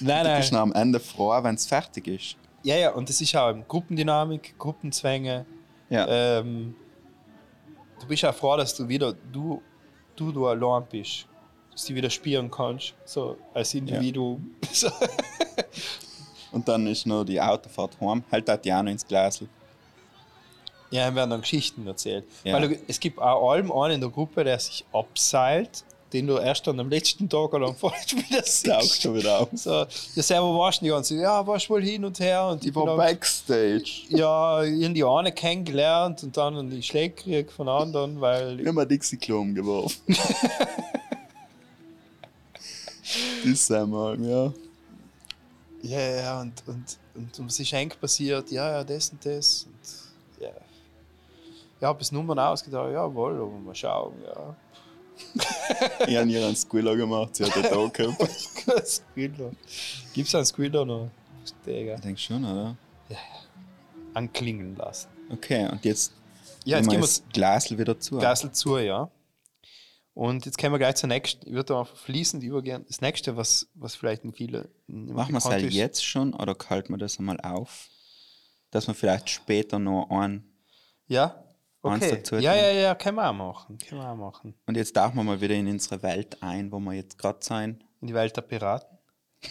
nein, 0.00 0.24
Du 0.26 0.36
bist 0.36 0.52
nein. 0.52 0.62
am 0.62 0.72
Ende 0.72 0.98
froh, 0.98 1.30
wenn 1.44 1.54
es 1.54 1.64
fertig 1.66 2.08
ist. 2.08 2.36
Ja, 2.64 2.74
ja, 2.76 2.90
und 2.90 3.08
das 3.08 3.20
ist 3.20 3.36
auch 3.36 3.50
eben 3.50 3.64
Gruppendynamik, 3.68 4.58
Gruppenzwänge. 4.58 5.46
Ja. 5.90 6.06
Ähm, 6.08 6.74
du 8.00 8.06
bist 8.06 8.24
auch 8.24 8.34
froh, 8.34 8.56
dass 8.56 8.74
du 8.74 8.88
wieder, 8.88 9.14
du, 9.32 9.62
du, 10.16 10.32
du 10.32 10.46
allein 10.46 10.84
bist. 10.90 11.26
Dass 11.72 11.84
du 11.84 11.94
wieder 11.94 12.10
spielen 12.10 12.50
kannst, 12.50 12.94
so 13.04 13.36
als 13.54 13.72
Individuum. 13.74 14.56
So. 14.72 14.90
Und 16.52 16.66
dann 16.66 16.86
ist 16.86 17.06
noch 17.06 17.24
die 17.24 17.40
Autofahrt 17.40 18.00
heim, 18.00 18.24
halt 18.32 18.50
auch 18.50 18.56
die 18.56 18.72
auch 18.72 18.82
noch 18.82 18.90
ins 18.90 19.06
Glas. 19.06 19.44
Ja, 20.90 21.04
dann 21.06 21.14
werden 21.14 21.30
dann 21.30 21.40
Geschichten 21.42 21.86
erzählt. 21.86 22.24
Ja. 22.44 22.54
Weil 22.54 22.78
es 22.88 22.98
gibt 22.98 23.18
auch 23.18 23.52
allem 23.52 23.70
einen 23.70 23.96
in 23.96 24.00
der 24.00 24.10
Gruppe, 24.10 24.42
der 24.44 24.58
sich 24.58 24.84
abseilt, 24.92 25.84
den 26.12 26.26
du 26.26 26.38
erst 26.38 26.66
dann 26.66 26.80
am 26.80 26.88
letzten 26.88 27.28
Tag 27.28 27.52
oder 27.52 27.66
am 27.68 27.76
vorletzten 27.76 28.18
wieder 28.18 28.42
Taucht 28.42 28.82
siehst. 28.82 29.02
schon 29.02 29.14
wieder 29.14 29.40
auf. 29.40 29.48
So, 29.54 29.70
ja, 29.70 29.86
selber 30.22 30.56
warst 30.58 30.80
du 30.80 30.84
die 30.86 30.90
ganze 30.90 31.14
Zeit, 31.14 31.22
ja, 31.22 31.46
warst 31.46 31.68
wohl 31.70 31.82
hin 31.82 32.04
und 32.04 32.18
her 32.20 32.46
und 32.48 32.64
Ich 32.64 32.74
war 32.74 32.84
bin 32.84 32.96
dann- 32.96 33.06
Backstage. 33.06 33.84
ja, 34.08 34.62
irgendwie 34.62 35.04
eine 35.04 35.32
kennengelernt 35.32 36.22
und 36.22 36.36
dann 36.36 36.56
einen 36.56 36.82
Schläge 36.82 37.14
gekriegt 37.14 37.52
von 37.52 37.68
anderen, 37.68 38.20
weil 38.20 38.58
Ich 38.60 38.66
habe 38.66 38.76
mir 38.80 38.86
Dixie-Klo 38.86 39.40
umgeworfen. 39.40 40.00
das 43.44 43.66
sind 43.66 43.90
wir, 43.90 44.16
ja. 44.20 44.52
Ja, 45.82 46.00
ja, 46.00 46.40
und, 46.40 46.52
und, 46.66 46.98
und, 47.14 47.38
und 47.38 47.46
was 47.46 47.60
ist 47.60 47.72
eigentlich 47.72 48.00
passiert? 48.00 48.50
Ja, 48.50 48.70
ja, 48.72 48.84
das 48.84 49.10
und 49.10 49.24
das. 49.24 49.64
Und, 49.66 50.42
ja. 50.42 50.50
Ja, 51.80 51.92
bis 51.92 52.10
Nummern 52.10 52.38
ausgedacht, 52.38 52.90
jawohl, 52.92 53.34
aber 53.36 53.46
mal 53.64 53.74
schauen, 53.74 54.14
ja. 54.26 54.56
Ich 56.06 56.16
habe 56.16 56.28
ihr 56.28 56.46
einen 56.46 56.56
Squiller 56.56 56.96
gemacht, 56.96 57.36
sie 57.36 57.44
hat 57.44 57.54
den 57.54 57.62
Tag 57.64 57.94
gehabt. 57.94 58.86
Squidler. 58.86 59.52
Gibt 60.14 60.28
es 60.28 60.34
einen 60.34 60.44
Squidler 60.44 60.84
noch? 60.84 61.10
Digga. 61.66 61.94
Ich 61.94 62.00
denke 62.00 62.20
schon, 62.20 62.44
oder? 62.44 62.76
Anklingeln 64.14 64.76
lassen. 64.76 65.08
Okay, 65.30 65.68
und 65.70 65.84
jetzt 65.84 66.12
Ja, 66.64 66.78
jetzt 66.78 66.88
gehen 66.88 66.98
wir 67.00 67.06
das 67.06 67.22
Glasl 67.32 67.78
wieder 67.78 67.98
zu. 67.98 68.18
Gassel 68.18 68.52
zu, 68.52 68.78
ja. 68.78 69.10
Und 70.14 70.46
jetzt 70.46 70.58
kommen 70.58 70.72
wir 70.72 70.78
gleich 70.78 70.96
zur 70.96 71.08
nächsten. 71.08 71.46
Ich 71.46 71.54
würde 71.54 71.74
da 71.74 71.84
fließend 71.84 72.42
übergehen. 72.42 72.84
Das 72.88 73.00
nächste, 73.00 73.36
was, 73.36 73.68
was 73.74 73.94
vielleicht 73.94 74.24
in 74.24 74.32
viele. 74.32 74.68
Machen 74.88 75.32
wir 75.32 75.38
es 75.38 75.44
halt 75.44 75.64
ist. 75.64 75.74
jetzt 75.74 76.04
schon 76.04 76.34
oder 76.34 76.56
halten 76.68 76.92
wir 76.92 76.98
das 76.98 77.18
einmal 77.20 77.40
auf? 77.40 77.88
Dass 78.72 78.88
wir 78.88 78.94
vielleicht 78.94 79.30
später 79.30 79.78
noch 79.78 80.10
ein. 80.10 80.44
Ja? 81.06 81.44
Okay. 81.80 82.22
Ja, 82.40 82.56
ja, 82.56 82.72
ja, 82.72 82.94
können 82.94 83.16
wir 83.16 83.30
auch 83.30 83.34
machen. 83.34 83.78
Können 83.78 84.00
wir 84.00 84.10
auch 84.10 84.16
machen. 84.16 84.54
Und 84.66 84.76
jetzt 84.76 84.94
tauchen 84.94 85.16
wir 85.16 85.22
mal 85.22 85.40
wieder 85.40 85.54
in 85.54 85.68
unsere 85.68 86.02
Welt 86.02 86.42
ein, 86.42 86.72
wo 86.72 86.80
wir 86.80 86.94
jetzt 86.94 87.18
gerade 87.18 87.38
sein. 87.40 87.82
In 88.00 88.08
die 88.08 88.14
Welt 88.14 88.36
der 88.36 88.42
Piraten. 88.42 88.98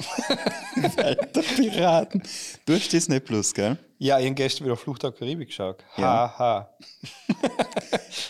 Welt 0.75 1.36
der 1.36 1.41
Piraten. 1.41 2.21
Du 2.65 2.73
hast 2.73 2.91
Disney 2.91 3.21
Plus, 3.21 3.53
gell? 3.53 3.78
Ja, 3.97 4.19
ich 4.19 4.25
habe 4.25 4.36
gestern 4.36 4.65
wieder 4.65 4.75
Flucht 4.75 5.03
der 5.03 5.13
Karibik 5.13 5.47
geschaut. 5.47 5.84
Ja. 5.97 6.38
Haha. 6.38 6.78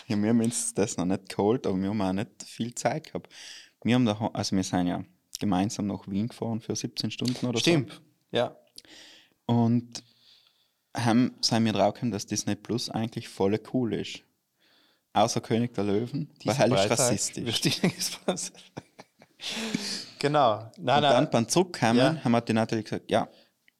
Ja, 0.06 0.16
wir 0.16 0.30
haben 0.30 0.40
uns 0.40 0.72
das 0.72 0.96
noch 0.96 1.04
nicht 1.04 1.28
geholt, 1.28 1.66
aber 1.66 1.76
wir 1.76 1.90
haben 1.90 2.00
auch 2.00 2.12
nicht 2.14 2.42
viel 2.42 2.74
Zeit 2.74 3.08
gehabt. 3.08 3.28
Wir 3.82 3.94
haben 3.94 4.06
da, 4.06 4.30
also 4.32 4.56
wir 4.56 4.64
sind 4.64 4.86
ja 4.86 5.04
gemeinsam 5.38 5.86
nach 5.86 6.08
Wien 6.08 6.28
gefahren 6.28 6.60
für 6.60 6.74
17 6.74 7.10
Stunden 7.10 7.46
oder 7.46 7.58
Stimmt. 7.58 8.00
Ja. 8.30 8.56
so. 9.46 9.54
Und 9.54 10.02
haben, 10.96 11.34
sind 11.40 11.64
wir 11.64 11.72
draufgekommen, 11.72 12.12
dass 12.12 12.26
Disney 12.26 12.54
Plus 12.56 12.90
eigentlich 12.90 13.28
voll 13.28 13.58
cool 13.72 13.94
ist. 13.94 14.20
Außer 15.12 15.40
König 15.40 15.74
der 15.74 15.84
Löwen, 15.84 16.28
weil 16.44 16.54
Diese 16.54 16.54
hell 16.58 16.72
ist 16.72 16.76
Breitheit 16.88 16.98
rassistisch. 16.98 17.60
genau. 20.18 20.70
Nein, 20.78 20.96
Und 20.96 21.02
dann 21.10 21.30
beim 21.30 21.48
Zurückkommen 21.48 21.98
Ja. 21.98 22.24
haben 22.24 22.32
wir 22.32 22.40
die 22.40 22.52
Natalie 22.52 22.84
gesagt, 22.84 23.10
ja, 23.10 23.28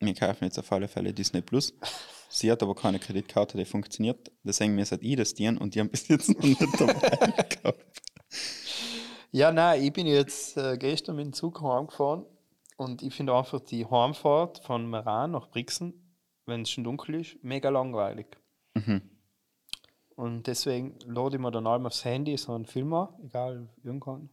wir 0.00 0.14
kaufen 0.14 0.44
jetzt 0.44 0.58
auf 0.58 0.70
alle 0.72 0.88
Fälle 0.88 1.12
Disney 1.12 1.40
Plus. 1.42 1.74
Sie 2.30 2.50
hat 2.50 2.62
aber 2.62 2.74
keine 2.74 2.98
Kreditkarte, 2.98 3.56
die 3.56 3.64
funktioniert. 3.64 4.30
Deswegen 4.42 4.74
müssen 4.74 4.98
ich 5.00 5.16
das 5.16 5.34
dienen 5.34 5.58
und 5.58 5.74
die 5.74 5.80
haben 5.80 5.90
bis 5.90 6.08
jetzt 6.08 6.28
noch 6.28 6.42
nicht 6.42 6.60
dabei 6.78 7.30
gehabt. 7.42 7.84
Ja, 9.30 9.50
nein, 9.52 9.82
ich 9.82 9.92
bin 9.92 10.06
jetzt 10.06 10.56
äh, 10.56 10.76
gestern 10.78 11.16
mit 11.16 11.24
dem 11.26 11.32
Zug 11.32 11.60
heimgefahren 11.62 12.24
und 12.76 13.02
ich 13.02 13.14
finde 13.14 13.34
einfach 13.34 13.60
die 13.60 13.86
Heimfahrt 13.86 14.58
von 14.64 14.88
Meran 14.88 15.32
nach 15.32 15.48
Brixen, 15.50 16.07
wenn 16.48 16.62
es 16.62 16.70
schon 16.70 16.84
dunkel 16.84 17.16
ist, 17.16 17.36
mega 17.42 17.68
langweilig. 17.68 18.26
Mhm. 18.74 19.02
Und 20.16 20.48
deswegen 20.48 20.98
lade 21.06 21.36
ich 21.36 21.40
mir 21.40 21.52
dann 21.52 21.66
einmal 21.66 21.86
aufs 21.86 22.04
Handy 22.04 22.36
so 22.36 22.52
einen 22.52 22.66
Film 22.66 22.92
an, 22.92 23.08
egal 23.24 23.68
irgendwann, 23.84 24.30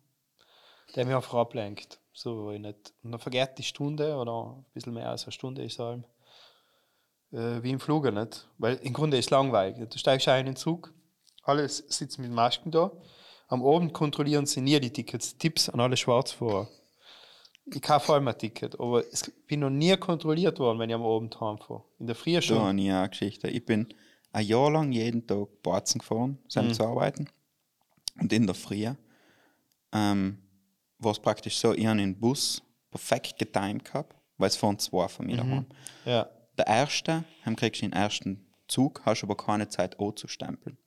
der 0.96 1.06
mich 1.06 1.14
einfach 1.14 1.36
ablenkt. 1.36 2.00
So, 2.12 2.50
ich 2.52 2.60
nicht. 2.60 2.94
Und 3.04 3.12
dann 3.12 3.20
vergeht 3.20 3.58
die 3.58 3.64
Stunde 3.64 4.16
oder 4.16 4.56
ein 4.58 4.66
bisschen 4.74 4.94
mehr 4.94 5.10
als 5.10 5.26
eine 5.26 5.34
Stunde 5.34 5.64
ist 5.64 5.80
es 5.80 6.04
äh, 7.34 7.62
wie 7.62 7.72
im 7.72 7.80
Flug 7.80 8.12
nicht. 8.12 8.48
Weil 8.58 8.76
im 8.78 8.94
Grunde 8.94 9.18
ist 9.18 9.26
es 9.26 9.32
langweilig. 9.32 9.90
Du 9.90 9.98
steigst 9.98 10.28
ein 10.28 10.40
in 10.40 10.46
den 10.48 10.56
Zug, 10.56 10.94
alle 11.44 11.68
sitzen 11.70 12.22
mit 12.22 12.32
Masken 12.32 12.72
da. 12.72 12.92
Am 13.48 13.64
Abend 13.64 13.94
kontrollieren 13.94 14.46
sie 14.46 14.62
nie 14.62 14.80
die 14.80 14.92
Tickets. 14.92 15.38
Tipps 15.38 15.70
an 15.70 15.80
alle 15.80 15.98
Schwarzfahrer. 15.98 16.68
Ich 17.68 17.82
kaufe 17.82 18.14
allem 18.14 18.28
ein 18.28 18.38
Ticket, 18.38 18.80
aber 18.80 19.04
ich 19.12 19.22
bin 19.48 19.62
noch 19.62 19.70
nie 19.72 19.96
kontrolliert 19.98 20.60
worden, 20.60 20.78
wenn 20.80 20.90
ich 20.90 20.96
am 20.96 21.04
Abend 21.04 21.40
heimfahre. 21.42 21.84
In 22.00 22.06
der 22.08 22.16
Früh 22.16 22.34
Da 22.36 22.42
schon. 22.42 22.60
habe 22.60 22.80
ich 22.80 22.92
eine 22.92 23.10
Geschichte. 23.10 23.48
Ich 23.48 23.66
bin 23.66 23.88
ein 24.32 24.46
Jahr 24.46 24.70
lang 24.72 24.92
jeden 24.92 25.26
Tag 25.26 25.48
Barzen 25.64 26.00
gefahren, 26.00 26.38
um 26.56 26.74
zu 26.74 26.84
arbeiten. 26.86 27.28
Und 28.20 28.32
in 28.32 28.46
der 28.46 28.56
Früh 28.56 28.88
ähm, 29.94 30.38
war 31.00 31.12
es 31.12 31.20
praktisch 31.20 31.58
so, 31.58 31.74
ich 31.74 31.86
habe 31.86 31.98
den 31.98 32.20
Bus 32.20 32.62
perfekt 32.92 33.38
getimt 33.40 33.86
gehabt, 33.86 34.16
weil 34.38 34.48
es 34.50 34.56
fahren 34.56 34.78
zwei 34.80 35.08
von 35.08 35.26
mir 35.26 35.38
daheim. 35.38 35.66
Ja. 36.06 36.30
Der 36.58 36.68
erste, 36.68 37.24
haben 37.44 37.56
kriegst 37.56 37.82
du 37.82 37.86
den 37.88 37.94
ersten 37.94 38.46
Zug, 38.68 39.02
hast 39.06 39.24
aber 39.24 39.36
keine 39.36 39.68
Zeit 39.70 40.00
anzustempeln. 40.00 40.78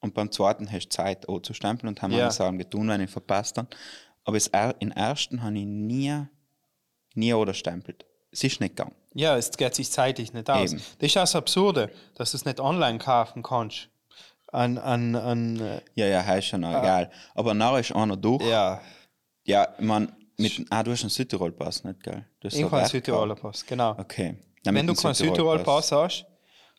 Und 0.00 0.12
beim 0.14 0.30
zweiten 0.30 0.70
hast 0.70 0.84
du 0.86 0.88
Zeit, 0.90 1.28
auch 1.28 1.40
zu 1.40 1.52
stempeln 1.54 1.88
und 1.88 2.02
haben 2.02 2.12
Ja. 2.12 2.18
ja. 2.18 2.30
Sachen 2.30 2.58
getan, 2.58 2.88
wenn 2.88 3.00
ich 3.00 3.10
verpasst 3.10 3.56
habe. 3.58 3.68
Aber 4.24 4.38
er- 4.52 4.74
in 4.80 4.90
ersten 4.90 5.42
habe 5.42 5.58
ich 5.58 5.64
nie, 5.66 6.14
nie 7.14 7.34
oder 7.34 7.54
stempelt. 7.54 8.04
Es 8.30 8.42
ist 8.42 8.60
nicht 8.60 8.76
gegangen. 8.76 8.94
Ja, 9.14 9.36
es 9.36 9.50
geht 9.56 9.74
sich 9.74 9.90
zeitlich 9.90 10.32
nicht 10.32 10.50
aus. 10.50 10.72
Eben. 10.72 10.82
Das 10.98 11.06
ist 11.06 11.16
das 11.16 11.36
Absurde, 11.36 11.90
dass 12.16 12.32
du 12.32 12.36
es 12.36 12.44
nicht 12.44 12.58
online 12.58 12.98
kaufen 12.98 13.42
kannst. 13.42 13.88
An, 14.52 14.78
an, 14.78 15.14
an, 15.14 15.60
äh, 15.60 15.80
Ja, 15.94 16.06
ja, 16.06 16.24
heißt 16.24 16.48
schon 16.48 16.60
noch 16.62 16.70
egal. 16.70 17.10
Aber 17.34 17.54
nachher 17.54 17.80
ist 17.80 17.92
einer 17.92 18.16
durch. 18.16 18.42
Ja, 18.44 18.80
ja, 19.44 19.68
mein, 19.78 20.12
mit, 20.38 20.64
ah, 20.70 20.82
du 20.82 20.90
hast 20.92 21.02
einen 21.02 21.10
Südtirol-Pass, 21.10 21.84
nicht, 21.84 22.02
gell? 22.02 22.24
Du 22.40 22.48
hast 22.48 22.54
ich 22.56 22.62
habe 22.64 22.72
einen 22.74 22.82
Wert 22.82 22.90
Südtiroler 22.90 23.34
gehabt. 23.34 23.42
Pass, 23.42 23.66
genau. 23.66 23.90
Okay. 23.98 24.36
Ja, 24.64 24.74
Wenn 24.74 24.86
du 24.86 24.94
keinen 24.94 25.14
Südtirol-Pass 25.14 25.88
Südtirol-Pass 25.88 25.92
hast, 25.92 26.26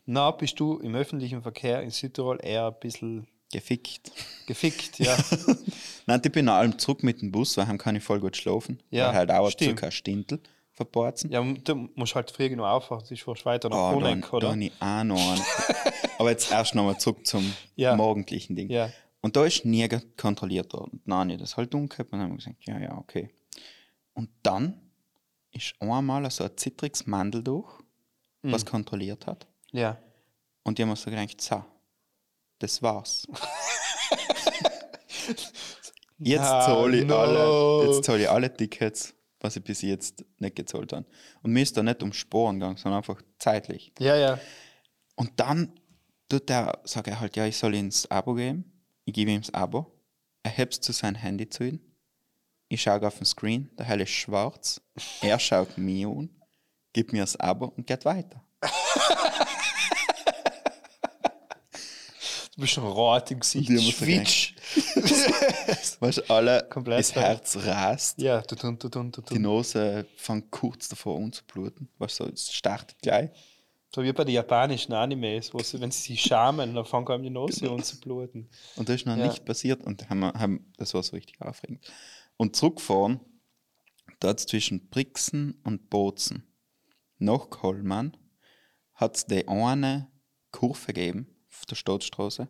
dann 0.07 0.37
bist 0.37 0.59
du 0.59 0.79
im 0.79 0.95
öffentlichen 0.95 1.41
Verkehr 1.41 1.81
in 1.81 1.89
Südtirol 1.91 2.39
eher 2.41 2.67
ein 2.67 2.79
bisschen 2.79 3.27
Gefickt. 3.55 4.11
gefickt. 4.47 4.99
Ja, 4.99 5.17
Nein, 6.05 6.21
ich 6.23 6.31
bin 6.31 6.45
nach 6.45 6.55
allem 6.55 6.77
zurück 6.77 7.03
mit 7.03 7.21
dem 7.21 7.31
Bus, 7.31 7.57
weil 7.57 7.67
heim 7.67 7.77
kann 7.77 7.95
ich 7.95 8.03
voll 8.03 8.19
gut 8.19 8.35
schlafen. 8.37 8.81
Ja, 8.91 9.07
weil 9.07 9.15
halt 9.15 9.29
dauert 9.29 9.53
stimmt. 9.53 9.79
circa 9.79 9.91
Stunde 9.91 10.39
verborzen. 10.71 11.31
ja 11.31 11.41
du 11.41 11.89
musst 11.95 12.15
halt 12.15 12.29
früh 12.31 12.49
genug 12.49 12.65
aufwachen, 12.65 13.05
sonst 13.05 13.21
fährst 13.23 13.41
du 13.41 13.45
weiter 13.45 13.69
nach 13.69 13.77
Oh, 13.77 13.95
Honeck, 13.95 14.31
oder? 14.33 14.49
dann 14.49 14.61
ich 14.61 14.73
auch 14.79 15.03
noch. 15.05 15.37
Aber 16.19 16.29
jetzt 16.31 16.51
erst 16.51 16.75
nochmal 16.75 16.97
zurück 16.99 17.25
zum 17.25 17.53
Ja. 17.75 17.95
morgendlichen 17.95 18.55
Ding. 18.55 18.69
Ja. 18.69 18.91
Und 19.21 19.35
da 19.35 19.45
ist 19.45 19.63
nie 19.65 19.87
kontrolliert 20.17 20.73
worden. 20.73 21.01
Nein, 21.05 21.29
ich 21.31 21.39
das 21.39 21.55
halt 21.57 21.73
dunkel 21.73 22.03
und 22.05 22.11
dann 22.11 22.21
haben 22.21 22.31
wir 22.31 22.37
gesagt, 22.37 22.65
ja, 22.67 22.77
ja, 22.77 22.97
okay. 22.97 23.29
Und 24.13 24.29
dann 24.43 24.79
ist 25.51 25.73
einmal 25.79 26.29
so 26.29 26.43
ein 26.43 26.51
zittriges 26.57 27.07
Mandel 27.07 27.41
durch, 27.43 27.71
Mhm. 28.43 28.51
was 28.51 28.65
kontrolliert 28.65 29.25
hat. 29.27 29.47
Ja. 29.71 29.97
Und 30.63 30.77
die 30.77 30.83
haben 30.83 30.95
so 30.95 31.09
gedacht, 31.09 31.39
so, 31.41 31.63
das 32.59 32.81
war's. 32.81 33.27
jetzt 36.19 36.41
Ah, 36.41 36.65
zahle 36.65 36.97
ich, 36.99 37.05
no. 37.05 37.17
alle, 37.17 37.87
jetzt 37.87 38.03
zahle 38.05 38.23
ich 38.23 38.29
alle 38.29 38.55
Tickets, 38.55 39.13
was 39.39 39.55
ich 39.55 39.63
bis 39.63 39.81
jetzt 39.81 40.23
nicht 40.39 40.55
gezahlt 40.55 40.93
habe. 40.93 41.05
Und 41.41 41.51
mir 41.51 41.63
ist 41.63 41.75
da 41.77 41.83
nicht 41.83 42.01
um 42.03 42.13
Sporen 42.13 42.59
gegangen, 42.59 42.77
sondern 42.77 42.99
einfach 42.99 43.21
zeitlich. 43.39 43.91
Ja, 43.99 44.15
ja. 44.15 44.39
Und 45.15 45.31
dann 45.39 45.73
tut 46.29 46.49
er, 46.49 46.79
sagt 46.83 47.07
er 47.07 47.19
halt, 47.19 47.35
ja, 47.35 47.45
ich 47.45 47.57
soll 47.57 47.75
ihm 47.75 47.89
das 47.89 48.09
Abo 48.09 48.33
geben. 48.35 48.71
Ich 49.05 49.13
gebe 49.13 49.31
ihm 49.31 49.41
das 49.41 49.53
Abo. 49.53 49.91
Er 50.43 50.51
hebt 50.51 50.73
zu 50.73 50.91
sein 50.91 51.15
Handy 51.15 51.49
zu 51.49 51.63
ihm. 51.65 51.79
Ich 52.67 52.81
schaue 52.81 53.05
auf 53.05 53.17
den 53.17 53.25
Screen, 53.25 53.69
der 53.77 53.85
Hell 53.85 54.01
ist 54.01 54.09
schwarz. 54.09 54.81
Er 55.21 55.37
schaut 55.39 55.77
mich 55.77 56.05
an, 56.05 56.29
gibt 56.93 57.13
mir 57.13 57.21
das 57.21 57.35
Abo 57.39 57.67
und 57.67 57.85
geht 57.85 58.05
weiter. 58.05 58.43
Du 62.55 62.61
bist 62.61 62.73
schon 62.73 62.85
rot 62.85 63.29
im 63.31 63.41
Gesicht. 63.41 63.67
Die 63.67 63.73
wir 63.73 63.81
Schwitsch. 63.81 64.53
Weißt 65.99 66.17
du, 66.19 66.29
alle, 66.29 66.65
Komplett 66.69 66.99
das 66.99 67.13
Herz 67.15 67.57
rast. 67.57 68.17
Ja, 68.21 68.41
du 68.41 68.55
tun, 68.55 68.79
du 68.79 68.87
tun, 68.87 69.11
du 69.11 69.21
Die 69.21 69.33
tun. 69.33 69.41
Nase 69.41 70.05
fängt 70.15 70.51
kurz 70.51 70.87
davor 70.87 71.17
an 71.17 71.33
zu 71.33 71.43
bluten. 71.43 71.89
Weißt 71.97 72.21
du, 72.21 72.25
es 72.25 72.53
startet 72.53 72.97
gleich. 73.01 73.29
So 73.93 74.03
wie 74.03 74.13
bei 74.13 74.23
den 74.23 74.35
japanischen 74.35 74.93
Animes, 74.93 75.53
wo 75.53 75.59
sie, 75.59 75.79
wenn 75.81 75.91
sie 75.91 76.01
sich 76.13 76.21
schamen, 76.21 76.73
dann 76.75 76.85
fangen 76.85 77.07
einem 77.09 77.23
die 77.23 77.29
Nase 77.29 77.69
an 77.69 77.83
zu 77.83 77.99
bluten. 77.99 78.49
Und 78.77 78.87
das 78.87 78.95
ist 78.97 79.05
noch 79.05 79.17
Ja. 79.17 79.27
nicht 79.27 79.43
passiert 79.45 79.83
und 79.83 80.09
haben, 80.09 80.23
haben, 80.23 80.73
das 80.77 80.93
war 80.93 81.03
so 81.03 81.15
richtig 81.15 81.41
aufregend. 81.41 81.85
Und 82.37 82.55
zurückfahren, 82.55 83.19
dort 84.21 84.39
zwischen 84.39 84.89
Brixen 84.89 85.59
und 85.65 85.89
Bozen, 85.89 86.47
nach 87.17 87.49
Kollmann, 87.49 88.15
hat 88.93 89.17
es 89.17 89.25
die 89.25 89.45
eine 89.47 90.09
Kurve 90.51 90.87
gegeben 90.93 91.34
auf 91.65 91.67
der 91.67 91.75
Stadtstraße, 91.75 92.47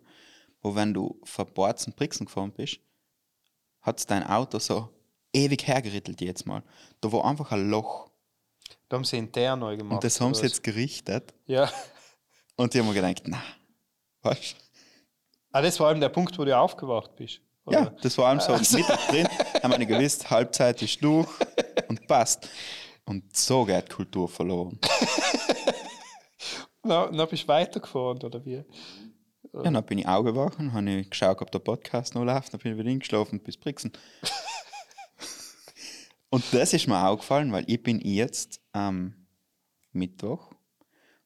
wo 0.61 0.76
wenn 0.76 0.93
du 0.93 1.20
von 1.24 1.45
Bozen 1.45 1.93
Brixen 1.93 2.26
gefahren 2.26 2.51
bist, 2.51 2.80
hat 3.82 3.99
es 3.99 4.05
dein 4.05 4.26
Auto 4.28 4.59
so 4.59 4.89
ewig 5.34 5.66
hergerittelt 5.66 6.20
jetzt 6.22 6.45
mal. 6.45 6.63
Da 7.01 7.11
war 7.11 7.26
einfach 7.26 7.51
ein 7.51 7.70
Loch. 7.70 8.09
Da 8.89 8.97
haben 8.97 9.05
sie 9.05 9.18
intern 9.18 9.59
neu 9.59 9.78
gemacht. 9.78 9.95
Und 9.95 10.03
das 10.03 10.20
haben 10.20 10.34
sie 10.34 10.43
was? 10.43 10.51
jetzt 10.51 10.63
gerichtet. 10.63 11.34
Ja. 11.45 11.70
Und 12.57 12.74
die 12.74 12.80
haben 12.80 12.88
mir 12.88 12.93
gedacht, 12.93 13.24
na, 13.26 13.41
was? 14.22 14.55
Ah, 15.51 15.61
das 15.61 15.80
war 15.80 15.91
eben 15.91 16.01
der 16.01 16.09
Punkt, 16.09 16.38
wo 16.38 16.43
du 16.43 16.57
aufgewacht 16.57 17.16
bist. 17.16 17.39
oder? 17.66 17.80
Ja, 17.80 17.86
das 18.01 18.18
war 18.18 18.28
allem 18.28 18.39
so 18.41 18.51
mittendrin. 18.53 19.28
haben 19.63 19.78
wir 19.78 19.86
gewusst, 19.86 20.30
Halbzeit 20.30 20.82
ist 20.82 21.01
durch 21.01 21.28
und 21.88 22.05
passt. 22.07 22.49
Und 23.05 23.36
so 23.36 23.63
geht 23.66 23.89
Kultur 23.89 24.28
verloren. 24.28 24.80
Na, 26.84 27.07
dann 27.07 27.30
bist 27.30 27.43
du 27.43 27.47
weitergefahren, 27.47 28.22
oder 28.22 28.43
wie? 28.45 28.63
Ja, 29.64 29.72
dann 29.72 29.86
bin 29.86 29.99
ich 29.99 30.08
aufgewacht 30.08 30.60
und 30.60 30.74
habe 30.74 30.89
ich 30.91 31.10
geschaut, 31.10 31.41
ob 31.41 31.51
der 31.51 31.60
Podcast 31.60 32.14
noch 32.16 32.24
läuft. 32.26 32.53
Dann 32.53 32.60
bin 32.60 32.74
ich 32.74 32.78
wieder 32.78 32.89
hingeschlafen 32.89 33.39
bis 33.39 33.58
Brixen. 33.58 33.91
und 36.30 36.43
das 36.51 36.74
ist 36.74 36.88
mir 36.88 37.08
aufgefallen, 37.08 37.51
weil 37.51 37.64
ich 37.68 37.82
bin 37.82 37.99
jetzt 38.01 38.60
am 38.74 39.16
Mittwoch, 39.91 40.51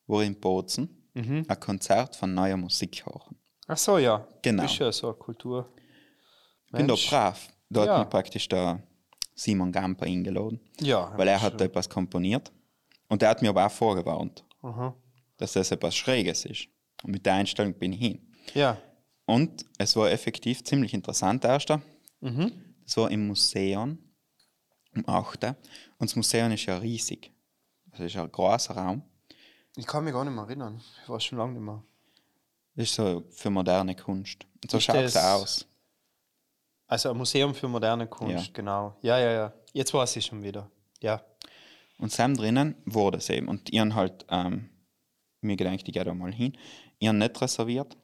wo 0.07 0.21
in 0.21 0.39
Bozen 0.39 0.95
ein 1.15 1.45
Konzert 1.59 2.15
von 2.15 2.33
neuer 2.33 2.55
Musik 2.55 3.05
hören. 3.05 3.35
Ach 3.67 3.77
so, 3.77 3.97
ja. 3.97 4.25
Genau. 4.41 4.63
Du 4.63 4.67
bist 4.69 4.79
ja 4.79 4.91
so 4.91 5.07
eine 5.07 5.17
Kultur. 5.17 5.69
Ich 6.67 6.71
bin 6.71 6.87
da 6.87 6.93
Mensch. 6.93 7.09
brav. 7.09 7.47
Da 7.69 7.85
Ja. 7.85 7.93
hat 7.93 7.99
mich 8.05 8.09
praktisch 8.09 8.47
der 8.47 8.81
Simon 9.35 9.71
Gamper 9.71 10.05
eingeladen. 10.05 10.59
Ja. 10.79 11.11
weil 11.17 11.27
er 11.27 11.41
hat 11.41 11.59
etwas 11.61 11.89
komponiert. 11.89 12.51
Und 13.09 13.21
er 13.23 13.29
hat 13.29 13.41
mir 13.41 13.49
aber 13.49 13.65
auch 13.65 13.71
vorgewarnt, 13.71 14.45
Aha. 14.61 14.95
dass 15.37 15.53
das 15.53 15.71
etwas 15.71 15.95
Schräges 15.95 16.45
ist. 16.45 16.67
Und 17.03 17.11
mit 17.11 17.25
der 17.25 17.35
Einstellung 17.35 17.73
bin 17.73 17.93
ich 17.93 17.99
hin. 17.99 18.27
Ja. 18.53 18.77
Und 19.25 19.65
es 19.77 19.95
war 19.95 20.09
effektiv 20.11 20.63
ziemlich 20.63 20.93
interessant, 20.93 21.45
erster. 21.45 21.81
Mhm. 22.21 22.51
Das 22.83 22.97
war 22.97 23.11
im 23.11 23.27
Museum, 23.27 23.99
im 24.93 25.07
8. 25.07 25.43
Und 25.45 25.55
das 26.09 26.15
Museum 26.15 26.51
ist 26.51 26.65
ja 26.65 26.77
riesig. 26.77 27.31
Das 27.91 27.99
ist 28.01 28.13
ja 28.15 28.23
ein 28.23 28.31
großer 28.31 28.75
Raum. 28.75 29.03
Ich 29.75 29.85
kann 29.85 30.03
mich 30.03 30.13
gar 30.13 30.25
nicht 30.25 30.33
mehr 30.33 30.43
erinnern. 30.45 30.81
Ich 31.03 31.09
war 31.09 31.19
schon 31.19 31.37
lange 31.37 31.53
nicht 31.53 31.61
mehr. 31.61 31.83
Das 32.75 32.85
ist 32.85 32.95
so 32.95 33.23
für 33.29 33.49
moderne 33.49 33.95
Kunst. 33.95 34.45
Und 34.63 34.71
so 34.71 34.77
Ist 34.77 34.83
schaut 34.85 34.95
es 34.97 35.15
aus. 35.15 35.65
Also 36.87 37.11
ein 37.11 37.17
Museum 37.17 37.53
für 37.53 37.67
moderne 37.67 38.07
Kunst, 38.07 38.47
Ja. 38.47 38.51
genau. 38.53 38.97
Ja, 39.01 39.19
ja, 39.19 39.31
ja. 39.31 39.53
Jetzt 39.73 39.93
weiß 39.93 40.15
ich 40.15 40.25
schon 40.25 40.41
wieder. 40.41 40.69
Ja. 41.01 41.21
Und 41.99 42.11
Sam 42.11 42.35
drinnen 42.35 42.75
wurde 42.85 43.19
es 43.19 43.29
eben. 43.29 43.47
Und 43.47 43.69
habe 43.71 43.93
halt 43.93 44.25
ähm, 44.29 44.69
mir 45.41 45.55
gedacht, 45.55 45.75
ich 45.75 45.83
gehe 45.83 46.03
da 46.03 46.13
mal 46.13 46.33
hin. 46.33 46.57
Ich 46.99 47.07
habe 47.07 47.17
nicht 47.17 47.41
reserviert. 47.41 47.97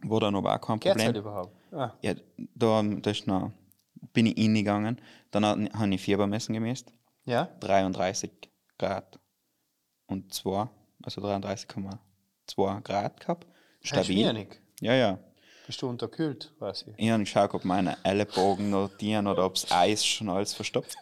War 0.00 0.20
dann 0.20 0.34
aber 0.36 0.54
auch 0.54 0.60
kein 0.60 0.78
Geht's 0.80 0.92
Problem. 0.94 1.06
halt 1.06 1.16
überhaupt? 1.16 1.56
Ah. 1.72 1.92
Ja, 2.02 2.14
da, 2.54 2.82
da 2.82 3.10
ist 3.10 3.26
noch, 3.26 3.52
bin 4.12 4.26
ich 4.26 4.38
reingegangen. 4.38 5.00
Dann 5.30 5.44
ha- 5.44 5.78
habe 5.78 5.94
ich 5.94 6.00
Fiebermessen 6.00 6.52
gemessen. 6.54 6.90
Ja? 7.24 7.44
33 7.60 8.30
Grad 8.78 9.18
und 10.06 10.32
2, 10.32 10.68
also 11.02 11.20
33,2 11.22 12.80
Grad 12.82 13.20
gehabt. 13.20 13.46
Das 13.46 13.52
ist 13.82 13.88
Stabil. 13.88 14.48
Ja, 14.80 14.94
ja. 14.94 15.18
Bist 15.66 15.82
du 15.82 15.88
unterkühlt, 15.88 16.52
weiß 16.60 16.84
ich. 16.88 16.94
Ich 16.98 17.10
habe 17.10 17.24
geschaut, 17.24 17.52
ob 17.54 17.64
meine 17.64 17.96
Ellenbogen 18.04 18.70
notieren 18.70 19.26
oder 19.26 19.44
ob 19.44 19.54
das 19.54 19.70
Eis 19.72 20.04
schon 20.06 20.28
alles 20.28 20.54
verstopft. 20.54 20.96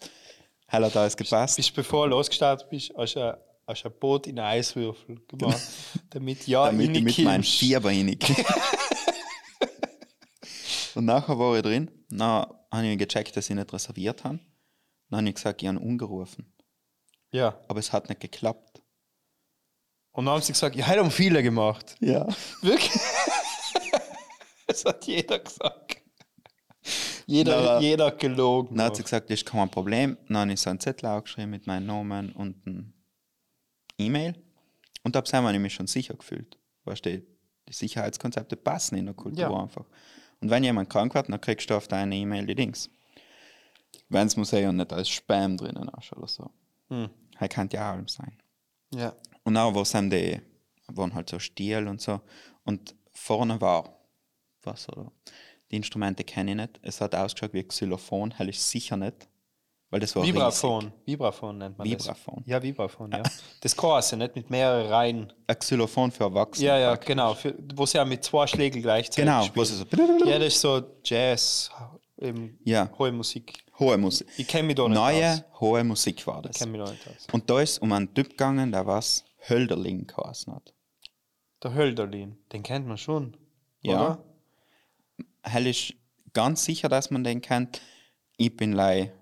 Hell 0.66 0.84
hat 0.84 0.96
alles 0.96 1.16
gepasst. 1.16 1.56
Bist 1.56 1.74
bevor 1.74 2.06
du 2.08 2.10
losgestartet 2.16 2.70
bist, 2.70 2.92
hast 2.96 3.14
du 3.16 3.20
ein, 3.32 3.36
hast 3.66 3.84
ein 3.84 3.92
Boot 3.98 4.26
in 4.26 4.38
Eiswürfel 4.38 5.20
gemacht, 5.26 5.60
damit 6.10 6.46
ja 6.46 6.66
damit 6.66 6.96
ich 6.96 7.02
mit 7.02 7.18
meinem 7.18 7.42
reinkommst. 7.42 7.58
Fieber 7.58 7.88
und 10.94 11.04
nachher 11.04 11.38
war 11.38 11.56
ich 11.56 11.62
drin. 11.62 11.90
Dann 12.10 12.46
habe 12.70 12.86
ich 12.86 12.98
gecheckt, 12.98 13.36
dass 13.36 13.50
ich 13.50 13.56
nicht 13.56 13.72
reserviert 13.72 14.24
habe. 14.24 14.38
Dann 15.10 15.20
habe 15.20 15.28
ich 15.28 15.34
gesagt, 15.34 15.62
ich 15.62 15.68
habe 15.68 15.80
angerufen. 15.80 16.52
Ja. 17.32 17.58
Aber 17.68 17.80
es 17.80 17.92
hat 17.92 18.08
nicht 18.08 18.20
geklappt. 18.20 18.82
Und 20.12 20.26
dann 20.26 20.34
haben 20.34 20.42
sie 20.42 20.52
gesagt, 20.52 20.76
ja, 20.76 20.86
heute 20.86 21.00
haben 21.00 21.10
viele 21.10 21.42
gemacht. 21.42 21.96
Ja. 22.00 22.28
Wirklich? 22.62 22.92
das 24.66 24.84
hat 24.84 25.04
jeder 25.06 25.40
gesagt. 25.40 26.00
Jeder, 27.26 27.60
Na, 27.60 27.80
jeder 27.80 28.06
hat 28.06 28.18
gelogen. 28.20 28.76
Dann 28.76 28.86
hat 28.86 28.96
sie 28.96 29.02
gesagt, 29.02 29.30
das 29.30 29.40
ist 29.40 29.46
kein 29.46 29.68
Problem. 29.70 30.16
Dann 30.28 30.36
habe 30.36 30.52
ich 30.52 30.60
so 30.60 30.70
einen 30.70 30.78
Zettel 30.78 31.06
aufgeschrieben 31.06 31.50
mit 31.50 31.66
meinem 31.66 31.86
Namen 31.86 32.32
und 32.32 32.66
ein 32.66 32.94
E-Mail. 33.98 34.34
Und 35.02 35.16
ab 35.16 35.28
seinem 35.28 35.44
habe 35.46 35.54
ich 35.56 35.62
mich 35.62 35.74
schon 35.74 35.86
sicher 35.86 36.14
gefühlt. 36.14 36.58
Weißt 36.84 37.04
du, 37.04 37.18
die 37.18 37.72
Sicherheitskonzepte 37.72 38.56
passen 38.56 38.96
in 38.96 39.06
der 39.06 39.14
Kultur 39.14 39.40
Ja. 39.40 39.62
einfach. 39.62 39.84
Und 40.40 40.50
wenn 40.50 40.64
jemand 40.64 40.90
krank 40.90 41.14
wird, 41.14 41.28
dann 41.28 41.40
kriegst 41.40 41.70
du 41.70 41.74
auf 41.74 41.88
deine 41.88 42.14
E-Mail 42.16 42.46
die 42.46 42.54
Dings. 42.54 42.90
Wenn 44.08 44.26
das 44.26 44.36
Museum 44.36 44.76
nicht 44.76 44.92
als 44.92 45.08
Spam 45.08 45.56
drinnen 45.56 45.90
ist 45.98 46.12
oder 46.12 46.28
so. 46.28 46.50
Hm. 46.88 47.08
Kann 47.48 47.68
ja 47.72 47.88
auch 47.90 47.94
allem 47.94 48.08
sein. 48.08 48.36
Ja. 48.92 49.14
Und 49.44 49.54
dann 49.54 49.74
war 49.74 49.84
sind 49.84 50.10
die, 50.10 50.40
waren 50.88 51.14
halt 51.14 51.30
so 51.30 51.38
Stiel 51.38 51.86
und 51.88 52.00
so. 52.00 52.20
Und 52.64 52.94
vorne 53.12 53.60
war 53.60 53.98
was 54.62 54.88
oder? 54.88 55.12
Die 55.70 55.76
Instrumente 55.76 56.24
kenne 56.24 56.52
ich 56.52 56.56
nicht. 56.56 56.80
Es 56.82 57.00
hat 57.00 57.14
ausgeschaut 57.14 57.52
wie 57.52 57.64
Xylophon, 57.64 58.30
hell 58.32 58.48
ist 58.48 58.68
sicher 58.70 58.96
nicht. 58.96 59.28
Weil 59.94 60.00
das 60.00 60.16
war 60.16 60.24
Vibraphon. 60.24 60.80
riesig. 60.86 60.92
Vibraphon 61.06 61.58
nennt 61.58 61.78
man 61.78 61.88
Vibraphon. 61.88 62.34
das. 62.38 62.46
Ja, 62.48 62.60
Vibraphon, 62.60 63.12
ja. 63.12 63.22
Das 63.60 63.76
große, 63.76 64.16
nicht 64.16 64.34
mit 64.34 64.50
mehreren 64.50 64.88
Reihen. 64.88 65.32
Ein 65.46 65.56
Xylophon 65.56 66.10
für 66.10 66.24
Erwachsene. 66.24 66.66
Ja, 66.66 66.78
ja, 66.78 66.88
praktisch. 66.96 67.06
genau. 67.06 67.36
Wo 67.76 67.86
sie 67.86 67.98
ja 67.98 68.04
mit 68.04 68.24
zwei 68.24 68.44
Schlägen 68.48 68.82
gleichzeitig 68.82 69.24
Genau, 69.24 69.46
wo 69.54 69.62
sie 69.62 69.76
so 69.76 69.84
Ja, 70.26 70.40
das 70.40 70.48
ist 70.48 70.60
so 70.60 70.82
Jazz, 71.04 71.70
eben 72.18 72.58
Ja. 72.64 72.90
hohe 72.98 73.12
Musik. 73.12 73.64
hohe 73.78 73.96
Musik. 73.96 74.26
Ich 74.36 74.48
kenne 74.48 74.64
mich 74.66 74.74
da 74.74 74.88
nicht 74.88 74.98
aus. 74.98 75.04
Neue, 75.12 75.44
hohe 75.60 75.84
Musik 75.84 76.26
war 76.26 76.38
Ich 76.38 76.48
das. 76.48 76.58
kenne 76.58 76.72
mich 76.72 76.84
da 76.84 76.90
nicht 76.90 77.06
aus. 77.06 77.26
Und 77.30 77.48
da 77.48 77.60
ist 77.60 77.78
um 77.80 77.92
einen 77.92 78.12
Typ 78.12 78.30
gegangen, 78.30 78.72
der 78.72 78.84
was 78.88 79.24
Hölderling 79.48 80.08
geheißen 80.08 80.52
hat. 80.56 80.74
Der 81.62 81.72
Hölderlin, 81.72 82.36
den 82.52 82.64
kennt 82.64 82.88
man 82.88 82.98
schon. 82.98 83.36
Ja. 83.82 83.94
Oder? 83.94 84.24
Hell 85.44 85.68
ist 85.68 85.94
ganz 86.32 86.64
sicher, 86.64 86.88
dass 86.88 87.12
man 87.12 87.22
den 87.22 87.40
kennt. 87.40 87.80
Ich 88.36 88.56
bin 88.56 88.72
lei 88.72 89.12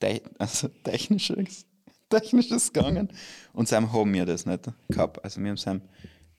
te 0.00 0.22
also 0.38 0.68
technisches, 0.82 1.66
technisches 2.08 2.72
gegangen 2.72 3.12
und 3.52 3.68
Sam 3.68 3.92
haben 3.92 4.12
wir 4.12 4.26
das 4.26 4.46
nicht 4.46 4.64
gehabt. 4.88 5.22
Also 5.24 5.40
wir 5.40 5.50
haben 5.50 5.56
Sam 5.56 5.82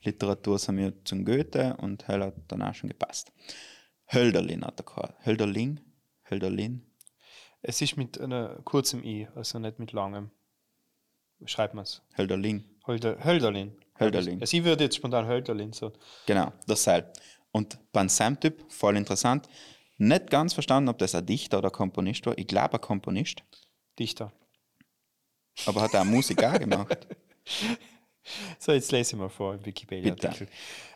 Literatur 0.03 0.57
sind 0.57 0.77
wir 0.77 0.93
zum 1.05 1.23
Goethe 1.23 1.77
und 1.77 2.07
Hell 2.07 2.21
hat 2.21 2.33
dann 2.47 2.61
auch 2.63 2.73
schon 2.73 2.89
gepasst. 2.89 3.31
Hölderlin 4.11 4.65
hat 4.65 4.79
er 4.79 4.83
gehabt. 4.83 5.25
Hölderling? 5.25 5.79
Hölderlin? 6.29 6.85
Es 7.61 7.81
ist 7.81 7.97
mit 7.97 8.19
einer 8.19 8.59
kurzem 8.63 9.03
I, 9.03 9.27
also 9.35 9.59
nicht 9.59 9.77
mit 9.77 9.91
langem. 9.91 10.31
Schreibt 11.45 11.75
man 11.75 11.83
es? 11.83 12.01
Hölderling. 12.17 12.63
Hölder, 12.87 13.23
Hölderlin. 13.23 13.75
Hölderlin. 13.99 14.41
Also 14.41 14.57
ich 14.57 14.63
würde 14.63 14.85
jetzt 14.85 14.95
spontan 14.95 15.27
Hölderlin 15.27 15.71
so. 15.71 15.93
Genau, 16.25 16.51
das 16.65 16.83
Seil. 16.83 17.11
Und 17.51 17.77
beim 17.91 18.09
Sam-Typ, 18.09 18.71
voll 18.71 18.97
interessant, 18.97 19.47
nicht 20.01 20.29
ganz 20.31 20.53
verstanden, 20.53 20.89
ob 20.89 20.97
das 20.97 21.13
ein 21.15 21.25
Dichter 21.25 21.59
oder 21.59 21.69
ein 21.69 21.73
Komponist 21.73 22.25
war. 22.25 22.37
Ich 22.37 22.47
glaube, 22.47 22.73
ein 22.73 22.81
Komponist, 22.81 23.43
Dichter. 23.99 24.31
aber 25.65 25.81
hat 25.81 25.95
auch 25.95 26.03
Musik 26.03 26.43
auch 26.43 26.59
gemacht. 26.59 27.07
So, 28.59 28.71
jetzt 28.71 28.91
lese 28.91 29.15
ich 29.15 29.19
mal 29.19 29.29
vor 29.29 29.53
im 29.53 29.65
Wikipedia-Artikel. 29.65 30.47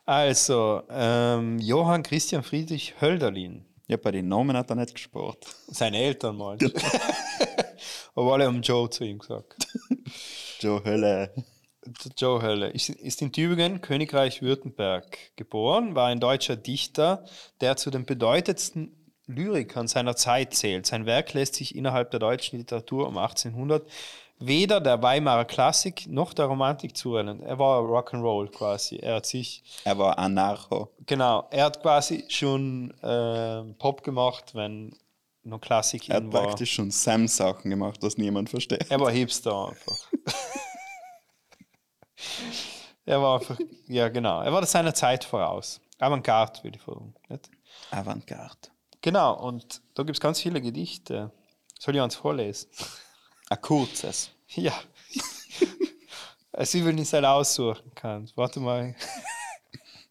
Also, 0.05 0.81
ähm, 0.89 1.59
Johann 1.59 2.03
Christian 2.03 2.43
Friedrich 2.43 2.99
Hölderlin. 2.99 3.65
Ja, 3.87 3.97
bei 3.97 4.11
den 4.11 4.27
Namen 4.27 4.57
hat 4.57 4.71
er 4.71 4.75
nicht 4.75 4.95
gespart. 4.95 5.45
Seine 5.67 5.97
Eltern 5.97 6.37
mal. 6.37 6.57
Aber 8.15 8.33
alle 8.33 8.45
haben 8.45 8.61
Joe 8.61 8.89
zu 8.89 9.03
ihm 9.03 9.19
gesagt. 9.19 9.67
Joe 10.59 10.83
Hölle. 10.83 11.31
Joe 12.17 12.41
Hölle 12.41 12.69
ist, 12.69 12.89
ist 12.89 13.21
in 13.21 13.31
Tübingen, 13.31 13.81
Königreich 13.81 14.41
Württemberg 14.41 15.17
geboren, 15.35 15.95
war 15.95 16.07
ein 16.07 16.19
deutscher 16.19 16.55
Dichter, 16.55 17.25
der 17.61 17.77
zu 17.77 17.91
den 17.91 18.05
bedeutendsten 18.05 18.91
Lyrikern 19.27 19.87
seiner 19.87 20.15
Zeit 20.15 20.53
zählt. 20.53 20.85
Sein 20.85 21.05
Werk 21.05 21.33
lässt 21.33 21.55
sich 21.55 21.75
innerhalb 21.75 22.11
der 22.11 22.19
deutschen 22.19 22.59
Literatur 22.59 23.07
um 23.07 23.17
1800 23.17 23.87
weder 24.39 24.81
der 24.81 25.01
Weimarer 25.01 25.45
Klassik 25.45 26.07
noch 26.07 26.33
der 26.33 26.45
Romantik 26.45 26.95
zuordnen. 26.97 27.41
Er 27.41 27.57
war 27.57 27.81
Rock'n'Roll 27.81 28.49
quasi. 28.51 28.97
Er 28.97 29.15
hat 29.15 29.25
sich 29.25 29.63
Er 29.85 29.97
war 29.97 30.17
Anarcho. 30.17 30.89
Genau, 31.05 31.47
er 31.51 31.65
hat 31.65 31.81
quasi 31.81 32.25
schon 32.27 32.91
äh, 33.01 33.63
Pop 33.79 34.03
gemacht, 34.03 34.53
wenn 34.53 34.95
noch 35.43 35.61
Klassik 35.61 36.09
Er 36.09 36.17
in 36.17 36.27
hat 36.27 36.33
war. 36.33 36.43
praktisch 36.43 36.73
schon 36.73 36.91
Sam-Sachen 36.91 37.69
gemacht, 37.69 37.99
was 38.01 38.17
niemand 38.17 38.49
versteht. 38.49 38.89
Er 38.89 38.99
war 38.99 39.11
Hipster 39.11 39.69
einfach. 39.69 39.97
er 43.05 43.21
war 43.21 43.39
einfach, 43.39 43.57
ja 43.87 44.09
genau, 44.09 44.41
er 44.41 44.51
war 44.51 44.65
seiner 44.65 44.93
Zeit 44.93 45.23
voraus. 45.23 45.79
Avantgarde, 45.99 46.63
würde 46.63 46.77
ich 46.77 46.83
sagen. 46.85 47.13
Nicht? 47.29 47.49
Avantgarde. 47.91 48.69
Genau, 49.01 49.39
und 49.47 49.81
da 49.93 50.03
gibt 50.03 50.17
es 50.17 50.21
ganz 50.21 50.41
viele 50.41 50.61
Gedichte. 50.61 51.31
Soll 51.79 51.95
ich 51.95 52.01
eins 52.01 52.15
vorlesen? 52.15 52.69
Ein 53.49 53.61
kurzes. 53.61 54.31
Ja. 54.55 54.73
Also 56.57 56.77
ich 56.77 56.85
will 56.85 56.93
nicht 56.93 57.09
selber 57.09 57.31
aussuchen 57.31 57.93
kann. 57.95 58.31
Warte 58.35 58.61
mal. 58.61 58.95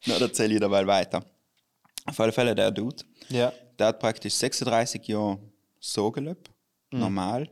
Na, 0.05 0.19
da 0.19 0.25
erzähle 0.25 0.53
ich 0.53 0.59
dabei 0.59 0.85
weiter. 0.85 1.25
Auf 2.05 2.19
alle 2.19 2.31
Fälle, 2.31 2.53
der 2.53 2.69
Dude, 2.69 3.03
Ja. 3.29 3.51
der 3.79 3.87
hat 3.87 3.99
praktisch 3.99 4.35
36 4.35 5.07
Jahre 5.07 5.39
so 5.79 6.11
gelebt, 6.11 6.51
normal. 6.91 7.49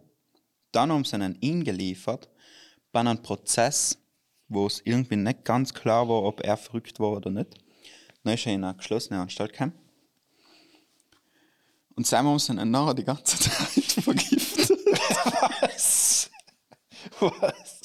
Dann 0.72 0.92
haben 0.92 1.04
sie 1.06 1.16
einen 1.16 1.36
ihn 1.42 1.64
geliefert, 1.64 2.30
bei 2.92 3.00
einem 3.00 3.20
Prozess, 3.20 3.98
wo 4.54 4.68
es 4.68 4.82
irgendwie 4.86 5.16
nicht 5.16 5.44
ganz 5.46 5.74
klar 5.74 6.08
war, 6.08 6.24
ob 6.24 6.42
er 6.42 6.58
verrückt 6.58 7.00
war 7.00 7.12
oder 7.12 7.30
nicht. 7.30 7.58
Dann 8.24 8.34
ist 8.34 8.46
er 8.46 8.54
in 8.54 8.64
eine 8.64 8.76
geschlossene 8.76 9.20
Anstalt 9.20 9.52
gekommen. 9.54 9.74
Und 11.96 12.08
Sam 12.08 12.26
haben 12.28 12.40
sie 12.40 12.54
ihn 12.54 12.72
nachher 12.72 12.94
die 12.94 13.04
ganze 13.04 13.38
Zeit 13.38 13.84
vergiftet. 14.04 14.70
Was? 15.62 16.30
Was? 17.20 17.80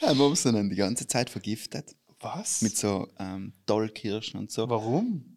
Sam 0.00 0.18
haben 0.18 0.34
sie 0.36 0.48
ihn 0.48 0.70
die 0.70 0.76
ganze 0.76 1.06
Zeit 1.06 1.28
vergiftet. 1.28 1.94
Was? 2.20 2.62
Mit 2.62 2.76
so 2.76 3.08
ähm, 3.18 3.52
Dollkirschen 3.66 4.38
und 4.38 4.50
so. 4.50 4.68
Warum? 4.68 5.36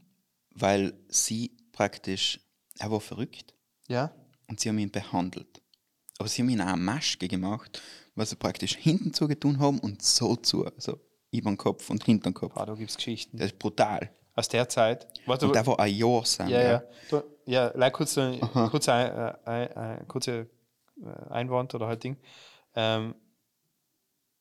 Weil 0.52 0.94
sie 1.10 1.58
praktisch, 1.72 2.40
er 2.80 2.92
war 2.92 3.02
verrückt. 3.02 3.54
Ja. 3.90 4.14
und 4.48 4.60
sie 4.60 4.70
haben 4.70 4.80
ihn 4.80 4.92
behandelt. 4.92 5.62
Aber 6.18 6.30
sie 6.30 6.42
haben 6.42 6.50
ihn 6.50 6.62
auch 6.62 6.68
eine 6.68 6.78
Maske 6.82 7.28
gemacht, 7.28 7.82
was 8.16 8.30
sie 8.30 8.36
praktisch 8.36 8.76
hinten 8.76 9.14
zugetun 9.14 9.60
haben 9.60 9.80
und 9.80 10.02
so 10.02 10.36
zu, 10.36 10.66
also 10.66 11.00
über 11.32 11.50
den 11.50 11.58
Kopf 11.58 11.90
und 11.90 12.04
hinter 12.04 12.30
den 12.30 12.34
Kopf. 12.34 12.56
Ah, 12.56 12.66
da 12.66 12.76
gibt 12.76 12.90
es 12.90 12.98
Geschichten. 12.98 13.38
Das 13.38 13.48
ist 13.48 13.60
brutal. 13.60 14.12
Aus 14.36 14.48
der 14.48 14.68
Zeit. 14.68 15.08
Warte, 15.26 15.46
Und 15.48 15.56
der 15.56 15.66
war 15.66 15.80
ein 15.80 15.94
Jahr 15.94 16.26
sein. 16.26 16.50
ja, 16.50 16.62
ja. 16.62 16.84
Du, 17.10 17.22
ja, 17.46 17.72
leid 17.76 17.94
kurz, 17.94 18.18
äh, 18.18 18.40
kurz 18.70 18.90
ein, 18.90 19.08
äh, 19.08 19.34
ein, 19.46 19.78
ein, 19.78 20.08
kurze 20.08 20.48
äh, 21.02 21.30
Einwand 21.30 21.76
oder 21.76 21.88
halt 21.88 22.04
Ding. 22.04 22.18
Ähm, 22.76 23.16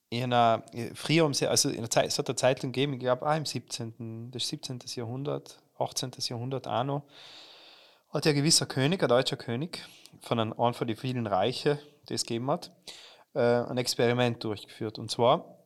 in 0.08 0.24
einer, 0.24 0.62
früher 0.94 1.24
um, 1.24 1.32
also 1.48 1.70
in 1.70 1.80
der 1.80 1.90
Zeit, 1.90 2.06
es 2.06 2.18
hat 2.18 2.28
eine 2.28 2.36
Zeit 2.36 2.62
lang 2.62 2.72
gegeben, 2.72 2.92
ich 2.94 3.00
glaube 3.00 3.26
auch 3.26 3.34
im 3.34 3.46
17., 3.46 4.30
das 4.30 4.46
17. 4.46 4.80
Jahrhundert, 4.94 5.58
18. 5.78 6.10
Jahrhundert 6.18 6.68
auch 6.68 6.84
noch, 6.84 7.04
hat 8.10 8.26
ja 8.26 8.32
ein 8.32 8.36
gewisser 8.36 8.66
König, 8.66 9.02
ein 9.02 9.08
deutscher 9.08 9.38
König, 9.38 9.82
von 10.20 10.38
einem, 10.38 10.52
einem 10.52 10.74
von 10.74 10.86
den 10.86 10.96
vielen 10.96 11.26
Reiche, 11.26 11.78
die 12.08 12.14
es 12.14 12.24
gegeben 12.24 12.50
hat, 12.50 12.70
äh, 13.34 13.40
ein 13.40 13.78
Experiment 13.78 14.42
durchgeführt. 14.42 14.98
Und 14.98 15.10
zwar 15.10 15.59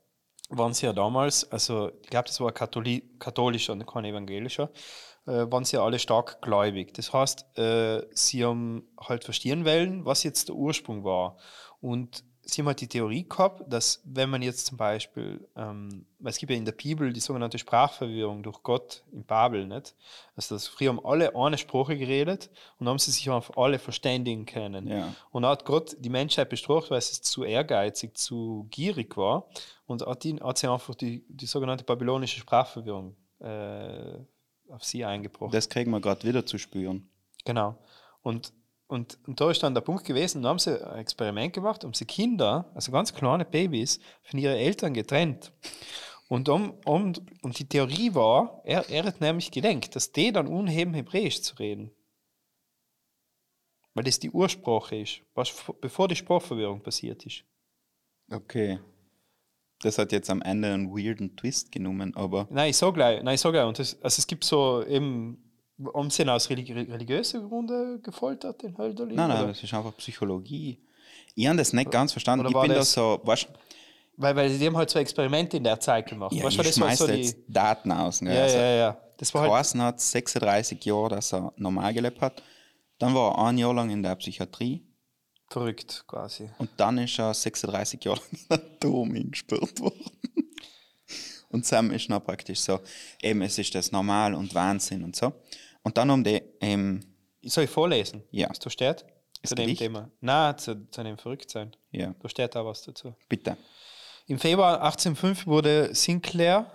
waren 0.49 0.75
sie 0.75 0.87
ja 0.87 0.93
damals, 0.93 1.51
also 1.51 1.91
ich 2.03 2.11
glaube, 2.11 2.29
das 2.29 2.41
war 2.41 2.53
Katholi 2.53 3.17
katholischer 3.19 3.73
und 3.73 3.87
kein 3.87 4.05
evangelischer, 4.05 4.71
äh, 5.27 5.51
waren 5.51 5.65
sie 5.65 5.77
ja 5.77 5.85
alle 5.85 5.99
stark 5.99 6.41
gläubig. 6.43 6.95
Das 6.95 7.13
heißt, 7.13 7.59
äh, 7.59 8.03
sie 8.13 8.45
haben 8.45 8.89
halt 9.01 9.25
verstehen 9.25 9.65
wollen, 9.65 10.05
was 10.05 10.23
jetzt 10.23 10.49
der 10.49 10.55
Ursprung 10.55 11.05
war. 11.05 11.37
Und 11.81 12.25
sie 12.49 12.63
haben 12.63 12.69
halt 12.69 12.81
die 12.81 12.89
Theorie 12.89 13.29
gehabt, 13.29 13.65
dass 13.71 14.01
wenn 14.05 14.31
man 14.31 14.41
jetzt 14.41 14.67
zum 14.67 14.77
Beispiel, 14.77 15.47
ähm, 15.57 16.07
es 16.25 16.39
gibt 16.39 16.51
ja 16.51 16.57
in 16.57 16.65
der 16.65 16.73
Bibel 16.73 17.13
die 17.13 17.21
sogenannte 17.21 17.59
Sprachverwirrung 17.59 18.43
durch 18.43 18.63
Gott 18.63 19.03
in 19.13 19.25
Babel, 19.25 19.67
nicht? 19.67 19.95
Also 20.37 20.55
das, 20.55 20.69
früher 20.69 20.91
haben 20.91 21.05
alle 21.05 21.35
eine 21.35 21.59
Sprache 21.59 21.97
geredet 21.97 22.51
und 22.79 22.89
haben 22.89 22.99
sie 22.99 23.11
sich 23.11 23.29
auf 23.29 23.59
alle 23.59 23.79
verständigen 23.79 24.47
können. 24.47 24.87
Ja. 24.87 25.15
Und 25.31 25.43
dann 25.43 25.51
hat 25.51 25.65
Gott 25.65 25.97
die 25.99 26.09
Menschheit 26.09 26.49
bestraft, 26.49 26.91
weil 26.91 27.01
sie 27.01 27.21
zu 27.21 27.43
ehrgeizig, 27.43 28.17
zu 28.17 28.69
gierig 28.71 29.17
war 29.17 29.49
und 29.87 30.07
hat, 30.07 30.25
ihn, 30.25 30.41
hat 30.41 30.59
sie 30.59 30.69
einfach 30.69 30.95
die, 30.95 31.25
die 31.29 31.47
sogenannte 31.47 31.85
babylonische 31.85 32.39
Sprachverwirrung 32.39 33.17
äh, 33.41 34.19
auf 34.69 34.85
sie 34.85 35.05
eingebrochen. 35.05 35.53
Das 35.53 35.69
kriegen 35.69 35.91
wir 35.91 36.01
gerade 36.01 36.27
wieder 36.27 36.47
zu 36.47 36.59
spüren. 36.59 37.09
Genau. 37.45 37.77
Und, 38.23 38.53
und, 38.89 39.19
und 39.27 39.41
da 39.41 39.51
ist 39.51 39.63
dann 39.63 39.75
der 39.75 39.81
Punkt 39.81 40.05
gewesen, 40.05 40.43
da 40.43 40.51
haben 40.51 40.59
sie 40.59 40.81
ein 40.85 40.99
Experiment 40.99 41.53
gemacht, 41.53 41.83
haben 41.83 41.95
sie 41.95 42.05
Kinder, 42.05 42.71
also 42.75 42.93
ganz 42.93 43.13
kleine 43.13 43.45
Babys, 43.45 43.99
von 44.23 44.39
ihren 44.39 44.57
Eltern 44.57 44.95
getrennt. 44.95 45.53
Und, 46.29 46.49
um, 46.49 46.75
um, 46.85 47.13
und 47.43 47.59
die 47.59 47.69
Theorie 47.69 48.15
war, 48.15 48.61
er, 48.65 48.89
er 48.91 49.05
hat 49.05 49.21
nämlich 49.21 49.51
gedenkt, 49.51 49.95
dass 49.95 50.13
die 50.13 50.33
dann 50.33 50.49
unheben, 50.49 50.95
Hebräisch 50.95 51.43
zu 51.43 51.55
reden. 51.57 51.91
Weil 53.95 54.05
das 54.05 54.19
die 54.19 54.31
Ursprache 54.31 54.97
ist, 54.97 55.21
was, 55.35 55.55
bevor 55.81 56.09
die 56.09 56.17
Sprachverwirrung 56.17 56.83
passiert 56.83 57.25
ist. 57.25 57.45
Okay. 58.31 58.79
Das 59.81 59.99
hat 59.99 60.13
jetzt 60.13 60.31
am 60.31 60.43
Ende 60.43 60.73
einen 60.73 60.91
weirden 60.91 61.37
Twist 61.37 61.71
genommen, 61.71 62.15
aber 62.17 62.47
Nein, 62.51 62.71
ich 62.71 62.77
sag 62.77 62.95
gleich, 62.95 63.23
nein, 63.23 63.35
ich 63.35 63.41
sag 63.41 63.53
gleich. 63.53 63.67
Und 63.67 63.79
das, 63.79 63.95
also 64.03 64.21
es 64.21 64.27
gibt 64.27 64.45
so 64.45 64.85
eben, 64.85 65.46
haben 65.95 66.11
sie 66.11 66.23
ihn 66.23 66.29
aus 66.29 66.49
religi 66.49 66.73
religiösen 66.73 67.49
Gründen 67.49 68.03
gefoltert, 68.03 68.63
den 68.63 68.77
Hölderlin? 68.79 69.15
nein, 69.17 69.29
nein, 69.29 69.39
oder? 69.41 69.49
das 69.49 69.63
ist 69.63 69.73
einfach 69.75 69.97
Psychologie. 69.97 70.79
Ich 71.35 71.47
habe 71.47 71.59
das 71.59 71.73
nicht 71.73 71.91
ganz 71.91 72.13
verstanden. 72.13 72.47
Ich 72.47 72.53
bin 72.53 72.69
da 72.69 72.77
das- 72.77 72.93
so, 72.93 73.21
weißt 73.23 73.49
Weil, 74.17 74.35
weil 74.37 74.59
die 74.59 74.67
haben 74.67 74.77
halt 74.77 74.89
so 74.89 74.99
Experimente 74.99 75.59
in 75.59 75.65
der 75.65 75.79
Zeit 75.79 76.09
gemacht. 76.09 76.33
ja, 76.33 76.45
weißt 76.45 76.59
ich 76.59 76.75
schmeiß 76.75 76.99
so 76.99 77.07
da 77.07 77.13
jetzt 77.13 77.37
Daten 77.47 77.93
aus. 77.93 78.21
Gell? 78.21 78.35
Ja, 78.35 78.43
also, 78.45 78.57
ja, 78.57 78.71
ja. 78.77 79.01
Das 79.19 79.35
war 79.35 79.43
halt. 79.43 79.53
Carsten 79.53 79.83
hat 79.83 80.01
36 80.01 80.83
Jahre, 80.85 81.11
dass 81.11 81.33
er 81.35 81.53
normal 81.57 81.93
gelebt 81.93 82.21
hat. 82.23 82.43
Dann 82.99 83.15
war 83.15 83.33
er 83.37 83.47
ein 83.49 83.59
Jahr 83.59 83.75
lang 83.75 83.91
in 83.91 84.03
der 84.03 84.15
Psychiatrie 84.17 84.83
Verrückt 85.49 86.05
quasi. 86.07 86.49
und 86.59 86.71
dann 86.79 86.97
ist 86.99 87.19
er 87.19 87.35
36 87.35 88.03
Jahre 88.05 88.19
lang 88.21 88.31
in 88.33 88.39
den 88.49 88.53
Atom 88.77 89.15
eingesperrt 89.15 89.79
worden. 89.81 90.05
Und 91.51 91.65
Sam 91.65 91.91
ist 91.93 92.09
noch 92.09 92.25
praktisch 92.25 92.61
so, 92.61 92.81
eben 93.23 93.41
es 93.43 93.57
ist 93.59 93.75
das 93.75 93.93
normal 93.93 94.35
und 94.35 94.55
Wahnsinn 94.55 95.05
und 95.05 95.15
so. 95.15 95.33
Und 95.87 95.97
dann 95.99 96.11
um 96.11 96.25
die, 96.25 96.43
ähm, 96.61 97.01
Soll 97.45 97.63
ich 97.63 97.71
vorlesen? 97.71 98.25
Ja. 98.33 98.51
Was 98.51 98.59
da 98.59 98.69
steht? 98.71 99.05
Zu 99.45 99.55
dem 99.55 99.67
Gedicht? 99.67 99.83
Thema. 99.83 100.11
Na, 100.21 100.57
zu, 100.57 100.91
zu 100.91 101.05
dem 101.05 101.17
Verrücktsein. 101.17 101.77
Ja, 101.93 102.13
Da 102.21 102.29
steht 102.29 102.57
da 102.57 102.67
was 102.67 102.83
dazu. 102.83 103.15
bitte. 103.29 103.57
Im 104.27 104.41
Februar 104.41 104.83
1805 104.83 105.47
wurde 105.47 105.95
Sinclair. 105.95 106.67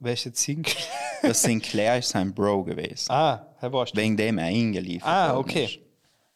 Wer 0.00 0.14
ist 0.14 0.24
jetzt 0.24 0.42
Sinclair? 0.42 0.84
Sinclair 1.34 1.98
ist 1.98 2.08
sein 2.08 2.34
Bro 2.34 2.64
gewesen. 2.64 3.12
ah, 3.12 3.54
Herr 3.60 3.70
Borst. 3.70 3.94
Wegen 3.94 4.16
dem 4.16 4.38
er 4.38 4.46
eingeliefert 4.46 5.08
Ah, 5.08 5.28
worden 5.36 5.38
okay. 5.48 5.64
ist. 5.66 5.78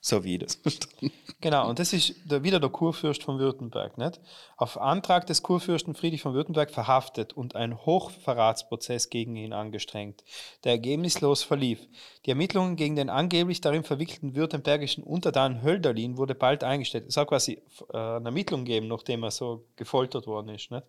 So 0.03 0.25
wie 0.25 0.35
ich 0.35 0.41
das 0.41 0.55
verstanden. 0.63 1.13
Genau, 1.43 1.69
und 1.69 1.79
das 1.79 1.93
ist 1.93 2.15
der, 2.25 2.43
wieder 2.43 2.59
der 2.61 2.71
Kurfürst 2.71 3.23
von 3.23 3.39
Württemberg. 3.39 3.99
Nicht? 3.99 4.21
Auf 4.57 4.79
Antrag 4.79 5.27
des 5.27 5.43
Kurfürsten 5.43 5.95
Friedrich 5.95 6.23
von 6.23 6.35
Württemberg 6.35 6.71
verhaftet 6.71 7.33
und 7.35 7.55
ein 7.57 7.77
Hochverratsprozess 7.85 9.11
gegen 9.11 9.37
ihn 9.37 9.53
angestrengt, 9.53 10.25
der 10.65 10.73
ergebnislos 10.73 11.43
verlief. 11.43 11.87
Die 12.25 12.31
Ermittlungen 12.31 12.77
gegen 12.77 12.97
den 12.97 13.11
angeblich 13.11 13.61
darin 13.61 13.85
verwickelten 13.85 14.35
württembergischen 14.35 15.03
Untertan 15.05 15.63
Hölderlin 15.63 16.17
wurde 16.17 16.35
bald 16.35 16.65
eingestellt. 16.65 17.07
Es 17.09 17.15
soll 17.15 17.27
quasi 17.27 17.63
äh, 17.93 17.97
eine 17.97 18.27
Ermittlung 18.27 18.65
geben, 18.65 18.89
nachdem 18.89 19.23
er 19.23 19.31
so 19.31 19.67
gefoltert 19.77 20.27
worden 20.27 20.49
ist. 20.51 20.71
Nicht? 20.71 20.85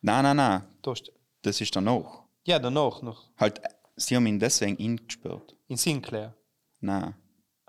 Nein, 0.00 0.22
nein, 0.22 0.36
nein. 0.36 0.64
Das 1.42 1.60
ist 1.60 1.74
danach. 1.74 2.22
Ja, 2.44 2.58
danach 2.58 3.02
noch 3.02 3.24
Halt, 3.36 3.60
sie 3.96 4.16
haben 4.16 4.26
ihn 4.26 4.38
deswegen 4.38 4.78
eingesperrt. 4.78 5.54
in 5.66 5.76
Sinclair. 5.76 6.34
Nein. 6.80 7.14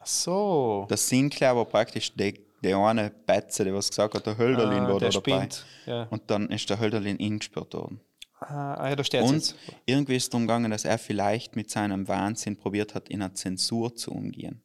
Ach 0.02 0.06
so. 0.06 0.86
Das 0.90 1.08
Sinclair 1.10 1.56
war 1.56 1.66
praktisch 1.66 2.14
der, 2.14 2.34
der 2.64 2.78
eine 2.78 3.10
Betze, 3.10 3.64
der 3.66 3.74
was 3.74 3.90
gesagt 3.90 4.14
hat, 4.16 4.26
der 4.26 4.38
Hölderlin 4.38 4.84
Ah, 4.84 4.90
war 4.90 5.00
der 5.00 5.10
da 5.10 5.20
dabei. 5.20 5.50
Ja. 5.86 6.04
Und 6.10 6.24
dann 6.32 6.50
ist 6.50 6.70
der 6.70 6.80
Hölderlin 6.80 7.20
eingesperrt 7.20 7.74
worden. 7.74 8.00
Ah, 8.40 8.76
ah, 8.76 8.90
ja, 8.90 8.96
da 8.96 9.04
steht 9.04 9.24
Und 9.24 9.34
jetzt. 9.34 9.56
irgendwie 9.86 10.16
ist 10.16 10.24
es 10.24 10.30
darum 10.30 10.48
gegangen, 10.48 10.72
dass 10.72 10.86
er 10.86 10.98
vielleicht 10.98 11.58
mit 11.58 11.70
seinem 11.70 12.08
Wahnsinn 12.08 12.56
probiert 12.56 12.96
hat, 12.96 13.10
in 13.10 13.22
einer 13.22 13.34
Zensur 13.36 13.94
zu 13.96 14.12
umgehen. 14.12 14.62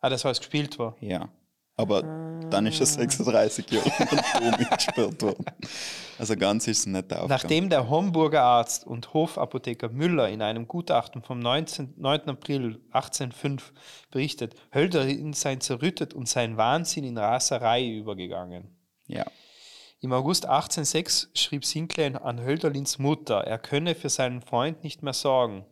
Ah, 0.00 0.08
das 0.08 0.24
heißt 0.24 0.40
gespielt 0.40 0.78
war. 0.78 0.96
Ja. 1.00 1.28
Aber 1.76 2.02
dann 2.50 2.66
ist 2.66 2.80
er 2.80 2.86
36 2.86 3.70
Jahre 3.70 3.90
dumm 4.10 4.54
eingesperrt 4.54 5.22
worden. 5.22 5.44
Also 6.18 6.36
ganz 6.36 6.66
ist 6.66 6.80
es 6.80 6.86
nicht 6.86 7.04
aufgegangen. 7.04 7.28
Nachdem 7.28 7.70
der 7.70 7.88
Homburger 7.88 8.42
Arzt 8.42 8.86
und 8.86 9.14
Hofapotheker 9.14 9.88
Müller 9.88 10.28
in 10.28 10.42
einem 10.42 10.66
Gutachten 10.66 11.22
vom 11.22 11.38
19, 11.38 11.94
9. 11.96 12.28
April 12.28 12.80
1805 12.90 13.72
berichtet, 14.10 14.54
Hölderlin 14.74 15.32
sei 15.32 15.56
zerrüttet 15.56 16.14
und 16.14 16.28
sein 16.28 16.56
Wahnsinn 16.56 17.04
in 17.04 17.18
Raserei 17.18 17.86
übergegangen. 17.86 18.76
Ja. 19.06 19.26
Im 20.00 20.12
August 20.12 20.46
1806 20.46 21.30
schrieb 21.34 21.64
Sinclair 21.64 22.24
an 22.24 22.40
Hölderlins 22.40 22.98
Mutter, 22.98 23.38
er 23.38 23.58
könne 23.58 23.94
für 23.94 24.08
seinen 24.08 24.42
Freund 24.42 24.84
nicht 24.84 25.02
mehr 25.02 25.12
sorgen. 25.12 25.64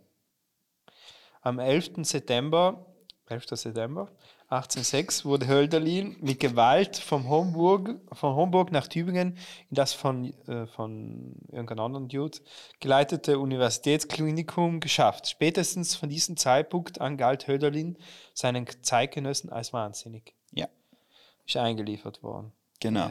Am 1.42 1.60
11. 1.60 1.92
September, 2.02 2.86
11. 3.28 3.46
September 3.50 4.10
1806 4.48 5.24
wurde 5.24 5.48
Hölderlin 5.48 6.16
mit 6.20 6.38
Gewalt 6.38 6.98
vom 6.98 7.28
Homburg, 7.28 7.96
von 8.12 8.36
Homburg 8.36 8.70
nach 8.70 8.86
Tübingen 8.86 9.36
in 9.68 9.74
das 9.74 9.92
von, 9.92 10.32
äh, 10.46 10.68
von 10.68 11.34
irgendeinem 11.50 11.80
anderen 11.80 12.08
Dude 12.08 12.38
geleitete 12.78 13.40
Universitätsklinikum 13.40 14.78
geschafft. 14.78 15.28
Spätestens 15.28 15.96
von 15.96 16.08
diesem 16.08 16.36
Zeitpunkt 16.36 17.00
an 17.00 17.16
galt 17.16 17.48
Hölderlin 17.48 17.96
seinen 18.34 18.66
Zeitgenossen 18.82 19.50
als 19.50 19.72
wahnsinnig. 19.72 20.34
Ja. 20.52 20.68
Ist 21.44 21.56
eingeliefert 21.56 22.22
worden. 22.22 22.52
Genau. 22.78 23.10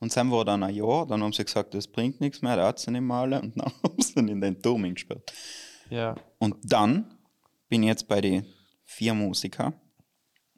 Und 0.00 0.16
dann 0.16 0.30
war 0.32 0.44
dann 0.44 0.64
ein 0.64 0.74
Jahr, 0.74 1.06
dann 1.06 1.22
haben 1.22 1.32
sie 1.32 1.44
gesagt, 1.44 1.74
das 1.74 1.86
bringt 1.86 2.20
nichts 2.20 2.42
mehr, 2.42 2.56
der 2.56 2.66
hat 2.66 2.80
sie 2.80 2.90
nicht 2.90 3.08
alle, 3.10 3.40
und 3.40 3.56
dann 3.56 3.72
haben 3.84 4.02
sie 4.02 4.18
ihn 4.18 4.26
in 4.26 4.40
den 4.40 4.60
Turm 4.60 4.84
eingesperrt. 4.84 5.32
Ja. 5.88 6.16
Und 6.38 6.56
dann 6.64 7.16
bin 7.68 7.84
ich 7.84 7.88
jetzt 7.90 8.08
bei 8.08 8.20
den 8.20 8.44
vier 8.84 9.14
Musiker, 9.14 9.72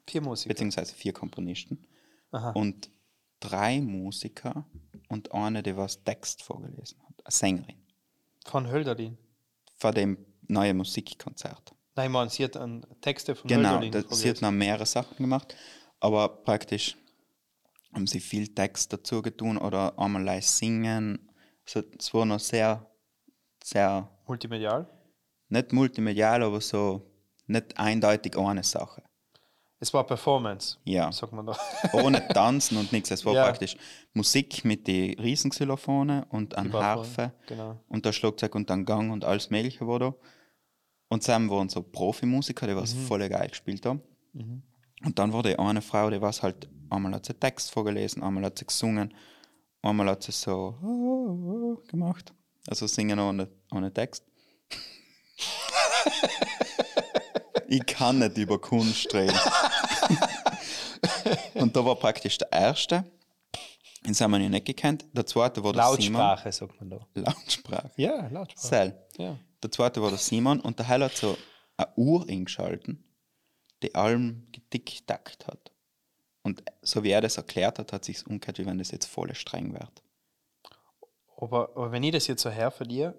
Vier 0.09 0.21
Musiker. 0.21 0.49
beziehungsweise 0.49 0.93
vier 0.95 1.13
Komponisten, 1.13 1.85
Aha. 2.31 2.51
und 2.51 2.89
drei 3.39 3.81
Musiker 3.81 4.65
und 5.09 5.31
eine, 5.33 5.61
die 5.63 5.75
was 5.75 6.03
Text 6.03 6.43
vorgelesen 6.43 6.99
hat, 7.07 7.25
eine 7.25 7.31
Sängerin, 7.31 7.75
Von 8.45 8.67
Hölderlin. 8.67 9.17
von 9.75 9.93
dem 9.93 10.17
neuen 10.47 10.77
Musikkonzert. 10.77 11.73
Nein, 11.95 12.11
meine, 12.11 12.29
sie 12.29 12.43
hat 12.43 12.55
einen 12.57 12.85
Texte 13.01 13.35
von 13.35 13.47
Genau, 13.47 13.79
Hölderlin 13.79 13.91
das, 13.91 14.19
sie 14.19 14.29
hat 14.29 14.41
noch 14.41 14.51
mehrere 14.51 14.85
Sachen 14.85 15.17
gemacht, 15.17 15.55
aber 15.99 16.29
praktisch 16.29 16.95
haben 17.93 18.07
sie 18.07 18.19
viel 18.19 18.53
Text 18.53 18.93
dazu 18.93 19.21
getan 19.21 19.57
oder 19.57 19.97
einmal 19.97 20.23
leicht 20.23 20.49
singen. 20.49 21.29
Also, 21.65 21.83
es 21.99 22.13
war 22.13 22.25
noch 22.25 22.39
sehr, 22.39 22.85
sehr, 23.63 24.09
Multimedial. 24.27 24.87
nicht 25.49 25.73
multimedial, 25.73 26.43
aber 26.43 26.61
so 26.61 27.09
nicht 27.47 27.77
eindeutig 27.77 28.37
eine 28.37 28.63
Sache. 28.63 29.03
Es 29.79 29.93
war 29.93 30.03
Performance, 30.05 30.77
Ja, 30.85 31.11
sagt 31.11 31.33
man 31.33 31.45
da. 31.45 31.55
ohne 31.93 32.27
Tanzen 32.29 32.77
und 32.77 32.91
nichts. 32.91 33.11
Es 33.11 33.23
war 33.25 33.33
Ja. 33.35 33.43
praktisch 33.43 33.77
Musik 34.13 34.65
mit 34.65 34.87
den 34.87 35.19
Riesenxylophone 35.19 36.23
und 36.29 36.57
an 36.57 36.73
Harfe 36.73 37.31
genau. 37.45 37.79
und 37.87 38.03
der 38.05 38.11
Schlagzeug 38.11 38.55
und 38.55 38.69
dann 38.71 38.85
Gang 38.85 39.11
und 39.11 39.23
alles 39.23 39.51
Mögliche 39.51 39.87
war 39.87 39.99
da. 39.99 40.15
Und 41.09 41.21
zusammen 41.23 41.49
waren 41.51 41.69
so 41.69 41.83
Profimusiker, 41.83 42.65
die 42.67 42.75
was 42.75 42.95
Mhm. 42.95 43.05
voll 43.05 43.29
geil 43.29 43.49
gespielt 43.49 43.85
haben. 43.85 44.01
Und 45.05 45.19
dann 45.19 45.31
war 45.31 45.43
die 45.43 45.57
eine 45.59 45.81
Frau, 45.83 46.09
die 46.09 46.21
was 46.21 46.41
halt, 46.41 46.67
einmal 46.89 47.13
hat 47.13 47.25
sie 47.27 47.35
Text 47.35 47.69
vorgelesen, 47.71 48.23
einmal 48.23 48.45
hat 48.45 48.57
sie 48.57 48.65
gesungen, 48.65 49.13
einmal 49.83 50.09
hat 50.09 50.23
sie 50.23 50.31
so 50.31 51.77
gemacht. 51.87 52.33
Also 52.67 52.87
singen 52.87 53.19
ohne, 53.19 53.47
ohne 53.71 53.93
Text. 53.93 54.23
ich 57.67 57.85
kann 57.85 58.19
nicht 58.19 58.37
über 58.37 58.59
Kunst 58.59 59.13
reden. 59.13 59.37
und 61.55 61.75
da 61.75 61.83
war 61.83 61.95
praktisch 61.95 62.37
der 62.37 62.51
erste, 62.51 63.05
den 64.05 64.13
haben 64.15 64.31
wir 64.31 64.49
nicht 64.49 64.65
gekannt. 64.65 65.05
Der 65.11 65.25
zweite 65.25 65.63
war 65.63 65.73
der 65.73 65.83
Simon. 65.95 66.21
Lautsprache, 66.21 66.51
sagt 66.51 66.79
man 66.79 66.89
da. 66.89 67.07
Lautsprache. 67.13 67.91
Ja, 67.97 68.27
Lautsprache. 68.27 68.67
Sel. 68.67 69.03
Ja. 69.17 69.37
Der 69.61 69.71
zweite 69.71 70.01
war 70.01 70.09
der 70.09 70.19
Simon 70.19 70.59
und 70.61 70.79
der 70.79 70.87
Heil 70.87 71.03
hat 71.03 71.15
so 71.15 71.37
eine 71.77 71.89
Uhr 71.95 72.27
eingeschalten, 72.29 73.03
die 73.83 73.95
allem 73.95 74.47
getickt 74.51 75.47
hat. 75.47 75.71
Und 76.43 76.63
so 76.81 77.03
wie 77.03 77.09
er 77.09 77.21
das 77.21 77.37
erklärt 77.37 77.79
hat, 77.79 77.91
hat 77.91 78.05
sich 78.05 78.25
umgekehrt, 78.25 78.59
wie 78.59 78.65
wenn 78.65 78.77
das 78.77 78.91
jetzt 78.91 79.07
voll 79.07 79.33
streng 79.35 79.73
wird. 79.73 80.03
Aber, 81.35 81.69
aber 81.75 81.91
wenn 81.91 82.03
ich 82.03 82.13
das 82.13 82.27
jetzt 82.27 82.41
so 82.41 82.49
her 82.49 82.71
für 82.71 82.85
dir, 82.85 83.13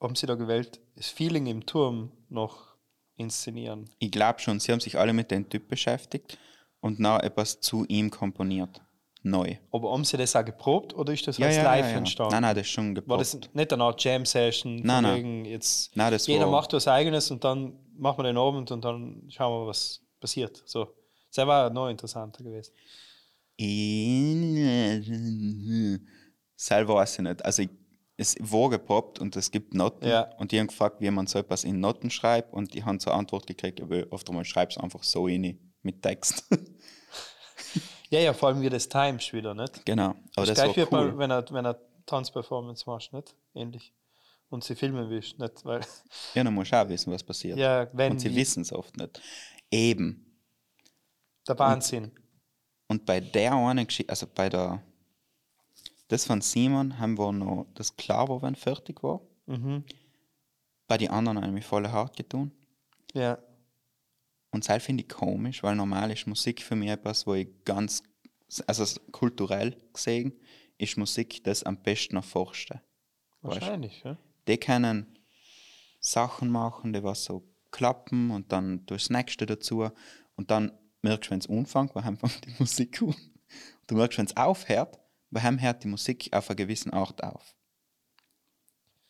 haben 0.00 0.14
sie 0.14 0.26
da 0.26 0.36
gewählt, 0.36 0.80
das 0.94 1.08
Feeling 1.08 1.46
im 1.46 1.66
Turm 1.66 2.12
noch 2.28 2.76
inszenieren. 3.16 3.90
Ich 3.98 4.12
glaube 4.12 4.38
schon, 4.38 4.60
sie 4.60 4.70
haben 4.70 4.80
sich 4.80 4.96
alle 4.96 5.12
mit 5.12 5.30
dem 5.30 5.48
Typ 5.48 5.68
beschäftigt 5.68 6.38
und 6.88 6.98
noch 6.98 7.20
etwas 7.20 7.60
zu 7.60 7.84
ihm 7.86 8.10
komponiert. 8.10 8.80
Neu. 9.24 9.56
Aber 9.72 9.92
haben 9.92 10.04
sie 10.04 10.16
das 10.16 10.34
auch 10.36 10.44
geprobt 10.44 10.94
oder 10.94 11.12
ist 11.12 11.26
das 11.26 11.40
als 11.40 11.56
live 11.56 11.92
entstanden? 11.92 12.32
Nein, 12.32 12.42
nein, 12.42 12.54
das 12.54 12.66
ist 12.66 12.70
schon 12.72 12.96
War 13.06 13.18
das 13.18 13.32
geprobt. 13.32 13.54
nicht 13.54 13.72
eine 13.72 13.82
Art 13.82 14.02
Jam-Session? 14.02 14.76
Nein, 14.76 15.02
nein. 15.02 15.44
Jetzt 15.44 15.94
Nein, 15.96 16.12
das 16.12 16.26
jeder 16.28 16.44
war- 16.44 16.52
macht 16.52 16.72
was 16.72 16.86
Eigenes 16.88 17.30
und 17.30 17.42
dann 17.44 17.74
machen 17.96 18.18
wir 18.18 18.24
den 18.24 18.38
Abend 18.38 18.70
und 18.70 18.84
dann 18.84 19.24
schauen 19.28 19.62
wir, 19.64 19.66
was 19.66 20.00
passiert. 20.20 20.62
So. 20.66 20.94
Das 21.34 21.46
war 21.46 21.68
noch 21.70 21.88
interessanter 21.88 22.42
gewesen. 22.44 22.72
Selber 26.56 26.94
weiß 26.94 27.18
ich 27.18 27.24
nicht. 27.24 27.44
Also 27.44 27.62
ich, 27.62 27.70
es 28.16 28.36
war 28.40 28.70
gepoppt 28.70 29.18
und 29.20 29.36
es 29.36 29.50
gibt 29.50 29.74
Noten. 29.74 30.06
Ja. 30.06 30.30
Und 30.38 30.52
die 30.52 30.58
haben 30.60 30.68
gefragt, 30.68 31.00
wie 31.00 31.10
man 31.10 31.26
so 31.26 31.38
etwas 31.40 31.64
in 31.64 31.80
Noten 31.80 32.10
schreibt. 32.10 32.52
Und 32.54 32.72
die 32.74 32.84
haben 32.84 32.98
zur 33.00 33.14
Antwort 33.14 33.46
gekriegt, 33.46 33.80
ja, 33.80 33.86
oft 34.10 34.28
einmal 34.28 34.44
schreib's 34.44 34.78
einfach 34.78 35.02
so 35.02 35.24
rein 35.26 35.58
mit 35.82 36.02
Text. 36.02 36.44
Ja, 38.10 38.20
ja, 38.20 38.32
vor 38.32 38.48
allem 38.48 38.60
wie 38.62 38.70
das 38.70 38.88
Times 38.88 39.32
wieder, 39.32 39.54
nicht? 39.54 39.84
genau. 39.84 40.10
Aber 40.34 40.46
Das, 40.46 40.48
das, 40.48 40.56
gleich 40.64 40.76
wird 40.76 40.92
cool. 40.92 41.08
man, 41.08 41.18
wenn 41.18 41.30
er, 41.30 41.44
wenn 41.50 41.64
er 41.66 41.78
Tanzperformance 42.06 42.84
machst, 42.88 43.12
nicht? 43.12 43.34
Ähnlich. 43.54 43.92
Und 44.50 44.64
sie 44.64 44.74
filmen 44.74 45.10
willst, 45.10 45.38
nicht? 45.38 45.64
Weil, 45.64 45.80
Ja, 46.34 46.42
dann 46.44 46.54
musst 46.54 46.72
du 46.72 46.76
auch 46.82 46.88
wissen, 46.88 47.12
was 47.12 47.22
passiert. 47.22 47.58
ja, 47.58 47.86
wenn 47.92 48.12
und 48.12 48.18
sie 48.20 48.34
wissen 48.34 48.62
es 48.62 48.72
oft 48.72 48.96
nicht. 48.96 49.20
Eben. 49.70 50.24
der 51.46 51.58
Wahnsinn. 51.58 52.12
Und 52.88 53.04
bei 53.04 53.20
der 53.20 53.52
einen 53.52 53.86
Geschichte, 53.86 54.10
also 54.10 54.26
bei 54.34 54.48
der, 54.48 54.82
das 56.08 56.24
von 56.24 56.40
Simon 56.40 56.98
haben 56.98 57.18
wir 57.18 57.30
noch 57.32 57.66
das 57.74 57.94
klar 57.94 58.26
war, 58.30 58.40
wenn 58.40 58.54
fertig 58.56 59.02
war. 59.02 59.20
Mhm. 59.44 59.84
Bei 60.86 60.96
den 60.96 61.10
anderen 61.10 61.42
haben 61.42 61.54
wir 61.54 61.62
voll 61.62 61.86
hart 61.86 62.16
getan. 62.16 62.50
Ja. 63.12 63.36
Und 64.50 64.68
das 64.68 64.82
finde 64.82 65.02
ich 65.02 65.08
komisch, 65.08 65.62
weil 65.62 65.76
normal 65.76 66.10
ist 66.10 66.26
Musik 66.26 66.62
für 66.62 66.76
mich 66.76 66.90
etwas, 66.90 67.26
wo 67.26 67.34
ich 67.34 67.48
ganz, 67.64 68.02
also 68.66 68.84
kulturell 69.12 69.76
gesehen, 69.92 70.32
ist 70.78 70.96
Musik 70.96 71.44
das 71.44 71.62
am 71.64 71.82
besten 71.82 72.16
erforschte. 72.16 72.80
Weißt? 73.42 73.60
Wahrscheinlich, 73.60 74.02
ja. 74.04 74.16
Die 74.46 74.56
können 74.56 75.18
Sachen 76.00 76.50
machen, 76.50 76.92
die 76.92 77.02
was 77.02 77.24
so 77.24 77.44
klappen 77.70 78.30
und 78.30 78.52
dann 78.52 78.86
durchs 78.86 79.10
nächste 79.10 79.46
dazu. 79.46 79.90
Und 80.36 80.50
dann 80.50 80.72
merkst 81.02 81.28
du, 81.28 81.32
wenn 81.32 81.40
es 81.40 81.48
anfängt, 81.48 81.94
woher 81.94 82.16
fängt 82.16 82.46
die 82.46 82.54
Musik 82.58 83.02
an. 83.02 83.14
Du 83.86 83.96
merkst, 83.96 84.18
wenn 84.18 84.26
es 84.26 84.36
aufhört, 84.36 84.98
woher 85.30 85.60
hört 85.60 85.84
die 85.84 85.88
Musik 85.88 86.28
auf 86.32 86.48
einer 86.48 86.56
gewissen 86.56 86.92
Art 86.92 87.22
auf. 87.22 87.54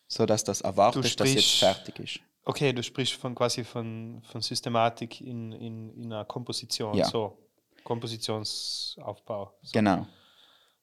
So 0.07 0.25
dass 0.25 0.43
das 0.43 0.61
erwartet, 0.61 1.19
dass 1.19 1.33
jetzt 1.33 1.59
fertig 1.59 1.99
ist. 1.99 2.19
Okay, 2.49 2.73
du 2.73 2.81
sprichst 2.81 3.13
von 3.13 3.35
quasi 3.35 3.63
von, 3.63 4.23
von 4.31 4.41
Systematik 4.41 5.21
in, 5.21 5.51
in, 5.51 5.93
in 5.95 6.05
einer 6.11 6.25
Komposition. 6.25 6.95
Ja. 6.95 7.05
So. 7.05 7.37
Kompositionsaufbau. 7.83 9.53
So. 9.61 9.71
Genau. 9.71 10.07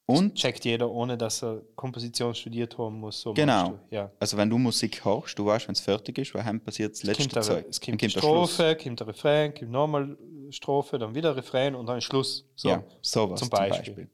Und 0.09 0.36
Checkt 0.36 0.64
jeder, 0.64 0.88
ohne 0.88 1.18
dass 1.18 1.43
er 1.43 1.62
Komposition 1.74 2.32
studiert 2.36 2.78
haben 2.78 3.01
muss. 3.01 3.20
So 3.20 3.34
Genau. 3.34 3.80
Ja. 3.90 4.12
also 4.20 4.36
wenn 4.36 4.48
du 4.48 4.59
Musik 4.59 5.05
hörst, 5.05 5.36
du 5.36 5.47
weißt, 5.47 5.66
wenn 5.66 5.72
es 5.72 5.80
fertig 5.80 6.18
ist, 6.18 6.32
weil 6.36 6.60
passiert 6.60 6.93
das 6.93 7.02
letzte 7.02 7.28
Kommt 7.28 7.44
Zeug. 7.44 7.66
es 7.68 7.80
Dann 7.80 7.86
kommt 7.90 8.02
die 8.02 8.06
der 8.06 8.20
Schluss. 8.20 8.55
Strophe, 8.55 8.76
kommt 8.80 9.01
der 9.01 9.06
Refrain, 9.09 9.52
kommt 9.52 9.70
nochmal 9.72 10.16
Strophe, 10.51 10.98
dann 11.01 11.16
wieder 11.16 11.34
Refrain 11.34 11.74
und 11.74 11.86
dann 11.86 12.01
Schluss. 12.01 12.48
So. 12.55 12.68
ja, 12.68 12.84
sowas 13.02 13.40
zum 13.40 13.48
zum 13.51 13.59
Beispiel. 13.59 13.94
Beispiel. 13.94 14.10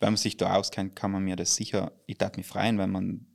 Wenn 0.00 0.08
man 0.08 0.16
sich 0.16 0.36
da 0.36 0.56
auskennt, 0.56 0.96
kann 0.96 1.12
man 1.12 1.22
mir 1.22 1.36
das 1.36 1.54
sicher, 1.54 1.92
ich 2.06 2.18
darf 2.18 2.36
mich 2.36 2.46
freuen, 2.46 2.76
wenn 2.78 2.90
man, 2.90 3.31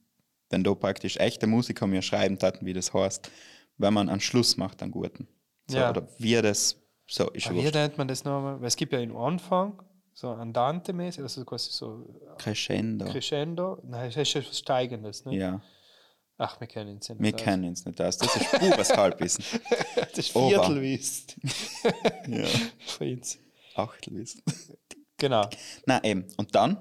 wenn 0.50 0.64
da 0.64 0.74
praktisch 0.76 1.18
echte 1.18 1.48
Musiker 1.48 1.88
mir 1.88 2.02
schreiben 2.02 2.38
taten, 2.40 2.66
wie 2.66 2.74
das 2.74 2.94
heißt, 2.94 3.30
wenn 3.78 3.94
man 3.94 4.10
einen 4.10 4.22
Schluss 4.22 4.58
macht, 4.58 4.82
einen 4.82 4.92
guten. 4.92 5.28
So, 5.68 5.78
Ja. 5.78 5.90
Oder 5.90 6.08
wie 6.18 6.42
das, 6.42 6.78
so 7.08 7.30
ist 7.32 7.50
wie 7.50 7.62
nennt 7.70 7.98
man 7.98 8.08
das 8.08 8.24
nochmal? 8.24 8.60
Weil 8.60 8.68
es 8.68 8.76
gibt 8.76 8.94
ja 8.94 9.00
einen 9.00 9.16
Anfang, 9.16 9.82
so 10.14 10.30
Andante-mäßig, 10.30 11.22
also 11.22 11.46
quasi 11.46 11.72
so 11.72 12.06
Crescendo. 12.38 13.06
Crescendo. 13.06 13.80
Nein, 13.84 14.10
das 14.10 14.18
ist 14.18 14.34
ja 14.34 14.42
was 14.42 14.58
Steigendes. 14.58 15.26
Ne? 15.26 15.36
Ja, 15.36 15.62
Ach, 16.40 16.60
wir 16.60 16.68
kennen 16.68 17.00
es 17.02 17.10
nicht. 17.10 17.20
wir 17.22 17.32
kennen 17.34 17.66
uns 17.66 17.86
nicht 17.86 18.00
aus. 18.00 18.18
Das 18.18 18.36
ist 18.36 18.52
pures 18.52 18.96
Halbwissen. 18.96 19.44
Das 19.96 20.20
ist. 20.20 20.32
Viertelwissen. 20.32 21.42
ja. 22.28 22.46
Für 22.86 23.04
uns. 23.06 23.40
Achtelwissen. 23.76 24.42
Genau. 25.18 25.48
Na 25.86 26.04
eben. 26.04 26.26
Und 26.38 26.54
dann 26.56 26.78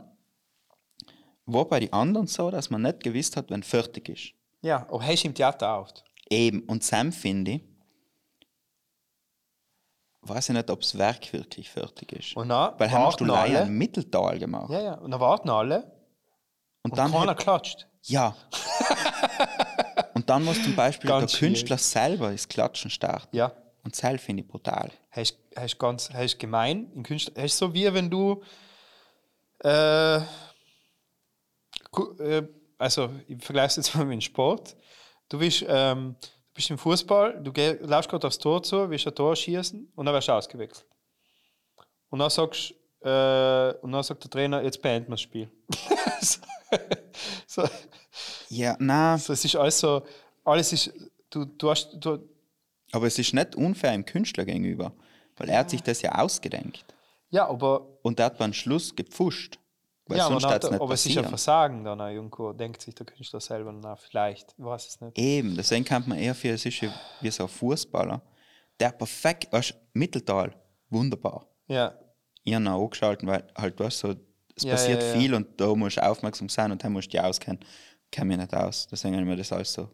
war 1.47 1.65
bei 1.67 1.81
den 1.81 1.93
anderen 1.93 2.27
so, 2.27 2.51
dass 2.51 2.71
man 2.71 2.83
nicht 2.83 3.03
gewusst 3.03 3.37
hat, 3.37 3.51
wenn 3.51 3.63
fertig 3.63 4.09
ist. 4.09 4.33
Ja, 4.63 4.87
aber 4.89 5.05
hast 5.07 5.23
du 5.23 5.29
im 5.29 5.35
Theater 5.35 5.73
auch. 5.75 5.89
Eben. 6.29 6.61
Und 6.65 6.83
Sam 6.83 7.13
finde 7.13 7.53
ich, 7.53 7.61
weiß 10.23 10.49
ich 10.49 10.55
nicht, 10.57 10.71
ob 10.71 10.81
das 10.81 10.99
Werk 10.99 11.33
wirklich 11.33 11.71
fertig 11.71 12.13
ist. 12.13 12.37
Und 12.37 12.49
dann 12.49 12.75
Weil 12.79 12.91
haben 12.91 13.05
hast 13.05 13.21
du 13.21 13.25
leider 13.25 13.63
ein 13.63 13.73
Mitteltal 13.79 14.39
gemacht. 14.39 14.71
Ja, 14.71 14.81
ja. 14.83 14.95
Und 14.95 15.11
dann 15.13 15.21
warten 15.21 15.49
alle 15.51 15.85
und, 16.83 16.91
und 16.93 16.97
dann 16.99 17.13
keiner 17.13 17.33
hätt- 17.33 17.39
klatscht. 17.39 17.87
ja. 18.03 18.35
und 20.15 20.29
dann 20.29 20.45
muss 20.45 20.63
zum 20.63 20.75
Beispiel 20.75 21.09
Ganz 21.09 21.31
der 21.33 21.41
Künstler 21.41 21.79
selber 21.79 22.33
das 22.33 22.49
Klatschen 22.49 22.91
starten. 22.91 23.37
Ja. 23.37 23.53
Und 23.85 24.03
das 24.03 24.21
finde 24.21 24.43
ich 24.43 24.49
brutal. 24.49 24.91
Hast, 25.11 25.39
hast 25.55 25.79
ganz 25.79 26.11
hast 26.13 26.39
gemein 26.39 26.91
in 26.93 27.05
Künstler. 27.05 27.41
Hast 27.41 27.57
so 27.57 27.73
wie 27.73 27.93
wenn 27.95 28.11
du 28.11 28.43
äh, 29.61 30.21
also 32.79 33.11
ich 33.29 33.43
vergleiche 33.43 33.69
es 33.69 33.77
jetzt 33.77 33.95
mal 33.97 34.05
mit 34.05 34.15
dem 34.15 34.21
Sport. 34.21 34.77
Du 35.29 35.39
bist, 35.39 35.65
ähm, 35.69 36.17
du 36.21 36.55
bist 36.55 36.71
im 36.71 36.79
Fußball, 36.79 37.43
du 37.43 37.53
geh, 37.53 37.77
laufst 37.81 38.11
gerade 38.11 38.27
aufs 38.27 38.39
Tor 38.39 38.63
zu, 38.63 38.89
willst 38.89 39.07
ein 39.07 39.15
Tor 39.15 39.35
schießen 39.35 39.93
und 39.95 40.07
dann 40.07 40.15
wirst 40.15 40.29
du 40.29 40.33
ausgewechselt. 40.33 40.87
Und 42.09 42.21
dann 42.21 42.31
sagst 42.31 42.75
äh, 43.01 43.73
und 43.83 43.93
dann 43.93 44.03
sagt 44.03 44.25
der 44.25 44.31
Trainer, 44.31 44.63
jetzt 44.63 44.81
beenden 44.83 45.09
wir 45.09 45.13
das 45.13 45.21
Spiel. 45.21 45.51
so, 46.21 46.41
so, 47.63 47.69
Ja, 48.49 48.77
na, 48.79 49.19
so, 49.19 49.33
es 49.33 49.45
ist 49.45 49.57
alles 49.57 49.79
so, 49.79 50.03
alles 50.45 50.73
ist, 50.73 50.93
du, 51.31 51.45
du 51.45 51.71
hast, 51.71 51.97
du, 52.01 52.19
aber 52.93 53.07
es 53.07 53.19
ist 53.19 53.35
nicht 53.35 53.55
unfair 53.57 53.93
dem 53.93 54.05
Künstler 54.05 54.45
gegenüber. 54.45 54.93
Weil 55.37 55.51
er 55.51 55.59
hat 55.59 55.71
sich 55.71 55.83
das 55.83 56.01
ja 56.01 56.15
ausgedenkt. 56.15 56.85
ja, 57.31 57.47
aber 57.47 57.99
Und 58.03 58.19
er 58.19 58.27
hat 58.27 58.39
beim 58.39 58.55
Schluss 58.55 58.97
gepfuscht. 58.97 59.59
Weil 60.09 60.19
ja, 60.19 60.27
aber, 60.27 60.35
sonst 60.35 60.43
dann 60.45 60.51
hat 60.53 60.55
hat 60.57 60.65
es 60.65 60.69
er, 60.69 60.73
nicht 60.75 60.83
aber 60.83 60.95
es 60.95 61.01
ist 61.07 61.15
ja 61.15 61.23
passieren. 61.23 61.29
Versagen 61.39 61.85
dann 61.85 62.01
auch 62.01 62.09
irgendwo, 62.09 62.53
denkt 62.53 62.81
sich 62.83 62.95
der 62.95 63.07
Künstler 63.07 63.41
selber 63.41 63.73
nach, 63.73 63.99
vielleicht, 63.99 64.55
ich 64.57 64.65
weiß 64.65 64.87
es 64.89 65.01
nicht. 65.01 65.19
Eben, 65.19 65.57
deswegen 65.57 65.85
kann 65.85 66.05
man 66.07 66.19
eher 66.19 66.35
für, 66.35 66.51
es 66.51 66.65
ist 66.65 66.81
wie- 66.83 67.31
so 67.31 67.45
ein 67.45 67.49
Fußballer, 67.49 68.23
der 68.79 68.91
perfekt, 68.93 69.53
weißt, 69.53 69.75
Mitteltal, 69.95 70.55
wunderbar. 70.91 71.47
Ja, 71.67 71.99
Ich 72.45 72.55
habe 72.55 72.63
ihn 72.65 72.69
angeschaltet, 72.69 73.27
weil 73.27 73.45
halt, 73.57 73.81
weißt, 73.81 73.99
so, 73.99 74.15
es 74.55 74.63
Ja, 74.63 74.71
passiert 74.73 75.03
ja, 75.03 75.09
ja. 75.09 75.13
viel 75.13 75.35
und 75.35 75.61
da 75.61 75.75
musst 75.75 75.97
du 75.97 76.07
aufmerksam 76.07 76.49
sein 76.49 76.71
und 76.71 76.83
da 76.85 76.89
musst 76.89 77.09
du 77.09 77.11
dich 77.13 77.21
auskennen. 77.21 77.59
Kenne 78.13 78.29
mich 78.29 78.37
nicht 78.39 78.55
aus. 78.55 78.87
Deswegen 78.87 79.15
habe 79.17 79.25
ich 79.25 79.29
mir 79.29 79.37
das 79.37 79.53
alles 79.53 79.73
so 79.73 79.89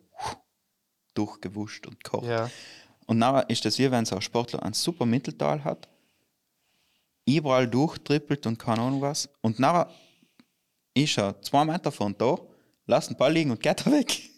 durchgewuscht 1.14 1.86
und 1.86 2.02
gekocht. 2.02 2.26
ja, 2.26 2.51
Und 3.06 3.18
nachher 3.18 3.48
ist 3.51 3.64
das 3.64 3.78
wie 3.78 3.90
wenn 3.90 4.05
so 4.05 4.16
ein 4.16 4.22
Sportler 4.22 4.62
ein 4.62 4.72
super 4.74 5.06
Mitteltal 5.06 5.64
hat, 5.64 5.89
überall 7.27 7.69
durchtrippelt 7.69 8.47
und 8.47 8.59
keine 8.59 8.82
Ahnung 8.82 9.01
was. 9.01 9.28
Und 9.40 9.59
nachher 9.59 9.90
ist 10.94 11.16
er 11.19 11.40
zwei 11.43 11.65
Meter 11.65 11.90
von 11.93 12.16
da, 12.19 12.36
lässt 12.86 13.11
den 13.11 13.16
Ball 13.16 13.32
liegen 13.32 13.51
und 13.51 13.61
geht 13.61 13.86
er 13.86 13.93
weg. 13.99 14.28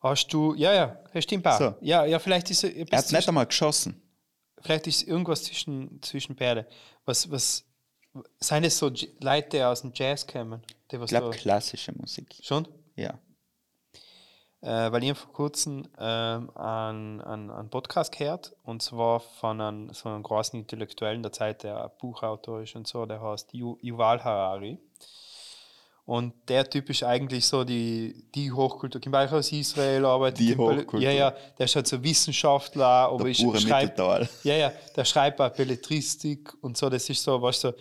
Hast 0.00 0.28
du, 0.32 0.54
ja, 0.54 0.72
ja, 0.74 0.98
das 1.14 1.24
stimmt 1.24 1.46
auch. 1.46 1.58
So. 1.58 1.74
Ja, 1.80 2.04
ja, 2.04 2.18
vielleicht 2.18 2.50
ist 2.50 2.62
Er 2.64 2.76
etwas 2.76 3.06
hat 3.06 3.12
nicht 3.12 3.28
einmal 3.28 3.46
geschossen. 3.46 4.02
vielleicht 4.60 4.86
ist 4.86 5.02
irgendwas 5.02 5.44
zwischen, 5.44 6.00
zwischen 6.02 6.36
Pferde. 6.36 6.68
Was, 7.06 7.30
was, 7.30 7.64
seien 8.38 8.64
es 8.64 8.76
so 8.78 8.92
Leute, 9.20 9.48
die 9.50 9.62
aus 9.62 9.80
dem 9.80 9.92
Jazz 9.94 10.26
kommen? 10.26 10.62
Die 10.90 11.00
was 11.00 11.10
Ich 11.10 11.16
glaube, 11.16 11.34
da, 11.34 11.36
klassische 11.36 11.92
Musik. 11.92 12.36
schon? 12.42 12.68
Ja. 12.96 13.18
Äh, 14.66 14.90
weil 14.92 15.04
ich 15.04 15.18
vor 15.18 15.30
kurzem 15.32 15.86
ähm, 15.98 16.48
einen, 16.56 17.20
einen, 17.20 17.50
einen 17.50 17.68
Podcast 17.68 18.16
gehört 18.16 18.56
und 18.62 18.80
zwar 18.82 19.20
von 19.20 19.60
einem, 19.60 19.92
so 19.92 20.08
einem 20.08 20.22
großen 20.22 20.58
Intellektuellen 20.58 21.22
der 21.22 21.32
Zeit, 21.32 21.64
der 21.64 21.90
Buchautor 22.00 22.62
ist 22.62 22.74
und 22.74 22.86
so, 22.88 23.04
der 23.04 23.20
heißt 23.20 23.52
Yu- 23.52 23.76
Yuval 23.82 24.24
Harari. 24.24 24.78
Und 26.06 26.34
der 26.48 26.68
Typ 26.68 26.90
ist 26.90 27.02
eigentlich 27.02 27.46
so 27.46 27.64
die, 27.64 28.26
die 28.34 28.52
Hochkultur. 28.52 29.00
Kommt 29.00 29.16
eigentlich 29.16 29.32
aus 29.32 29.52
Israel, 29.52 30.04
arbeitet 30.04 30.40
Die 30.40 30.56
Hochkultur. 30.56 31.00
Ja, 31.00 31.10
ja, 31.10 31.30
der 31.58 31.64
ist 31.64 31.76
halt 31.76 31.86
so 31.86 32.02
Wissenschaftler, 32.02 32.84
aber 32.86 33.24
Der 33.24 33.32
pure 33.42 33.58
schreibt, 33.60 33.98
Mitteltal. 33.98 34.28
ja, 34.44 34.54
ja, 34.54 34.72
der 34.96 35.04
schreibt 35.06 35.40
auch 35.40 35.50
Belletristik 35.50 36.52
und 36.62 36.76
so, 36.76 36.90
das 36.90 37.08
ist 37.08 37.22
so, 37.22 37.40
weißt 37.40 37.64
du, 37.64 37.72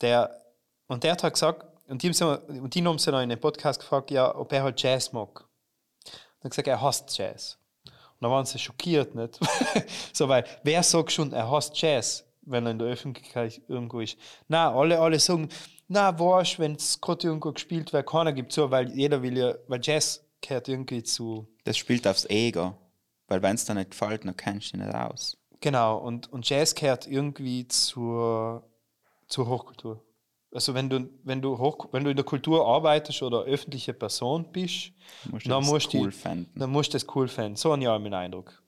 der, 0.00 0.30
und 0.86 1.02
der 1.02 1.12
hat 1.12 1.22
halt 1.24 1.34
gesagt, 1.34 1.64
und 1.88 2.02
die, 2.02 2.08
haben 2.08 2.14
sie- 2.14 2.60
und 2.60 2.72
die 2.74 2.84
haben 2.84 2.98
sie 2.98 3.10
noch 3.10 3.20
in 3.20 3.28
den 3.28 3.40
Podcast 3.40 3.80
gefragt, 3.80 4.10
ja, 4.12 4.32
ob 4.34 4.52
er 4.52 4.62
halt 4.64 4.80
Jazz 4.80 5.12
mag. 5.12 5.44
Und 6.46 6.50
hat 6.50 6.64
gesagt, 6.64 6.68
er 6.68 6.80
hasst 6.80 7.18
Jazz. 7.18 7.58
Und 7.84 8.22
dann 8.22 8.30
waren 8.30 8.46
sie 8.46 8.58
schockiert, 8.58 9.16
nicht? 9.16 9.40
so, 10.12 10.28
weil, 10.28 10.44
wer 10.62 10.82
sagt 10.84 11.10
schon, 11.10 11.32
er 11.32 11.50
hasst 11.50 11.76
Jazz, 11.80 12.24
wenn 12.42 12.64
er 12.66 12.70
in 12.70 12.78
der 12.78 12.86
Öffentlichkeit 12.86 13.60
irgendwo 13.66 13.98
ist? 13.98 14.16
Na, 14.46 14.72
alle, 14.72 15.00
alle 15.00 15.18
sagen, 15.18 15.48
na, 15.88 16.16
weißt 16.16 16.60
wenn 16.60 16.76
es 16.76 17.00
gerade 17.00 17.26
irgendwo 17.26 17.52
gespielt 17.52 17.92
wird, 17.92 18.06
keiner 18.06 18.32
gibt 18.32 18.52
so, 18.52 18.70
weil 18.70 18.92
jeder 18.92 19.22
will 19.22 19.36
ja, 19.36 19.54
weil 19.66 19.80
Jazz 19.82 20.24
gehört 20.40 20.68
irgendwie 20.68 21.02
zu, 21.02 21.48
Das 21.64 21.76
spielt 21.76 22.06
aufs 22.06 22.26
Ego. 22.26 22.76
Weil 23.26 23.42
wenn 23.42 23.56
es 23.56 23.64
dir 23.64 23.74
nicht 23.74 23.90
gefällt, 23.90 24.24
dann 24.24 24.36
kennst 24.36 24.72
du 24.72 24.76
dich 24.76 24.86
nicht 24.86 24.94
aus. 24.94 25.36
Genau, 25.60 25.98
und, 25.98 26.32
und 26.32 26.48
Jazz 26.48 26.76
gehört 26.76 27.08
irgendwie 27.08 27.66
zur, 27.66 28.62
zur 29.26 29.48
Hochkultur. 29.48 30.05
Also 30.56 30.72
wenn 30.72 30.88
du, 30.88 31.10
wenn, 31.22 31.42
du 31.42 31.58
hoch, 31.58 31.88
wenn 31.92 32.02
du 32.02 32.08
in 32.08 32.16
der 32.16 32.24
Kultur 32.24 32.66
arbeitest 32.66 33.22
oder 33.22 33.42
öffentliche 33.42 33.92
Person 33.92 34.50
bist, 34.50 34.90
musst 35.30 35.46
dann 35.46 35.62
musst, 35.62 35.92
cool 35.92 36.10
die, 36.10 36.46
dann 36.58 36.70
musst 36.70 36.94
du 36.94 36.98
das 36.98 37.06
cool 37.14 37.28
finden. 37.28 37.56
So 37.56 37.76
ich 37.76 37.86
auch 37.86 37.98
meinen 37.98 38.14
Eindruck. 38.14 38.62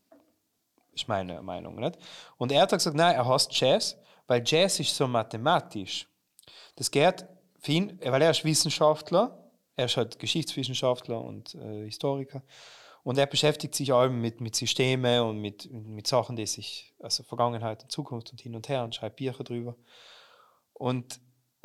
Ist 0.92 1.08
meine 1.08 1.40
Meinung. 1.40 1.76
Nicht? 1.76 1.98
Und 2.36 2.52
er 2.52 2.60
hat 2.60 2.72
gesagt, 2.72 2.94
nein, 2.94 3.14
er 3.14 3.26
hasst 3.26 3.58
Jazz, 3.58 3.96
weil 4.26 4.42
Jazz 4.44 4.80
ist 4.80 4.94
so 4.94 5.08
mathematisch. 5.08 6.06
Das 6.76 6.90
geht 6.90 7.24
für 7.58 7.72
ihn, 7.72 7.98
weil 8.04 8.20
er 8.20 8.32
ist 8.32 8.44
Wissenschaftler, 8.44 9.50
er 9.74 9.86
ist 9.86 9.96
halt 9.96 10.18
Geschichtswissenschaftler 10.18 11.24
und 11.24 11.54
äh, 11.54 11.84
Historiker. 11.86 12.42
Und 13.02 13.16
er 13.16 13.24
beschäftigt 13.24 13.74
sich 13.74 13.94
allem 13.94 14.20
mit, 14.20 14.42
mit 14.42 14.54
Systemen 14.56 15.22
und 15.22 15.38
mit, 15.38 15.72
mit 15.72 16.06
Sachen, 16.06 16.36
die 16.36 16.44
sich, 16.44 16.94
also 17.00 17.22
Vergangenheit 17.22 17.82
und 17.82 17.90
Zukunft 17.90 18.30
und 18.30 18.42
hin 18.42 18.54
und 18.54 18.68
her 18.68 18.84
und 18.84 18.94
schreibt 18.94 19.16
Bücher 19.16 19.42
drüber. 19.42 19.74
Und, 20.74 21.18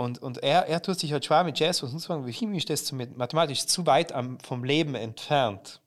und, 0.03 0.21
und 0.21 0.43
er, 0.43 0.67
er 0.67 0.81
tut 0.81 0.99
sich 0.99 1.13
halt 1.13 1.23
schwer 1.23 1.45
mit 1.45 1.57
Jazz, 1.57 1.81
was 1.81 1.93
uns 1.93 2.03
sagen, 2.03 2.27
wie 2.27 2.31
ihm 2.31 2.53
ist 2.55 2.69
das 2.69 2.91
mathematisch 2.91 3.65
zu 3.65 3.85
weit 3.85 4.11
am, 4.11 4.37
vom 4.41 4.65
Leben 4.65 4.95
entfernt. 4.95 5.79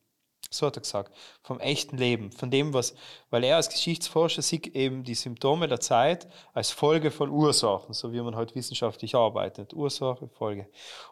So 0.49 0.67
hat 0.67 0.77
er 0.77 0.81
gesagt, 0.81 1.15
vom 1.43 1.61
echten 1.61 1.99
Leben, 1.99 2.33
von 2.33 2.51
dem, 2.51 2.73
was, 2.73 2.95
weil 3.29 3.45
er 3.45 3.57
als 3.57 3.69
Geschichtsforscher 3.69 4.41
sieht 4.41 4.69
eben 4.69 5.05
die 5.05 5.15
Symptome 5.15 5.69
der 5.69 5.81
Zeit 5.81 6.29
als 6.55 6.71
Folge 6.71 7.11
von 7.11 7.29
Ursachen, 7.29 7.93
so 7.93 8.13
wie 8.15 8.21
man 8.23 8.37
halt 8.37 8.55
wissenschaftlich 8.55 9.15
arbeitet. 9.15 9.75
Ursache, 9.75 10.29
Folge. 10.29 10.67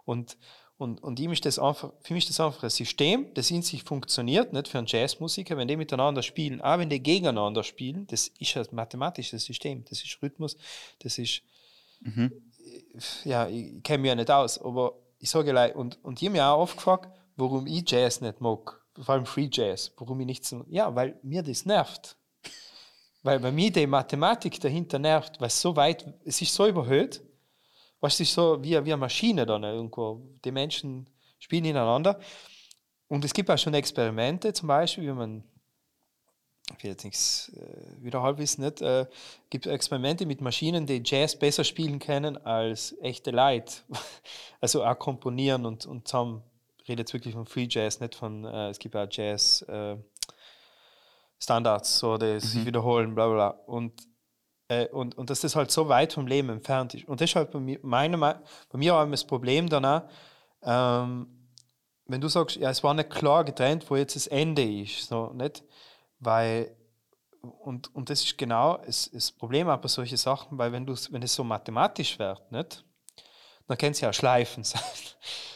Und, 0.07 0.39
und, 0.79 1.03
und 1.03 1.21
ihm 1.21 1.33
ist 1.33 1.45
das 1.45 1.59
einfach, 1.59 1.93
für 2.01 2.15
mich 2.15 2.25
ist 2.25 2.31
das 2.31 2.47
einfach 2.47 2.63
ein 2.63 2.71
System, 2.71 3.35
das 3.35 3.51
in 3.51 3.61
sich 3.61 3.83
funktioniert, 3.83 4.55
nicht 4.55 4.69
für 4.69 4.79
einen 4.79 4.87
Jazzmusiker, 4.87 5.59
wenn 5.59 5.69
die 5.69 5.77
miteinander 5.77 6.23
spielen, 6.23 6.63
auch 6.63 6.79
wenn 6.79 6.89
die 6.89 7.03
gegeneinander 7.03 7.65
spielen, 7.65 8.07
das 8.07 8.29
ist 8.39 8.57
ein 8.57 8.67
mathematisches 8.71 9.45
System, 9.45 9.85
das 9.91 10.03
ist 10.03 10.19
Rhythmus, 10.23 10.57
das 11.01 11.19
ist, 11.19 11.43
ja, 13.25 13.49
ich 13.49 13.83
kenne 13.83 13.99
mich 13.99 14.09
ja 14.09 14.15
nicht 14.15 14.31
aus, 14.31 14.61
aber 14.61 14.95
ich 15.19 15.31
sage 15.31 15.51
gleich, 15.51 15.75
und, 15.75 16.03
und 16.05 16.21
die 16.21 16.27
haben 16.27 16.33
mich 16.33 16.43
auch 16.43 16.59
oft 16.59 16.77
gefragt, 16.77 17.11
warum 17.37 17.67
ich 17.67 17.91
Jazz 17.91 18.21
nicht 18.21 18.41
mag, 18.41 18.81
vor 18.95 19.15
allem 19.15 19.27
Free 19.27 19.49
Jazz, 19.51 19.93
warum 19.97 20.21
ich 20.21 20.27
nicht 20.27 20.45
so, 20.45 20.65
ja, 20.69 20.95
weil 20.95 21.19
mir 21.23 21.43
das 21.43 21.65
nervt. 21.65 22.17
Weil 23.23 23.41
bei 23.41 23.51
mir 23.51 23.73
die 23.73 23.87
Mathematik 23.87 24.61
dahinter 24.61 24.99
nervt, 24.99 25.41
weil 25.41 25.47
es 25.47 25.61
so 25.61 25.75
weit, 25.77 26.07
es 26.25 26.43
ist 26.43 26.55
so 26.55 26.67
überhöht, 26.67 27.23
was 28.01 28.21
ist 28.21 28.35
so 28.35 28.63
wie, 28.63 28.73
wie 28.73 28.77
eine 28.77 28.99
Maschine 28.99 29.47
dann 29.47 29.65
irgendwo. 29.65 30.21
Die 30.45 30.53
Menschen 30.53 31.09
spielen 31.39 31.65
ineinander. 31.65 32.21
Und 33.09 33.25
es 33.25 33.33
gibt 33.33 33.51
auch 33.51 33.57
schon 33.57 33.73
Experimente, 33.73 34.53
zum 34.53 34.69
Beispiel, 34.69 35.05
wie 35.05 35.13
man 35.13 35.43
ich 36.71 36.83
will 36.83 36.91
jetzt 36.91 37.05
nichts 37.05 37.53
äh, 37.57 38.03
wieder 38.03 38.39
wissen, 38.39 38.65
nicht, 38.65 38.81
äh, 38.81 39.07
gibt 39.51 39.67
Experimente 39.67 40.25
mit 40.25 40.41
Maschinen, 40.41 40.87
die 40.87 41.03
Jazz 41.05 41.39
besser 41.39 41.63
spielen 41.63 41.99
können 41.99 42.39
als 42.39 42.95
echte 43.03 43.31
Leute. 43.31 43.75
also 44.61 44.85
auch 44.85 44.99
komponieren 44.99 45.67
und, 45.67 45.85
und 45.87 46.09
zusammen, 46.09 46.43
ich 46.83 46.89
rede 46.89 47.03
jetzt 47.03 47.13
wirklich 47.13 47.35
von 47.35 47.47
Free 47.47 47.67
Jazz, 47.69 48.01
nicht 48.01 48.15
von, 48.15 48.45
äh, 48.45 48.71
es 48.71 48.79
gibt 48.79 48.97
auch 48.97 49.07
Jazz 49.11 49.63
äh, 49.69 49.97
Standards, 51.39 51.99
so 51.99 52.17
die 52.17 52.35
mhm. 52.35 52.41
sich 52.41 52.65
wiederholen, 52.65 53.15
bla 53.15 53.29
bla. 53.29 53.49
Und, 53.67 53.93
äh, 54.69 54.89
und, 54.89 55.17
und 55.19 55.29
dass 55.29 55.41
das 55.41 55.57
halt 55.57 55.71
so 55.71 55.89
weit 55.89 56.15
vom 56.15 56.27
Leben 56.27 56.49
entfernt 56.49 56.95
ist. 56.95 57.07
Und 57.07 57.21
das 57.21 57.31
ist 57.31 57.37
halt 57.37 57.51
bei 57.51 57.61
mir, 57.61 57.79
meine, 57.83 58.17
bei 58.17 58.79
mir 58.79 58.97
auch 58.97 59.11
das 59.11 59.25
Problem 59.25 59.69
danach, 59.69 60.05
ähm, 60.63 61.27
wenn 62.07 62.21
du 62.21 62.29
sagst, 62.29 62.57
ja, 62.57 62.71
es 62.71 62.83
war 62.83 62.95
nicht 62.95 63.11
klar 63.11 63.45
getrennt, 63.45 63.89
wo 63.91 63.97
jetzt 63.97 64.17
das 64.17 64.27
Ende 64.27 64.63
ist, 64.63 65.09
so, 65.09 65.33
nicht? 65.35 65.63
Weil, 66.25 66.77
und, 67.41 67.95
und 67.95 68.11
das 68.11 68.25
ist 68.25 68.39
genau 68.39 68.79
das, 68.79 69.11
das 69.13 69.31
Problem 69.31 69.67
bei 69.67 69.89
solchen 69.89 70.17
Sachen, 70.17 70.59
weil 70.59 70.73
wenn, 70.73 70.87
wenn 70.87 71.23
es 71.23 71.35
so 71.35 71.45
mathematisch 71.45 72.19
wird, 72.19 72.51
nicht? 72.51 72.85
dann 73.67 73.79
kann 73.79 73.93
es 73.93 74.01
ja 74.01 74.13
Schleifen 74.13 74.65
sein. 74.65 74.83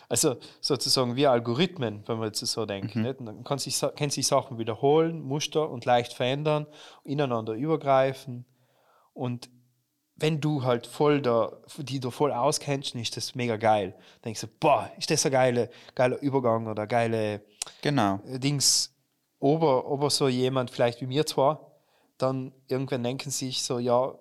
Also 0.08 0.36
sozusagen 0.60 1.16
wie 1.16 1.26
Algorithmen, 1.26 2.02
wenn 2.06 2.18
man 2.18 2.28
jetzt 2.28 2.40
so 2.40 2.64
denkt. 2.64 2.96
Mhm. 2.96 3.02
Nicht? 3.02 3.20
Und 3.20 3.26
dann 3.26 3.44
kann 3.44 3.58
sich, 3.58 3.78
kann 3.78 4.10
sich 4.10 4.26
Sachen 4.26 4.58
wiederholen, 4.58 5.20
Muster 5.20 5.68
und 5.68 5.84
leicht 5.84 6.14
verändern, 6.14 6.66
ineinander 7.04 7.52
übergreifen. 7.52 8.46
Und 9.12 9.50
wenn 10.16 10.40
du 10.40 10.64
halt 10.64 10.86
voll 10.86 11.20
da, 11.20 11.58
die 11.76 12.00
du 12.00 12.10
voll 12.10 12.32
auskennst, 12.32 12.94
ist 12.94 13.16
das 13.16 13.34
mega 13.34 13.56
geil. 13.56 13.92
Dann 13.92 14.22
denkst 14.24 14.40
du, 14.40 14.46
boah, 14.46 14.90
ist 14.96 15.10
das 15.10 15.26
ein 15.26 15.32
geiler, 15.32 15.68
geiler 15.94 16.18
Übergang 16.20 16.66
oder 16.66 16.86
geile 16.86 17.42
genau. 17.82 18.20
Dings 18.24 18.97
aber, 19.40 19.84
aber 19.90 20.10
so 20.10 20.28
jemand, 20.28 20.70
vielleicht 20.70 21.00
wie 21.00 21.06
mir 21.06 21.26
zwar, 21.26 21.72
dann 22.18 22.52
irgendwann 22.66 23.02
denken 23.02 23.30
sich 23.30 23.62
so, 23.62 23.78
ja, 23.78 24.12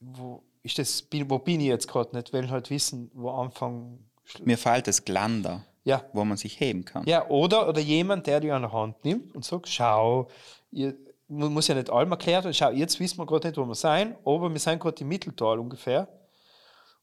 wo 0.00 0.42
ist 0.62 0.78
das, 0.78 1.06
wo 1.26 1.38
bin 1.38 1.60
ich 1.60 1.66
jetzt 1.66 1.88
gerade 1.88 2.16
nicht, 2.16 2.32
weil 2.32 2.50
halt 2.50 2.70
wissen, 2.70 3.10
wo 3.14 3.30
Anfang. 3.30 3.98
Mir 4.42 4.58
fehlt 4.58 4.86
das 4.86 5.04
Glander, 5.04 5.64
ja. 5.84 6.02
wo 6.12 6.24
man 6.24 6.36
sich 6.36 6.58
heben 6.58 6.84
kann. 6.84 7.06
Ja, 7.06 7.28
oder, 7.28 7.68
oder 7.68 7.80
jemand, 7.80 8.26
der 8.26 8.40
dich 8.40 8.52
an 8.52 8.62
der 8.62 8.72
Hand 8.72 9.04
nimmt 9.04 9.34
und 9.34 9.44
sagt, 9.44 9.68
schau, 9.68 10.28
ihr, 10.72 10.94
man 11.28 11.52
muss 11.52 11.68
ja 11.68 11.74
nicht 11.74 11.90
allem 11.90 12.10
erklären, 12.10 12.52
schau, 12.54 12.70
jetzt 12.70 12.98
wissen 12.98 13.18
wir 13.18 13.26
gerade 13.26 13.48
nicht, 13.48 13.58
wo 13.58 13.64
wir 13.66 13.74
sein, 13.74 14.16
aber 14.24 14.50
wir 14.50 14.58
sind 14.58 14.80
gerade 14.80 15.00
im 15.02 15.08
Mitteltal 15.08 15.58
ungefähr 15.58 16.08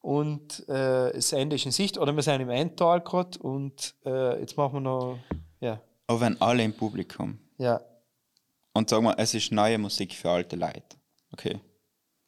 und 0.02 0.68
äh, 0.68 1.14
das 1.14 1.32
Ende 1.32 1.56
ist 1.56 1.66
in 1.66 1.72
Sicht, 1.72 2.00
oder 2.00 2.16
wir 2.16 2.24
sind 2.24 2.42
im 2.42 2.50
Endtal 2.50 3.02
gerade 3.02 3.38
und 3.40 3.94
äh, 4.06 4.40
jetzt 4.40 4.58
machen 4.58 4.74
wir 4.74 4.82
noch, 4.82 5.20
ja. 5.60 5.80
Aber 6.08 6.22
wenn 6.22 6.42
alle 6.42 6.64
im 6.64 6.74
Publikum 6.74 7.38
ja. 7.62 7.82
Und 8.74 8.90
sagen 8.90 9.04
wir, 9.04 9.18
es 9.20 9.34
ist 9.34 9.52
neue 9.52 9.78
Musik 9.78 10.14
für 10.14 10.30
alte 10.30 10.56
Leute. 10.56 10.98
Okay. 11.34 11.60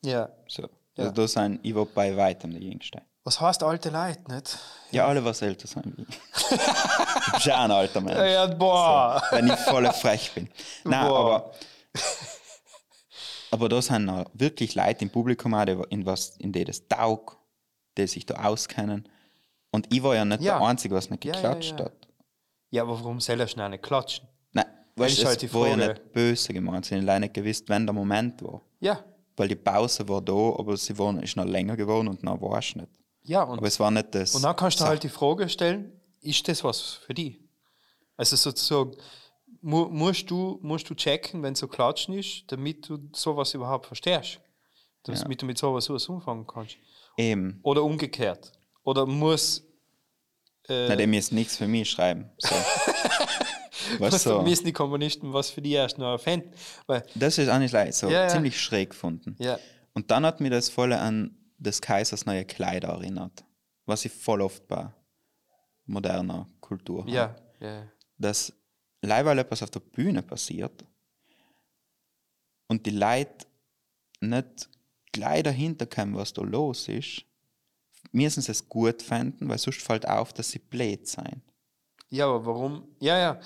Ja. 0.03 0.29
So. 0.47 0.63
Also 0.95 1.09
ja. 1.09 1.11
da 1.11 1.27
sind 1.27 1.59
ich 1.63 1.73
war 1.73 1.85
bei 1.85 2.15
weitem 2.15 2.51
der 2.51 2.61
Jüngste. 2.61 3.01
Was 3.23 3.39
heißt 3.39 3.63
alte 3.63 3.89
Leute, 3.89 4.31
nicht? 4.31 4.59
Ja, 4.91 5.03
ja 5.03 5.07
alle, 5.07 5.23
was 5.23 5.41
älter 5.41 5.67
sind 5.67 5.97
wie 5.97 6.03
ich. 6.03 6.09
ich 6.09 7.31
bin 7.31 7.39
schon 7.39 7.53
ein 7.53 7.71
alter 7.71 8.01
Mensch. 8.01 8.17
Ja, 8.17 8.45
boah. 8.47 9.23
So, 9.29 9.35
wenn 9.37 9.47
ich 9.47 9.59
voll 9.59 9.91
frech 9.93 10.33
bin. 10.33 10.49
Nein, 10.83 11.07
boah. 11.07 11.19
aber. 11.19 11.51
aber 13.51 13.69
da 13.69 13.81
sind 13.81 14.25
wirklich 14.33 14.75
Leute 14.75 15.05
im 15.05 15.09
Publikum, 15.09 15.53
auch, 15.53 15.65
die 15.65 15.77
in, 15.89 16.05
was, 16.05 16.35
in 16.37 16.51
die 16.51 16.65
das 16.65 16.87
taugt, 16.87 17.37
die 17.97 18.07
sich 18.07 18.25
da 18.25 18.43
auskennen. 18.43 19.07
Und 19.71 19.91
ich 19.91 20.03
war 20.03 20.15
ja 20.15 20.25
nicht 20.25 20.41
ja. 20.41 20.59
der 20.59 20.67
Einzige, 20.67 20.93
was 20.93 21.09
nicht 21.09 21.21
geklatscht 21.21 21.79
hat. 21.79 21.93
Ja, 22.71 22.83
aber 22.83 22.99
warum 22.99 23.21
soll 23.21 23.39
er 23.39 23.47
schnell 23.47 23.69
nicht 23.69 23.83
klatschen? 23.83 24.27
Weißt 24.95 25.21
du, 25.21 25.25
halt 25.25 25.43
es 25.43 25.53
war 25.53 25.67
ja 25.67 25.75
nicht 25.75 26.11
böse 26.11 26.53
gemeint. 26.53 26.85
Sie 26.85 26.95
haben 26.95 27.03
leider 27.03 27.21
nicht 27.21 27.33
gewusst, 27.33 27.65
wann 27.67 27.85
der 27.85 27.93
Moment 27.93 28.41
war. 28.43 28.61
Ja. 28.79 29.03
Weil 29.35 29.47
die 29.47 29.55
Pause 29.55 30.07
war 30.07 30.21
da, 30.21 30.33
aber 30.33 30.77
sie 30.77 30.97
war, 30.97 31.21
ist 31.23 31.35
noch 31.35 31.45
länger 31.45 31.75
geworden 31.75 32.07
und 32.07 32.23
dann 32.23 32.39
war 32.39 32.59
es 32.59 32.75
nicht. 32.75 32.89
Ja, 33.23 33.43
und, 33.43 33.57
aber 33.57 33.67
es 33.67 33.79
war 33.79 33.89
nicht 33.89 34.13
das. 34.13 34.35
Und 34.35 34.43
dann 34.43 34.55
kannst 34.55 34.79
du 34.79 34.85
halt 34.85 35.01
die 35.01 35.09
Frage 35.09 35.49
stellen, 35.49 35.91
ist 36.21 36.47
das 36.47 36.63
was 36.63 36.81
für 36.81 37.13
dich? 37.13 37.39
Also 38.15 38.35
sozusagen, 38.35 38.95
mu 39.61 39.85
musst, 39.85 40.29
du, 40.29 40.59
musst 40.61 40.89
du 40.89 40.93
checken, 40.93 41.41
wenn 41.41 41.55
so 41.55 41.67
klatschen 41.67 42.13
ist, 42.13 42.43
damit 42.47 42.87
du 42.87 42.99
sowas 43.13 43.53
überhaupt 43.53 43.87
verstehst. 43.87 44.39
Damit 45.03 45.21
ja. 45.21 45.35
du 45.35 45.45
mit 45.45 45.57
sowas 45.57 45.89
was 45.89 46.07
umfangen 46.07 46.45
kannst. 46.45 46.77
Eben. 47.17 47.59
Oder 47.63 47.83
umgekehrt. 47.83 48.51
Oder 48.83 49.05
muss. 49.05 49.63
Äh, 50.67 50.87
Nein, 50.87 50.97
der 50.97 51.07
muss 51.07 51.31
nichts 51.31 51.57
für 51.57 51.67
mich 51.67 51.89
schreiben. 51.89 52.29
So. 52.37 52.55
was 53.99 54.23
so. 54.23 54.45
wissen 54.45 54.65
die 54.65 54.73
Kommunisten, 54.73 55.33
was 55.33 55.49
für 55.49 55.61
die 55.61 55.73
erst 55.73 55.97
noch 55.97 56.11
erfinden. 56.11 56.51
Weil, 56.87 57.03
das 57.15 57.37
ist 57.37 57.49
eigentlich 57.49 57.71
leicht, 57.71 57.95
so 57.95 58.09
ja, 58.09 58.27
ziemlich 58.27 58.59
schräg 58.59 58.91
gefunden. 58.91 59.35
Ja. 59.39 59.59
Und 59.93 60.11
dann 60.11 60.25
hat 60.25 60.39
mir 60.39 60.49
das 60.49 60.69
voll 60.69 60.93
an 60.93 61.37
des 61.57 61.81
Kaisers 61.81 62.25
neue 62.25 62.45
Kleider 62.45 62.89
erinnert, 62.89 63.43
was 63.85 64.05
ich 64.05 64.11
voll 64.11 64.41
oft 64.41 64.67
bei 64.67 64.91
moderner 65.85 66.49
Kultur 66.59 67.07
ja. 67.07 67.29
habe. 67.29 67.41
Ja. 67.59 67.87
Dass 68.17 68.53
leider 69.01 69.35
etwas 69.37 69.63
auf 69.63 69.69
der 69.69 69.79
Bühne 69.79 70.21
passiert 70.21 70.83
und 72.67 72.85
die 72.85 72.91
Leute 72.91 73.45
nicht 74.19 74.69
gleich 75.11 75.43
dahinter 75.43 75.85
kommen, 75.85 76.15
was 76.15 76.33
da 76.33 76.41
los 76.41 76.87
ist, 76.87 77.25
müssen 78.11 78.41
sie 78.41 78.51
es 78.51 78.67
gut 78.67 79.01
finden, 79.01 79.47
weil 79.47 79.57
sonst 79.57 79.81
fällt 79.81 80.07
auf, 80.07 80.33
dass 80.33 80.51
sie 80.51 80.59
blöd 80.59 81.07
sein. 81.07 81.41
Ja, 82.13 82.27
aber 82.27 82.45
warum? 82.45 82.87
Ja, 82.99 83.17
ja. 83.17 83.39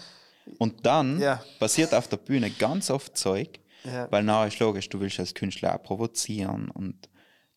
Und 0.57 0.85
dann 0.85 1.21
ja. 1.21 1.41
passiert 1.57 1.93
auf 1.93 2.09
der 2.09 2.17
Bühne 2.17 2.51
ganz 2.51 2.91
oft 2.91 3.17
Zeug, 3.17 3.61
ja. 3.85 4.11
weil 4.11 4.23
na 4.23 4.45
ist 4.45 4.59
logisch, 4.59 4.89
du 4.89 4.99
willst 4.99 5.21
als 5.21 5.33
Künstler 5.33 5.73
auch 5.73 5.83
provozieren 5.83 6.69
und 6.71 7.07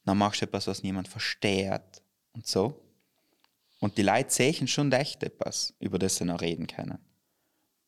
dann 0.04 0.18
machst 0.18 0.40
du 0.40 0.46
etwas, 0.46 0.68
was 0.68 0.84
niemand 0.84 1.08
versteht 1.08 2.02
und 2.32 2.46
so. 2.46 2.80
Und 3.80 3.98
die 3.98 4.02
Leute 4.02 4.30
sehen 4.30 4.68
schon 4.68 4.92
echt 4.92 5.24
etwas, 5.24 5.74
über 5.80 5.98
das 5.98 6.14
sie 6.14 6.24
noch 6.24 6.40
reden 6.40 6.68
können. 6.68 7.00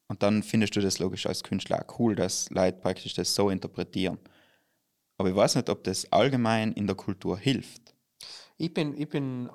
Und 0.08 0.24
dann 0.24 0.42
findest 0.42 0.74
du 0.74 0.80
das 0.80 0.98
logisch 0.98 1.26
als 1.26 1.44
Künstler 1.44 1.84
auch 1.84 2.00
cool, 2.00 2.16
dass 2.16 2.50
Leute 2.50 2.80
praktisch 2.80 3.14
das 3.14 3.32
so 3.32 3.50
interpretieren. 3.50 4.18
Aber 5.16 5.28
ich 5.28 5.36
weiß 5.36 5.54
nicht, 5.54 5.68
ob 5.70 5.84
das 5.84 6.10
allgemein 6.10 6.72
in 6.72 6.88
der 6.88 6.96
Kultur 6.96 7.38
hilft. 7.38 7.91
Ich 8.62 8.72
bin, 8.72 8.96
ich 8.96 9.08
bin, 9.08 9.50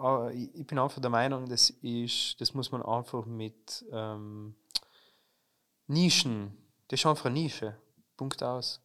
ich 0.53 0.67
bin 0.67 0.77
einfach 0.77 0.99
der 0.99 1.09
Meinung, 1.09 1.47
das, 1.47 1.69
ist, 1.69 2.41
das 2.41 2.53
muss 2.53 2.73
man 2.73 2.81
einfach 2.81 3.25
mit 3.25 3.85
ähm, 3.89 4.53
Nischen, 5.87 6.57
das 6.89 6.99
ist 6.99 7.05
einfach 7.05 7.27
eine 7.27 7.39
Nische. 7.39 7.77
Punkt 8.17 8.43
aus. 8.43 8.81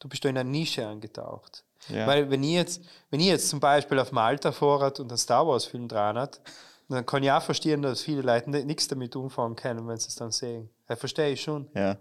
Du 0.00 0.08
bist 0.08 0.24
da 0.24 0.28
in 0.28 0.38
eine 0.38 0.50
Nische 0.50 0.84
angetaucht. 0.84 1.64
Ja. 1.88 2.04
Weil 2.04 2.28
wenn 2.32 2.42
ich, 2.42 2.54
jetzt, 2.54 2.82
wenn 3.10 3.20
ich 3.20 3.26
jetzt 3.26 3.48
zum 3.48 3.60
Beispiel 3.60 4.00
auf 4.00 4.10
Malta 4.10 4.50
vorhat 4.50 4.98
und 4.98 5.08
einen 5.08 5.18
Star 5.18 5.46
Wars-Film 5.46 5.86
dran 5.86 6.18
hat, 6.18 6.40
dann 6.88 7.06
kann 7.06 7.22
ich 7.22 7.30
auch 7.30 7.40
verstehen, 7.40 7.80
dass 7.80 8.02
viele 8.02 8.22
Leute 8.22 8.50
nichts 8.50 8.88
damit 8.88 9.14
umfangen 9.14 9.54
können, 9.54 9.86
wenn 9.86 9.98
sie 9.98 10.08
es 10.08 10.16
dann 10.16 10.32
sehen. 10.32 10.68
Das 10.88 10.98
verstehe 10.98 11.30
ich 11.30 11.42
schon. 11.42 11.70
Ja. 11.76 11.96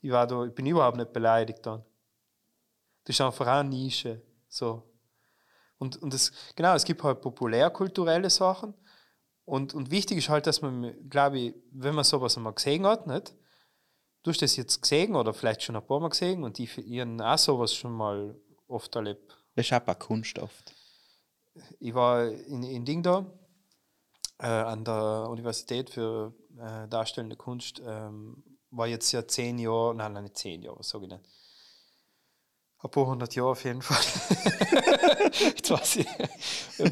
Ich, 0.00 0.12
war 0.12 0.28
da, 0.28 0.44
ich 0.44 0.54
bin 0.54 0.64
überhaupt 0.64 0.96
nicht 0.96 1.12
beleidigt 1.12 1.66
dann. 1.66 1.82
Das 3.02 3.16
ist 3.16 3.20
einfach 3.20 3.48
eine 3.48 3.68
Nische. 3.68 4.22
So. 4.48 4.84
Und, 5.80 5.96
und 6.00 6.14
das, 6.14 6.30
genau, 6.54 6.74
es 6.74 6.84
gibt 6.84 7.02
halt 7.02 7.20
populärkulturelle 7.20 8.30
Sachen. 8.30 8.74
Und, 9.44 9.74
und 9.74 9.90
wichtig 9.90 10.18
ist 10.18 10.28
halt, 10.28 10.46
dass 10.46 10.62
man, 10.62 10.94
glaube 11.10 11.38
ich, 11.40 11.54
wenn 11.72 11.96
man 11.96 12.04
sowas 12.04 12.36
einmal 12.36 12.52
gesehen 12.52 12.86
hat, 12.86 13.08
nicht, 13.08 13.34
Du 14.22 14.30
hast 14.30 14.42
das 14.42 14.56
jetzt 14.56 14.82
gesehen 14.82 15.16
oder 15.16 15.32
vielleicht 15.32 15.62
schon 15.62 15.76
ein 15.76 15.86
paar 15.86 15.98
Mal 15.98 16.10
gesehen 16.10 16.44
und 16.44 16.58
ich, 16.58 16.76
ich 16.76 17.00
habe 17.00 17.26
auch 17.26 17.38
sowas 17.38 17.74
schon 17.74 17.92
mal 17.92 18.38
oft 18.68 18.94
erlebt. 18.94 19.34
Das 19.54 19.66
ist 19.66 19.72
auch 19.72 19.98
Kunst 19.98 20.38
oft. 20.38 20.74
Ich 21.78 21.94
war 21.94 22.28
in, 22.28 22.62
in 22.62 22.84
Ding 22.84 23.02
da, 23.02 23.24
äh, 24.38 24.46
an 24.46 24.84
der 24.84 25.26
Universität 25.30 25.88
für 25.88 26.34
äh, 26.58 26.86
Darstellende 26.88 27.36
Kunst, 27.36 27.80
ähm, 27.84 28.44
war 28.70 28.86
jetzt 28.86 29.10
ja 29.12 29.26
zehn 29.26 29.58
Jahre, 29.58 29.94
nein, 29.94 30.12
nein, 30.12 30.24
nicht 30.24 30.36
zehn 30.36 30.62
Jahre, 30.62 30.78
was 30.78 30.90
sage 30.90 31.06
ich 31.06 31.12
nicht. 31.12 31.24
Ein 32.82 32.90
paar 32.90 33.06
hundert 33.06 33.34
Jahre 33.34 33.50
auf 33.50 33.64
jeden 33.64 33.82
Fall. 33.82 33.98
jetzt 35.54 35.70
weiß 35.70 35.96
ich. 35.96 36.08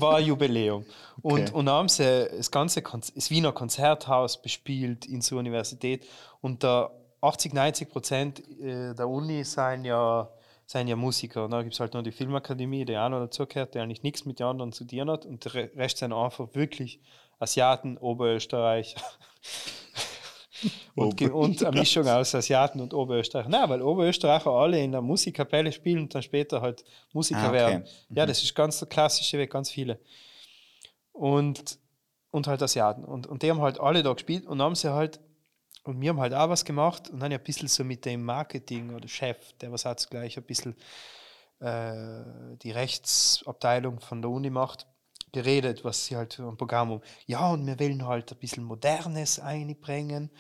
War 0.01 0.17
ein 0.17 0.27
Jubiläum. 0.27 0.85
Und, 1.23 1.41
okay. 1.41 1.53
und 1.53 1.67
dann 1.67 1.75
haben 1.75 1.89
sie 1.89 2.29
das 2.37 2.51
ganze 2.51 2.83
Konz 2.83 3.13
das 3.15 3.31
Wiener 3.31 3.53
Konzerthaus 3.53 4.41
bespielt 4.41 5.07
in 5.07 5.21
der 5.21 5.39
Universität. 5.39 6.07
Und 6.43 6.63
da 6.63 6.91
80, 7.23 7.55
90 7.55 7.89
Prozent 7.89 8.43
äh, 8.61 8.95
der 8.95 9.09
Uni 9.09 9.43
seien 9.45 9.87
ja, 9.87 10.29
seien 10.67 10.89
ja 10.89 10.97
Musiker. 10.97 11.47
Und 11.47 11.53
dann 11.53 11.63
gibt 11.63 11.73
es 11.73 11.81
halt 11.81 11.95
noch 11.95 12.03
die 12.03 12.13
Filmakademie, 12.13 12.85
die 12.85 12.99
auch 12.99 13.09
noch 13.09 13.21
dazugehört, 13.21 13.75
die 13.75 13.79
eigentlich 13.79 14.03
nichts 14.03 14.27
mit 14.27 14.41
den 14.41 14.47
anderen 14.47 14.73
zu 14.73 14.85
tun 14.85 15.11
hat. 15.11 15.25
Und 15.25 15.47
der 15.47 15.75
Rest 15.75 15.99
sind 15.99 16.13
einfach 16.13 16.55
wirklich 16.55 17.01
Asiaten, 17.39 17.97
Oberösterreich. 17.97 18.95
Und, 20.95 21.21
und 21.23 21.65
eine 21.65 21.79
Mischung 21.79 22.07
aus 22.09 22.35
Asiaten 22.35 22.81
und 22.81 22.95
Oberösterreich. 22.95 23.49
Nein, 23.49 23.69
weil 23.69 23.83
Oberösterreicher 23.83 24.51
alle 24.51 24.83
in 24.83 24.93
der 24.93 25.03
Musikkapelle 25.03 25.73
spielen 25.73 26.03
und 26.03 26.15
dann 26.15 26.23
später 26.23 26.61
halt 26.61 26.85
Musiker 27.13 27.41
ah, 27.41 27.49
okay. 27.49 27.57
werden. 27.57 27.85
Ja, 28.11 28.25
mhm. 28.25 28.29
das 28.29 28.43
ist 28.43 28.55
ganz 28.55 28.79
der 28.79 28.89
klassische 28.89 29.39
Weg, 29.39 29.51
ganz 29.51 29.71
viele. 29.71 30.01
Und, 31.13 31.79
und 32.31 32.47
halt 32.47 32.63
Asiaten. 32.63 33.05
Und, 33.05 33.27
und 33.27 33.43
die 33.43 33.51
haben 33.51 33.61
halt 33.61 33.81
alle 33.81 34.03
da 34.03 34.13
gespielt 34.13 34.47
und 34.47 34.61
haben 34.63 34.75
sie 34.75 34.93
halt 34.93 35.21
und 35.85 36.03
wir 36.03 36.11
haben 36.11 36.21
halt 36.21 36.35
auch 36.35 36.51
was 36.51 36.67
gemacht 36.67 37.09
und 37.09 37.21
dann 37.21 37.33
ja 37.33 37.39
ein 37.39 37.45
bisschen 37.45 37.67
so 37.67 37.83
mit 37.83 38.05
dem 38.05 38.23
Marketing 38.23 38.95
oder 38.95 39.09
Chef, 39.09 39.55
der 39.55 39.73
was 39.73 39.87
hat 39.87 40.07
gleich 40.11 40.37
ein 40.37 40.43
bisschen 40.45 40.77
äh, 41.61 42.57
die 42.63 42.73
Rechtsabteilung 42.73 43.99
von 44.01 44.21
der 44.21 44.31
Uni 44.31 44.51
macht, 44.51 44.87
geredet, 45.33 45.85
was 45.85 46.07
sie 46.07 46.17
halt 46.17 46.39
am 46.41 46.57
Programm 46.57 46.93
um. 46.93 47.03
Ja, 47.27 47.51
und 47.51 47.67
wir 47.67 47.79
wollen 47.79 48.07
halt 48.07 48.33
ein 48.33 48.39
bisschen 48.39 48.65
Modernes 48.65 49.39
einbringen. 49.39 50.31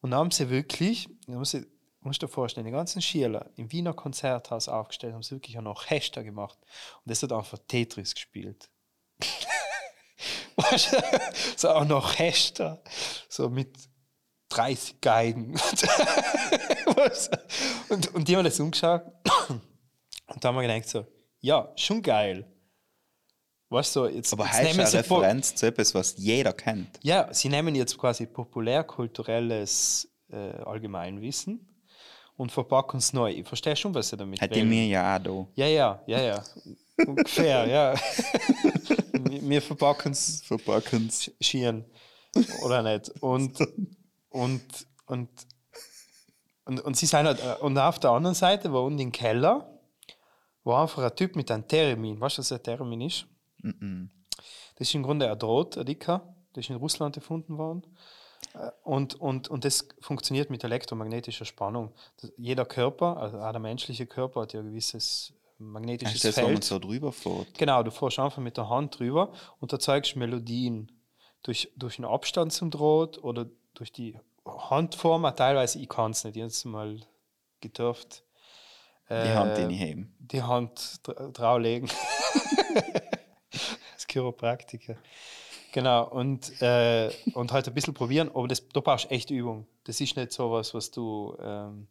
Und 0.00 0.10
dann 0.10 0.20
haben 0.20 0.30
sie 0.30 0.50
wirklich, 0.50 1.08
muss 1.26 1.54
ich, 1.54 1.66
musst 2.00 2.22
du 2.22 2.26
dir 2.26 2.32
vorstellen, 2.32 2.66
die 2.66 2.72
ganzen 2.72 3.00
Schüler 3.00 3.50
im 3.56 3.72
Wiener 3.72 3.94
Konzerthaus 3.94 4.68
aufgestellt, 4.68 5.14
haben 5.14 5.22
sie 5.22 5.32
wirklich 5.32 5.58
auch 5.58 5.64
Orchester 5.64 6.22
gemacht. 6.22 6.58
Und 7.04 7.10
das 7.10 7.22
hat 7.22 7.32
einfach 7.32 7.58
Tetris 7.66 8.14
gespielt. 8.14 8.68
So 11.56 11.68
noch 11.84 12.04
Orchester, 12.04 12.82
so 13.28 13.50
mit 13.50 13.76
30 14.50 15.00
Geigen. 15.00 15.54
Und, 17.88 18.14
und 18.14 18.28
die 18.28 18.36
haben 18.36 18.44
das 18.44 18.60
umgeschaut. 18.60 19.02
Und 19.48 20.42
da 20.42 20.48
haben 20.48 20.56
wir 20.56 20.62
gedacht 20.62 20.88
so, 20.88 21.06
ja, 21.40 21.72
schon 21.76 22.02
geil. 22.02 22.53
Weißt 23.74 23.96
du, 23.96 24.06
jetzt, 24.06 24.32
Aber 24.32 24.44
jetzt 24.44 24.54
heißt 24.54 24.78
eine 24.78 24.92
Referenz 24.92 25.52
zu 25.56 25.66
etwas, 25.66 25.92
was 25.96 26.14
jeder 26.16 26.52
kennt. 26.52 27.00
ja, 27.02 27.26
sie 27.34 27.48
nehmen 27.48 27.74
jetzt 27.74 27.98
quasi 27.98 28.24
populärkulturelles 28.26 30.08
äh, 30.30 30.36
Allgemeinwissen 30.62 31.68
und 32.36 32.52
verpacken 32.52 32.98
es 32.98 33.12
neu. 33.12 33.32
Ich 33.32 33.48
verstehe 33.48 33.74
schon, 33.74 33.92
was 33.92 34.10
sie 34.10 34.16
damit 34.16 34.40
Hätte 34.40 34.64
mir 34.64 34.86
ja 34.86 35.16
auch 35.16 35.20
da. 35.20 35.46
Ja, 35.56 35.66
ja, 35.66 36.02
ja, 36.06 36.22
ja. 36.22 36.44
Ungefähr, 37.04 37.66
ja. 37.66 37.94
wir, 39.40 39.60
verpacken 39.60 40.12
es 40.12 40.42
Verpacken 40.46 41.10
schieren. 41.40 41.84
Oder 42.62 42.80
nicht. 42.80 43.10
Und, 43.20 43.58
und, 44.28 44.62
und, 45.06 45.28
und, 46.64 46.80
und 46.80 46.96
sie 46.96 47.06
sind 47.06 47.26
halt, 47.26 47.40
äh, 47.40 47.60
und 47.60 47.76
auf 47.76 47.98
der 47.98 48.10
anderen 48.10 48.36
Seite 48.36 48.72
war 48.72 48.84
unten 48.84 49.00
im 49.00 49.10
Keller, 49.10 49.68
war 50.62 50.82
einfach 50.82 51.02
ein 51.02 51.16
Typ 51.16 51.34
mit 51.34 51.50
einem 51.50 51.66
Termin. 51.66 52.20
Weißt 52.20 52.38
du, 52.38 52.40
was 52.40 52.52
ein 52.52 52.62
Termin 52.62 53.00
ist? 53.00 53.26
Das 54.76 54.88
ist 54.88 54.94
im 54.94 55.02
Grunde 55.02 55.30
ein 55.30 55.38
Draht, 55.38 55.78
ein 55.78 55.86
dicker, 55.86 56.34
das 56.52 56.64
ist 56.64 56.70
in 56.70 56.76
Russland 56.76 57.16
erfunden 57.16 57.56
worden. 57.58 57.82
Äh, 58.54 58.70
Und, 58.82 59.14
und, 59.20 59.48
und 59.48 59.64
das 59.64 59.88
funktioniert 60.00 60.50
mit 60.50 60.64
elektromagnetischer 60.64 61.44
Spannung. 61.44 61.92
Das, 62.20 62.32
jeder 62.36 62.64
Körper, 62.64 63.16
also 63.16 63.38
auch 63.38 63.50
der 63.52 63.60
menschliche 63.60 64.06
Körper, 64.06 64.42
hat 64.42 64.52
ja 64.52 64.60
ein 64.60 64.66
gewisses 64.66 65.32
magnetisches 65.58 66.16
Ist 66.16 66.24
das, 66.24 66.34
Feld. 66.44 66.64
so 66.64 66.78
drüber 66.78 67.12
fährt? 67.12 67.54
Genau, 67.56 67.82
du 67.82 67.90
fährst 67.90 68.18
einfach 68.18 68.42
mit 68.42 68.56
der 68.56 68.68
Hand 68.68 68.98
drüber 68.98 69.32
und 69.60 69.72
erzeugst 69.72 70.16
Melodien 70.16 70.90
durch, 71.42 71.72
durch 71.76 71.96
den 71.96 72.04
Abstand 72.04 72.52
zum 72.52 72.70
Draht 72.70 73.22
oder 73.22 73.46
durch 73.74 73.92
die 73.92 74.18
Handform. 74.44 75.22
Teilweise, 75.36 75.78
ich 75.78 75.88
kann 75.88 76.10
es 76.10 76.24
nicht, 76.24 76.36
jetzt 76.36 76.64
mal 76.64 77.00
gedurft. 77.60 78.24
Die 79.08 79.14
äh, 79.14 79.34
Hand 79.34 79.58
in 79.58 79.68
die. 79.68 80.06
Die 80.18 80.42
Hand 80.42 81.00
dra- 81.04 81.30
drauflegen. 81.32 81.88
Chiropraktiker. 84.14 84.96
Genau, 85.72 86.08
und, 86.08 86.62
äh, 86.62 87.10
und 87.34 87.50
halt 87.50 87.66
ein 87.66 87.74
bisschen 87.74 87.94
probieren, 87.94 88.30
aber 88.32 88.46
das, 88.46 88.66
da 88.68 88.78
brauchst 88.80 89.06
du 89.06 89.10
echt 89.10 89.30
Übung. 89.30 89.66
Das 89.82 90.00
ist 90.00 90.16
nicht 90.16 90.30
so 90.32 90.52
was, 90.52 90.72
was 90.72 90.90
du. 90.92 91.36
Ähm, 91.40 91.88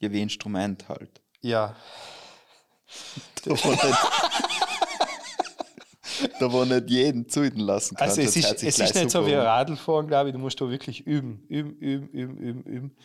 Ja, 0.00 0.10
wie 0.10 0.20
Instrument 0.20 0.88
halt. 0.88 1.20
ja, 1.42 1.76
Da 3.44 3.50
wo 3.50 3.70
nicht, 3.70 3.98
da 6.40 6.52
wo 6.52 6.64
nicht 6.64 6.90
jeden 6.90 7.28
zuiden 7.28 7.60
lassen 7.60 7.96
kann. 7.96 8.08
Also 8.08 8.20
es 8.20 8.36
ist, 8.36 8.62
es 8.62 8.78
ist 8.78 8.94
nicht 8.94 9.10
so 9.10 9.26
wie 9.26 9.34
an. 9.34 9.46
Radlfahren, 9.46 10.06
glaube 10.06 10.28
ich. 10.28 10.32
Du 10.34 10.38
musst 10.38 10.60
da 10.60 10.68
wirklich 10.68 11.06
üben, 11.06 11.44
üben, 11.48 11.76
üben, 11.78 12.08
üben, 12.08 12.36
üben, 12.38 12.62
üben. 12.64 12.96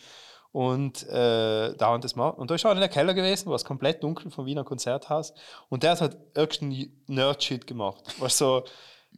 Und 0.58 1.06
äh, 1.06 1.72
dauernd 1.76 2.02
das 2.02 2.16
machen. 2.16 2.40
Und 2.40 2.50
da 2.50 2.56
ist 2.56 2.66
auch 2.66 2.72
in 2.72 2.80
der 2.80 2.88
Keller 2.88 3.14
gewesen, 3.14 3.48
war 3.48 3.54
es 3.54 3.64
komplett 3.64 4.02
dunkel 4.02 4.28
vom 4.28 4.44
Wiener 4.44 4.64
Konzerthaus. 4.64 5.32
Und 5.68 5.84
der 5.84 5.92
hat 5.92 6.00
halt 6.00 6.16
irgendeinen 6.34 7.00
Nerd-Shit 7.06 7.64
gemacht. 7.64 8.02
War 8.20 8.28
so, 8.28 8.64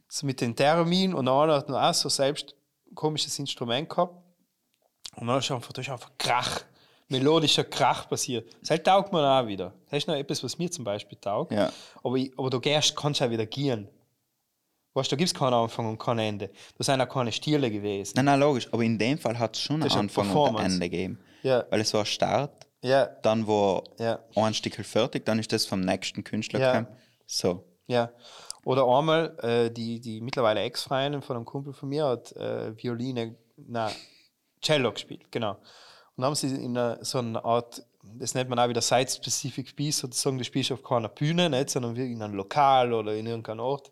so 0.07 0.27
mit 0.27 0.39
den 0.39 0.55
Termin 0.55 1.15
und 1.15 1.27
einer 1.27 1.55
hat 1.55 1.67
noch 1.67 1.81
auch 1.81 1.95
so 1.95 2.09
selbst 2.09 2.53
ein 2.91 2.93
komisches 2.93 3.39
Instrument 3.39 3.89
gehabt. 3.89 4.13
Und 5.15 5.25
dann 5.25 5.39
ist 5.39 5.49
einfach, 5.49 5.73
da 5.73 5.81
ist 5.81 5.89
einfach 5.89 6.11
Krach, 6.19 6.61
melodischer 7.07 7.63
Krach 7.63 8.07
passiert. 8.07 8.47
Das 8.59 8.69
halt 8.69 8.85
taugt 8.85 9.11
man 9.11 9.25
auch 9.25 9.47
wieder. 9.47 9.73
Das 9.89 9.97
ist 9.97 10.07
noch 10.07 10.13
etwas, 10.13 10.43
was 10.43 10.59
mir 10.59 10.69
zum 10.69 10.85
Beispiel 10.85 11.17
taugt. 11.19 11.53
Ja. 11.53 11.73
Aber, 12.03 12.17
ich, 12.17 12.37
aber 12.37 12.51
du 12.51 12.59
gehst, 12.59 12.95
kannst 12.95 13.19
auch 13.19 13.31
wieder 13.31 13.47
gehen. 13.47 13.89
Weißt 14.93 15.11
du, 15.11 15.15
da 15.15 15.17
gibt 15.19 15.27
es 15.27 15.33
keinen 15.33 15.53
Anfang 15.53 15.87
und 15.87 15.97
kein 15.97 16.19
Ende. 16.19 16.49
Da 16.77 16.83
sind 16.83 16.99
auch 17.01 17.07
keine 17.07 17.31
Stile 17.31 17.71
gewesen. 17.71 18.13
Nein, 18.15 18.25
nein, 18.25 18.39
logisch. 18.39 18.67
Aber 18.73 18.83
in 18.83 18.97
dem 18.97 19.17
Fall 19.17 19.37
hat 19.39 19.55
es 19.55 19.61
schon 19.61 19.81
einen 19.81 19.91
Anfang 19.91 20.29
und 20.35 20.57
ein. 20.57 20.65
Ende 20.73 20.89
gegeben. 20.89 21.19
Ja. 21.43 21.63
Weil 21.69 21.81
es 21.81 21.93
war 21.93 22.05
Start, 22.05 22.67
Ja, 22.83 23.05
dann 23.05 23.45
war 23.47 23.83
Ja. 23.99 24.19
ein 24.35 24.53
Stück 24.53 24.73
fertig, 24.85 25.25
dann 25.25 25.37
ist 25.39 25.51
das 25.53 25.65
vom 25.65 25.81
nächsten 25.81 26.23
Künstler 26.23 26.59
Ja. 26.59 26.79
gekommen. 26.79 26.97
So. 27.25 27.63
ja. 27.87 28.11
Oder 28.65 28.85
einmal, 28.85 29.35
äh, 29.41 29.71
die, 29.71 29.99
die 29.99 30.21
mittlerweile 30.21 30.59
Ex-Freundin 30.61 31.21
von 31.23 31.35
einem 31.35 31.45
Kumpel 31.45 31.73
von 31.73 31.89
mir 31.89 32.05
hat 32.05 32.31
äh, 32.33 32.75
Violine, 32.77 33.35
nein, 33.57 33.91
Cello 34.61 34.91
gespielt, 34.91 35.31
genau. 35.31 35.53
Und 35.53 35.61
dann 36.17 36.25
haben 36.25 36.35
sie 36.35 36.47
in 36.47 36.77
einer, 36.77 37.03
so 37.03 37.17
einer 37.19 37.43
Art, 37.43 37.83
das 38.03 38.33
nennt 38.33 38.49
man 38.49 38.59
auch 38.59 38.67
wieder 38.67 38.81
Site-Specific 38.81 39.75
Piece, 39.75 39.99
sozusagen, 39.99 40.37
du 40.37 40.43
spielst 40.43 40.71
auf 40.71 40.83
keiner 40.83 41.09
Bühne, 41.09 41.49
nicht, 41.49 41.69
sondern 41.69 41.95
wirklich 41.95 42.15
in 42.15 42.21
einem 42.21 42.33
Lokal 42.33 42.93
oder 42.93 43.15
in 43.15 43.27
irgendeinem 43.27 43.59
Ort, 43.59 43.91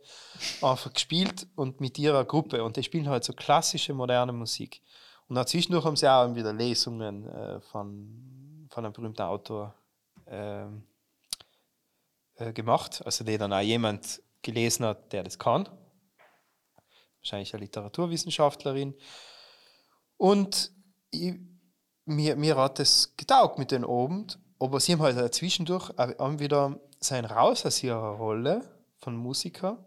einfach 0.61 0.91
gespielt 0.93 1.47
und 1.55 1.79
mit 1.79 1.99
ihrer 1.99 2.25
Gruppe. 2.25 2.63
Und 2.63 2.77
die 2.77 2.83
spielen 2.83 3.09
halt 3.09 3.23
so 3.23 3.33
klassische, 3.33 3.93
moderne 3.93 4.33
Musik. 4.33 4.81
Und 5.27 5.35
dann 5.35 5.45
zwischendurch 5.45 5.85
haben 5.85 5.95
sie 5.95 6.11
auch 6.11 6.33
wieder 6.33 6.53
Lesungen 6.53 7.27
äh, 7.27 7.61
von, 7.61 8.67
von 8.71 8.85
einem 8.85 8.93
berühmten 8.93 9.21
Autor 9.21 9.75
ähm, 10.25 10.83
äh, 12.35 12.51
gemacht, 12.51 13.01
also 13.05 13.23
die 13.23 13.37
dann 13.37 13.53
auch 13.53 13.59
jemand 13.59 14.23
gelesen 14.41 14.85
hat, 14.85 15.13
der 15.13 15.23
das 15.23 15.37
kann. 15.37 15.69
Wahrscheinlich 17.21 17.53
eine 17.53 17.63
Literaturwissenschaftlerin. 17.63 18.95
Und 20.17 20.71
ich, 21.11 21.35
mir, 22.09 22.35
mir 22.35 22.57
hat 22.57 22.79
das 22.79 23.15
getaugt 23.15 23.59
mit 23.59 23.71
den 23.71 23.85
Abend, 23.85 24.39
aber 24.59 24.79
sie 24.79 24.93
haben 24.93 25.01
halt 25.01 25.33
zwischendurch 25.33 25.91
haben 25.97 26.39
wieder 26.39 26.79
sein 26.99 27.25
raus 27.25 27.65
aus 27.65 27.81
ihrer 27.83 28.17
Rolle 28.17 28.61
von 28.97 29.15
Musiker 29.15 29.77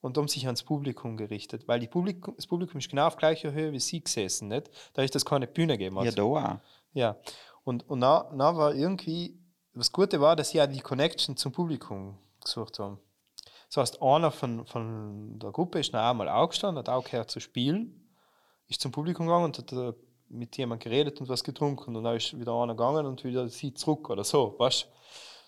und 0.00 0.16
haben 0.18 0.28
sich 0.28 0.46
ans 0.46 0.62
Publikum 0.62 1.16
gerichtet, 1.16 1.68
weil 1.68 1.80
die 1.80 1.86
Publikum, 1.86 2.34
das 2.36 2.46
Publikum 2.46 2.78
ist 2.78 2.88
genau 2.88 3.06
auf 3.06 3.16
gleicher 3.16 3.52
Höhe 3.52 3.72
wie 3.72 3.80
sie 3.80 4.02
gesessen, 4.02 4.48
nicht? 4.48 4.70
Da 4.94 5.02
ist 5.02 5.14
das 5.14 5.24
keine 5.24 5.46
Bühne 5.46 5.78
gegeben. 5.78 5.96
Ja, 5.96 6.06
hat. 6.06 6.18
da 6.18 6.22
auch. 6.22 6.58
Ja, 6.92 7.16
und, 7.64 7.88
und 7.88 8.00
da, 8.00 8.30
da 8.36 8.56
war 8.56 8.74
irgendwie, 8.74 9.38
das 9.74 9.92
Gute 9.92 10.20
war, 10.20 10.34
dass 10.34 10.50
sie 10.50 10.62
auch 10.62 10.66
die 10.66 10.80
Connection 10.80 11.36
zum 11.36 11.52
Publikum 11.52 12.18
gesucht 12.42 12.78
haben. 12.78 12.98
Das 13.68 13.76
heißt, 13.76 14.02
einer 14.02 14.30
von, 14.30 14.64
von 14.64 15.38
der 15.38 15.50
Gruppe 15.50 15.80
ist 15.80 15.92
noch 15.92 16.00
einmal 16.00 16.28
aufgestanden, 16.28 16.78
hat 16.78 16.88
auch 16.88 17.04
gehört 17.04 17.30
zu 17.30 17.40
spielen, 17.40 18.08
ist 18.68 18.80
zum 18.80 18.92
Publikum 18.92 19.26
gegangen 19.26 19.46
und 19.46 19.58
hat 19.58 19.72
äh, 19.72 19.92
mit 20.28 20.56
jemandem 20.56 20.90
geredet 20.90 21.20
und 21.20 21.28
was 21.28 21.44
getrunken 21.44 21.96
und 21.96 22.04
dann 22.04 22.16
ist 22.16 22.38
wieder 22.38 22.52
einer 22.52 22.74
gegangen 22.74 23.06
und 23.06 23.22
wieder 23.24 23.48
sie 23.48 23.72
zurück 23.74 24.10
oder 24.10 24.24
so, 24.24 24.54
weißt? 24.58 24.88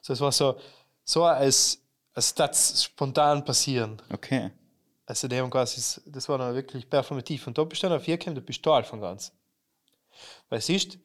So, 0.02 0.12
es 0.12 0.20
war 0.20 0.32
so, 0.32 0.56
so 1.04 1.24
als, 1.24 1.82
als 2.14 2.34
das 2.34 2.84
spontan 2.84 3.44
passieren. 3.44 4.00
Okay. 4.12 4.50
Also 5.06 5.26
die 5.26 5.38
haben 5.38 5.50
quasi, 5.50 6.00
das 6.06 6.28
war 6.28 6.38
dann 6.38 6.54
wirklich 6.54 6.88
performativ. 6.88 7.46
Und 7.46 7.56
da 7.56 7.64
bist 7.64 7.82
du 7.82 7.88
dann 7.88 7.96
auf 7.96 8.04
vier 8.04 8.18
gekommen, 8.18 8.36
du 8.36 8.42
bist 8.42 8.62
total 8.62 8.84
von 8.84 9.00
ganz. 9.00 9.32
Weil 10.48 10.60
siehst, 10.60 10.98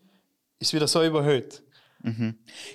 ist 0.60 0.74
wieder 0.74 0.88
so 0.88 1.04
überhöht. 1.04 1.64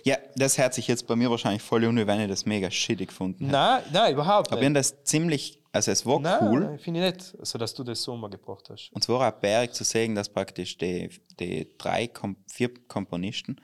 Ja, 0.04 0.16
das 0.36 0.56
hört 0.56 0.72
sich 0.72 0.88
jetzt 0.88 1.06
bei 1.06 1.14
mir 1.14 1.30
wahrscheinlich 1.30 1.60
voll 1.60 1.84
an, 1.84 1.96
wie 1.98 2.06
wenn 2.06 2.20
ich 2.20 2.28
das 2.28 2.46
mega 2.46 2.70
shitty 2.70 3.04
gefunden 3.04 3.44
hätte. 3.44 3.52
Nein, 3.52 3.82
nein, 3.92 4.12
überhaupt 4.14 4.50
Aber 4.50 4.62
ich 4.62 4.68
nicht. 4.68 4.68
habe 4.68 4.74
das 4.74 5.04
ziemlich, 5.04 5.62
also 5.78 5.90
es 5.90 6.04
war 6.06 6.20
Nein, 6.20 6.38
cool. 6.42 6.60
nein, 6.60 6.78
finde 6.78 7.06
ich 7.08 7.14
nicht, 7.14 7.36
also, 7.38 7.58
dass 7.58 7.74
du 7.74 7.84
das 7.84 8.02
so 8.02 8.12
umgebracht 8.12 8.68
hast. 8.70 8.90
Und 8.92 9.02
zwar 9.02 9.28
auch 9.28 9.40
bärig 9.40 9.72
zu 9.74 9.84
sehen, 9.84 10.14
dass 10.14 10.28
praktisch 10.28 10.76
die, 10.78 11.08
die 11.40 11.76
drei, 11.78 12.06
Kom 12.08 12.36
vier 12.46 12.72
Komponisten 12.86 13.60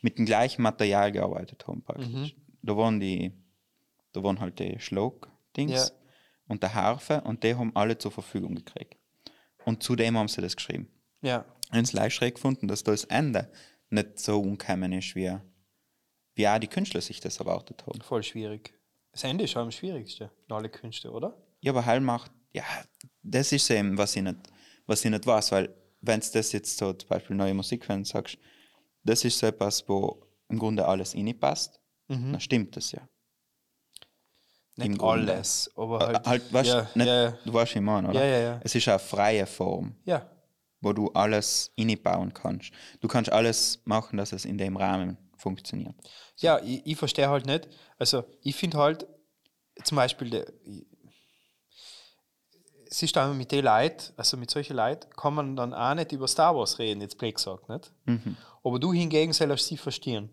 mit 0.00 0.18
dem 0.18 0.26
gleichen 0.26 0.62
Material 0.62 1.10
gearbeitet 1.12 1.66
haben. 1.66 1.82
Praktisch. 1.82 2.06
Mhm. 2.08 2.30
Da 2.62 2.76
waren 2.76 3.00
die, 3.00 3.32
da 4.12 4.22
waren 4.22 4.40
halt 4.40 4.58
die 4.58 4.78
Schlag-Dings 4.78 5.72
Ja. 5.72 5.86
und 6.48 6.62
der 6.62 6.74
Harfe 6.74 7.20
und 7.22 7.42
die 7.44 7.54
haben 7.54 7.74
alle 7.74 7.98
zur 7.98 8.10
Verfügung 8.12 8.54
gekriegt. 8.54 8.96
Und 9.64 9.82
zudem 9.82 10.16
haben 10.18 10.28
sie 10.28 10.40
das 10.42 10.56
geschrieben. 10.56 10.88
Ja, 11.22 11.44
Ich 11.66 11.70
habe 11.72 11.80
es 11.82 11.92
leicht 11.92 12.16
schräg 12.16 12.34
gefunden, 12.34 12.68
dass 12.68 12.84
da 12.84 12.90
das 12.92 13.04
Ende 13.04 13.50
nicht 13.90 14.18
so 14.18 14.40
ungekommen 14.40 14.92
ist, 14.92 15.14
wie, 15.14 15.34
wie 16.34 16.48
auch 16.48 16.58
die 16.58 16.66
Künstler 16.68 17.00
sich 17.00 17.20
das 17.20 17.38
erwartet 17.38 17.86
haben. 17.86 18.00
voll 18.02 18.22
schwierig. 18.22 18.74
Das 19.12 19.24
Ende 19.24 19.44
ist 19.44 19.56
auch 19.56 19.62
am 19.62 19.70
schwierigsten 19.70 20.28
in 20.48 20.54
alle 20.54 20.68
Künste, 20.68 21.10
oder? 21.12 21.36
Ja, 21.64 21.72
aber 21.72 21.86
Hall 21.86 22.00
macht, 22.00 22.30
ja, 22.52 22.62
das 23.22 23.50
ist 23.52 23.70
eben, 23.70 23.96
was 23.96 24.14
ich 24.16 24.22
nicht, 24.22 24.36
was 24.86 25.04
ich 25.04 25.10
nicht 25.10 25.26
weiß, 25.26 25.50
weil 25.52 25.74
wenn 26.02 26.20
du 26.20 26.26
das 26.34 26.52
jetzt 26.52 26.76
so 26.76 26.92
zum 26.92 27.08
Beispiel 27.08 27.34
neue 27.36 27.54
Musik 27.54 27.88
wenn 27.88 28.02
du 28.02 28.08
sagst, 28.08 28.36
das 29.02 29.24
ist 29.24 29.38
so 29.38 29.46
etwas, 29.46 29.88
wo 29.88 30.26
im 30.48 30.58
Grunde 30.58 30.86
alles 30.86 31.14
reinpasst, 31.14 31.80
dann 32.08 32.38
stimmt 32.40 32.76
das 32.76 32.92
ja. 32.92 33.08
Nicht 34.76 34.86
Im 34.88 34.98
Grunde. 34.98 35.32
alles, 35.32 35.70
aber 35.76 36.00
Halt, 36.00 36.16
halt. 36.16 36.26
halt 36.26 36.52
weißt, 36.52 36.68
ja, 36.68 36.90
nicht, 36.94 37.06
ja, 37.06 37.22
ja. 37.24 37.38
du 37.44 37.52
weißt, 37.52 37.76
ich 37.76 37.80
meine, 37.80 38.08
oder? 38.08 38.20
Ja, 38.20 38.26
ja, 38.26 38.38
ja. 38.40 38.60
Es 38.62 38.74
ist 38.74 38.86
eine 38.88 38.98
freie 38.98 39.46
Form. 39.46 39.94
ja, 40.04 40.28
wo 40.80 40.92
du 40.92 41.08
alles 41.12 41.72
inbauen 41.76 42.34
kannst. 42.34 42.70
Du 43.00 43.08
kannst 43.08 43.32
alles 43.32 43.80
machen, 43.86 44.18
dass 44.18 44.32
es 44.32 44.44
in 44.44 44.58
dem 44.58 44.76
Rahmen 44.76 45.16
funktioniert. 45.38 45.94
Ja, 46.36 46.60
ich, 46.62 46.84
ich 46.84 46.96
verstehe 46.98 47.28
halt 47.30 47.46
nicht. 47.46 47.68
Also, 47.98 48.24
ich 48.42 48.54
finde 48.54 48.76
halt, 48.76 49.06
zum 49.82 49.96
Beispiel, 49.96 50.44
ich- 52.94 52.98
es 52.98 53.02
ist 53.02 53.16
dann 53.16 53.36
mit 53.36 53.50
den 53.52 53.64
Leuten, 53.64 54.12
also 54.16 54.36
mit 54.36 54.50
solchen 54.50 54.76
Leuten, 54.76 55.10
kann 55.16 55.34
man 55.34 55.56
dann 55.56 55.74
auch 55.74 55.94
nicht 55.94 56.12
über 56.12 56.28
Star 56.28 56.54
Wars 56.54 56.78
reden, 56.78 57.00
jetzt 57.00 57.18
blöd 57.18 57.34
gesagt, 57.34 57.68
nicht? 57.68 57.92
Aber 58.62 58.78
du 58.78 58.92
hingegen 58.92 59.32
sollst 59.32 59.66
sie 59.66 59.76
verstehen. 59.76 60.30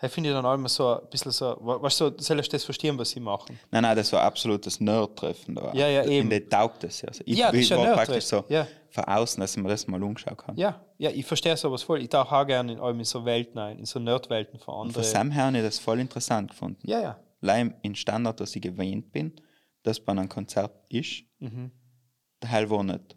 Ich 0.00 0.12
finde 0.12 0.30
ich 0.30 0.34
dann 0.36 0.46
auch 0.46 0.54
immer 0.54 0.68
so 0.68 1.00
ein 1.00 1.10
bisschen 1.10 1.32
so, 1.32 1.56
weißt 1.60 2.00
du, 2.00 2.04
so, 2.10 2.14
sollst 2.18 2.52
du 2.52 2.56
das 2.56 2.62
verstehen, 2.64 2.96
was 2.96 3.10
sie 3.10 3.18
machen. 3.18 3.58
Nein, 3.72 3.82
nein, 3.82 3.96
das 3.96 4.12
war 4.12 4.22
absolutes 4.22 4.78
Nerd-Treffen 4.78 5.56
da. 5.56 5.72
Ja, 5.74 5.88
ja, 5.88 6.04
eben. 6.04 6.30
Der 6.30 6.48
taugt 6.48 6.84
es 6.84 7.00
ja. 7.02 7.08
Also 7.08 7.24
ich, 7.26 7.36
Ja, 7.36 7.50
das 7.50 7.56
ist 7.60 7.70
ich 7.72 7.76
war 7.76 7.94
praktisch 7.94 8.24
so 8.26 8.44
ja. 8.48 8.68
von 8.90 9.02
außen, 9.04 9.40
dass 9.40 9.56
ich 9.56 9.62
mir 9.62 9.68
das 9.70 9.88
mal 9.88 10.00
umgeschaut 10.00 10.46
habe. 10.46 10.60
Ja, 10.60 10.80
ja, 10.98 11.10
ich 11.10 11.26
verstehe 11.26 11.56
sowas 11.56 11.82
voll. 11.82 12.00
Ich 12.00 12.10
tauche 12.10 12.32
auch 12.32 12.46
gerne 12.46 12.74
in, 12.74 12.78
in 12.78 13.04
so 13.04 13.24
Welten 13.24 13.58
ein, 13.58 13.80
in 13.80 13.86
so 13.86 13.98
Nerdwelten 13.98 14.60
von 14.60 14.66
Von 14.74 14.86
anderen. 14.86 15.02
Sam 15.04 15.30
her 15.32 15.46
habe 15.46 15.56
ich 15.58 15.64
das 15.64 15.80
voll 15.80 15.98
interessant 15.98 16.50
gefunden. 16.52 16.78
Ja, 16.88 17.00
ja. 17.00 17.18
Allein 17.42 17.74
in 17.82 17.96
Standard, 17.96 18.38
dass 18.38 18.54
ich 18.54 18.62
gewöhnt 18.62 19.10
bin, 19.10 19.32
dass 19.82 20.00
bei 20.00 20.12
einem 20.12 20.28
Konzert 20.28 20.72
ist, 20.88 21.24
Mhm. 21.38 21.70
der 22.42 22.50
Hell 22.50 22.70
war 22.70 22.82
nicht. 22.82 23.16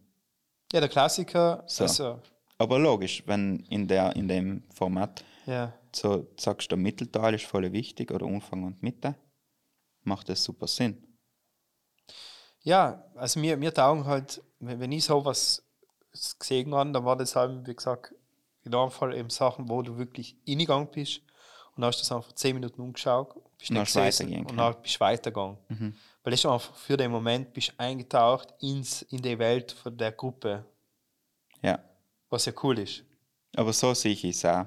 Ja, 0.74 0.80
der 0.80 0.90
Klassiker, 0.90 1.64
So. 1.68 1.84
also, 1.84 2.22
Aber 2.58 2.80
logisch, 2.80 3.24
wenn 3.26 3.60
in, 3.70 3.88
der, 3.88 4.16
in 4.16 4.28
dem 4.28 4.64
Format 4.72 5.24
ja. 5.46 5.74
so 5.94 6.28
sagst, 6.40 6.70
der 6.72 6.78
Mittelteil 6.78 7.34
ist 7.34 7.46
voll 7.46 7.72
wichtig 7.74 8.12
oder 8.12 8.26
Anfang 8.28 8.64
und 8.64 8.82
Mitte, 8.84 9.16
macht 10.04 10.30
das 10.30 10.44
super 10.44 10.68
Sinn. 10.68 11.18
Ja, 12.64 13.04
also 13.16 13.40
mir, 13.40 13.58
mir 13.58 13.74
taugen 13.74 14.06
halt, 14.06 14.42
wenn, 14.60 14.92
ich 14.92 15.04
sowas 15.06 15.64
gesehen 16.40 16.74
habe, 16.76 16.92
dann 16.92 17.06
war 17.06 17.16
das 17.18 17.36
halt, 17.36 17.68
wie 17.68 17.76
gesagt, 17.76 18.14
in 18.64 18.72
dem 18.72 18.92
Fall 18.92 19.16
eben 19.16 19.30
Sachen, 19.32 19.68
wo 19.70 19.82
du 19.82 19.98
wirklich 19.98 20.38
reingegangen 20.48 20.90
bist 20.92 21.22
und 21.76 21.84
hast 21.84 21.98
du 21.98 22.02
das 22.02 22.12
einfach 22.12 22.34
zehn 22.34 22.54
Minuten 22.56 22.82
umgeschaut, 22.82 23.34
bist 23.58 23.72
Und 23.72 23.78
nicht 23.78 23.88
gesessen 23.88 24.46
und 24.46 24.58
dann 24.58 24.82
bist 24.82 24.96
du 24.96 25.00
weitergegangen. 25.00 25.58
Weil 26.24 26.34
ist 26.34 26.46
einfach 26.46 26.76
für 26.76 26.98
den 26.98 27.12
Moment 27.12 27.52
bist 27.54 27.70
du 27.70 27.74
eingetaucht 27.80 28.54
ins, 28.60 29.02
in 29.04 29.22
die 29.22 29.38
Welt 29.40 29.72
von 29.72 29.98
der 29.98 30.12
Gruppe, 30.12 30.66
Ja. 31.62 31.80
was 32.30 32.46
ja 32.46 32.54
cool 32.64 32.80
ist. 32.80 33.04
Aber 33.56 33.74
so 33.74 33.94
sehe 33.94 34.14
ich 34.14 34.24
es 34.24 34.46
auch. 34.46 34.66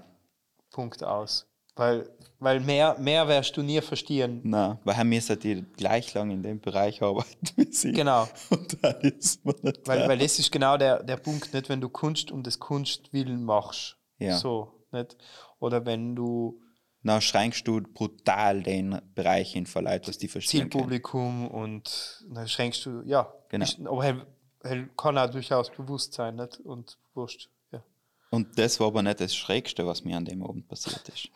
Punkt 0.70 1.02
aus. 1.04 1.46
Weil, 1.76 2.08
weil 2.38 2.60
mehr, 2.60 2.96
mehr 2.98 3.26
wirst 3.26 3.56
du 3.56 3.62
nie 3.62 3.80
verstehen. 3.80 4.40
Nein, 4.44 4.78
weil 4.84 4.96
wir 4.96 5.04
müssen 5.04 5.38
die 5.40 5.62
gleich 5.76 6.14
lang 6.14 6.30
in 6.30 6.42
dem 6.42 6.60
Bereich 6.60 7.02
arbeiten 7.02 7.48
wie 7.56 7.72
sie. 7.72 7.92
Genau. 7.92 8.28
Und 8.50 8.82
da 8.82 8.90
ist 8.90 9.44
man 9.44 9.54
nicht 9.62 9.86
Weil, 9.86 10.00
da. 10.00 10.08
weil 10.08 10.18
das 10.18 10.38
ist 10.38 10.52
genau 10.52 10.76
der, 10.76 11.02
der 11.02 11.16
Punkt, 11.16 11.52
nicht 11.52 11.68
wenn 11.68 11.80
du 11.80 11.88
Kunst 11.88 12.30
um 12.30 12.42
des 12.44 12.58
Kunstwillen 12.60 13.42
machst. 13.44 13.96
Ja. 14.18 14.36
So, 14.38 14.86
nicht? 14.92 15.16
Oder 15.58 15.84
wenn 15.84 16.14
du 16.14 16.60
Dann 17.04 17.20
schränkst 17.20 17.68
du 17.68 17.82
brutal 17.82 18.62
den 18.62 18.98
Bereich 19.14 19.54
in 19.54 19.66
verleiht, 19.66 20.08
was 20.08 20.16
die 20.16 20.26
verstehen 20.26 20.70
können. 20.70 20.70
Zielpublikum 20.70 21.48
und 21.48 22.24
dann 22.30 22.48
schränkst 22.48 22.86
du, 22.86 23.02
ja. 23.04 23.30
Genau. 23.50 23.64
Ist, 23.64 23.78
aber 23.78 24.02
hell, 24.02 24.26
hell 24.62 24.88
kann 24.96 25.18
auch 25.18 25.30
durchaus 25.30 25.70
bewusst 25.70 26.14
sein, 26.14 26.36
nicht? 26.36 26.60
Und 26.60 26.96
wurscht. 27.12 27.50
Ja. 27.72 27.84
Und 28.30 28.58
das 28.58 28.80
war 28.80 28.86
aber 28.86 29.02
nicht 29.02 29.20
das 29.20 29.36
Schrägste, 29.36 29.86
was 29.86 30.02
mir 30.02 30.16
an 30.16 30.24
dem 30.24 30.42
Abend 30.42 30.66
passiert 30.66 31.06
ist. 31.10 31.28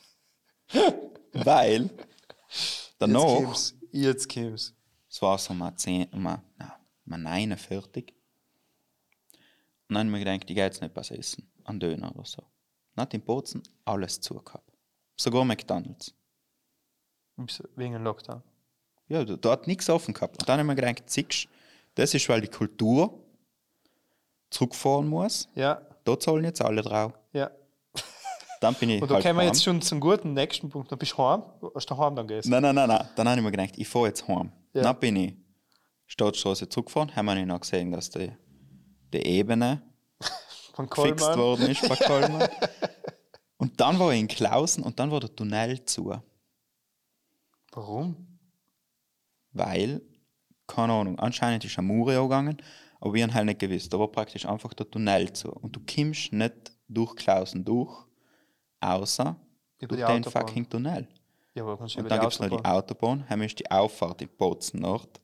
weil 1.35 1.91
danach, 2.99 3.21
Jetzt 3.23 3.45
kommt's. 3.45 3.75
Jetzt 3.93 4.35
kommt's. 4.35 4.75
es 5.11 5.23
war 5.23 5.37
so 5.37 5.53
mal 5.53 5.77
10, 5.77 6.09
mal, 6.13 6.43
nein, 6.57 6.73
mal 7.05 7.19
49. 7.19 8.15
Und 9.89 9.95
dann 9.95 9.99
habe 9.99 10.07
ich 10.07 10.13
mir 10.13 10.19
gedacht, 10.21 10.51
ich 10.51 10.57
gehe 10.57 10.65
jetzt 10.65 10.81
nicht 10.81 10.97
was 10.97 11.11
essen, 11.11 11.47
an 11.65 11.79
Döner 11.79 12.15
oder 12.15 12.25
so. 12.25 12.43
Hat 12.97 13.13
in 13.13 13.21
Bozen 13.21 13.63
alles 13.85 14.21
zugehabt. 14.21 14.68
Sogar 15.21 15.45
McDonalds. 15.45 16.15
Wegen 17.77 18.03
Lockdown. 18.03 18.43
Ja, 19.09 19.25
da, 19.25 19.51
hat 19.53 19.67
nichts 19.67 19.89
offen 19.89 20.13
gehabt. 20.15 20.39
Und 20.41 20.49
dann 20.49 20.59
habe 20.59 20.63
ich 20.63 20.67
mir 20.67 20.75
gedacht, 20.75 21.09
siehst, 21.09 21.49
das 21.95 22.13
ist, 22.15 22.29
weil 22.29 22.41
die 22.41 22.49
Kultur 22.49 23.23
zurückfahren 24.51 25.09
muss. 25.09 25.49
Ja, 25.55 25.81
Da 26.05 26.19
zahlen 26.19 26.45
jetzt 26.45 26.63
alle 26.63 26.83
drauf. 26.83 27.13
ja. 27.33 27.51
Dann 28.61 28.75
bin 28.75 28.91
ich 28.91 29.01
Und 29.01 29.09
da 29.09 29.15
halt 29.15 29.25
kommen 29.25 29.37
wir 29.37 29.43
heim. 29.43 29.47
jetzt 29.53 29.63
schon 29.63 29.81
zum 29.81 30.01
guten 30.01 30.33
nächsten 30.35 30.69
Punkt. 30.69 30.91
Dann 30.91 30.99
bist 30.99 31.13
du 31.13 31.19
heim. 31.23 31.45
Hast 31.77 31.89
du 31.89 31.95
daheim 31.95 32.17
dann 32.17 32.27
gegessen? 32.27 32.51
Nein, 32.51 32.63
nein, 32.63 32.75
nein, 32.75 32.89
nein. 32.89 33.09
Dann 33.15 33.29
habe 33.29 33.39
ich 33.39 33.45
mir 33.45 33.53
gedacht, 33.53 33.75
ich 33.77 33.87
fahre 33.87 34.09
jetzt 34.09 34.27
heim. 34.27 34.51
Ja. 34.73 34.83
Dann 34.83 34.99
bin 34.99 35.15
ich 35.15 35.35
Stadtstraße 36.07 36.69
zurückgefahren, 36.69 37.15
haben 37.15 37.27
wir 37.27 37.47
noch 37.47 37.61
gesehen, 37.61 37.93
dass 37.93 38.11
die, 38.11 38.33
die 39.13 39.19
Ebene 39.25 39.81
Von 40.75 40.89
gefixt 40.91 41.37
worden 41.37 41.69
ist 41.69 41.89
bei 41.89 41.95
Kolmann. 42.05 42.49
Und 43.59 43.81
dann 43.81 43.99
war 43.99 44.13
ich 44.13 44.21
in 44.21 44.29
Klausen 44.29 44.83
und 44.83 44.99
dann 44.99 45.11
war 45.11 45.21
der 45.21 45.35
Tunnel 45.35 45.85
zu. 45.85 46.15
Warum? 47.73 48.39
Weil, 49.53 50.01
keine 50.67 50.93
Ahnung, 50.93 51.19
anscheinend 51.19 51.65
ist 51.65 51.79
ein 51.79 51.85
Murio 51.87 52.25
gegangen, 52.25 52.57
aber 53.01 53.15
wir 53.15 53.23
haben 53.25 53.35
halt 53.35 53.47
nicht 53.47 53.59
gewusst. 53.61 53.93
Da 53.93 53.99
war 53.99 54.09
praktisch 54.09 54.47
einfach 54.47 54.73
der 54.75 54.91
Tunnel 54.91 55.33
zu. 55.33 55.51
Und 55.51 55.77
du 55.77 55.81
kommst 55.81 56.33
nicht 56.33 56.73
durch 56.89 57.15
Klausen 57.17 57.65
durch, 57.65 58.07
außer 58.81 59.37
Über 59.81 59.97
durch 59.97 60.07
den 60.07 60.25
Autobahn. 60.25 60.47
fucking 60.47 60.69
Tunnel. 60.69 61.09
Ja, 61.55 61.65
aber 61.65 61.81
Und 61.81 62.11
dann 62.11 62.21
gibt 62.21 62.33
es 62.33 62.41
noch 62.41 62.49
die 62.49 62.65
Autobahn. 62.65 63.29
Haben 63.29 63.41
wir 63.41 63.49
die 63.49 63.71
Auffahrt 63.71 64.23
in 64.23 64.29
Bozen 64.29 64.81
Nord. 64.81 65.21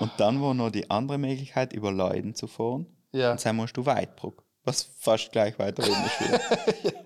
Und 0.00 0.10
dann 0.18 0.40
war 0.42 0.52
noch 0.54 0.70
die 0.70 0.90
andere 0.90 1.18
Möglichkeit, 1.18 1.72
über 1.72 1.92
Leiden 1.92 2.34
zu 2.34 2.48
fahren. 2.48 2.86
Ja. 3.12 3.32
Und 3.32 3.44
dann 3.44 3.56
musst 3.56 3.76
du 3.76 3.86
Weitbruck, 3.86 4.44
was 4.64 4.82
fast 4.98 5.32
gleich 5.32 5.58
weiter 5.58 5.82
oben 5.82 6.04
ist 6.04 6.20
wieder. 6.20 6.40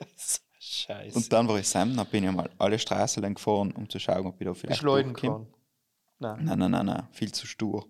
Scheiße. 0.59 1.17
Und 1.17 1.33
dann 1.33 1.47
war 1.49 1.59
ich 1.59 1.69
Sam, 1.69 1.97
dann 1.97 2.07
bin 2.07 2.25
ich 2.25 2.33
mal 2.33 2.51
alle 2.59 2.79
Straßen 2.79 3.23
lang 3.23 3.35
gefahren, 3.35 3.73
um 3.73 3.89
zu 3.89 3.99
schauen, 3.99 4.27
ob 4.27 4.41
ich 4.41 4.47
da 4.47 4.55
vielleicht 4.55 4.83
durchkomme. 4.83 5.13
gefahren? 5.15 5.47
Nein. 6.19 6.45
Nein, 6.45 6.59
nein, 6.59 6.71
nein, 6.71 6.87
nein, 6.87 7.09
viel 7.13 7.33
zu 7.33 7.47
stur. 7.47 7.87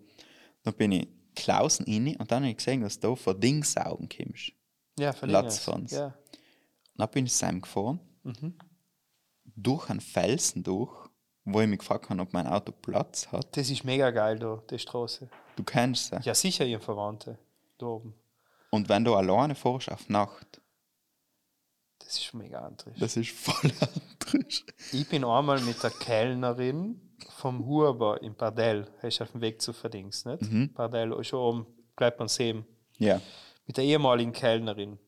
Dann 0.63 0.73
bin 0.75 0.91
ich 0.91 1.07
Klausen 1.35 1.85
rein 1.87 2.15
und 2.17 2.31
dann 2.31 2.43
habe 2.43 2.51
ich 2.51 2.57
gesehen, 2.57 2.81
dass 2.81 2.99
du 2.99 3.15
vor 3.15 3.33
Dingsaugen 3.33 4.07
kommst. 4.09 4.51
Ja, 4.97 5.11
verlängert. 5.13 5.43
Latzfans. 5.45 5.91
Ja. 5.91 6.13
Dann 6.95 7.09
bin 7.11 7.25
ich 7.25 7.33
Sam 7.33 7.61
gefahren, 7.61 7.99
Mhm. 8.23 8.57
durch 9.55 9.89
einen 9.89 9.99
Felsen 10.01 10.63
durch, 10.63 10.91
wo 11.43 11.61
ich 11.61 11.67
mich 11.67 11.79
gefragt 11.79 12.09
habe, 12.09 12.21
ob 12.21 12.33
mein 12.33 12.47
Auto 12.47 12.71
Platz 12.71 13.27
hat. 13.31 13.55
Das 13.57 13.69
ist 13.69 13.83
mega 13.83 14.09
geil 14.11 14.39
da, 14.39 14.63
die 14.69 14.79
Straße. 14.79 15.29
Du 15.55 15.63
kennst 15.63 16.07
sie. 16.09 16.17
Ja, 16.23 16.33
sicher, 16.33 16.65
ihr 16.65 16.79
Verwandte. 16.79 17.37
Da 17.77 17.85
oben. 17.87 18.15
Und 18.75 18.89
wenn 18.89 19.05
du 19.05 19.15
alleine 19.15 19.55
fährst 19.55 19.89
auf 19.89 20.09
Nacht, 20.09 20.61
Das 21.99 22.17
ist 22.17 22.33
mega 22.33 22.59
antrisch. 22.59 22.97
das 22.99 23.15
ist 23.15 23.31
voll 23.31 23.71
anders. 23.79 24.63
Ich 24.91 25.07
bin 25.07 25.23
einmal 25.23 25.61
mit 25.61 25.81
der 25.81 25.91
Kellnerin 25.91 26.99
vom 27.37 27.65
Huber 27.65 28.21
in 28.21 28.35
Pardell, 28.35 28.87
hast 29.01 29.21
auf 29.21 29.31
dem 29.31 29.39
Weg 29.41 29.61
zu 29.61 29.71
Verdings, 29.71 30.25
nicht? 30.25 30.41
Mhm. 30.41 30.73
Pardell, 30.73 31.23
schon 31.23 31.39
oben, 31.39 31.67
bleibt 31.95 32.19
man 32.19 32.27
sehen. 32.27 32.65
Ja. 32.97 33.21
Mit 33.65 33.77
der 33.77 33.85
ehemaligen 33.85 34.33
Kellnerin, 34.33 34.99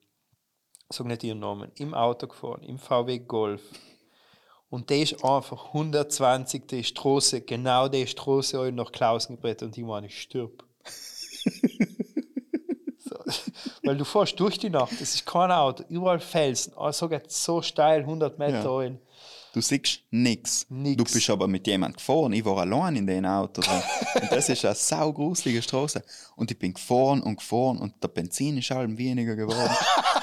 sag 0.90 1.06
nicht 1.08 1.24
ihren 1.26 1.40
Namen, 1.40 1.70
im 1.76 1.94
Auto 1.94 2.28
gefahren, 2.28 2.64
im 2.64 2.80
VW 2.80 3.20
Golf. 3.20 3.62
Und 4.70 4.90
der 4.90 5.00
ist 5.02 5.24
einfach 5.24 5.68
120 5.68 6.68
die 6.68 6.84
Straße, 6.86 7.42
genau 7.42 7.88
die 7.90 8.08
Straße 8.08 8.72
nach 8.72 8.92
Klausen 8.94 9.36
gebrettet 9.36 9.64
und 9.68 9.78
ich 9.78 9.84
meine, 9.84 10.08
ich 10.08 10.22
stirb. 10.22 10.64
Weil 13.84 13.98
du 13.98 14.06
fährst 14.06 14.40
durch 14.40 14.58
die 14.58 14.70
Nacht, 14.70 14.94
es 15.02 15.16
ist 15.16 15.26
kein 15.26 15.52
Auto, 15.52 15.84
überall 15.90 16.20
Felsen, 16.20 16.74
also 16.78 17.10
geht 17.10 17.32
so 17.32 17.62
steil, 17.62 18.02
100 18.02 18.38
Meter 18.40 18.64
Ja. 18.64 18.76
rein. 18.76 19.00
Du 19.54 19.62
siehst 19.62 20.02
nichts. 20.12 20.68
Du 20.70 21.04
bist 21.04 21.30
aber 21.32 21.48
mit 21.48 21.66
jemandem 21.66 21.98
gefahren. 21.98 22.32
Ich 22.34 22.46
war 22.46 22.60
allein 22.60 22.96
in 22.96 23.08
dem 23.08 23.26
Auto 23.26 23.62
und 24.22 24.32
das 24.32 24.50
ist 24.50 24.64
eine 24.66 24.76
saugruselige 24.76 25.64
Straße. 25.64 26.04
Und 26.36 26.52
ich 26.52 26.60
bin 26.60 26.74
gefahren 26.74 27.22
und 27.22 27.38
gefahren 27.38 27.80
und 27.80 27.94
der 28.04 28.10
Benzin 28.10 28.58
ist 28.60 28.72
allem 28.72 28.96
weniger 28.98 29.36
geworden. 29.36 29.76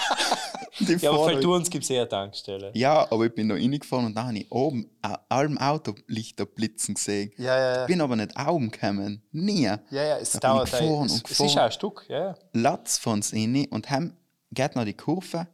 Ich 0.80 1.02
Ja, 1.02 1.10
aber 1.12 1.40
da- 1.40 1.48
uns 1.48 1.70
gibt 1.70 1.84
es 1.84 1.90
eher 1.90 2.08
Tankstelle. 2.08 2.72
ja, 2.74 3.10
aber 3.10 3.26
ich 3.26 3.34
bin 3.34 3.48
da 3.48 3.54
reingefahren 3.54 4.06
und 4.06 4.14
dann 4.16 4.26
habe 4.26 4.38
ich 4.38 4.50
oben 4.50 4.90
a- 5.02 5.20
allem 5.28 5.56
Autolichter 5.58 6.46
blitzen 6.46 6.94
gesehen. 6.94 7.30
Ja, 7.36 7.44
ja, 7.56 7.74
ja. 7.76 7.80
Ich 7.82 7.86
bin 7.86 8.00
aber 8.00 8.16
nicht 8.16 8.32
oben 8.38 8.70
gekommen. 8.70 9.22
Nie. 9.30 9.62
Ja, 9.64 9.78
ja, 9.90 10.18
es 10.18 10.32
Da 10.32 10.38
bin 10.38 10.50
dauert 10.56 10.68
ich 10.68 10.72
gefahren 10.72 11.00
ein, 11.00 11.06
es, 11.06 11.12
und 11.12 11.24
es 11.24 11.30
ist 11.30 11.38
gefahren. 11.38 11.58
auch 11.58 11.62
ein 11.64 11.72
Stück, 11.72 12.06
ja, 12.08 12.18
ja. 12.18 12.34
Latz 12.52 12.98
von 12.98 13.12
uns 13.14 13.32
rein 13.32 13.66
und 13.70 13.88
haben, 13.90 14.16
geht 14.50 14.74
noch 14.74 14.84
die 14.84 14.94
Kurve 14.94 15.46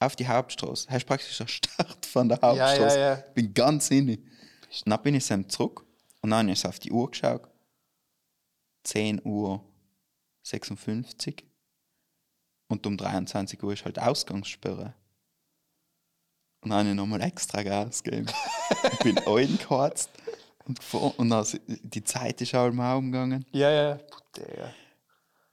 auf 0.00 0.16
die 0.16 0.26
Hauptstraße. 0.26 0.88
Hast 0.90 1.06
praktisch 1.06 1.36
den 1.38 1.48
Start 1.48 2.06
von 2.06 2.28
der 2.28 2.38
ja, 2.40 2.48
Hauptstraße. 2.48 2.98
ja. 2.98 3.14
Bin 3.34 3.52
ganz 3.52 3.90
rein. 3.90 4.18
Dann 4.86 5.02
bin 5.02 5.14
ich 5.14 5.26
dann 5.26 5.48
zurück 5.48 5.84
und 6.22 6.30
dann 6.30 6.46
habe 6.46 6.52
ich 6.52 6.66
auf 6.66 6.78
die 6.78 6.90
Uhr 6.92 7.10
geschaut. 7.10 7.42
10 8.84 9.20
Uhr 9.24 9.62
56. 10.42 11.44
Und 12.68 12.86
um 12.86 12.96
23 12.96 13.62
Uhr 13.62 13.72
ist 13.72 13.84
halt 13.84 13.98
Ausgangssperre. 13.98 14.94
Und 16.62 16.70
dann 16.70 16.78
habe 16.80 16.88
ich 16.90 16.94
nochmal 16.94 17.20
extra 17.22 17.62
Gas 17.62 18.02
gegeben. 18.02 18.26
ich 18.92 18.98
bin 19.00 19.18
eingeheizt 19.18 20.10
und 20.64 20.78
gefahren. 20.78 21.12
Und 21.18 21.28
dann, 21.30 21.46
die 21.66 22.02
Zeit 22.04 22.40
ist 22.40 22.54
auch 22.54 22.70
mal 22.72 22.94
umgegangen. 22.96 23.44
Ja, 23.52 23.70
ja, 23.70 23.94
Puh, 23.96 24.18
Digga. 24.36 24.70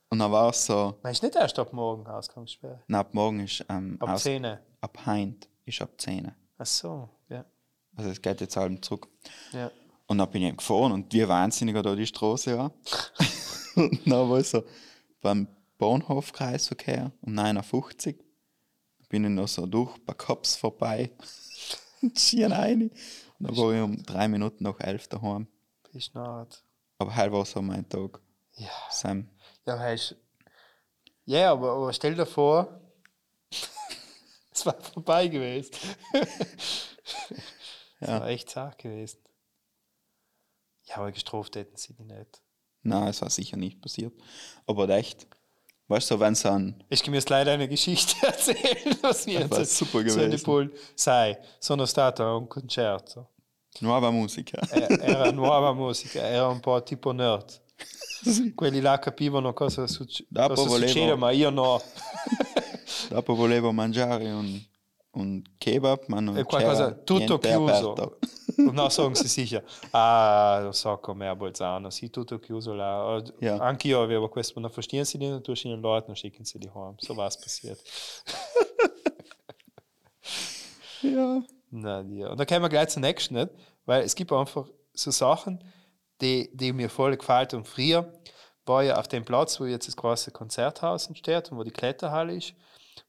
Und 0.10 0.20
dann 0.20 0.32
war 0.32 0.50
es 0.50 0.66
so, 0.66 0.98
Meinst 1.04 1.22
du 1.22 1.28
nicht 1.28 1.36
erst 1.38 1.58
ab 1.60 1.72
morgen 1.74 2.06
Ausgangssperre? 2.08 2.82
na, 2.88 3.00
ab 3.02 3.14
morgen 3.14 3.42
ist 3.42 3.64
ähm, 3.70 3.98
Ab 4.00 4.10
aus, 4.10 4.24
10? 4.24 4.46
ab 4.82 5.06
Heint 5.06 5.48
ist 5.66 5.82
ab 5.82 5.90
10. 5.98 6.32
Ach 6.58 6.66
so, 6.66 7.10
ja. 7.30 7.46
Also 7.96 8.10
es 8.10 8.22
geht 8.22 8.40
jetzt 8.42 8.56
halb 8.56 8.84
zurück. 8.84 9.08
ja. 9.54 9.70
Und 10.08 10.18
dann 10.18 10.30
bin 10.30 10.42
ich 10.42 10.50
eben 10.50 10.58
gefahren 10.58 10.92
und 10.92 11.14
wie 11.14 11.26
wahnsinniger 11.26 11.82
da 11.82 11.96
die 11.96 12.06
Straße 12.06 12.58
war. 12.58 12.74
und 13.78 14.02
dann 14.06 14.30
war 14.30 14.40
ich 14.40 14.48
so 14.50 14.62
beim 15.22 15.48
Bahnhofkreisverkehr 15.82 17.12
um 17.22 17.34
59 17.34 18.16
bin 19.10 19.24
ich 19.26 19.32
noch 19.32 19.48
so 19.48 19.66
durch 19.66 19.96
ein 19.96 20.06
paar 20.06 20.16
Cops 20.16 20.56
vorbei 20.56 21.12
schien 22.16 22.52
rein. 22.52 22.92
Und 23.40 23.48
dann 23.48 23.58
war 23.58 23.74
ich 23.74 23.82
um 23.82 24.04
drei 24.04 24.28
Minuten 24.28 24.64
nach 24.64 24.80
elf 24.80 25.08
daheim. 25.08 25.48
Bist 25.92 26.14
naht. 26.14 26.64
Aber 27.00 27.16
heute 27.16 27.32
war 27.34 27.46
so 27.46 27.64
mein 27.64 27.90
Tag. 27.90 28.22
Ja. 28.58 28.70
Sam. 28.92 29.28
Ja, 29.66 29.80
heißt. 29.80 30.16
Ja, 31.26 31.52
aber, 31.52 31.72
aber 31.74 31.92
stell 31.94 32.14
dir 32.14 32.28
vor, 32.28 32.80
es 34.52 34.66
war 34.66 34.80
vorbei 34.80 35.28
gewesen. 35.28 35.72
Es 38.04 38.08
Ja. 38.10 38.20
war 38.22 38.28
echt 38.30 38.50
zart 38.50 38.80
gewesen. 38.80 39.20
Ja, 40.86 40.96
aber 40.98 41.12
gestraft 41.12 41.56
hätten 41.56 41.78
sie 41.78 41.94
die 41.94 42.04
nicht. 42.04 42.42
Nein, 42.82 43.10
es 43.10 43.22
war 43.22 43.30
sicher 43.30 43.58
nicht 43.58 43.80
passiert. 43.80 44.14
Aber 44.66 44.90
echt, 44.90 45.28
weißt 45.92 46.10
du, 46.12 46.20
wenn 46.20 46.34
es 46.34 46.46
ein. 46.46 46.84
Ich 46.90 47.04
kann 47.04 47.12
mir 47.12 47.18
jetzt 47.18 47.30
leider 47.30 47.52
eine 47.52 47.68
Geschichte 47.68 48.16
erzählen, 48.26 48.98
was 49.02 49.26
mir 49.28 49.42
jetzt 49.42 49.78
super 49.78 50.04
gewesen. 50.04 50.72
sei. 50.96 51.38
Sono 51.60 51.86
stato 51.86 52.24
a 52.24 52.36
un 52.36 52.48
concerto. 52.48 53.28
Nuova 53.82 54.10
musica. 54.12 54.60
Eh, 54.72 54.98
Era 55.02 55.32
nuova 55.32 55.74
musica, 55.74 56.20
era 56.22 56.48
un 56.50 56.60
po' 56.60 56.82
tipo 56.84 57.12
nerd. 57.14 57.60
Quelli 58.56 58.82
là 58.82 59.00
capivano 59.00 59.54
cosa, 59.54 59.88
succe- 59.88 60.26
cosa 60.32 60.54
volevo- 60.54 60.88
succede, 60.88 61.16
ma 61.16 61.32
io 61.32 61.50
no. 61.50 61.82
Dopo 63.10 63.36
volevo 63.36 63.72
mangiare 63.72 64.30
un, 64.32 64.60
un 65.14 65.42
kebab, 65.58 66.04
ma 66.08 66.20
non 66.22 66.38
È 66.38 66.46
qualcosa 66.46 66.86
c'era 66.90 67.04
tutto 67.04 67.38
chiuso. 67.38 67.92
aperto. 67.92 68.18
Und 68.58 68.76
dann 68.76 68.90
sagen 68.92 69.16
sie 69.16 69.28
sicher, 69.28 69.64
ah, 69.92 70.60
lo 70.64 70.72
so 70.72 70.98
com'è 70.98 71.26
a 71.26 71.36
Bolzano, 71.36 71.90
sì, 71.90 72.10
tutto 72.10 72.40
chiuso 72.40 72.74
là. 72.74 73.16
Und 73.16 73.34
Ja. 73.40 73.58
Anche 73.58 73.88
io 73.88 74.02
avevo 74.02 74.30
questo, 74.30 74.60
dann 74.60 74.70
verstehen 74.72 75.04
sie 75.06 75.18
die, 75.18 75.30
dann 75.30 75.42
tust 75.44 75.64
du 75.64 75.70
ihnen 75.70 75.82
Leute, 75.82 76.08
dann 76.08 76.16
schicken 76.16 76.46
sie 76.46 76.60
die 76.60 76.70
heim. 76.70 76.96
So 77.00 77.16
war 77.18 77.28
es 77.28 77.38
passiert. 77.40 77.80
Ja. 81.02 81.42
Na, 81.72 82.02
ja. 82.02 82.30
Und 82.30 82.40
dann 82.40 82.48
kommen 82.48 82.62
wir 82.62 82.70
gleich 82.70 82.90
zum 82.90 83.02
nächsten, 83.02 83.34
nicht? 83.36 83.50
weil 83.86 84.04
es 84.04 84.14
gibt 84.16 84.32
einfach 84.32 84.68
so 84.94 85.10
Sachen, 85.12 85.64
die, 86.22 86.50
die 86.54 86.74
mir 86.74 86.90
voll 86.90 87.18
gefallen. 87.18 87.48
Und 87.54 87.68
früher 87.68 88.14
war 88.66 88.84
ja 88.84 89.00
auf 89.00 89.08
dem 89.08 89.26
Platz, 89.26 89.60
wo 89.60 89.66
jetzt 89.66 89.88
das 89.88 89.96
große 89.96 90.32
Konzerthaus 90.32 91.08
entsteht 91.08 91.52
und 91.52 91.58
wo 91.58 91.64
die 91.64 91.72
Kletterhalle 91.72 92.36
ist, 92.36 92.54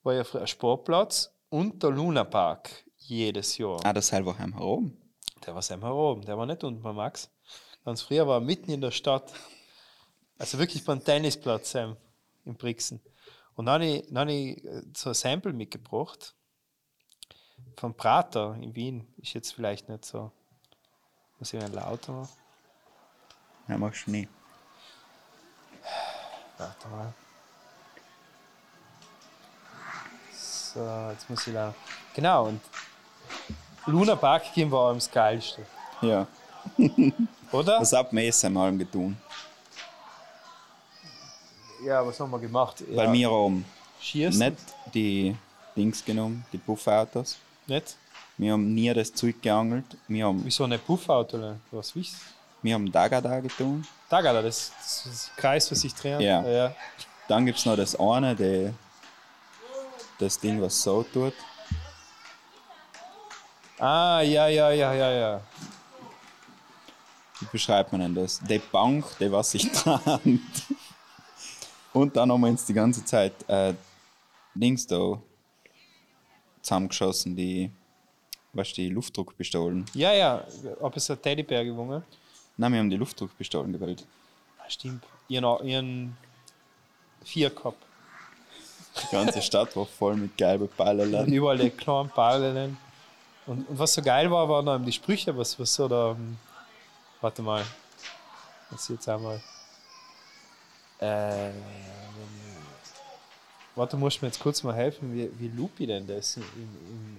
war 0.02 0.14
ja 0.14 0.24
früher 0.24 0.42
ein 0.42 0.46
Sportplatz 0.46 1.31
und 1.52 1.82
der 1.82 1.90
Lunapark 1.90 2.70
jedes 2.96 3.58
Jahr. 3.58 3.78
Ah, 3.84 3.92
das 3.92 4.06
selber 4.08 4.38
heim 4.38 4.54
herum. 4.54 4.96
Der 5.44 5.54
war 5.54 5.60
selber 5.60 5.94
oben, 5.94 6.22
der 6.22 6.38
war 6.38 6.46
nicht 6.46 6.64
unten 6.64 6.82
bei 6.82 6.92
Max. 6.92 7.30
Ganz 7.84 8.00
früher 8.00 8.26
war 8.26 8.38
er 8.38 8.40
mitten 8.40 8.70
in 8.70 8.80
der 8.80 8.90
Stadt. 8.90 9.32
Also 10.38 10.58
wirklich 10.58 10.82
beim 10.84 11.04
Tennisplatz 11.04 11.72
Sam, 11.72 11.96
in 12.46 12.56
Brixen. 12.56 13.02
Und 13.54 13.66
dann 13.66 13.74
habe 13.74 13.86
ich, 13.86 14.06
dann 14.06 14.18
habe 14.18 14.32
ich 14.32 14.62
so 14.96 15.10
ein 15.10 15.14
Sample 15.14 15.52
mitgebracht. 15.52 16.34
Vom 17.76 17.94
Prater 17.94 18.56
in 18.60 18.74
Wien. 18.74 19.12
Ist 19.18 19.34
jetzt 19.34 19.52
vielleicht 19.52 19.88
nicht 19.90 20.06
so. 20.06 20.32
Muss 21.38 21.52
ich 21.52 21.62
einen 21.62 21.74
lauter 21.74 22.12
machen? 22.12 22.36
Ja, 23.68 23.76
machst 23.76 24.06
du 24.06 24.10
nie. 24.10 24.28
Warte 26.56 26.88
mal. 26.88 27.12
So, 30.74 30.80
jetzt 31.10 31.28
muss 31.28 31.46
ich 31.46 31.52
da. 31.52 31.74
Genau, 32.14 32.46
und 32.46 32.60
Luna 33.86 34.16
Park 34.16 34.52
gehen 34.54 34.70
war 34.70 34.94
das 34.94 35.10
Geilste. 35.10 35.62
Ja. 36.00 36.26
Oder? 37.52 37.78
Das 37.78 37.92
hat 37.92 38.12
mir 38.12 38.24
jetzt 38.24 38.44
einmal 38.44 38.76
getan. 38.76 39.16
ja, 41.84 42.06
was 42.06 42.18
haben 42.18 42.30
wir 42.30 42.38
gemacht? 42.38 42.82
Weil 42.88 43.06
ja, 43.06 43.12
wir 43.12 43.30
haben 43.30 43.64
Schießen? 44.00 44.38
nicht 44.38 44.58
die 44.94 45.36
Dings 45.76 46.04
genommen, 46.04 46.44
die 46.52 46.58
Puffautos. 46.58 47.38
Nicht? 47.66 47.96
Wir 48.38 48.52
haben 48.52 48.74
nie 48.74 48.92
das 48.94 49.12
Zeug 49.12 49.42
geangelt. 49.42 49.84
Wir 50.08 50.26
haben, 50.26 50.42
Wieso 50.44 50.64
eine 50.64 50.78
Puffauto? 50.78 51.56
Was 51.70 51.94
wisst 51.94 52.16
wir 52.62 52.74
haben 52.74 52.90
Dagada 52.90 53.40
getan. 53.40 53.84
Da 54.08 54.20
geht 54.20 54.30
er, 54.30 54.42
das, 54.42 54.72
das 54.78 55.06
ist 55.06 55.36
Kreis, 55.36 55.70
was 55.70 55.80
sich 55.80 55.94
dreht. 55.94 56.20
Ja. 56.20 56.42
ja. 56.48 56.74
Dann 57.28 57.44
gibt 57.44 57.58
es 57.58 57.66
noch 57.66 57.76
das 57.76 57.98
eine, 57.98 58.36
die, 58.36 58.70
das 60.22 60.38
Ding, 60.38 60.60
was 60.60 60.80
so 60.80 61.02
tut. 61.02 61.34
Ah, 63.78 64.20
ja, 64.22 64.46
ja, 64.46 64.70
ja, 64.70 64.94
ja, 64.94 65.10
ja. 65.10 65.40
Wie 67.40 67.46
beschreibt 67.50 67.90
man 67.90 68.00
denn 68.00 68.14
das? 68.14 68.38
Die 68.40 68.60
Bank, 68.60 69.04
die 69.18 69.30
was 69.32 69.50
sich 69.50 69.70
dreht. 69.72 70.40
Und 71.92 72.16
dann 72.16 72.30
haben 72.30 72.40
wir 72.40 72.48
uns 72.48 72.64
die 72.64 72.72
ganze 72.72 73.04
Zeit 73.04 73.32
äh, 73.48 73.74
Dings 74.54 74.86
da 74.86 75.20
zusammengeschossen, 76.62 77.34
die, 77.34 77.70
was 78.52 78.72
die 78.72 78.88
Luftdruckpistolen. 78.88 79.84
Ja, 79.94 80.12
ja, 80.12 80.46
ob 80.80 80.96
es 80.96 81.10
ein 81.10 81.20
Teddybär 81.20 81.64
gewonnen? 81.64 82.04
Nein, 82.56 82.72
wir 82.72 82.78
haben 82.78 82.90
die 82.90 82.96
Luftdruckpistolen 82.96 83.72
gewählt. 83.72 84.06
Ah, 84.58 84.70
stimmt. 84.70 85.04
Ihren, 85.28 85.66
ihren 85.66 86.16
vier 87.24 87.50
gehabt. 87.50 87.84
Die 89.00 89.06
ganze 89.10 89.40
Stadt 89.42 89.74
war 89.76 89.86
voll 89.86 90.16
mit 90.16 90.36
gelben 90.36 90.64
Und 90.64 90.76
Ballen. 90.76 91.32
überall 91.32 91.58
die 91.58 91.70
kleinen 91.70 92.10
Parallelen. 92.10 92.76
Und, 93.46 93.68
und 93.68 93.78
was 93.78 93.94
so 93.94 94.02
geil 94.02 94.30
war, 94.30 94.48
waren 94.48 94.66
dann 94.66 94.84
die 94.84 94.92
Sprüche, 94.92 95.36
was, 95.36 95.58
was 95.58 95.74
so 95.74 95.88
da. 95.88 96.10
ähm, 96.12 96.36
Warte 97.20 97.40
mal. 97.42 97.64
Was 98.70 98.88
jetzt 98.88 99.08
einmal. 99.08 99.40
Äh, 100.98 101.50
warte, 103.74 103.96
musst 103.96 104.20
du 104.20 104.24
mir 104.24 104.28
jetzt 104.28 104.40
kurz 104.40 104.62
mal 104.62 104.74
helfen, 104.74 105.12
wie, 105.14 105.30
wie 105.38 105.48
loop 105.48 105.78
ich 105.80 105.86
denn 105.88 106.06
das 106.06 106.36
in, 106.36 106.42
in, 106.42 106.68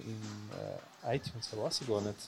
in 0.06 1.10
äh, 1.10 1.16
iTunes? 1.16 1.50
Da 1.50 1.56
weiß 1.62 1.80
ich 1.82 1.88
gar 1.88 2.00
nicht. 2.00 2.18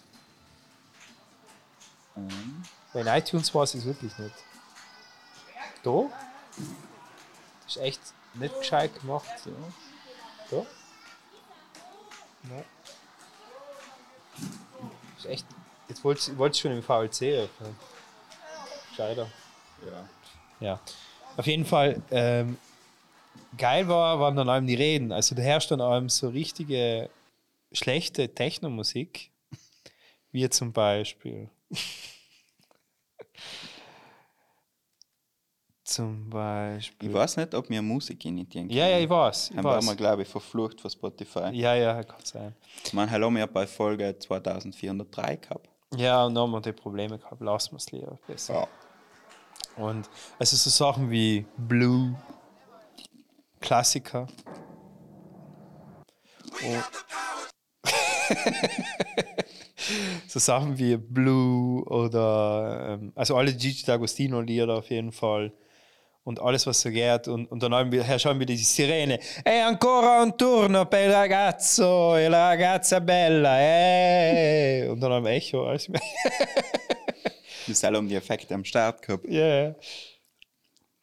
Weil 2.92 3.02
in 3.06 3.12
iTunes 3.14 3.54
weiß 3.54 3.74
ich 3.74 3.80
es 3.80 3.86
wirklich 3.86 4.16
nicht. 4.18 4.34
Da? 5.82 6.04
Das 7.66 7.76
ist 7.76 7.82
echt 7.82 8.00
nicht 8.38 8.58
gescheit 8.58 8.98
gemacht. 9.00 9.26
Ja. 9.44 9.52
Da? 10.50 10.66
Nein. 12.42 12.64
Das 15.16 15.24
ist 15.24 15.30
echt. 15.30 15.46
Jetzt 15.88 16.04
wollte 16.04 16.54
ich 16.54 16.60
schon 16.60 16.72
im 16.72 16.82
VLC 16.82 17.44
öffnen. 17.44 17.76
Scheider. 18.96 19.30
Ja. 19.84 20.08
Ja. 20.60 20.80
Auf 21.36 21.46
jeden 21.46 21.64
Fall, 21.64 22.02
ähm, 22.10 22.56
geil 23.58 23.88
war, 23.88 24.18
waren 24.20 24.36
dann 24.36 24.48
allem 24.48 24.66
die 24.66 24.74
Reden. 24.74 25.12
Also 25.12 25.34
da 25.34 25.42
herrscht 25.42 25.70
dann 25.70 25.80
allem 25.80 26.08
so 26.08 26.28
richtige 26.28 27.10
schlechte 27.72 28.34
Technomusik, 28.34 29.30
wie 30.32 30.48
zum 30.48 30.72
Beispiel. 30.72 31.50
zum 35.86 36.28
Beispiel. 36.28 37.08
Ich 37.08 37.14
weiß 37.14 37.36
nicht, 37.36 37.54
ob 37.54 37.70
wir 37.70 37.80
Musik 37.80 38.24
imitieren 38.24 38.68
Ja, 38.68 38.88
ja, 38.88 38.98
ich 38.98 39.08
weiß. 39.08 39.50
Ich 39.50 39.56
Dann 39.56 39.64
waren 39.64 39.84
wir, 39.84 39.90
weiß. 39.90 39.96
glaube 39.96 40.22
ich, 40.22 40.28
verflucht 40.28 40.80
von 40.80 40.90
Spotify. 40.90 41.50
Ja, 41.52 41.74
ja, 41.74 42.02
kann 42.02 42.24
sein. 42.24 42.54
Ich 42.84 42.92
meine, 42.92 43.10
hallo, 43.10 43.30
wir 43.30 43.42
haben 43.42 43.52
bei 43.52 43.66
Folge 43.66 44.18
2403 44.18 45.36
gehabt. 45.36 45.68
Ja, 45.96 46.24
und 46.24 46.34
dann 46.34 46.42
haben 46.42 46.50
wir 46.50 46.60
die 46.60 46.72
Probleme 46.72 47.18
gehabt. 47.18 47.40
Lassen 47.40 47.72
wir 47.72 47.76
es 47.76 47.92
lieber 47.92 48.18
besser. 48.26 48.54
Ja. 48.54 49.84
Und 49.84 50.08
also 50.38 50.56
so 50.56 50.70
Sachen 50.70 51.08
wie 51.10 51.46
Blue, 51.56 52.16
Klassiker. 53.60 54.26
Oh. 56.64 56.82
so 60.26 60.40
Sachen 60.40 60.76
wie 60.78 60.96
Blue 60.96 61.84
oder 61.84 62.98
ähm, 63.00 63.12
also 63.14 63.36
alle 63.36 63.52
Gigi 63.54 63.84
D'Agostino 63.84 64.40
Lieder 64.40 64.74
auf 64.74 64.90
jeden 64.90 65.12
Fall 65.12 65.52
und 66.26 66.40
alles 66.40 66.66
was 66.66 66.80
so 66.80 66.90
geht 66.90 67.28
und, 67.28 67.46
und 67.46 67.62
dann 67.62 67.72
haben 67.72 67.90
wir, 67.92 68.18
schauen 68.18 68.38
wir 68.38 68.46
die 68.46 68.56
Sirene 68.56 69.18
è 69.44 69.58
ancora 69.58 70.22
un 70.22 70.36
turno 70.36 70.84
per 70.86 71.06
il 71.06 71.12
ragazzo 71.12 72.16
e 72.16 72.28
la 72.28 72.48
ragazza 72.48 73.00
bella 73.00 73.58
eh. 73.60 74.88
und 74.88 75.00
dann 75.00 75.12
haben 75.12 75.24
wir 75.24 75.32
Echo 75.32 75.66
alles 75.66 75.88
mehr 75.88 76.02
Wir 77.66 77.74
selber 77.74 77.98
haben 77.98 78.08
die 78.08 78.14
Effekte 78.14 78.54
am 78.54 78.64
Start 78.64 79.02
gehabt. 79.02 79.26
Yeah. 79.28 79.74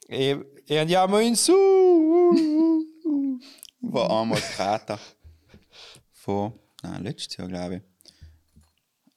E, 0.07 0.37
e 0.65 0.79
andiamo 0.79 1.19
in 1.19 1.35
su. 1.35 1.53
War 3.81 4.09
einmal 4.09 4.39
Krater. 4.39 4.99
Vor, 6.11 6.53
nein, 6.81 7.03
letztes 7.03 7.35
Jahr, 7.35 7.47
glaube 7.47 7.75
ich. 7.75 7.81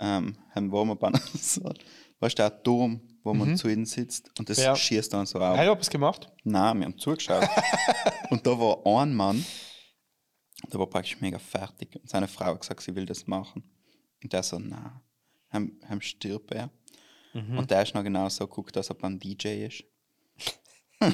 Ähm, 0.01 0.37
haben 0.55 0.73
wir 0.73 0.85
mal 0.85 1.13
so, 1.41 1.73
weißt 2.19 2.39
du, 2.39 2.43
der 2.43 2.63
Turm, 2.63 3.01
wo 3.27 3.35
man 3.35 3.57
zu 3.57 3.69
ihnen 3.69 3.85
sitzt 3.85 4.31
und 4.39 4.49
das 4.49 4.59
Mhm. 4.59 4.65
Ja. 4.65 4.77
schießt 4.77 5.13
dann 5.13 5.27
so 5.27 5.39
auf. 5.39 5.57
Hey, 5.59 5.67
hab 5.67 5.81
es 5.81 5.91
gemacht? 5.91 6.31
Nein, 6.45 6.79
wir 6.79 6.87
haben 6.87 6.99
zugeschaut. 6.99 7.47
und 8.31 8.47
da 8.47 8.59
war 8.59 8.79
ein 9.03 9.15
Mann, 9.15 9.45
der 10.73 10.81
war 10.81 10.87
praktisch 10.87 11.21
mega 11.21 11.39
fertig. 11.39 11.95
Und 11.97 12.09
seine 12.09 12.29
Frau 12.29 12.47
hat 12.47 12.61
gesagt, 12.61 12.81
sie 12.83 12.95
will 12.95 13.05
das 13.07 13.27
machen. 13.27 13.63
Und 14.23 14.33
der 14.33 14.43
so, 14.43 14.59
nein, 14.59 15.01
heim, 15.53 15.79
heim 15.89 16.01
stirbt 16.01 16.53
er. 16.53 16.71
Mhm. 17.35 17.59
Und 17.59 17.71
der 17.71 17.83
ist 17.83 17.95
noch 17.95 18.03
genau 18.03 18.29
so 18.31 18.47
geguckt, 18.47 18.77
als 18.77 18.91
ob 18.91 19.03
er 19.03 19.11
ein 19.11 19.19
DJ 19.19 19.67
ist. 19.67 19.85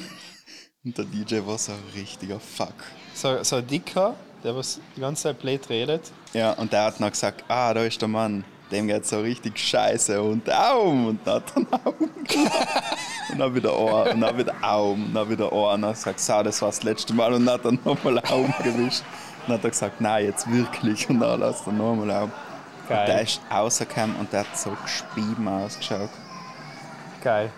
und 0.83 0.97
der 0.97 1.05
DJ 1.05 1.39
war 1.45 1.57
so 1.57 1.71
ein 1.73 1.79
richtiger 1.95 2.39
Fuck. 2.39 2.73
So, 3.13 3.43
so 3.43 3.57
ein 3.57 3.67
Dicker, 3.67 4.15
der 4.43 4.55
was 4.55 4.79
die 4.95 5.01
ganze 5.01 5.23
Zeit 5.23 5.39
blöd 5.39 5.69
redet. 5.69 6.11
Ja, 6.33 6.53
und 6.53 6.71
der 6.71 6.83
hat 6.85 6.99
noch 6.99 7.09
gesagt, 7.11 7.43
ah, 7.49 7.73
da 7.73 7.83
ist 7.83 8.01
der 8.01 8.07
Mann, 8.07 8.43
dem 8.73 8.87
geht 8.87 9.05
so 9.05 9.21
richtig 9.21 9.57
scheiße 9.57 10.21
und 10.21 10.51
Aum 10.51 11.07
und 11.07 11.19
dann 11.25 11.35
hat 11.35 11.51
er 11.51 11.57
einen 11.57 11.73
Aum. 11.85 11.95
Und 13.31 13.39
dann 13.39 13.55
wieder 13.55 13.77
Ohr 13.77 14.11
und 14.11 14.21
dann 14.21 14.37
wieder 14.37 14.53
Aum 14.61 15.05
und 15.05 15.13
dann 15.13 15.29
wieder 15.29 15.51
Ohr 15.51 15.73
und 15.73 15.83
dann 15.83 15.95
sagt 15.95 16.19
so, 16.19 16.43
das 16.43 16.61
war 16.61 16.69
das 16.69 16.83
letzte 16.83 17.13
Mal 17.13 17.33
und 17.33 17.45
dann 17.45 17.55
hat 17.55 17.65
er 17.65 17.71
nochmal 17.71 18.19
Aum 18.29 18.53
gewischt. 18.63 19.03
Und 19.41 19.49
dann 19.49 19.57
hat 19.57 19.63
er 19.63 19.69
gesagt, 19.69 20.01
nein, 20.01 20.25
jetzt 20.25 20.51
wirklich 20.51 21.09
und 21.09 21.19
dann 21.19 21.39
lässt 21.39 21.65
er 21.65 21.73
nochmal 21.73 22.11
Aum. 22.11 22.31
Geil. 22.87 22.99
Und 22.99 23.07
der 23.07 23.21
ist 23.21 23.41
rausgekommen 23.49 24.15
und 24.17 24.33
der 24.33 24.41
hat 24.41 24.57
so 24.57 24.71
gespieben 24.83 25.47
ausgeschaut. 25.47 26.09
Geil. 27.23 27.51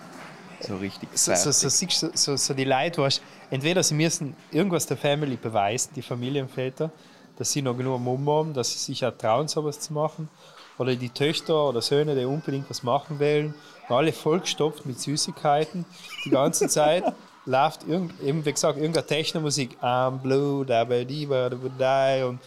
So 0.59 0.77
richtig 0.77 1.09
So, 1.13 1.33
so, 1.35 1.51
so, 1.51 1.67
du, 1.67 2.11
so, 2.13 2.35
so 2.35 2.53
die 2.53 2.63
Leute, 2.63 3.01
weißt, 3.01 3.21
entweder 3.49 3.83
sie 3.83 3.95
müssen 3.95 4.35
irgendwas 4.51 4.85
der 4.85 4.97
Family 4.97 5.35
beweisen, 5.35 5.91
die 5.95 6.01
Familienväter, 6.01 6.91
dass 7.37 7.51
sie 7.51 7.61
noch 7.61 7.75
genug 7.75 7.99
Mumm 7.99 8.29
haben, 8.29 8.53
dass 8.53 8.71
sie 8.71 8.79
sich 8.79 9.05
auch 9.05 9.17
trauen, 9.17 9.47
sowas 9.47 9.79
zu 9.79 9.93
machen. 9.93 10.29
Oder 10.77 10.95
die 10.95 11.09
Töchter 11.09 11.69
oder 11.69 11.81
Söhne, 11.81 12.15
die 12.15 12.25
unbedingt 12.25 12.69
was 12.69 12.83
machen 12.83 13.19
wollen, 13.19 13.53
alle 13.87 14.11
vollgestopft 14.11 14.85
mit 14.85 14.99
Süßigkeiten. 14.99 15.85
Die 16.25 16.29
ganze 16.29 16.67
Zeit 16.67 17.03
läuft, 17.45 17.87
irgend, 17.87 18.19
eben 18.21 18.43
wie 18.45 18.51
gesagt, 18.51 18.77
irgendeine 18.77 19.05
Technomusik. 19.05 19.77
I'm 19.81 20.17
blue, 20.17 20.65
da 20.65 20.83
ba 20.83 21.03
di 21.03 21.25
ba 21.25 21.49
da 21.49 21.55
ba 21.55 21.69
die 21.69 22.23
und 22.23 22.39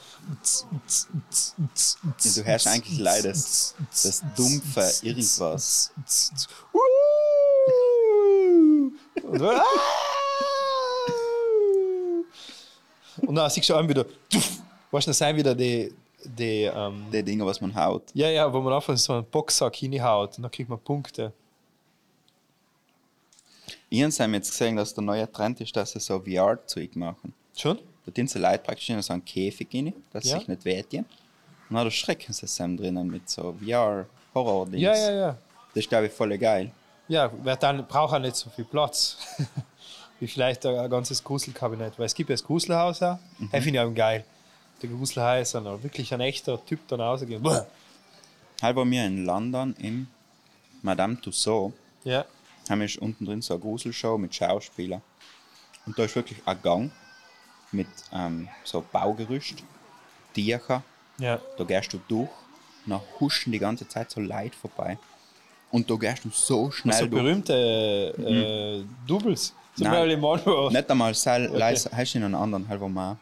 Ja, 2.24 2.30
du 2.34 2.44
hörst 2.44 2.66
eigentlich 2.66 2.98
leider 2.98 3.28
das, 3.28 3.74
dumpfe 4.36 4.90
Irgendwas. 5.02 5.92
Und, 9.22 9.42
ah! 9.42 9.62
und 13.26 13.34
dann 13.34 13.50
siehst 13.50 13.68
du 13.68 13.74
auch 13.74 13.86
wieder, 13.88 14.04
du, 14.04 14.38
dann 14.90 15.12
sind 15.12 15.36
wieder 15.36 15.54
die, 15.54 15.92
die 16.24 16.64
ähm, 16.64 17.06
Die 17.12 17.22
Dinge, 17.22 17.44
was 17.46 17.60
man 17.60 17.74
haut. 17.74 18.04
ja, 18.14 18.28
ja, 18.28 18.52
wo 18.52 18.60
man 18.60 18.72
einfach 18.72 18.96
so 18.96 19.12
einen 19.14 19.24
Boxsack 19.24 19.76
hinhaut 19.76 20.36
und 20.36 20.42
dann 20.42 20.50
kriegt 20.50 20.68
man 20.68 20.78
Punkte. 20.80 21.32
Ich 23.90 24.02
habe 24.02 24.32
jetzt 24.32 24.50
gesehen, 24.50 24.76
dass 24.76 24.92
der 24.94 25.02
neue 25.04 25.30
Trend 25.30 25.60
ist, 25.60 25.74
dass 25.76 25.92
sie 25.92 26.00
so 26.00 26.20
VR-Zeug 26.20 26.94
machen. 26.96 27.32
Schon? 27.56 27.78
Da 28.04 28.12
tun 28.12 28.26
sie 28.26 28.38
Leute 28.38 28.58
praktisch 28.58 28.90
in 28.90 29.00
so 29.02 29.12
einen 29.12 29.24
Käfig 29.24 29.68
rein, 29.74 29.92
dass 30.12 30.24
sie 30.24 30.30
Ja. 30.30 30.38
sich 30.38 30.48
nicht 30.48 30.64
wehtun. 30.64 31.04
Und 31.70 31.76
dann 31.76 31.90
schrecken 31.90 32.32
sie 32.32 32.46
zusammen 32.46 32.76
drinnen 32.76 33.08
mit 33.08 33.28
so 33.28 33.54
VR-Horror-Dings. 33.62 34.82
Ja, 34.82 34.94
ja, 34.96 35.10
ja. 35.12 35.28
Das 35.74 35.84
ist, 35.84 35.88
glaube 35.88 36.06
ich, 36.06 36.12
voll 36.12 36.36
geil. 36.38 36.70
Ja, 37.08 37.30
wer 37.42 37.56
dann 37.56 37.86
braucht 37.86 38.14
auch 38.14 38.18
nicht 38.18 38.36
so 38.36 38.50
viel 38.50 38.64
Platz. 38.64 39.16
Wie 40.20 40.26
vielleicht 40.26 40.66
ein 40.66 40.76
ein 40.76 40.90
ganzes 40.90 41.22
Gruselkabinett. 41.22 41.98
Weil 41.98 42.06
es 42.06 42.14
gibt 42.14 42.28
ja 42.28 42.34
das 42.34 42.44
Gruselhaus 42.44 43.02
auch. 43.02 43.18
Mhm. 43.38 43.48
Das 43.52 43.62
finde 43.64 43.78
ich 43.80 43.84
auch 43.86 43.94
geil. 43.94 44.24
Der 44.82 44.88
Gruselhaus, 44.90 45.52
dann 45.52 45.64
wirklich 45.82 46.12
ein 46.14 46.20
echter 46.20 46.64
Typ 46.64 46.86
dann 46.88 47.00
rausgehen. 47.00 47.42
Halt 48.62 48.76
bei 48.76 48.84
mir 48.84 49.06
in 49.06 49.24
London 49.24 49.74
im 49.78 50.06
Madame 50.82 51.20
Tussauds 51.20 51.74
Ja, 52.04 52.24
haben 52.68 52.80
wir 52.80 53.02
unten 53.02 53.24
drin 53.24 53.42
so 53.42 53.54
eine 53.54 53.62
Gruselshow 53.62 54.18
mit 54.18 54.34
Schauspielern. 54.34 55.02
Und 55.86 55.98
da 55.98 56.04
ist 56.04 56.14
wirklich 56.16 56.40
ein 56.44 56.58
Gang 56.62 56.90
mit 57.72 57.88
ähm, 58.12 58.48
so 58.64 58.84
Baugerüst, 58.92 59.62
Tierchen. 60.34 60.82
ja. 61.18 61.40
Da 61.56 61.64
gehst 61.64 61.92
du 61.92 61.98
durch, 62.08 62.28
und 62.84 62.90
dann 62.92 63.00
huschen 63.20 63.52
die 63.52 63.58
ganze 63.58 63.86
Zeit 63.88 64.10
so 64.10 64.20
Leute 64.20 64.56
vorbei. 64.56 64.98
Und 65.70 65.90
da 65.90 65.94
gehst 65.96 66.24
du 66.24 66.30
so 66.30 66.70
schnell 66.70 66.94
So 66.94 67.06
durch. 67.06 67.22
berühmte 67.22 68.14
äh, 68.18 68.84
Doubles. 69.06 69.52
So 69.74 69.84
Nein. 69.84 69.92
Nicht 70.72 70.90
einmal 70.90 71.14
Seil, 71.14 71.48
okay. 71.48 71.58
du 72.14 72.18
in 72.18 72.24
einem 72.24 72.34
anderen 72.36 72.68
halber 72.68 72.88
Mal. 72.88 73.16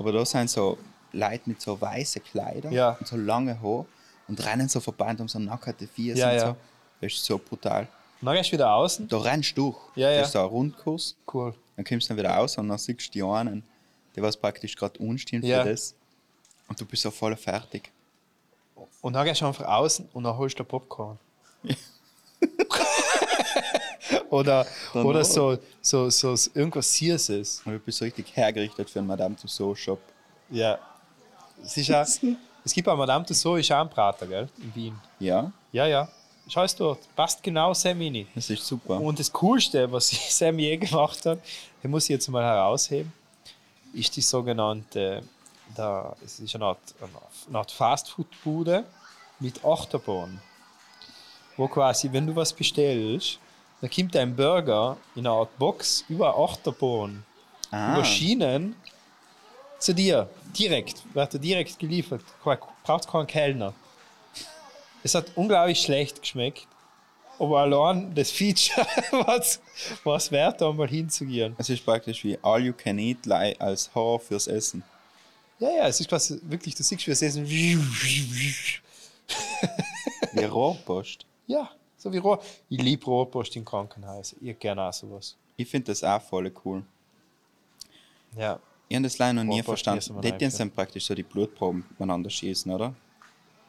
Aber 0.00 0.12
da 0.12 0.24
sind 0.24 0.48
so 0.48 0.78
Leute 1.12 1.42
mit 1.44 1.60
so 1.60 1.78
weißen 1.78 2.22
Kleidern 2.24 2.72
Ja. 2.72 2.96
und 2.98 3.06
so 3.06 3.16
lange 3.16 3.60
Haare 3.60 3.84
und 4.28 4.44
rennen 4.46 4.66
so 4.68 4.80
vorbei 4.80 5.10
und 5.10 5.20
haben 5.20 5.28
so 5.28 5.38
nackte 5.38 5.86
Füße 5.86 6.18
Ja, 6.18 6.28
und 6.30 6.34
ja. 6.36 6.40
so. 6.48 6.56
Das 7.02 7.12
ist 7.12 7.24
so 7.24 7.36
brutal. 7.38 7.86
Dann 8.22 8.34
gehst 8.34 8.48
du 8.48 8.52
wieder 8.54 8.72
außen. 8.72 9.08
Da 9.08 9.18
rennst 9.18 9.56
du 9.56 9.62
durch. 9.72 9.76
Ja, 9.96 10.10
ja. 10.10 10.18
Das 10.20 10.28
ist 10.28 10.32
so 10.32 10.38
ein 10.40 10.44
Rundkurs. 10.46 11.16
Cool. 11.32 11.54
Dann 11.76 11.84
kommst 11.84 12.08
du 12.08 12.16
wieder 12.16 12.30
raus 12.30 12.56
und 12.56 12.68
dann 12.68 12.78
siehst 12.78 13.08
du 13.08 13.12
die 13.12 13.22
einen, 13.22 13.62
die 14.16 14.22
was 14.22 14.36
praktisch 14.38 14.74
gerade 14.74 14.98
unstehen 15.00 15.42
für 15.42 15.48
Ja. 15.48 15.64
das. 15.64 15.94
Und 16.68 16.80
du 16.80 16.86
bist 16.86 17.02
so 17.02 17.10
voll 17.10 17.36
fertig. 17.36 17.90
Und 19.02 19.12
dann 19.12 19.26
gehst 19.26 19.42
du 19.42 19.46
einfach 19.46 19.66
außen 19.66 20.08
und 20.14 20.24
dann 20.24 20.36
holst 20.36 20.58
du 20.58 20.64
Popcorn. 20.64 21.18
oder 24.30 24.66
Dann 24.94 25.04
oder 25.04 25.20
auch. 25.20 25.24
so, 25.24 25.58
so, 25.82 26.08
so, 26.08 26.50
irgendwas. 26.54 27.00
Und 27.00 27.72
du 27.72 27.78
bist 27.78 27.98
so 27.98 28.04
richtig 28.04 28.34
hergerichtet 28.34 28.88
für 28.88 29.00
einen 29.00 29.08
Madame 29.08 29.36
Tussauds 29.36 29.80
Shop. 29.80 30.00
Ja. 30.50 30.78
Auch, 31.62 32.06
es 32.64 32.72
gibt 32.72 32.86
bei 32.86 32.94
Madame 32.94 33.26
Tussauds 33.26 33.60
ist 33.60 33.72
auch 33.72 33.80
ein 33.80 33.90
Prater, 33.90 34.26
gell? 34.26 34.48
In 34.58 34.74
Wien. 34.74 34.98
Ja, 35.18 35.52
Ja, 35.72 35.86
ja. 35.86 36.08
Schau 36.48 36.64
es 36.64 36.74
dort. 36.74 36.98
Passt 37.14 37.42
genau 37.42 37.72
Sam 37.74 38.00
rein. 38.00 38.26
das 38.34 38.50
ist 38.50 38.66
super. 38.66 39.00
Und 39.00 39.18
das 39.20 39.32
Coolste, 39.32 39.90
was 39.92 40.10
Sam 40.36 40.58
je 40.58 40.76
gemacht 40.76 41.24
hat, 41.24 41.38
den 41.82 41.90
muss 41.90 42.04
ich 42.04 42.10
jetzt 42.10 42.28
mal 42.28 42.42
herausheben, 42.42 43.12
ist 43.92 44.16
die 44.16 44.20
sogenannte, 44.20 45.22
da, 45.76 46.16
es 46.24 46.40
ist 46.40 46.54
eine 46.56 46.64
Art, 46.64 46.78
eine 47.48 47.58
Art 47.58 47.70
Fastfood-Bude 47.70 48.84
mit 49.38 49.64
Achterbahn. 49.64 50.40
Wo 51.56 51.68
quasi, 51.68 52.10
wenn 52.12 52.26
du 52.26 52.34
was 52.34 52.52
bestellst, 52.52 53.38
dann 53.80 53.90
kommt 53.90 54.16
ein 54.16 54.34
Burger 54.36 54.96
in 55.14 55.26
einer 55.26 55.34
Art 55.36 55.58
Box 55.58 56.04
über 56.08 56.36
Achterbahn, 56.38 57.24
Ah, 57.70 57.94
über 57.94 58.04
Schienen 58.04 58.74
zu 59.78 59.94
dir. 59.94 60.28
Direkt, 60.58 61.02
wird 61.14 61.34
er 61.34 61.38
direkt 61.40 61.78
geliefert. 61.78 62.22
Braucht 62.82 63.08
keinen 63.08 63.26
Kellner. 63.26 63.72
Es 65.04 65.14
hat 65.14 65.26
unglaublich 65.36 65.80
schlecht 65.80 66.20
geschmeckt. 66.20 66.66
Aber 67.38 67.60
allein 67.60 68.14
das 68.14 68.30
Feature 68.30 68.86
was 69.26 69.60
was 70.04 70.30
wert, 70.30 70.60
da 70.60 70.70
mal 70.72 70.88
hinzugehen. 70.88 71.54
es 71.56 71.70
ist 71.70 71.82
praktisch 71.84 72.22
wie 72.24 72.36
All 72.42 72.60
You 72.62 72.74
Can 72.74 72.98
Eat 72.98 73.24
Lie 73.24 73.56
als 73.58 73.90
Horror 73.94 74.20
fürs 74.20 74.46
Essen. 74.46 74.82
Ja, 75.58 75.70
ja, 75.70 75.86
es 75.88 76.00
ist 76.00 76.08
quasi 76.08 76.38
wirklich, 76.42 76.74
du 76.74 76.82
siehst, 76.82 77.06
wie 77.06 77.10
es 77.12 77.22
essen. 77.22 77.48
Wie 77.48 77.78
Rohrpost. 80.44 81.24
Ja, 81.46 81.70
so 82.02 82.12
wie 82.12 82.18
Rohr. 82.18 82.42
Ich 82.68 82.80
liebe 82.80 83.04
Rohrpost 83.04 83.54
im 83.56 83.64
Krankenhaus. 83.64 84.34
Ich 84.40 84.58
gerne 84.58 84.82
auch 84.82 84.92
sowas. 84.92 85.36
Ich 85.56 85.68
finde 85.68 85.92
das 85.92 86.02
auch 86.02 86.20
voll 86.22 86.50
cool. 86.64 86.82
Ja. 88.36 88.58
Ich 88.88 88.96
habe 88.96 89.04
das 89.04 89.18
leider 89.18 89.34
noch 89.34 89.44
nie 89.44 89.62
verstanden. 89.62 90.16
einfach. 90.24 90.50
sind 90.50 90.74
praktisch 90.74 91.04
so 91.06 91.14
die 91.14 91.22
Blutproben 91.22 91.84
miteinander 91.90 92.30
schießen, 92.30 92.72
oder? 92.72 92.94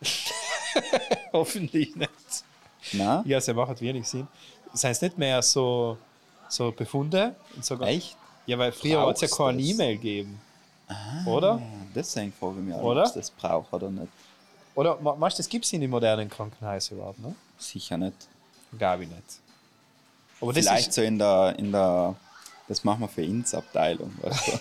Hoffentlich 1.34 1.96
nicht. 1.96 2.12
Nein? 2.94 3.22
Ja, 3.26 3.40
sie 3.40 3.54
macht 3.54 3.80
wenig 3.82 4.08
Sinn. 4.08 4.28
Seien 4.74 4.92
es 4.92 5.02
nicht 5.02 5.18
mehr 5.18 5.42
so, 5.42 5.98
so 6.48 6.72
Befunde? 6.72 7.36
Und 7.56 7.66
sogar, 7.66 7.88
Echt? 7.90 8.18
Ja, 8.48 8.58
weil 8.58 8.72
früher 8.72 9.06
hat 9.06 9.22
es 9.22 9.30
ja 9.30 9.38
keine 9.38 9.60
das? 9.62 9.68
E-Mail 9.72 9.96
gegeben. 9.98 10.42
Oder? 11.26 11.58
Ja, 11.58 11.62
deswegen 11.94 12.34
frage 12.34 12.56
ich 12.60 12.66
mich, 12.66 12.74
auch, 12.76 12.84
Oder? 12.84 13.02
ob 13.02 13.08
es 13.08 13.14
das 13.14 13.32
braucht 13.32 13.72
oder 13.74 13.90
nicht. 13.90 14.08
Oder 14.76 15.00
ma- 15.00 15.16
meinst 15.16 15.38
du, 15.38 15.44
das 15.44 15.50
gibt 15.50 15.66
es 15.66 15.74
in 15.74 15.82
den 15.82 15.90
modernen 15.90 16.30
Krankenhäusern 16.30 16.98
überhaupt? 16.98 17.20
Ne? 17.20 17.36
Sicher 17.62 17.98
nicht. 17.98 18.16
Glaube 18.78 19.04
ich 19.04 19.10
nicht. 19.10 19.24
Aber 20.40 20.54
das 20.54 20.66
Vielleicht 20.66 20.88
ist, 20.90 20.94
so 20.96 21.02
in 21.02 21.20
der, 21.20 21.56
in 21.60 21.72
der, 21.72 22.16
das 22.68 22.84
machen 22.84 23.02
wir 23.02 23.08
für 23.08 23.24
Ins-Abteilung. 23.24 24.12
Weißt 24.22 24.48
du? 24.48 24.60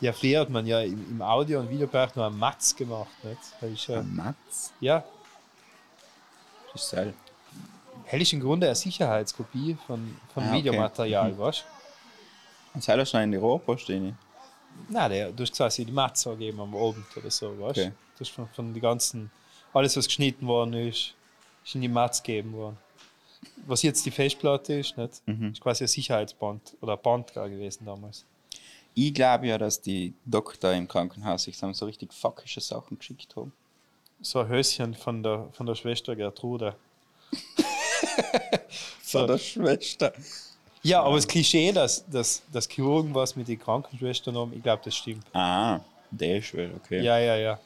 ja, 0.00 0.12
früher 0.12 0.40
hat 0.40 0.50
man 0.50 0.66
ja 0.66 0.80
im, 0.80 1.10
im 1.10 1.22
Audio- 1.22 1.60
und 1.60 1.70
Videobereich 1.70 2.14
nur 2.14 2.26
einen 2.26 2.38
Matz 2.38 2.74
gemacht. 2.76 3.08
Nicht? 3.22 3.38
Das 3.60 3.70
ist, 3.70 3.86
ja, 3.86 4.02
Matz? 4.02 4.72
ja, 4.80 5.04
Das 6.72 6.82
ist 6.82 6.90
Seil. 6.90 7.14
hell 8.04 8.20
ist 8.22 8.32
im 8.32 8.40
Grunde 8.40 8.66
eine 8.66 8.76
Sicherheitskopie 8.76 9.76
von, 9.86 10.16
von 10.34 10.42
Ah, 10.42 10.48
okay. 10.48 10.58
Videomaterial, 10.58 11.38
weißt 11.38 11.64
Und 12.74 12.84
Seil 12.84 13.04
schon 13.06 13.22
in 13.22 13.32
die 13.32 13.38
Rohrpost 13.38 13.88
rein. 13.88 14.16
Nein, 14.88 15.10
der, 15.10 15.32
du 15.32 15.42
hast 15.42 15.56
quasi 15.56 15.84
die 15.84 15.92
Matz 15.92 16.26
angegeben 16.26 16.60
am 16.60 16.74
Abend 16.76 17.06
oder 17.16 17.30
so, 17.30 17.58
weißt 17.58 17.78
Okay. 17.78 17.92
Du 18.18 18.24
hast 18.24 18.30
von, 18.32 18.48
von 18.50 18.74
die 18.74 18.80
ganzen, 18.80 19.30
alles 19.72 19.96
was 19.96 20.06
geschnitten 20.06 20.46
worden 20.46 20.74
ist, 20.74 21.14
ist 21.64 21.74
in 21.74 21.80
die 21.80 21.88
Matz 21.88 22.22
gegeben 22.22 22.52
worden. 22.52 22.78
Was 23.66 23.82
jetzt 23.82 24.04
die 24.04 24.10
Festplatte 24.10 24.74
ist, 24.74 24.96
nicht? 24.96 25.22
Mhm. 25.26 25.52
ist 25.52 25.60
quasi 25.60 25.84
ein 25.84 25.88
Sicherheitsband 25.88 26.76
oder 26.80 26.94
ein 26.94 27.02
Band 27.02 27.32
gewesen 27.32 27.84
damals. 27.84 28.24
Ich 28.94 29.14
glaube 29.14 29.46
ja, 29.46 29.56
dass 29.56 29.80
die 29.80 30.14
Doktor 30.24 30.72
im 30.72 30.88
Krankenhaus 30.88 31.44
sich 31.44 31.56
so 31.56 31.86
richtig 31.86 32.12
fuckische 32.12 32.60
Sachen 32.60 32.98
geschickt 32.98 33.34
haben. 33.36 33.52
So 34.20 34.40
ein 34.40 34.48
Höschen 34.48 34.94
von 34.94 35.22
der, 35.22 35.48
von 35.52 35.66
der 35.66 35.74
Schwester 35.74 36.16
Gertrude. 36.16 36.74
Von 39.02 39.26
der 39.26 39.38
Schwester. 39.38 40.12
Ja, 40.82 41.02
aber 41.02 41.16
das 41.16 41.26
Klischee, 41.26 41.72
dass, 41.72 42.08
dass, 42.08 42.42
dass 42.52 42.68
Chirurgen 42.68 43.14
was 43.14 43.36
mit 43.36 43.48
den 43.48 43.58
Krankenschwestern 43.58 44.36
haben, 44.36 44.52
ich 44.54 44.62
glaube, 44.62 44.82
das 44.84 44.94
stimmt. 44.94 45.24
Ah, 45.32 45.80
der 46.10 46.38
ist 46.38 46.54
okay. 46.54 47.02
Ja, 47.02 47.18
ja, 47.18 47.36
ja. 47.36 47.60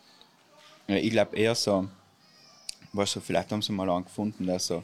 Ja, 0.89 0.97
ich 0.97 1.11
glaube 1.11 1.37
eher 1.37 1.55
so, 1.55 1.87
weißt 2.95 3.17
du, 3.17 3.21
vielleicht 3.21 3.51
haben 3.53 3.63
sie 3.63 3.73
mal 3.73 3.89
einen 3.91 4.05
gefunden, 4.05 4.47
der 4.47 4.59
so 4.59 4.83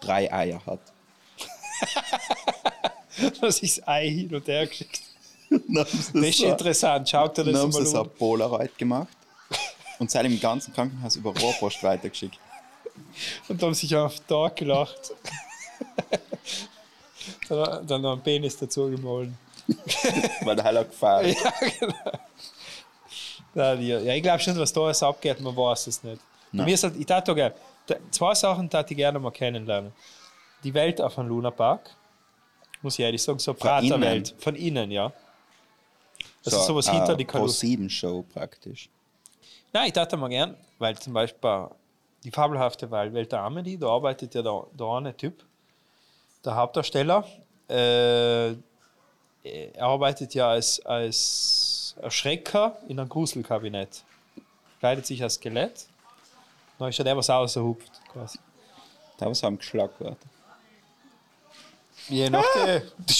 drei 0.00 0.32
Eier 0.32 0.64
hat. 0.66 0.80
das 3.40 3.60
Ei 3.86 4.08
hin 4.08 4.34
und 4.34 4.46
her 4.46 4.66
geschickt 4.66 5.02
Dann 5.50 5.84
haben 5.84 6.12
Das 6.12 6.22
ist 6.22 6.40
interessant, 6.40 7.08
schaut 7.08 7.36
dir 7.36 7.44
Dann 7.44 7.54
das 7.54 7.62
haben 7.62 7.72
sie 7.72 7.80
mal 7.80 7.86
so 7.86 8.00
an. 8.00 8.06
ein 8.06 8.10
Polaroid 8.10 8.78
gemacht 8.78 9.08
und 9.98 10.10
seid 10.10 10.26
im 10.26 10.40
ganzen 10.40 10.74
Krankenhaus 10.74 11.16
über 11.16 11.36
Rohrpost 11.36 11.82
weitergeschickt. 11.82 12.38
Und 13.48 13.62
haben 13.62 13.74
sich 13.74 13.94
auf 13.94 14.16
den 14.16 14.26
Tag 14.26 14.56
gelacht. 14.56 15.12
dann, 17.48 17.86
dann 17.86 18.02
noch 18.02 18.12
einen 18.12 18.22
Penis 18.22 18.56
dazu 18.56 18.90
gemahlen. 18.90 19.36
Weil 20.42 20.56
der 20.56 20.64
Heiler 20.64 20.84
gefahren 20.84 21.26
ist. 21.26 21.42
Ja, 21.42 21.52
genau. 21.78 21.94
Ja, 23.54 23.74
ich 24.14 24.22
glaube 24.22 24.40
schon, 24.40 24.58
was 24.58 24.72
da 24.72 24.80
alles 24.82 25.02
abgeht, 25.02 25.40
man 25.40 25.56
weiß 25.56 25.86
es 25.86 26.02
nicht. 26.02 26.20
Nein. 26.54 26.66
Mir 26.66 26.74
ist 26.74 26.84
halt, 26.84 26.96
ich 26.96 27.06
tat 27.06 27.26
da 27.26 27.34
gerne. 27.34 27.54
Zwei 28.10 28.34
Sachen 28.34 28.70
tat 28.70 28.90
ich 28.90 28.96
gerne 28.96 29.18
mal 29.18 29.30
kennenlernen. 29.30 29.92
Die 30.62 30.72
Welt 30.72 31.00
auf 31.00 31.18
einem 31.18 31.28
Lunapark, 31.28 31.90
muss 32.80 32.98
ich 32.98 33.04
ehrlich 33.04 33.22
sagen, 33.22 33.38
so 33.38 33.50
eine 33.50 33.58
Praterwelt. 33.58 34.34
Von 34.38 34.54
innen, 34.54 34.90
ja. 34.90 35.12
Das 36.44 36.54
ist 36.54 36.66
sowas 36.66 36.88
hinter 36.88 37.16
die 37.16 37.24
Kalusse. 37.24 37.60
7 37.60 37.90
Show 37.90 38.24
praktisch. 38.32 38.88
Nein, 39.72 39.88
ich 39.88 39.92
dachte 39.92 40.16
mal 40.16 40.28
gern, 40.28 40.56
weil 40.78 40.96
zum 40.98 41.12
Beispiel 41.12 41.40
bei 41.40 41.68
die 42.22 42.30
fabelhafte 42.30 42.90
Welt 42.90 43.32
der 43.32 43.40
Amelie, 43.40 43.76
da 43.76 43.88
arbeitet 43.88 44.34
ja 44.34 44.42
der, 44.42 44.64
der 44.72 44.86
eine 44.86 45.16
Typ, 45.16 45.44
der 46.44 46.54
Hauptdarsteller. 46.54 47.26
Äh, 47.68 48.52
er 49.42 49.82
arbeitet 49.82 50.34
ja 50.34 50.50
als, 50.50 50.84
als 50.86 51.96
Erschrecker 52.00 52.78
in 52.88 52.98
einem 52.98 53.08
Gruselkabinett. 53.08 54.04
Kleidet 54.78 55.06
sich 55.06 55.22
als 55.22 55.34
Skelett. 55.34 55.86
Dann 56.78 56.88
ist 56.88 56.98
ja 56.98 57.04
der, 57.04 57.16
was 57.16 57.30
außerhupft, 57.30 57.92
quasi. 58.12 58.38
Da 59.18 59.26
was 59.26 59.42
haben 59.42 59.58
geschlagen 59.58 59.92
worden. 59.98 60.16
Je 62.08 62.28
nachdem. 62.28 62.82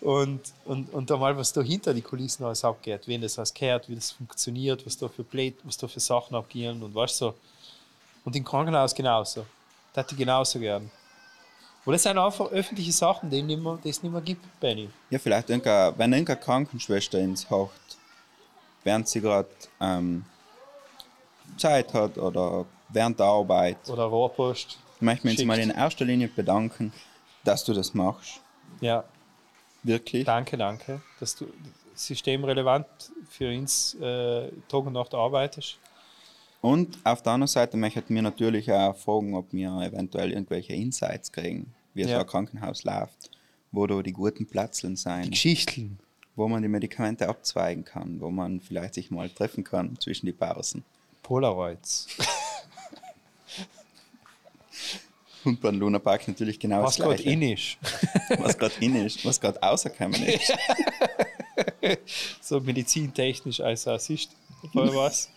und, 0.00 0.40
und, 0.64 0.92
und 0.92 1.10
da 1.10 1.16
mal, 1.16 1.36
was 1.36 1.52
da 1.52 1.60
hinter 1.60 1.94
die 1.94 2.02
Kulissen 2.02 2.44
alles 2.44 2.64
abgeht, 2.64 3.06
wen 3.06 3.20
das 3.20 3.38
alles 3.38 3.54
gehört, 3.54 3.88
wie 3.88 3.94
das 3.94 4.12
funktioniert, 4.12 4.84
was 4.86 4.96
da 4.96 5.08
für 5.08 5.22
Blät, 5.22 5.58
was 5.64 5.76
da 5.76 5.86
für 5.86 6.00
Sachen 6.00 6.34
abgehen 6.34 6.82
und 6.82 6.94
weißt 6.94 7.18
so. 7.18 7.34
Und 8.24 8.34
im 8.34 8.44
Krankenhaus 8.44 8.94
genauso. 8.94 9.46
Das 9.92 10.04
hätte 10.04 10.14
ich 10.14 10.18
genauso 10.18 10.58
gern. 10.58 10.90
Wo 11.84 11.92
das 11.92 12.02
sind 12.02 12.18
einfach 12.18 12.50
öffentliche 12.50 12.92
Sachen, 12.92 13.30
die, 13.30 13.42
nicht 13.42 13.62
mehr, 13.62 13.78
die 13.82 13.88
es 13.88 14.02
nicht 14.02 14.12
mehr 14.12 14.20
gibt, 14.20 14.60
Benny. 14.60 14.90
Ja, 15.08 15.18
vielleicht, 15.18 15.48
wenn 15.48 15.62
irgendeine 15.62 16.38
Krankenschwester 16.38 17.18
ins 17.18 17.48
Haucht, 17.48 17.72
während 18.84 19.08
sie 19.08 19.20
gerade 19.20 19.48
ähm, 19.80 20.24
Zeit 21.56 21.92
hat 21.94 22.16
oder 22.18 22.64
während 22.88 23.18
der 23.18 23.26
Arbeit, 23.26 23.76
Oder 23.88 24.04
Rohrpost. 24.04 24.78
möchten 25.00 25.24
wir 25.24 25.30
uns 25.32 25.38
Schickt. 25.40 25.48
mal 25.48 25.58
in 25.58 25.70
erster 25.70 26.04
Linie 26.04 26.28
bedanken, 26.28 26.92
dass 27.44 27.64
du 27.64 27.72
das 27.72 27.94
machst. 27.94 28.40
Ja, 28.80 29.04
Wirklich. 29.82 30.24
danke, 30.24 30.56
danke, 30.58 31.00
dass 31.18 31.34
du 31.36 31.46
systemrelevant 31.94 32.86
für 33.28 33.48
uns 33.56 33.94
äh, 33.94 34.48
Tag 34.68 34.86
und 34.86 34.92
Nacht 34.92 35.14
arbeitest. 35.14 35.78
Und 36.62 36.98
auf 37.04 37.22
der 37.22 37.32
anderen 37.32 37.48
Seite 37.48 37.76
möchten 37.78 38.14
wir 38.14 38.20
natürlich 38.22 38.70
auch 38.70 38.94
fragen, 38.96 39.34
ob 39.34 39.52
wir 39.52 39.70
eventuell 39.80 40.32
irgendwelche 40.32 40.74
Insights 40.74 41.32
kriegen, 41.32 41.72
wie 41.94 42.04
so 42.04 42.10
Ja. 42.10 42.20
ein 42.20 42.26
Krankenhaus 42.26 42.84
läuft, 42.84 43.30
wo 43.72 43.86
da 43.86 44.02
die 44.02 44.12
guten 44.12 44.46
Platzeln 44.46 44.96
sein, 44.96 45.30
Geschichten. 45.30 45.98
Wo 46.36 46.48
man 46.48 46.62
die 46.62 46.68
Medikamente 46.68 47.28
abzweigen 47.28 47.84
kann, 47.84 48.20
wo 48.20 48.30
man 48.30 48.60
vielleicht 48.60 48.94
sich 48.94 49.10
mal 49.10 49.28
treffen 49.28 49.64
kann 49.64 49.98
zwischen 50.00 50.26
die 50.26 50.32
Pausen. 50.32 50.84
Polaroids. 51.22 52.06
Und 55.44 55.60
beim 55.60 55.78
Luna 55.78 55.98
Park 55.98 56.28
natürlich 56.28 56.58
genau 56.58 56.82
Was 56.82 56.96
das 56.96 57.04
gerade 57.06 57.22
Gleiche. 57.22 57.30
in 57.30 57.42
ist. 57.54 57.78
was 58.38 58.58
gerade 58.58 58.74
in 58.80 58.94
ist, 59.06 59.24
was 59.24 59.40
gerade 59.40 59.58
rausgekommen 59.58 60.22
ist. 60.22 60.52
So 62.42 62.60
medizintechnisch 62.60 63.60
als 63.60 63.86
Assist. 63.86 64.30
Voll 64.72 64.94
was. 64.94 65.30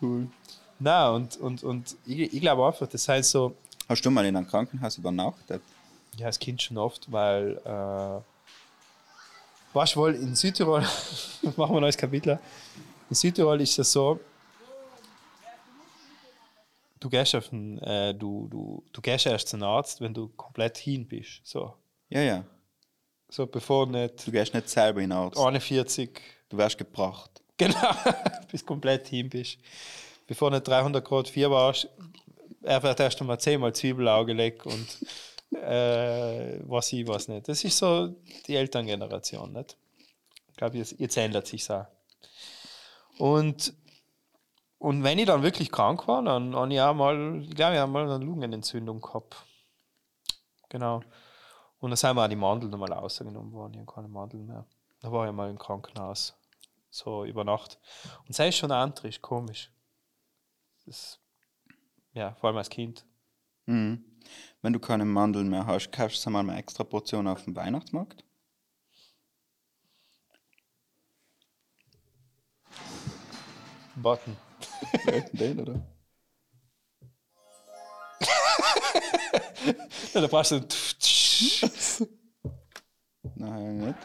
Cool. 0.00 0.28
Na 0.78 1.10
und, 1.10 1.36
und, 1.38 1.62
und 1.64 1.96
ich, 2.06 2.32
ich 2.32 2.40
glaube 2.40 2.64
einfach, 2.66 2.86
das 2.86 3.08
heißt 3.08 3.30
so, 3.30 3.54
Hast 3.88 4.04
du 4.06 4.10
mal 4.10 4.24
in 4.24 4.36
einem 4.36 4.46
Krankenhaus 4.46 4.96
übernachtet? 4.98 5.60
Ja, 6.20 6.26
als 6.26 6.38
Kind 6.38 6.62
schon 6.62 6.78
oft, 6.78 7.10
weil, 7.10 7.56
äh, 7.64 8.20
weißt 9.74 9.94
du 9.94 10.00
wohl, 10.00 10.14
in 10.14 10.34
Südtirol, 10.34 10.82
machen 11.42 11.56
wir 11.56 11.76
ein 11.76 11.80
neues 11.80 11.96
Kapitel, 11.96 12.38
in 13.08 13.16
Südtirol 13.16 13.60
ist 13.60 13.78
es 13.78 13.92
so, 13.92 14.20
du 17.00 17.08
gehst 17.08 17.34
auf 17.34 17.48
den, 17.48 17.78
äh, 17.78 18.14
du, 18.14 18.46
du, 18.48 18.84
du 18.92 19.00
gehst 19.00 19.26
erst 19.26 19.48
zum 19.48 19.62
Arzt, 19.62 20.00
wenn 20.00 20.14
du 20.14 20.28
komplett 20.28 20.78
hin 20.78 21.06
bist. 21.06 21.40
So, 21.44 21.74
Ja, 22.10 22.20
ja. 22.20 22.44
so 23.28 23.46
bevor 23.46 23.86
nicht 23.86 24.26
Du 24.26 24.30
gehst 24.30 24.54
nicht 24.54 24.68
selber 24.68 25.00
in 25.00 25.10
den 25.10 25.18
Arzt. 25.18 25.38
41 25.38 26.20
Du 26.50 26.58
wirst 26.58 26.78
gebracht. 26.78 27.30
Genau, 27.56 27.94
bis 28.50 28.66
komplett 28.66 29.06
hin 29.08 29.28
bist. 29.28 29.58
Bevor 30.26 30.50
nicht 30.50 30.66
300 30.66 31.04
Grad 31.04 31.28
Fieber 31.28 31.68
hast, 31.68 31.88
er 32.62 32.82
wird 32.82 33.00
erst 33.00 33.20
einmal 33.20 33.38
zehnmal 33.38 33.72
Zwiebelauge 33.74 34.32
leck 34.32 34.66
und 34.66 34.86
äh, 35.52 36.60
was 36.68 36.92
ich 36.92 37.06
was 37.06 37.28
nicht. 37.28 37.48
Das 37.48 37.64
ist 37.64 37.78
so 37.78 38.08
die 38.46 38.56
Elterngeneration, 38.56 39.52
nicht? 39.52 39.76
Ich 40.48 40.56
glaube, 40.56 40.78
jetzt, 40.78 40.98
jetzt 40.98 41.16
ändert 41.16 41.46
sich 41.46 41.70
auch. 41.70 41.86
Und, 43.18 43.74
und 44.78 45.02
wenn 45.02 45.18
ich 45.18 45.26
dann 45.26 45.42
wirklich 45.42 45.70
krank 45.70 46.06
war, 46.08 46.22
dann 46.22 46.54
habe 46.54 46.72
ich 46.72 46.80
auch 46.80 46.94
mal, 46.94 47.42
ich 47.42 47.54
glaube, 47.54 47.76
ich 47.76 47.86
mal 47.86 48.10
eine 48.10 48.24
Lungenentzündung 48.24 49.00
gehabt. 49.00 49.36
Genau. 50.68 51.02
Und 51.80 51.90
dann 51.90 51.96
sind 51.96 52.14
mir 52.14 52.24
auch 52.24 52.28
die 52.28 52.36
Mandeln 52.36 52.70
nochmal 52.70 52.92
rausgenommen 52.92 53.52
worden. 53.52 53.74
Ich 53.74 53.80
habe 53.80 53.92
keine 53.92 54.08
Mandeln 54.08 54.46
mehr. 54.46 54.66
Da 55.00 55.10
war 55.10 55.26
ich 55.26 55.32
mal 55.32 55.50
im 55.50 55.58
Krankenhaus 55.58 56.34
so 56.90 57.24
über 57.24 57.44
Nacht. 57.44 57.78
Und 58.26 58.34
sei 58.34 58.52
schon 58.52 58.70
antrisch, 58.70 59.20
komisch. 59.20 59.70
Das, 60.86 61.18
ja, 62.12 62.34
vor 62.34 62.48
allem 62.48 62.58
als 62.58 62.68
Kind. 62.68 63.04
Mhm. 63.66 64.04
Wenn 64.62 64.72
du 64.74 64.78
keine 64.78 65.04
Mandeln 65.06 65.48
mehr 65.48 65.66
hast, 65.66 65.90
kaufst 65.90 66.24
du 66.24 66.30
mal 66.30 66.40
eine 66.40 66.56
extra 66.58 66.84
Portion 66.84 67.26
auf 67.26 67.44
dem 67.44 67.56
Weihnachtsmarkt? 67.56 68.24
Button. 73.96 74.36
Den, 75.32 75.60
oder? 75.60 75.80
Ja, 80.14 80.22
da 80.22 80.26
brauchst 80.26 80.52
du. 80.52 80.60
Nein, 83.36 83.78
nicht. 83.78 83.98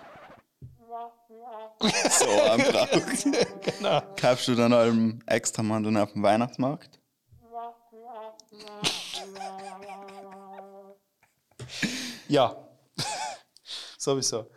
So 2.10 2.26
ein 2.42 2.60
braucht. 2.60 3.24
genau. 3.62 4.02
Kaufst 4.16 4.48
du 4.48 4.56
dann 4.56 4.74
allem 4.74 5.22
extra 5.26 5.64
Mandeln 5.64 5.98
auf 5.98 6.14
dem 6.14 6.24
Weihnachtsmarkt? 6.24 7.02
Ja. 12.28 12.56
Sowieso. 13.98 14.50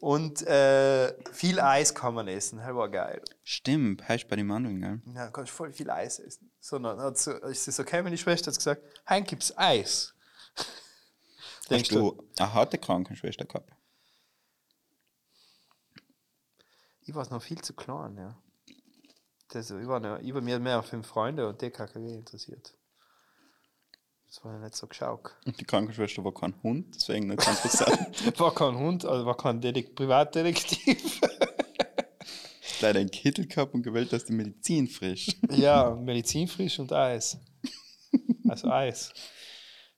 Und 0.00 0.40
äh, 0.46 1.14
viel 1.32 1.60
Eis 1.60 1.94
kann 1.94 2.14
man 2.14 2.26
essen. 2.26 2.58
Das 2.58 2.74
war 2.74 2.88
geil. 2.88 3.22
Stimmt, 3.44 4.08
heißt 4.08 4.28
bei 4.28 4.36
den 4.36 4.46
Mandeln, 4.46 4.80
gell? 4.80 5.14
Ja, 5.14 5.26
du 5.26 5.32
kannst 5.32 5.52
voll 5.52 5.72
viel 5.72 5.90
Eis 5.90 6.18
essen. 6.18 6.50
So, 6.58 6.78
dann 6.78 6.98
hat 6.98 7.18
so, 7.18 7.32
ist 7.32 7.64
so 7.64 7.84
gekommen, 7.84 8.04
meine 8.04 8.16
Schwester 8.16 8.50
hat 8.50 8.56
gesagt: 8.56 8.82
Hein 9.06 9.24
gibt's 9.24 9.56
Eis. 9.58 10.14
Denkst 11.70 11.90
Hast 11.90 11.96
du 11.96 12.26
eine 12.38 12.54
harte 12.54 12.78
Krankenschwester 12.78 13.44
gehabt? 13.44 13.70
Ich 17.02 17.14
war 17.14 17.28
noch 17.28 17.42
viel 17.42 17.60
zu 17.60 17.74
klein, 17.74 18.16
ja. 18.16 18.40
Das, 19.48 19.70
ich, 19.70 19.86
war 19.86 20.00
noch, 20.00 20.18
war 20.18 20.40
mir 20.40 20.58
mehr 20.58 20.82
fünf 20.82 21.06
Freunde 21.08 21.46
und 21.48 21.60
DKKW 21.60 22.14
interessiert. 22.14 22.74
Das 24.30 24.44
war 24.44 24.52
ja 24.52 24.58
nicht 24.60 24.76
so 24.76 24.86
geschaut. 24.86 25.32
Und 25.44 25.58
die 25.60 25.64
Krankenschwester 25.64 26.22
war 26.22 26.32
kein 26.32 26.54
Hund, 26.62 26.94
deswegen 26.94 27.26
nicht 27.26 27.40
so 27.42 27.50
interessant. 27.50 28.38
War 28.38 28.54
kein 28.54 28.78
Hund, 28.78 29.04
also 29.04 29.26
war 29.26 29.36
kein 29.36 29.60
Detek 29.60 29.96
Privatdetektiv. 29.96 31.20
Leider 32.80 33.00
einen 33.00 33.10
Kittel 33.10 33.48
gehabt 33.48 33.74
und 33.74 33.82
gewählt, 33.82 34.12
dass 34.12 34.24
die 34.24 34.32
Medizin 34.32 34.86
frisch. 34.86 35.36
ja, 35.50 35.90
medizinfrisch 35.90 36.78
und 36.78 36.92
Eis. 36.92 37.38
Also 38.48 38.70
Eis. 38.70 39.12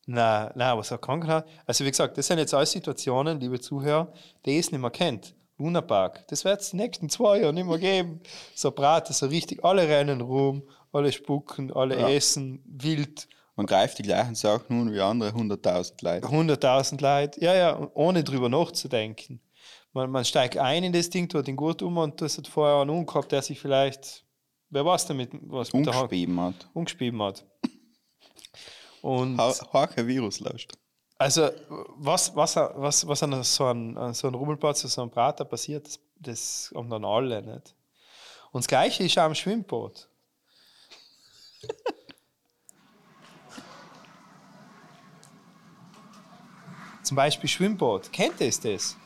Na, 0.06 0.50
na, 0.56 0.78
was 0.78 0.90
er 0.90 0.96
Krankenhaus. 0.98 1.44
Also 1.66 1.84
wie 1.84 1.90
gesagt, 1.90 2.16
das 2.16 2.26
sind 2.26 2.38
jetzt 2.38 2.54
alles 2.54 2.72
Situationen, 2.72 3.38
liebe 3.38 3.60
Zuhörer, 3.60 4.14
die 4.46 4.56
es 4.56 4.72
nicht 4.72 4.80
mehr 4.80 4.90
kennt. 4.90 5.34
Lunapark. 5.59 6.26
Das 6.28 6.46
wird 6.46 6.62
es 6.62 6.70
die 6.70 6.76
nächsten 6.76 7.10
zwei 7.10 7.40
Jahre 7.40 7.52
nicht 7.52 7.66
mehr 7.66 7.78
geben. 7.78 8.20
So 8.54 8.70
Braten, 8.70 9.12
so 9.12 9.26
richtig, 9.26 9.62
alle 9.62 9.86
rennen 9.86 10.22
rum, 10.22 10.62
alle 10.90 11.12
spucken, 11.12 11.70
alle 11.70 12.00
Ja. 12.00 12.09
essen, 12.09 12.62
wild. 12.64 13.28
Man 13.55 13.66
greift 13.66 13.99
die 13.99 14.03
gleichen 14.03 14.35
Sachen 14.35 14.79
nun 14.79 14.93
wie 14.93 15.01
andere 15.01 15.31
100.000 15.31 16.03
Leute. 16.03 16.27
100.000 16.27 17.03
Leute, 17.03 17.41
ja, 17.41 17.55
ja, 17.55 17.91
ohne 17.95 18.24
drüber 18.24 18.49
nachzudenken. 18.49 19.41
Man, 19.93 20.11
man 20.11 20.24
steigt 20.24 20.57
ein 20.57 20.85
in 20.85 20.93
das 20.93 21.11
Ding, 21.11 21.29
tut 21.29 21.49
ihn 21.49 21.57
gut 21.57 21.83
um 21.83 21.99
und 21.99 22.20
das 22.20 22.39
hat 22.39 22.47
vorher 22.47 22.81
einen 22.81 23.05
gehabt, 23.05 23.31
der 23.31 23.43
sich 23.43 23.61
vielleicht, 23.61 24.24
wer 24.70 24.87
weiß 24.87 25.07
damit, 25.07 25.31
was 25.43 25.73
mit 25.73 25.85
der 25.85 25.95
Hand 25.95 26.05
Umgespieben 26.05 26.41
hat. 26.41 26.70
umgespieben 26.73 27.23
hat. 27.23 27.45
Und 29.03 29.37
Harke 29.39 30.07
Viruslast. 30.07 30.79
also, 31.19 31.51
was, 31.97 32.35
was, 32.35 32.57
was, 32.57 33.07
was 33.07 33.23
an 33.23 33.43
so 33.43 33.66
einem, 33.66 33.99
an 33.99 34.15
so 34.15 34.29
einem 34.29 34.37
Rummelplatz, 34.37 34.81
so 34.81 35.03
einem 35.03 35.11
Prater 35.11 35.45
passiert, 35.45 35.87
das, 35.87 36.01
das 36.16 36.73
haben 36.74 36.89
dann 36.89 37.05
alle 37.05 37.43
nicht. 37.43 37.74
Und 38.53 38.62
das 38.62 38.69
Gleiche 38.69 39.05
ist 39.05 39.19
auch 39.19 39.24
am 39.24 39.35
Schwimmbad. 39.35 40.09
Zum 47.03 47.16
Beispiel 47.16 47.49
Schwimmbad. 47.49 48.12
Kennt 48.12 48.41
ihr 48.41 48.51
das? 48.51 48.97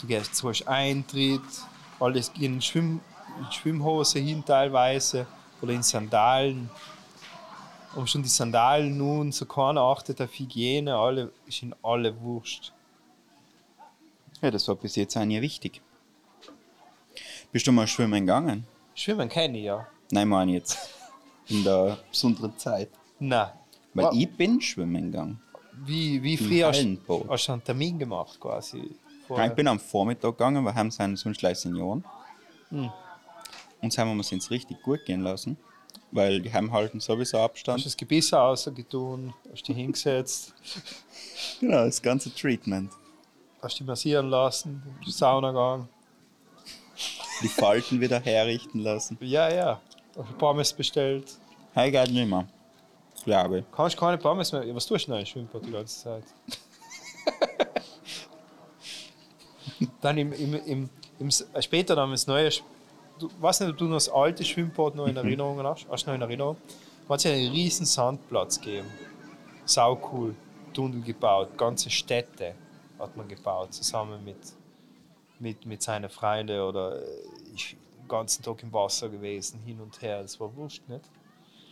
Du 0.00 0.06
gehst 0.06 0.34
zu 0.34 0.52
Eintritt, 0.66 1.40
alles 1.98 2.30
in, 2.38 2.60
Schwimm, 2.60 3.00
in 3.38 3.52
Schwimmhose 3.52 4.18
hin 4.18 4.44
teilweise 4.44 5.26
oder 5.62 5.72
in 5.72 5.82
Sandalen. 5.82 6.68
Und 7.94 8.10
schon 8.10 8.22
die 8.22 8.28
Sandalen 8.28 8.96
nun, 8.98 9.32
so 9.32 9.46
keiner 9.46 9.80
achtet 9.80 10.20
auf 10.20 10.38
Hygiene, 10.38 10.94
alle, 10.94 11.32
ist 11.46 11.62
ihnen 11.62 11.74
alle 11.82 12.20
wurscht. 12.20 12.72
Ja, 14.42 14.50
das 14.50 14.68
war 14.68 14.74
bis 14.74 14.96
jetzt 14.96 15.16
auch 15.16 15.24
nie 15.24 15.40
wichtig. 15.40 15.80
Bist 17.52 17.66
du 17.66 17.72
mal 17.72 17.86
schwimmen 17.86 18.26
gegangen? 18.26 18.66
Schwimmen 18.94 19.30
kenne 19.30 19.56
ich 19.58 19.64
ja. 19.64 19.86
Nein, 20.10 20.28
meine 20.28 20.52
jetzt. 20.52 20.78
In 21.48 21.64
der 21.64 21.98
besonderen 22.10 22.56
Zeit. 22.58 22.90
Nein. 23.18 23.50
Weil 23.94 24.10
ich 24.14 24.30
bin 24.36 24.60
schwimmen 24.60 25.10
gegangen. 25.10 25.40
Wie, 25.84 26.22
wie 26.22 26.36
früh 26.36 26.62
hast, 26.62 26.86
hast 27.28 27.48
du 27.48 27.52
einen 27.52 27.64
Termin 27.64 27.98
gemacht 27.98 28.40
quasi? 28.40 28.96
Vorher? 29.26 29.48
ich 29.48 29.52
bin 29.54 29.68
am 29.68 29.78
Vormittag 29.80 30.32
gegangen, 30.32 30.64
weil 30.64 30.74
heim 30.74 30.90
sind 30.90 31.16
sonst 31.16 31.38
gleich 31.38 31.58
Senioren. 31.58 32.04
Hm. 32.70 32.90
Und 33.82 33.98
haben 33.98 34.08
wir 34.08 34.12
uns 34.16 34.30
jetzt 34.30 34.50
richtig 34.50 34.82
gut 34.82 35.04
gehen 35.04 35.22
lassen. 35.22 35.56
Weil 36.12 36.40
die 36.40 36.52
Heim 36.52 36.72
halten 36.72 37.00
sowieso 37.00 37.38
Hast 37.38 37.44
Abstand. 37.44 37.80
du 37.80 37.84
das 37.84 37.96
Gebiss 37.96 38.32
rausgetun, 38.32 39.34
hast 39.50 39.66
dich 39.66 39.76
hingesetzt, 39.76 40.54
Genau, 41.60 41.84
das 41.84 42.00
ganze 42.00 42.32
Treatment. 42.32 42.92
hast 43.60 43.78
dich 43.78 43.86
massieren 43.86 44.30
lassen, 44.30 44.82
in 44.98 45.04
die 45.04 45.10
Sauna 45.10 45.50
gegangen. 45.50 45.88
Die 47.42 47.48
Falten 47.48 48.00
wieder 48.00 48.20
herrichten 48.20 48.80
lassen. 48.80 49.18
Ja, 49.20 49.52
ja. 49.52 49.80
Hast 50.16 50.38
Pommes 50.38 50.72
bestellt. 50.72 51.36
Hey, 51.74 51.90
geht 51.90 52.10
nicht 52.10 52.28
mehr. 52.28 52.46
Ich. 53.26 53.64
Kannst 53.72 53.96
keine 53.96 54.18
Pommes 54.18 54.52
mehr. 54.52 54.62
Was 54.74 54.86
tust 54.86 55.08
du 55.08 55.10
denn 55.10 55.20
im 55.20 55.26
Schwimmbad 55.26 55.66
die 55.66 55.72
ganze 55.72 56.02
Zeit? 56.04 56.24
dann 60.00 60.16
im, 60.16 60.32
im, 60.32 60.54
im, 60.54 60.90
im, 61.18 61.30
später 61.30 61.96
dann 61.96 62.12
das 62.12 62.26
neue. 62.26 62.50
Du 63.18 63.28
weißt 63.40 63.62
nicht, 63.62 63.70
ob 63.70 63.76
du 63.78 63.86
noch 63.86 63.96
das 63.96 64.08
alte 64.08 64.44
Schwimmbad 64.44 64.94
noch 64.94 65.06
in 65.08 65.16
Erinnerung 65.16 65.60
hast. 65.64 65.86
Hast 65.90 66.04
du 66.04 66.10
noch 66.10 66.14
in 66.14 66.22
Erinnerung? 66.22 66.56
Da 67.08 67.14
hat 67.14 67.20
es 67.20 67.26
einen 67.26 67.50
riesen 67.50 67.84
Sandplatz 67.84 68.60
gegeben. 68.60 68.88
Sau 69.64 69.98
cool. 70.12 70.34
Tunnel 70.72 71.02
gebaut. 71.02 71.56
Ganze 71.56 71.90
Städte 71.90 72.54
hat 72.98 73.16
man 73.16 73.26
gebaut, 73.26 73.74
zusammen 73.74 74.24
mit, 74.24 74.36
mit, 75.40 75.66
mit 75.66 75.82
seinen 75.82 76.10
Freunden 76.10 76.60
oder 76.60 77.02
äh, 77.02 77.04
ich 77.54 77.76
den 77.98 78.08
ganzen 78.08 78.42
Tag 78.42 78.62
im 78.62 78.72
Wasser 78.72 79.08
gewesen, 79.08 79.60
hin 79.64 79.80
und 79.80 80.00
her. 80.00 80.22
Das 80.22 80.38
war 80.38 80.54
wurscht, 80.54 80.88
nicht? 80.88 81.04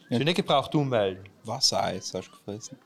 Ja. 0.09 0.18
Ja. 0.18 0.24
nicht 0.24 0.36
gebraucht 0.36 0.74
ummelden. 0.74 1.24
Wassereis 1.44 2.12
hast 2.14 2.28
du 2.28 2.32
gefressen. 2.32 2.78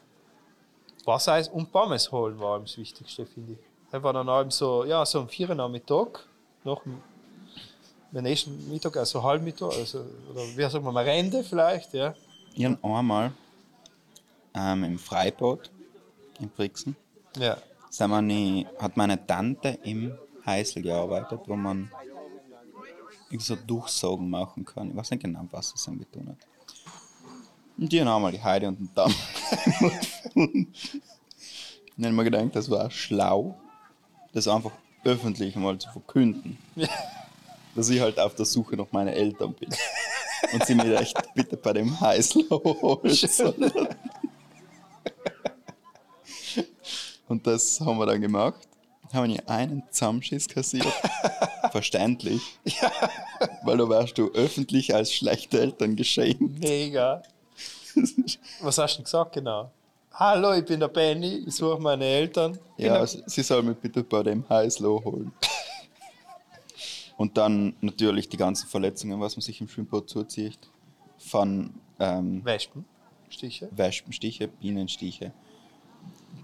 Wassereis 1.04 1.48
und 1.48 1.72
Pommes 1.72 2.10
holen 2.12 2.38
war 2.38 2.60
das 2.60 2.76
Wichtigste, 2.76 3.24
finde 3.26 3.52
ich. 3.52 3.58
Das 3.90 4.02
war 4.02 4.12
dann 4.12 4.28
abends 4.28 4.58
so, 4.58 4.84
ja, 4.84 5.04
so 5.06 5.20
um 5.20 5.28
vier 5.28 5.48
Uhr 5.48 5.54
Nachmittag, 5.54 6.26
nach 6.64 6.80
dem 6.82 8.22
nächsten 8.22 8.70
Mittag, 8.70 8.96
also 8.96 9.22
Halbmittag, 9.22 9.72
also, 9.72 10.04
oder 10.30 10.42
wie 10.42 10.62
sagt 10.62 10.84
man, 10.84 10.92
mal 10.92 11.04
Rende 11.04 11.42
vielleicht, 11.42 11.94
ja. 11.94 12.14
Ich 12.54 12.64
habe 12.64 12.78
einmal 12.82 13.32
ähm, 14.54 14.84
im 14.84 14.98
Freibad 14.98 15.70
in 16.40 16.50
Brixen 16.50 16.96
Ja, 17.36 17.56
sind 17.90 18.10
wir 18.10 18.22
nie, 18.22 18.66
hat 18.78 18.96
meine 18.96 19.24
Tante 19.26 19.78
im 19.84 20.18
Heißel 20.44 20.82
gearbeitet, 20.82 21.40
wo 21.46 21.56
man 21.56 21.90
so 23.38 23.56
Durchsagen 23.56 24.28
machen 24.28 24.64
kann. 24.64 24.90
Ich 24.90 24.96
weiß 24.96 25.10
nicht 25.10 25.22
genau, 25.22 25.46
was 25.50 25.72
das 25.72 25.84
dann 25.84 25.98
getan 25.98 26.28
hat. 26.28 26.47
Und 27.78 27.92
die 27.92 28.00
haben 28.00 28.08
einmal 28.08 28.32
die 28.32 28.42
Heide 28.42 28.68
und 28.68 28.78
den 28.78 28.90
Damm 28.94 29.14
gefunden. 30.24 30.72
Dann 31.96 32.04
habe 32.04 32.08
ich 32.08 32.12
mir 32.12 32.24
gedacht, 32.24 32.56
das 32.56 32.68
war 32.70 32.90
schlau, 32.90 33.56
das 34.32 34.48
einfach 34.48 34.72
öffentlich 35.04 35.54
mal 35.56 35.78
zu 35.78 35.90
verkünden. 35.90 36.58
Dass 37.74 37.88
ich 37.88 38.00
halt 38.00 38.18
auf 38.18 38.34
der 38.34 38.44
Suche 38.44 38.76
nach 38.76 38.90
meinen 38.90 39.08
Eltern 39.08 39.54
bin. 39.54 39.70
Und 40.52 40.66
sie 40.66 40.74
mir 40.74 40.98
echt 40.98 41.16
bitte 41.34 41.56
bei 41.56 41.72
dem 41.72 42.00
Heißel 42.00 42.48
holen. 42.50 43.16
Und 47.28 47.46
das 47.46 47.80
haben 47.80 47.98
wir 47.98 48.06
dann 48.06 48.20
gemacht. 48.20 48.66
Haben 49.12 49.32
wir 49.32 49.48
einen 49.48 49.82
Zusammenschiss 49.90 50.48
kassiert. 50.48 50.86
Verständlich. 51.70 52.42
Weil 53.62 53.76
da 53.76 53.88
wärst 53.88 54.18
du 54.18 54.30
öffentlich 54.32 54.94
als 54.94 55.12
schlechte 55.12 55.60
Eltern 55.60 55.96
geschämt. 55.96 56.60
mega. 56.60 57.22
Was 58.60 58.78
hast 58.78 58.94
du 58.94 58.96
denn 58.98 59.04
gesagt 59.04 59.32
genau? 59.32 59.70
Hallo, 60.12 60.52
ich 60.54 60.64
bin 60.64 60.80
der 60.80 60.88
Benny, 60.88 61.44
ich 61.46 61.54
suche 61.54 61.78
meine 61.80 62.04
Eltern. 62.04 62.58
Ja, 62.76 63.04
Genau. 63.04 63.22
sie 63.26 63.42
soll 63.42 63.62
mich 63.62 63.76
bitte 63.76 64.02
bei 64.02 64.22
dem 64.22 64.48
Heißlo 64.48 65.02
holen. 65.04 65.32
Und 67.16 67.36
dann 67.36 67.74
natürlich 67.80 68.28
die 68.28 68.36
ganzen 68.36 68.68
Verletzungen, 68.68 69.20
was 69.20 69.36
man 69.36 69.42
sich 69.42 69.60
im 69.60 69.68
Schwimmbad 69.68 70.08
zuzieht. 70.08 70.58
Von 71.18 71.74
ähm, 71.98 72.44
Wespen, 72.44 72.84
Stiche. 73.28 73.68
Wespenstiche, 73.72 74.46
Bienenstiche. 74.48 75.32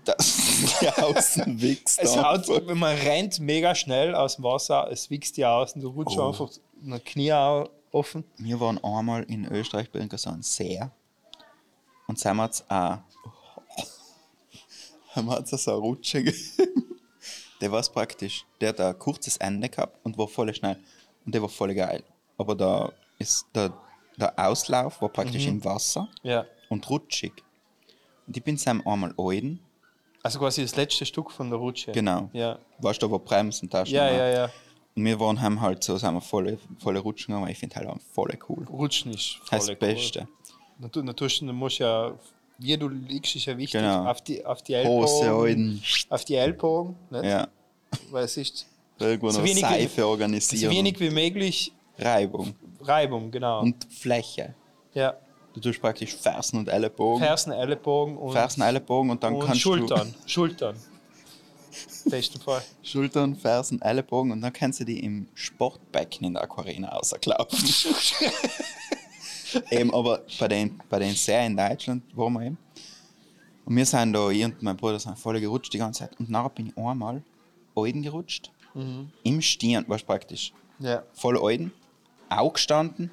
Das 0.05 0.37
die 0.81 0.89
außen 1.03 1.63
wächst. 1.63 2.01
Es 2.01 2.17
haut, 2.17 2.49
wenn 2.67 2.79
man 2.79 2.97
rennt 2.97 3.39
mega 3.41 3.75
schnell 3.75 4.15
aus 4.15 4.35
dem 4.37 4.45
Wasser, 4.45 4.89
es 4.91 5.09
wächst 5.11 5.41
aus 5.43 5.75
und 5.75 5.83
du 5.83 5.89
rutschst 5.89 6.19
Oh. 6.19 6.29
einfach 6.29 6.51
ein 6.85 7.03
Knie 7.05 7.33
offen. 7.93 8.25
Wir 8.39 8.59
waren 8.61 8.83
einmal 8.83 9.23
in 9.25 9.47
Österreich 9.47 9.91
bei 9.91 10.01
irgendeinem 10.01 10.43
See. 10.43 10.81
Und 12.07 12.19
sind 12.19 12.37
wir 12.37 12.45
jetzt 12.45 12.71
auch. 12.71 12.99
Haben 15.15 15.27
wir 15.27 15.39
jetzt 15.39 15.51
so 15.51 15.71
eine 15.73 15.81
Rutsche 15.81 16.23
gegeben. 16.23 16.59
Der 17.61 17.71
war 17.73 17.83
praktisch. 17.83 18.45
Der 18.61 18.71
hat 18.71 18.81
ein 18.81 18.99
kurzes 18.99 19.37
Ende 19.39 19.69
gehabt 19.69 19.99
und 20.05 20.19
war 20.19 20.29
voll 20.29 20.53
schnell. 20.55 20.77
Und 21.25 21.35
der 21.35 21.41
war 21.41 21.49
voll 21.49 21.75
geil. 21.75 22.03
Aber 22.37 22.55
da 22.55 22.93
ist 23.19 23.47
der, 23.55 23.73
der 24.19 24.39
Auslauf 24.39 25.01
war 25.01 25.09
praktisch 25.09 25.47
im 25.47 25.65
Wasser 25.65 26.09
Ja. 26.23 26.45
und 26.69 26.89
rutschig. 26.91 27.33
Und 28.27 28.37
ich 28.37 28.43
bin 28.43 28.59
sam 28.59 28.87
einmal 28.87 29.15
oiden. 29.17 29.61
Also 30.23 30.39
quasi 30.41 30.63
das 30.63 30.77
letzte 30.77 31.07
Stück 31.07 31.31
von 31.31 31.49
der 31.49 31.59
Rutsche. 31.59 31.93
Genau. 31.93 32.29
Ja. 32.33 32.59
Weißt 32.79 33.01
du, 33.03 33.11
wo 33.11 33.19
Bremsen, 33.19 33.71
Taschen 33.71 33.95
Ja, 33.95 34.11
ja, 34.11 34.29
ja. 34.29 34.51
Und 34.97 35.05
wir 35.05 35.19
waren 35.19 35.41
heim 35.41 35.61
halt 35.61 35.83
so, 35.83 35.97
sind 35.97 36.13
wir 36.15 36.21
volle, 36.21 36.59
volle 36.79 36.99
Rutschen 36.99 37.35
gegangen. 37.35 37.51
Ich 37.51 37.59
finde 37.59 37.77
halt 37.77 37.89
auch 37.89 37.99
voll 38.13 38.37
cool. 38.49 38.65
Rutschen 38.65 39.13
ist 39.13 39.39
voll 39.45 39.59
ist 39.59 39.69
das 39.69 39.79
Beste. 39.79 40.29
Du, 40.79 41.03
musst 41.53 41.79
du 41.81 41.85
ja, 41.85 42.13
wie 42.59 42.77
du 42.77 42.89
liegst, 42.89 43.37
ist 43.37 43.47
ja 43.47 43.57
wichtig, 43.57 43.81
Genau. 43.81 44.07
auf, 44.07 44.21
die, 44.23 44.45
auf 44.45 44.63
die 44.63 44.75
Ellbogen. 44.75 45.83
Auf 46.11 46.25
die 46.25 46.35
Ellbogen, 46.35 46.97
nicht? 47.11 47.25
Ja. 47.25 47.49
weil 48.11 48.25
es 48.25 48.37
ist 48.37 48.67
Irgendwo 48.99 49.31
So 49.31 49.43
wenig 49.43 49.57
wie- 49.57 49.61
Seife 49.61 50.01
so 50.03 50.09
organisieren. 50.09 50.73
wenig 50.73 51.01
wie 51.01 51.11
möglich 51.11 51.73
Reibung. 51.99 52.55
Reibung, 52.81 53.31
genau. 53.31 53.61
Und 53.63 53.87
Fläche. 53.93 54.55
ja. 54.95 55.15
Du 55.53 55.61
tust 55.61 55.81
praktisch 55.81 56.13
Fersen 56.17 56.59
und 56.59 56.69
Ellenbogen. 56.69 57.23
Fersen, 57.25 57.53
Ellenbogen 57.53 58.17
und, 58.17 58.33
Fersen, 58.33 58.61
Ellenbogen 58.63 59.11
und 59.13 59.23
dann 59.23 59.35
und 59.37 59.47
kannst 59.47 59.61
Schultern. 59.61 60.13
Schultern. 60.27 60.75
Besten 62.07 62.41
Fall. 62.41 62.61
du 62.83 62.89
Schultern, 62.89 63.37
Fersen, 63.37 63.81
Ellenbogen 63.81 64.33
und 64.33 64.41
dann 64.41 64.53
kannst 64.53 64.81
du 64.81 64.85
die 64.85 64.99
im 65.05 65.29
Sportbecken 65.35 66.27
in 66.27 66.35
der 66.35 66.43
Aquarena 66.43 66.89
rausklaufen. 66.89 67.59
eben, 69.71 69.93
aber 69.93 70.23
bei 70.39 70.49
den, 70.49 70.81
bei 70.89 70.99
den 70.99 71.15
See 71.15 71.47
in 71.47 71.57
Deutschland 71.57 72.03
waren 72.17 72.33
wir 72.33 72.43
eben. 72.43 72.59
Und 73.65 73.77
wir 73.77 73.87
sind 73.87 74.13
da, 74.13 74.29
ich 74.31 74.45
und 74.45 74.63
mein 74.63 74.77
Bruder 74.77 74.99
sind 74.99 75.19
voll 75.19 75.41
gerutscht 75.41 75.73
die 75.73 75.79
ganze 75.79 76.01
Zeit. 76.01 76.19
Und 76.19 76.29
nachher 76.29 76.51
bin 76.51 76.67
ich 76.67 76.77
einmal 76.77 77.23
Euden 77.75 78.03
gerutscht. 78.03 78.51
Im 79.23 79.41
Stirn, 79.41 79.85
was 79.89 80.03
praktisch. 80.03 80.53
Ja. 80.81 81.05
voll 81.13 81.37
Euden, 81.39 81.73
auch 82.29 82.53
gestanden, 82.53 83.11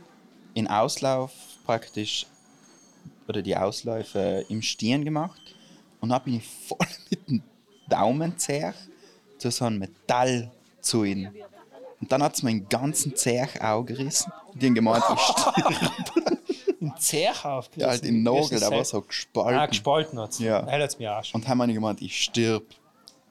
in 0.55 0.67
Auslauf 0.67 1.31
praktisch, 1.63 2.25
oder 3.27 3.41
die 3.41 3.55
Ausläufe 3.55 4.45
im 4.49 4.61
Stirn 4.61 5.05
gemacht. 5.05 5.39
Und 5.99 6.09
dann 6.09 6.23
bin 6.23 6.35
ich 6.37 6.47
voll 6.67 6.87
mit 7.09 7.29
dem 7.29 7.43
Daumenzeh 7.87 8.73
zu 9.37 9.51
so 9.51 9.65
einem 9.65 9.79
Metall 9.79 10.51
zu 10.81 11.03
ihnen 11.03 11.31
Und 12.01 12.11
dann 12.11 12.23
hat 12.23 12.33
es 12.33 12.43
meinen 12.43 12.67
ganzen 12.67 13.15
Zerch 13.15 13.61
auch 13.61 13.83
gerissen. 13.83 14.31
Die 14.55 14.65
haben 14.65 14.75
gemeint, 14.75 15.03
ich 15.13 15.21
stirb. 15.21 16.41
Im 16.81 16.93
Zerch 16.97 17.45
aufgerissen. 17.45 17.81
Ja, 17.81 17.87
halt 17.89 18.05
im 18.05 18.23
Nagel, 18.23 18.59
der 18.59 18.71
war 18.71 18.83
so 18.83 19.01
gespalten. 19.01 19.59
Ah, 19.59 19.65
gespalten 19.67 20.19
hat 20.19 20.31
es. 20.31 20.39
Ja. 20.39 20.59
Er 20.61 20.81
hat 20.81 20.89
es 20.89 20.97
mir 20.97 21.15
auch 21.15 21.23
schon. 21.23 21.39
Und 21.39 21.47
haben 21.47 21.59
meine 21.59 21.73
gemeint, 21.73 22.01
ich 22.01 22.23
stirb. 22.23 22.63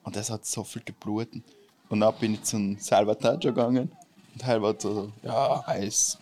Und 0.04 0.14
das 0.14 0.30
hat 0.30 0.46
so 0.46 0.62
viel 0.62 0.82
geblutet. 0.84 1.42
Und 1.88 2.00
dann 2.00 2.14
bin 2.14 2.34
ich 2.34 2.44
zum 2.44 2.78
Salvatore 2.78 3.38
gegangen. 3.38 3.90
Und 4.34 4.42
er 4.48 4.62
hat 4.62 4.80
so, 4.80 5.10
ja, 5.24 5.64
Eis, 5.66 6.16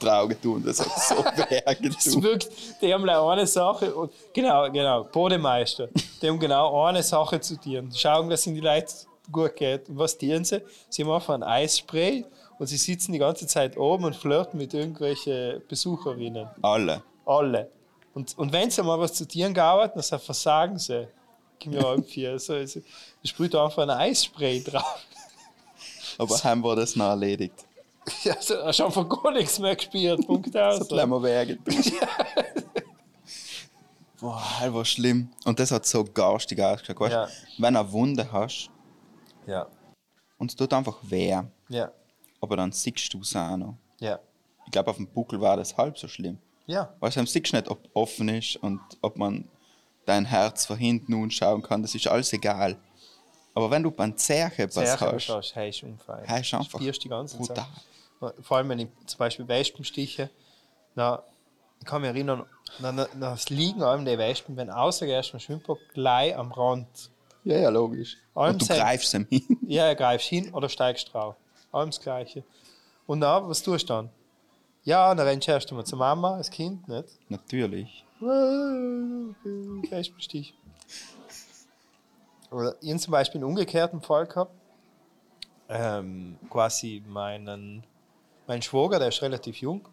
Trauge 0.00 0.40
tun. 0.40 0.62
Das 0.64 0.80
hat 0.80 0.98
so 1.02 1.16
weh 1.50 1.60
getan. 1.74 2.22
wirkt, 2.22 2.48
die 2.80 2.94
haben 2.94 3.06
eine 3.08 3.46
Sache, 3.46 3.94
und, 3.94 4.10
genau, 4.32 4.70
genau, 4.70 5.04
Bodemeister, 5.04 5.88
die 6.22 6.28
haben 6.28 6.38
genau 6.38 6.84
eine 6.86 7.02
Sache 7.02 7.38
zu 7.40 7.60
tun. 7.60 7.90
Schauen, 7.94 8.30
dass 8.30 8.40
es 8.40 8.44
den 8.44 8.56
Leuten 8.56 8.88
gut 9.30 9.56
geht. 9.56 9.88
Und 9.88 9.98
was 9.98 10.16
tun 10.16 10.44
sie? 10.44 10.62
Sie 10.88 11.04
machen 11.04 11.36
ein 11.36 11.42
Eisspray 11.42 12.24
und 12.58 12.66
sie 12.66 12.76
sitzen 12.76 13.12
die 13.12 13.18
ganze 13.18 13.46
Zeit 13.46 13.76
oben 13.76 14.04
und 14.04 14.16
flirten 14.16 14.58
mit 14.58 14.74
irgendwelchen 14.74 15.62
Besucherinnen. 15.68 16.48
Alle. 16.62 17.02
Alle. 17.24 17.70
Und, 18.14 18.36
und 18.36 18.52
wenn 18.52 18.70
sie 18.70 18.82
mal 18.82 18.98
was 18.98 19.14
zu 19.14 19.26
tun 19.28 19.54
gearbeitet, 19.54 20.04
dann 20.10 20.20
versagen 20.20 20.78
sie. 20.78 21.06
Gib 21.58 21.72
mir 21.72 21.86
ein 21.88 22.04
vier. 22.04 22.32
Also, 22.32 22.54
also, 22.54 22.80
sprüht 23.24 23.54
einfach 23.54 23.82
ein 23.82 23.90
Eisspray 23.90 24.62
drauf. 24.62 25.06
Aber 26.18 26.34
heim 26.42 26.62
war 26.62 26.76
das 26.76 26.96
noch 26.96 27.06
erledigt. 27.06 27.54
Ja, 28.24 28.34
also, 28.36 28.64
hast 28.64 28.80
einfach 28.80 29.06
gar 29.06 29.32
nichts 29.32 29.58
mehr 29.58 29.76
gespielt. 29.76 30.26
Punkt 30.26 30.56
aus. 30.56 30.88
Das 30.88 31.06
mal 31.06 31.22
weh 31.22 31.44
getan. 31.44 31.84
Boah, 34.18 34.42
das 34.60 34.72
war 34.72 34.84
schlimm. 34.86 35.28
Und 35.44 35.60
das 35.60 35.70
hat 35.70 35.84
so 35.84 36.04
garstig 36.04 36.58
ausgeschaut. 36.58 37.00
Weißt, 37.00 37.12
Ja. 37.12 37.28
Wenn 37.58 37.74
du 37.74 37.80
eine 37.80 37.92
Wunde 37.92 38.32
hast 38.32 38.70
Ja, 39.48 39.66
und 40.38 40.50
es 40.50 40.56
tut 40.56 40.72
einfach 40.72 40.98
weh, 41.02 41.34
ja, 41.68 41.92
aber 42.40 42.56
dann 42.56 42.70
siehst 42.72 43.12
du 43.12 43.20
es 43.20 43.34
auch 43.34 43.56
noch. 43.56 43.76
ja. 44.00 44.18
Ich 44.66 44.72
glaube, 44.72 44.90
auf 44.90 44.96
dem 44.96 45.06
Buckel 45.06 45.40
war 45.40 45.56
das 45.56 45.74
halb 45.78 45.96
so 45.98 46.06
schlimm. 46.08 46.36
Ja, 46.66 46.94
du, 47.00 47.08
dann 47.08 47.26
siehst 47.26 47.52
du 47.52 47.56
nicht, 47.56 47.68
ob 47.70 47.80
offen 47.94 48.28
ist 48.28 48.56
und 48.56 48.80
ob 49.00 49.16
man 49.16 49.48
dein 50.04 50.26
Herz 50.26 50.66
von 50.66 50.76
hinten 50.76 51.14
anschauen 51.14 51.62
kann. 51.62 51.80
Das 51.80 51.94
ist 51.94 52.06
alles 52.06 52.32
egal. 52.34 52.76
Aber 53.54 53.70
wenn 53.70 53.82
du 53.82 53.90
beim 53.90 54.14
Zerche 54.16 54.64
etwas 54.64 55.00
hast, 55.00 55.28
hast, 55.30 55.56
ist 55.56 55.82
unfein. 55.82 56.24
Hey, 56.24 56.42
ist 56.42 56.52
einfach 56.52 56.78
Spürst 56.78 57.02
die 57.02 57.08
ganze 57.08 57.38
brutal. 57.38 57.66
Zeit. 58.20 58.34
Vor 58.44 58.56
allem, 58.58 58.68
wenn 58.68 58.78
ich 58.80 58.88
zum 59.06 59.18
Beispiel 59.18 59.48
Wespen 59.48 59.84
stiche, 59.84 60.28
na, 60.94 61.22
ich 61.80 61.86
kann 61.86 62.02
mich 62.02 62.10
erinnern, 62.10 62.44
na, 62.78 62.92
na, 62.92 63.08
na, 63.14 63.32
es 63.32 63.48
liegen 63.48 63.82
allem 63.82 64.04
die 64.04 64.18
Wespen, 64.18 64.56
wenn 64.56 64.68
rausgehst 64.68 65.30
vom 65.30 65.40
Schwimmbad, 65.40 65.78
gleich 65.94 66.36
am 66.36 66.52
Rand. 66.52 67.10
Ja, 67.48 67.56
ja, 67.60 67.70
logisch. 67.70 68.18
Allem 68.34 68.52
und 68.56 68.60
du 68.60 68.66
greifst 68.66 69.14
ihm 69.14 69.26
hin. 69.30 69.58
Ja, 69.66 69.94
greifst 69.94 70.28
hin 70.28 70.52
oder 70.52 70.68
steigst 70.68 71.14
drauf. 71.14 71.34
Allem 71.72 71.88
das 71.88 71.98
Gleiche. 71.98 72.44
Und 73.06 73.22
dann, 73.22 73.48
was 73.48 73.62
tust 73.62 73.88
du 73.88 73.94
dann? 73.94 74.10
Ja, 74.84 75.14
dann 75.14 75.26
rennst 75.26 75.48
du 75.48 75.52
erst 75.52 75.70
einmal 75.70 75.86
zur 75.86 75.98
Mama, 75.98 76.36
als 76.36 76.50
Kind, 76.50 76.86
nicht? 76.86 77.08
Natürlich. 77.30 78.04
Wespenstich. 79.88 80.52
Oder 82.50 82.74
ich 82.82 82.90
habe 82.90 83.00
zum 83.00 83.12
Beispiel 83.12 83.38
einen 83.38 83.48
umgekehrten 83.48 84.02
Fall 84.02 84.26
gehabt. 84.26 84.52
Ähm, 85.70 86.36
quasi 86.50 87.02
meinen, 87.06 87.82
mein 88.46 88.60
Schwager, 88.60 88.98
der 88.98 89.08
ist 89.08 89.22
relativ 89.22 89.56
jung. 89.56 89.88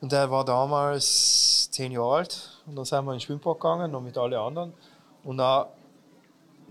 Und 0.00 0.10
der 0.10 0.28
war 0.28 0.44
damals 0.44 1.70
zehn 1.70 1.92
Jahre 1.92 2.16
alt. 2.16 2.62
Und 2.66 2.74
dann 2.74 2.84
sind 2.84 3.04
wir 3.04 3.14
ins 3.14 3.22
Schwimmbad 3.22 3.60
gegangen, 3.60 3.92
noch 3.92 4.00
mit 4.00 4.18
allen 4.18 4.34
anderen. 4.34 4.72
Und 5.22 5.36
dann, 5.38 5.66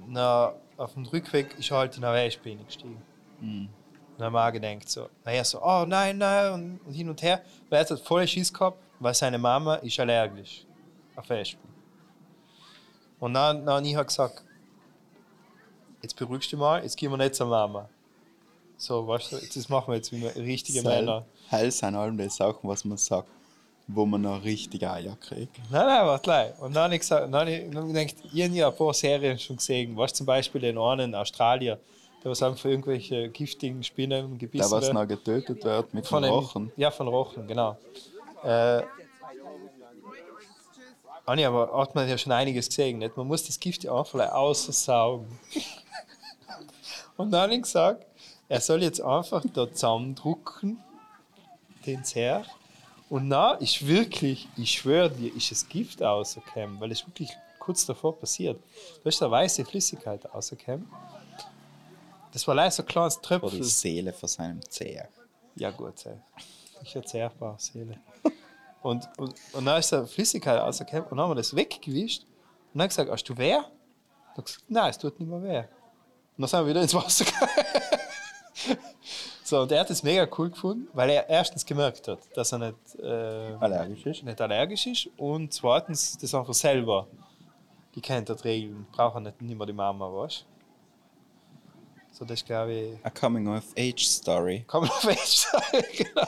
dann 0.08 0.54
auf 0.78 0.94
dem 0.94 1.06
Rückweg 1.06 1.58
ist 1.58 1.72
halt 1.72 1.98
in 1.98 2.04
eine 2.04 2.16
Wespe 2.16 2.56
gestiegen. 2.56 3.02
Und 3.42 3.70
dann 4.18 4.26
haben 4.26 4.34
wir 4.34 4.48
auch 4.48 4.52
gedacht, 4.52 4.90
so, 4.90 5.10
na 5.24 5.32
er 5.32 5.46
so, 5.46 5.62
oh 5.62 5.86
nein, 5.88 6.18
nein, 6.18 6.54
und, 6.54 6.80
und 6.86 6.94
hin 6.94 7.10
und 7.10 7.22
her. 7.22 7.42
Weil 7.70 7.84
er 7.84 7.90
hat 7.90 8.00
voll 8.00 8.28
Schiss 8.28 8.52
gehabt, 8.54 8.78
weil 9.00 9.14
seine 9.14 9.38
Mama 9.38 9.76
ist 9.76 10.00
allergisch 10.00 10.66
auf 11.16 11.30
Wespen. 11.30 11.70
Und 13.20 13.34
dann, 13.34 13.66
dann 13.66 13.86
ich 13.86 13.96
habe 13.96 14.06
gesagt, 14.06 14.44
jetzt 16.02 16.16
beruhigst 16.16 16.52
du 16.52 16.56
dich 16.56 16.60
mal, 16.60 16.84
jetzt 16.84 16.98
gehen 16.98 17.12
wir 17.12 17.18
nicht 17.18 17.36
zur 17.36 17.48
Mama. 17.48 17.90
So, 18.78 19.06
weißt 19.06 19.34
du, 19.34 19.38
das 19.38 19.68
machen 19.68 19.92
wir 19.92 19.96
jetzt 19.96 20.12
wie 20.14 20.22
wir 20.22 20.36
richtige 20.36 20.82
Männer. 20.84 21.26
Heil 21.52 21.70
sind 21.70 21.96
allem 21.96 22.18
die 22.18 22.30
Sachen, 22.30 22.68
was 22.70 22.86
man 22.86 22.98
sagt, 22.98 23.28
wo 23.92 24.06
man 24.06 24.22
noch 24.22 24.44
richtig 24.44 24.88
Eier 24.88 25.18
kriegt. 25.20 25.58
Nein, 25.72 25.86
nein, 25.88 26.06
warte 26.06 26.24
gleich. 26.24 26.60
Und 26.60 26.76
dann 26.76 26.84
habe 26.84 26.94
ich 26.94 27.02
gesagt, 27.02 27.34
dann 27.34 27.42
habe 27.42 27.52
ich 27.52 27.72
gedacht, 27.72 28.16
ich 28.32 28.44
habe 28.44 28.68
ein 28.68 28.76
paar 28.76 28.94
Serien 28.94 29.40
schon 29.40 29.56
gesehen. 29.56 29.98
Was 29.98 30.14
zum 30.14 30.28
Beispiel 30.28 30.62
den 30.62 30.78
einen 30.78 31.16
Australier, 31.16 31.80
der 32.24 32.32
was 32.32 32.44
einfach 32.44 32.66
irgendwelche 32.66 33.30
giftigen 33.30 33.84
Spinnen 33.84 34.38
gebissen 34.38 34.70
Der, 34.70 34.78
was 34.78 34.94
noch 34.94 35.08
getötet 35.08 35.64
wird 35.64 35.94
mit 35.94 36.06
Von 36.06 36.22
den 36.22 36.32
Rochen. 36.32 36.72
Ja, 36.78 36.92
von 36.92 37.08
Rochen, 37.08 37.48
genau. 37.48 37.78
Äh, 38.44 38.84
Anni, 41.26 41.46
aber 41.46 41.76
hat 41.76 41.96
man 41.96 42.08
ja 42.08 42.18
schon 42.18 42.32
einiges 42.32 42.70
gesehen. 42.70 43.00
Nicht? 43.00 43.18
Man 43.18 43.28
muss 43.28 43.44
das 43.44 43.60
Gift 43.60 43.84
ja 43.84 43.98
einfach 43.98 44.32
aussaugen. 44.32 45.40
Und 47.18 47.32
dann 47.32 47.42
habe 47.42 47.56
ich 47.56 47.64
gesagt, 47.64 48.06
er 48.48 48.62
soll 48.62 48.84
jetzt 48.84 49.02
einfach 49.02 49.44
da 49.52 49.72
zusammendrucken, 49.72 50.80
den 51.88 52.04
Zerr. 52.04 52.46
Und 53.10 53.28
na, 53.28 53.54
ist 53.54 53.86
wirklich, 53.86 54.48
ich 54.56 54.72
schwöre 54.72 55.10
dir, 55.10 55.36
ist 55.36 55.50
das 55.52 55.68
Gift 55.68 56.02
rausgekommen, 56.02 56.80
weil 56.80 56.92
es 56.92 57.06
wirklich 57.08 57.32
kurz 57.58 57.86
davor 57.86 58.18
passiert. 58.18 58.62
Da 59.04 59.10
ist 59.10 59.22
eine 59.22 59.32
weiße 59.32 59.66
Flüssigkeit 59.66 60.26
rausgekommen. 60.32 60.88
Das 62.32 62.48
war 62.48 62.54
leider 62.54 62.72
so 62.72 62.84
ein 62.84 62.88
kleines 62.88 63.18
Oder 63.18 63.28
Tröpfchen. 63.28 63.62
die 63.62 63.68
Seele 63.68 64.14
von 64.14 64.30
seinem 64.30 64.62
Zeher. 64.70 65.10
Ja, 65.56 65.72
gut, 65.72 66.06
ey. 66.06 66.20
Ich 66.84 66.96
erzählbar, 66.96 67.56
Seele. 67.58 67.98
Und, 68.82 69.10
und, 69.18 69.36
und 69.54 69.66
dann 69.66 69.80
ist 69.80 69.92
da 69.92 70.06
Flüssigkeit 70.06 70.60
rausgekommen 70.60 71.06
und 71.06 71.18
dann 71.18 71.20
haben 71.22 71.32
wir 71.32 71.36
das 71.36 71.56
weggewischt. 71.56 72.24
Und 72.74 72.80
dann 72.80 72.88
gesagt, 72.88 73.10
hast 73.12 73.24
du 73.26 73.38
weh? 73.38 73.56
Und 73.56 73.66
dann 74.36 74.46
gesagt, 74.46 74.64
nein, 74.70 74.90
es 74.92 74.98
tut 74.98 75.20
nicht 75.20 75.30
mehr 75.30 75.44
weh. 75.44 75.58
Und 75.58 75.68
dann 76.38 76.48
sind 76.48 76.60
wir 76.62 76.68
wieder 76.68 76.82
ins 76.82 76.94
Wasser 76.94 77.26
gegangen. 77.26 77.50
So, 79.50 79.62
und 79.62 79.72
er 79.72 79.80
hat 79.80 79.90
es 79.90 80.04
mega 80.04 80.28
cool 80.38 80.52
gefunden, 80.52 80.88
weil 80.94 81.10
er 81.10 81.28
erstens 81.28 81.66
gemerkt 81.66 82.08
hat, 82.08 82.20
dass 82.36 82.52
er 82.52 82.60
nicht, 82.60 83.00
äh, 83.02 83.56
Allergisch 83.60 84.06
ist. 84.06 84.24
nicht 84.24 84.40
allergisch 84.40 84.86
ist 84.86 85.10
und 85.18 85.52
zweitens 85.52 86.16
das 86.20 86.36
einfach 86.36 86.54
selber 86.54 87.08
gekannt 87.92 88.30
hat, 88.30 88.44
Regeln. 88.46 88.86
Braucht 88.92 89.16
er 89.16 89.22
nicht, 89.22 89.42
nicht 89.42 89.58
mehr 89.58 89.66
die 89.66 89.74
Mama, 89.74 90.06
weißt 90.06 90.46
du? 92.12 92.16
So, 92.16 92.26
das 92.26 92.46
glaube 92.46 92.74
ich. 92.74 93.04
A 93.04 93.10
Coming-of-Age-Story. 93.10 94.66
Sagen, 95.26 95.84
genau. 95.98 96.28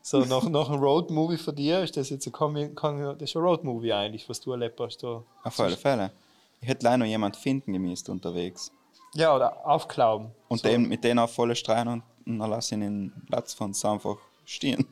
So, 0.00 0.20
nach, 0.20 0.44
nach 0.44 0.68
einem 0.68 0.78
Road-Movie 0.78 1.38
von 1.38 1.56
dir 1.56 1.82
ist 1.82 1.96
das 1.96 2.10
jetzt 2.10 2.24
ein, 2.28 2.32
Coming, 2.32 2.76
Coming, 2.76 3.18
das 3.18 3.30
ist 3.30 3.36
ein 3.36 3.42
Road-Movie 3.42 3.92
eigentlich, 3.92 4.28
was 4.28 4.40
du 4.40 4.52
erlebt 4.52 4.78
hast. 4.78 5.02
Da. 5.02 5.24
Auf 5.42 5.58
alle 5.58 5.76
Fälle. 5.76 6.12
Ich 6.60 6.68
hätte 6.68 6.84
leider 6.84 6.98
noch 6.98 7.06
jemand 7.06 7.36
finden 7.36 7.72
gemisst 7.72 8.08
unterwegs. 8.08 8.70
Ja, 9.14 9.34
oder 9.34 9.66
aufklauben. 9.66 10.30
Und 10.48 10.60
so, 10.60 10.68
den, 10.68 10.88
mit 10.88 11.02
denen 11.04 11.18
auf 11.18 11.32
volle 11.32 11.56
Streuen 11.56 11.88
und, 11.88 12.02
und 12.26 12.38
dann 12.38 12.50
lasse 12.50 12.74
ich 12.74 12.80
ihn 12.80 12.82
in 12.82 13.08
den 13.08 13.26
Platz 13.26 13.54
von 13.54 13.74
einfach 13.84 14.16
stehen. 14.44 14.86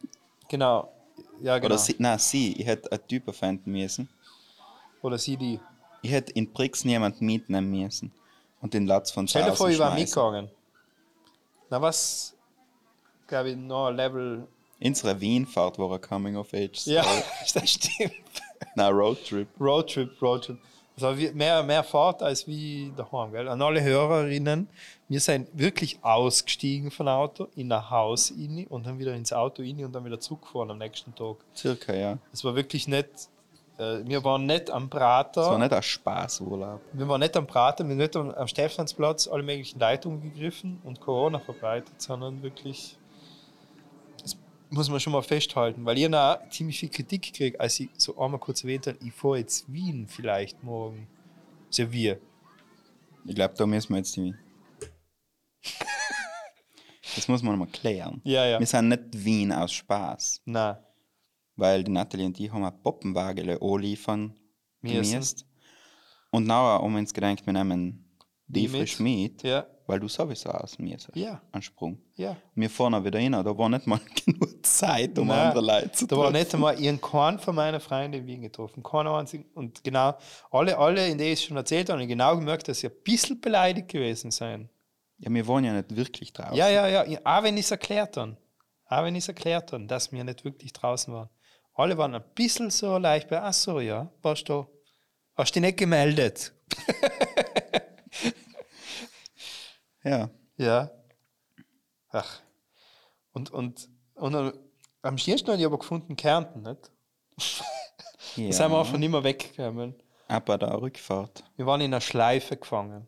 Genau. 0.49 0.91
Ja, 1.43 1.59
genau. 1.59 1.67
Oder 1.67 1.79
sie, 1.79 1.97
nein, 1.99 2.19
sie, 2.19 2.53
ich 2.53 2.67
hätte 2.67 2.91
einen 2.93 3.07
Typen 3.07 3.35
finden 3.35 3.73
müssen. 3.73 4.09
Oder 5.03 5.19
sie 5.19 5.37
die. 5.37 5.61
Ich 6.03 6.11
hätte 6.11 6.33
in 6.33 6.53
Brixen 6.53 6.91
jemanden 6.91 7.27
mitnehmen 7.27 7.71
müssen. 7.71 8.13
Und 8.61 8.75
den 8.75 8.87
Latz 8.87 9.11
von 9.11 9.29
Stell 9.29 9.45
dir 9.45 9.55
vor, 9.55 9.69
ich 9.69 9.79
war 9.79 9.95
mitgegangen. 9.95 10.51
Na, 11.69 11.81
was, 11.81 12.35
glaube 13.27 13.51
ich, 13.51 13.57
noch 13.57 13.89
ein 13.89 13.97
Level. 13.97 14.47
Unsere 14.81 15.21
Wienfahrt 15.21 15.79
war 15.79 15.93
ein 15.93 16.01
Coming-of-Age. 16.01 16.87
Ja, 16.87 17.05
das 17.55 17.71
stimmt. 17.71 18.13
Nein, 18.75 18.93
Roadtrip. 18.93 19.49
Roadtrip, 19.61 20.21
Roadtrip. 20.23 20.59
Also 20.99 21.19
wie- 21.19 21.31
mehr, 21.33 21.63
mehr 21.63 21.85
Fahrt 21.85 22.23
als 22.23 22.47
wie 22.47 22.91
daheim. 22.97 23.31
Gell? 23.31 23.49
An 23.49 23.61
alle 23.61 23.83
Hörerinnen, 23.83 24.67
wir 25.09 25.21
sind 25.21 25.47
wirklich 25.53 25.99
ausgestiegen 26.03 26.91
vom 26.91 27.07
Auto, 27.09 27.49
in 27.55 27.71
ein 27.71 27.91
Haus 27.91 28.33
rein 28.33 28.67
und 28.71 28.87
dann 28.87 28.99
wieder 28.99 29.15
ins 29.15 29.31
Auto 29.33 29.61
rein 29.63 29.85
und 29.85 29.93
dann 29.93 30.05
wieder 30.07 30.19
zurückgefahren 30.19 30.71
am 30.71 30.79
nächsten 30.79 31.15
Tag. 31.15 31.37
Circa, 31.55 31.93
ja. 31.95 32.19
Es 32.33 32.43
war 32.45 32.55
wirklich 32.57 32.89
nicht, 32.89 33.09
äh, 33.77 33.99
wir 34.05 34.25
waren 34.25 34.47
nicht 34.47 34.71
am 34.71 34.89
Prater, 34.89 35.43
Es 35.43 35.49
war 35.49 35.59
nicht 35.59 35.73
ein 35.75 35.83
Spaßurlaub. 35.83 36.81
wir 36.95 37.07
waren 37.09 37.21
nicht 37.21 37.37
am 37.37 37.47
Prater, 37.47 37.85
wir 37.85 37.91
haben 37.91 37.99
nicht 37.99 38.17
am, 38.17 38.31
am 38.31 38.49
Stephansplatz 38.49 39.29
alle 39.29 39.43
möglichen 39.43 39.79
Leitungen 39.79 40.23
gegriffen 40.23 40.81
und 40.83 40.99
Corona 41.01 41.39
verbreitet, 41.41 42.01
sondern 42.01 42.43
wirklich, 42.43 42.97
muss 44.71 44.89
man 44.89 45.01
schon 45.01 45.13
mal 45.13 45.23
festhalten, 45.23 45.85
weil 45.85 45.99
ich 45.99 46.13
auch 46.15 46.49
ziemlich 46.51 46.79
viel 46.79 46.89
Kritik 46.89 47.23
gekriegt, 47.23 47.61
als 47.61 47.81
ich 47.81 47.91
so 47.97 48.19
einmal 48.19 48.41
kurz 48.41 48.63
erwähnt 48.63 48.87
habe, 48.87 48.99
ich 49.05 49.13
fahre 49.13 49.39
jetzt 49.39 49.71
Wien 49.73 50.07
vielleicht 50.09 50.63
morgen. 50.63 51.09
Wir. 51.77 52.19
Ich 53.27 53.35
glaube, 53.35 53.55
da 53.57 53.67
müssen 53.67 53.91
wir 53.91 53.99
jetzt 53.99 54.17
die. 54.17 54.35
Das 57.15 57.29
muss 57.29 57.43
man 57.43 57.59
mal 57.59 57.69
klären. 57.69 58.21
Ja, 58.25 58.45
ja. 58.45 58.59
Wir 58.59 58.67
sind 58.67 58.89
nicht 58.89 59.03
Wien 59.13 59.51
aus 59.51 59.73
Spaß, 59.73 60.43
Nein. 60.45 60.77
weil 61.55 61.83
die 61.83 61.91
Natalie 61.91 62.27
und 62.27 62.39
ich 62.39 62.53
haben 62.53 62.63
ein 62.63 62.83
Poppenwagele 62.83 63.59
anliefern 63.63 64.39
Müssen. 64.83 65.45
Und 66.31 66.47
nachher, 66.47 66.83
um 66.83 66.95
uns 66.95 67.15
gedacht, 67.15 67.47
wir 67.47 67.53
nehmen 67.55 68.07
die 68.49 68.69
frisch 68.69 68.99
mit. 68.99 69.43
Ja. 69.45 69.67
Weil 69.87 70.01
du 70.01 70.09
sowieso 70.09 70.51
aus 70.51 70.79
mir 70.79 70.99
sagst. 70.99 71.17
Ja. 71.17 71.41
Ein 71.53 71.63
Sprung. 71.63 71.99
Ja. 72.17 72.37
Wir 72.55 72.69
fahren 72.71 73.05
wieder 73.05 73.19
rein, 73.19 73.33
da 73.33 73.57
war 73.57 73.69
nicht 73.69 73.87
mal 73.87 74.01
genug 74.25 74.65
Zeit, 74.67 75.19
um 75.19 75.29
Nein, 75.29 75.39
andere 75.49 75.65
Leute 75.65 75.93
zu 75.93 76.07
Da 76.07 76.17
war 76.17 76.25
treffen. 76.31 76.39
nicht 76.39 76.55
einmal 76.55 76.81
ihren 76.81 77.01
keinen 77.01 77.39
von 77.39 77.55
meinen 77.55 77.81
Freunden 77.81 78.21
in 78.21 78.27
Wien 78.27 78.43
getroffen. 78.43 78.83
Keinen 78.83 79.09
einzigen. 79.09 79.45
Und 79.55 79.83
genau, 79.85 80.15
alle, 80.51 80.77
alle, 80.77 81.07
in 81.09 81.19
denen 81.19 81.33
ich 81.33 81.41
es 81.41 81.45
schon 81.47 81.57
erzählt 81.57 81.89
habe, 81.89 82.01
haben 82.01 82.09
genau 82.09 82.37
gemerkt, 82.37 82.69
dass 82.69 82.81
sie 82.81 82.89
ein 82.89 82.95
bisschen 83.05 83.41
beleidigt 83.41 83.89
gewesen 83.89 84.31
sein. 84.31 84.69
Ja, 85.19 85.33
wir 85.33 85.47
waren 85.49 85.65
ja 85.65 85.73
nicht 85.73 85.97
wirklich 85.97 86.33
draußen. 86.33 86.55
Ja, 86.57 86.69
ja, 86.69 87.05
ja. 87.05 87.21
Auch 87.25 87.43
wenn 87.43 87.57
ich 87.57 87.65
es 87.65 87.71
erklärt 87.71 88.17
habe. 88.17 88.37
Auch 88.89 89.03
wenn 89.05 89.15
ich 89.15 89.25
es 89.25 89.29
erklärt 89.29 89.73
habe, 89.73 89.87
dass 89.87 90.13
wir 90.13 90.23
nicht 90.25 90.45
wirklich 90.45 90.73
draußen 90.73 91.13
waren. 91.13 91.29
Alle 91.75 91.97
waren 91.99 92.15
ein 92.15 92.25
bisschen 92.35 92.71
so 92.71 92.97
leicht 92.99 93.29
bei, 93.29 93.41
ach 93.41 93.53
so, 93.53 93.81
ja, 93.81 94.11
warst 94.23 94.49
du, 94.49 94.67
hast 95.35 95.55
dich 95.55 95.63
nicht 95.63 95.77
gemeldet. 95.79 96.53
ja. 100.07 100.31
Ja. 100.57 100.91
Ach. 102.11 102.41
Und, 103.33 103.51
und, 103.51 103.89
und 104.15 104.55
am 105.03 105.19
schönsten 105.19 105.49
habe 105.51 105.61
ich 105.61 105.67
aber 105.67 105.79
gefunden 105.79 106.17
Kärnten, 106.17 106.63
nicht? 106.63 106.91
ja. 108.37 108.47
Da 108.47 108.53
sind 108.53 108.71
wir 108.71 108.79
einfach 108.79 108.99
nicht 108.99 109.11
mehr 109.11 109.25
weggekommen. 109.25 109.95
Aber 110.29 110.59
da 110.59 110.75
Rückfahrt. 110.75 111.45
Wir 111.57 111.67
waren 111.67 111.81
in 111.81 111.93
einer 111.93 112.01
Schleife 112.01 112.57
gefangen. 112.57 113.07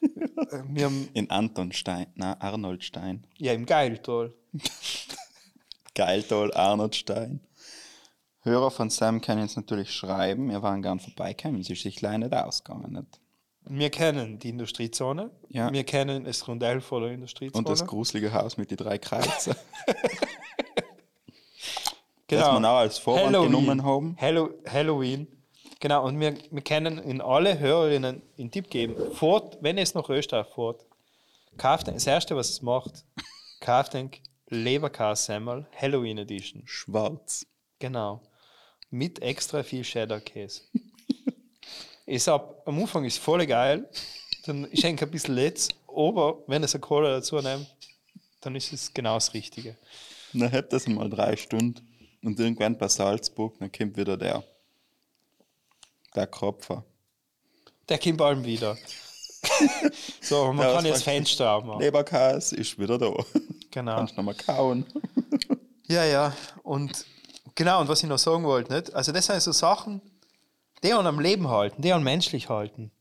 Wir 0.68 0.86
haben, 0.86 1.08
In 1.14 1.30
Antonstein, 1.30 2.08
nein, 2.14 2.38
Arnoldstein. 2.40 3.26
ja, 3.38 3.52
im 3.52 3.64
Geiltal. 3.64 4.34
Geiltal, 5.94 6.52
Arnoldstein. 6.52 7.40
Hörer 8.40 8.70
von 8.70 8.90
Sam 8.90 9.22
können 9.22 9.42
uns 9.42 9.56
natürlich 9.56 9.90
schreiben. 9.90 10.50
Wir 10.50 10.60
waren 10.62 10.82
gern 10.82 11.00
vorbeikommen. 11.00 11.62
Sie 11.62 11.72
ist 11.72 11.82
sich 11.82 12.02
leider 12.02 12.18
nicht 12.18 12.34
ausgegangen. 12.34 12.92
Nicht? 12.92 13.20
Wir 13.66 13.90
kennen 13.90 14.38
die 14.38 14.50
Industriezone. 14.50 15.30
Ja. 15.48 15.72
Wir 15.72 15.84
kennen 15.84 16.24
das 16.24 16.46
Rondell 16.46 16.80
vor 16.80 17.00
der 17.00 17.12
Industriezone. 17.12 17.58
Und 17.58 17.68
das 17.68 17.86
gruselige 17.86 18.32
Haus 18.32 18.56
mit 18.56 18.70
den 18.70 18.76
drei 18.76 18.98
Kreuzen. 18.98 19.54
genau. 22.26 22.52
das 22.52 22.60
wir 22.60 22.70
auch 22.70 22.76
als 22.76 22.98
Vorwand 22.98 23.32
genommen 23.32 23.82
haben. 23.84 24.16
Hallo, 24.20 24.50
Halloween. 24.66 25.26
Genau, 25.80 26.06
und 26.06 26.20
wir, 26.20 26.36
wir 26.50 26.62
können 26.62 26.98
in 26.98 27.20
alle 27.20 27.58
Hörerinnen 27.58 28.22
einen 28.38 28.50
Tipp 28.50 28.70
geben. 28.70 28.96
Fort, 29.14 29.58
wenn 29.60 29.78
es 29.78 29.94
nach 29.94 30.08
Österreich 30.08 30.46
fährt, 30.54 30.86
kauft 31.56 31.88
das 31.88 32.06
erste, 32.06 32.36
was 32.36 32.50
es 32.50 32.62
macht, 32.62 33.04
kauft 33.60 33.94
ein 33.94 34.10
Leberkassemmel 34.48 35.66
Halloween 35.74 36.18
Edition. 36.18 36.62
Schwarz. 36.66 37.46
Genau. 37.78 38.22
Mit 38.90 39.22
extra 39.22 39.62
viel 39.62 39.82
Cheddar-Käse. 39.82 40.62
Ist 42.06 42.28
ab, 42.28 42.62
am 42.66 42.78
Anfang 42.80 43.04
ist 43.04 43.18
voll 43.18 43.46
geil, 43.46 43.88
dann 44.46 44.64
ist 44.64 44.84
eigentlich 44.84 45.02
ein 45.02 45.10
bisschen 45.10 45.34
letz, 45.34 45.68
aber 45.88 46.42
wenn 46.46 46.62
es 46.62 46.74
eine 46.74 46.80
Cola 46.80 47.10
dazu 47.10 47.36
nimmt, 47.36 47.66
dann 48.40 48.54
ist 48.56 48.72
es 48.72 48.92
genau 48.92 49.14
das 49.14 49.32
Richtige. 49.32 49.76
Dann 50.32 50.48
hätte 50.48 50.70
das 50.70 50.86
mal 50.86 51.08
drei 51.08 51.36
Stunden. 51.36 51.88
Und 52.22 52.40
irgendwann 52.40 52.76
bei 52.78 52.88
Salzburg, 52.88 53.58
dann 53.58 53.70
kommt 53.70 53.96
wieder 53.96 54.16
der. 54.16 54.42
Der 56.14 56.26
Kropfer. 56.26 56.84
Der 57.88 57.98
kommt 57.98 58.20
allem 58.20 58.44
wieder. 58.44 58.76
so, 60.22 60.52
man 60.52 60.66
Ja, 60.66 60.74
kann 60.74 60.86
jetzt 60.86 61.04
Fenster 61.04 61.46
haben. 61.46 61.78
Leberkäse 61.78 62.56
ist 62.56 62.78
wieder 62.78 62.98
da. 62.98 63.12
Genau. 63.70 63.96
Kannst 63.96 64.16
nochmal 64.16 64.34
kauen. 64.34 64.86
Ja, 65.86 66.04
ja. 66.04 66.34
Und 66.62 67.04
genau, 67.54 67.80
und 67.80 67.88
was 67.88 68.02
ich 68.02 68.08
noch 68.08 68.18
sagen 68.18 68.44
wollte, 68.44 68.72
nicht? 68.72 68.94
Also 68.94 69.12
das 69.12 69.26
sind 69.26 69.42
so 69.42 69.52
Sachen, 69.52 70.00
die 70.84 70.92
an 70.92 71.06
am 71.06 71.18
Leben 71.18 71.48
halten, 71.48 71.80
die 71.80 71.92
an 71.92 72.04
menschlich 72.04 72.48
halten. 72.50 72.92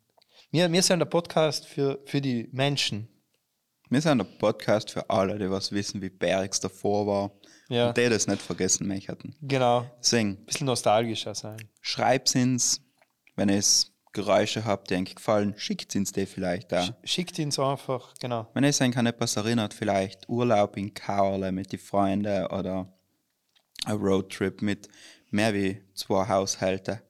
Wir, 0.51 0.71
wir 0.71 0.81
sind 0.81 0.99
der 0.99 1.05
Podcast 1.05 1.65
für, 1.65 1.99
für 2.05 2.21
die 2.21 2.47
Menschen. 2.53 3.09
Wir 3.89 4.01
sind 4.01 4.19
der 4.19 4.25
Podcast 4.25 4.89
für 4.89 5.09
alle, 5.09 5.37
die 5.37 5.49
was 5.51 5.71
wissen, 5.73 6.01
wie 6.01 6.09
Bergs 6.09 6.61
davor 6.61 7.05
war. 7.05 7.31
Ja. 7.69 7.89
Und 7.89 7.97
die 7.97 8.07
das 8.07 8.27
nicht 8.27 8.41
vergessen 8.41 8.87
möchten. 8.87 9.35
Genau. 9.41 9.85
Deswegen, 9.99 10.29
Ein 10.29 10.45
bisschen 10.45 10.65
nostalgischer 10.67 11.35
sein. 11.35 11.57
schreibt 11.81 12.33
ins, 12.35 12.81
wenn 13.35 13.49
es 13.49 13.91
Geräusche 14.13 14.63
habt, 14.63 14.89
die 14.89 14.95
euch 14.95 15.15
gefallen, 15.15 15.53
schickt 15.57 15.95
ins 15.95 16.11
die 16.11 16.25
vielleicht 16.25 16.73
auch. 16.73 16.89
Schickt 17.03 17.39
uns 17.39 17.57
einfach, 17.59 18.13
genau. 18.19 18.47
Wenn 18.53 18.63
es 18.63 18.79
euch 18.79 18.95
an 18.95 19.07
etwas 19.07 19.35
erinnert, 19.35 19.73
vielleicht 19.73 20.29
Urlaub 20.29 20.77
in 20.77 20.93
Kaurle 20.93 21.51
mit 21.51 21.71
den 21.71 21.79
Freunden 21.79 22.45
oder 22.45 22.93
ein 23.85 23.95
Roadtrip 23.97 24.61
mit 24.61 24.87
mehr 25.31 25.53
wie 25.53 25.81
zwei 25.95 26.27
Haushalten, 26.27 27.01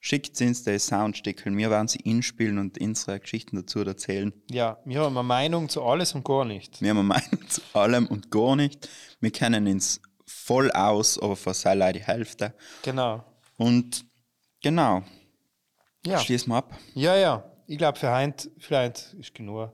schickt 0.00 0.40
uns 0.40 0.64
die 0.64 0.78
Soundstickeln. 0.78 1.56
Wir 1.56 1.70
werden 1.70 1.88
sie 1.88 1.98
inspielen 1.98 2.58
und 2.58 2.80
unsere 2.80 3.18
Geschichten 3.20 3.56
dazu 3.56 3.80
erzählen. 3.80 4.32
Ja, 4.50 4.78
wir 4.84 5.00
haben 5.00 5.16
eine 5.16 5.26
Meinung 5.26 5.68
zu 5.68 5.82
alles 5.82 6.14
und 6.14 6.24
gar 6.24 6.44
nicht. 6.44 6.80
Wir 6.80 6.90
haben 6.90 6.98
eine 6.98 7.08
Meinung 7.08 7.48
zu 7.48 7.60
allem 7.72 8.06
und 8.06 8.30
gar 8.30 8.56
nicht. 8.56 8.88
Wir 9.20 9.30
kennen 9.30 9.66
uns 9.66 10.00
voll 10.26 10.70
aus, 10.72 11.18
aber 11.18 11.36
für 11.36 11.54
sei 11.54 11.92
die 11.92 12.02
Hälfte. 12.02 12.54
Genau. 12.82 13.24
Und 13.56 14.04
genau, 14.62 15.02
Ja, 16.06 16.18
schließen 16.20 16.52
wir 16.52 16.56
ab. 16.58 16.78
ja, 16.94 17.16
ja. 17.16 17.44
Ich 17.66 17.76
glaube, 17.76 17.98
für 17.98 18.10
heute 18.14 18.50
vielleicht 18.58 19.12
ist 19.18 19.34
genug. 19.34 19.72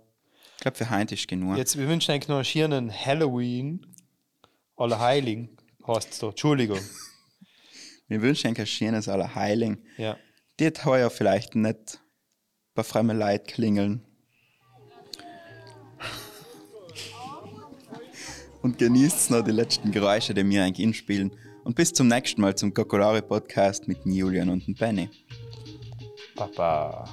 Ich 0.56 0.62
glaube, 0.62 0.76
für 0.76 0.90
heute 0.90 1.14
ist 1.14 1.28
genug. 1.28 1.56
Jetzt, 1.56 1.78
wir 1.78 1.86
wünschen 1.86 2.10
eigentlich 2.10 2.28
noch 2.28 2.36
einen 2.36 2.44
schönen 2.44 2.92
Halloween. 2.92 3.86
Allerheiligen 4.76 5.56
heißt 5.86 6.10
es 6.10 6.18
da. 6.18 6.28
Entschuldigung. 6.28 6.80
Wir 8.06 8.20
wünschen 8.20 8.52
euch 8.52 8.58
ein 8.58 8.66
schönes 8.66 9.08
Allerheiling. 9.08 9.78
Ja. 9.96 10.16
Die 10.60 10.70
heuer 10.84 11.10
vielleicht 11.10 11.54
nicht 11.54 12.00
bei 12.74 12.82
fremden 12.82 13.18
Leuten 13.18 13.46
klingeln. 13.46 14.02
Und 18.62 18.78
genießt 18.78 19.30
noch 19.30 19.42
die 19.42 19.50
letzten 19.50 19.90
Geräusche, 19.90 20.32
die 20.32 20.48
wir 20.48 20.64
eigentlich 20.64 20.84
inspielen. 20.84 21.32
Und 21.64 21.76
bis 21.76 21.92
zum 21.92 22.08
nächsten 22.08 22.40
Mal 22.40 22.54
zum 22.54 22.72
Kokolari 22.72 23.22
Podcast 23.22 23.88
mit 23.88 23.98
Julian 24.04 24.48
und 24.48 24.66
dem 24.66 24.74
Benny. 24.74 25.08
Papa. 26.34 27.04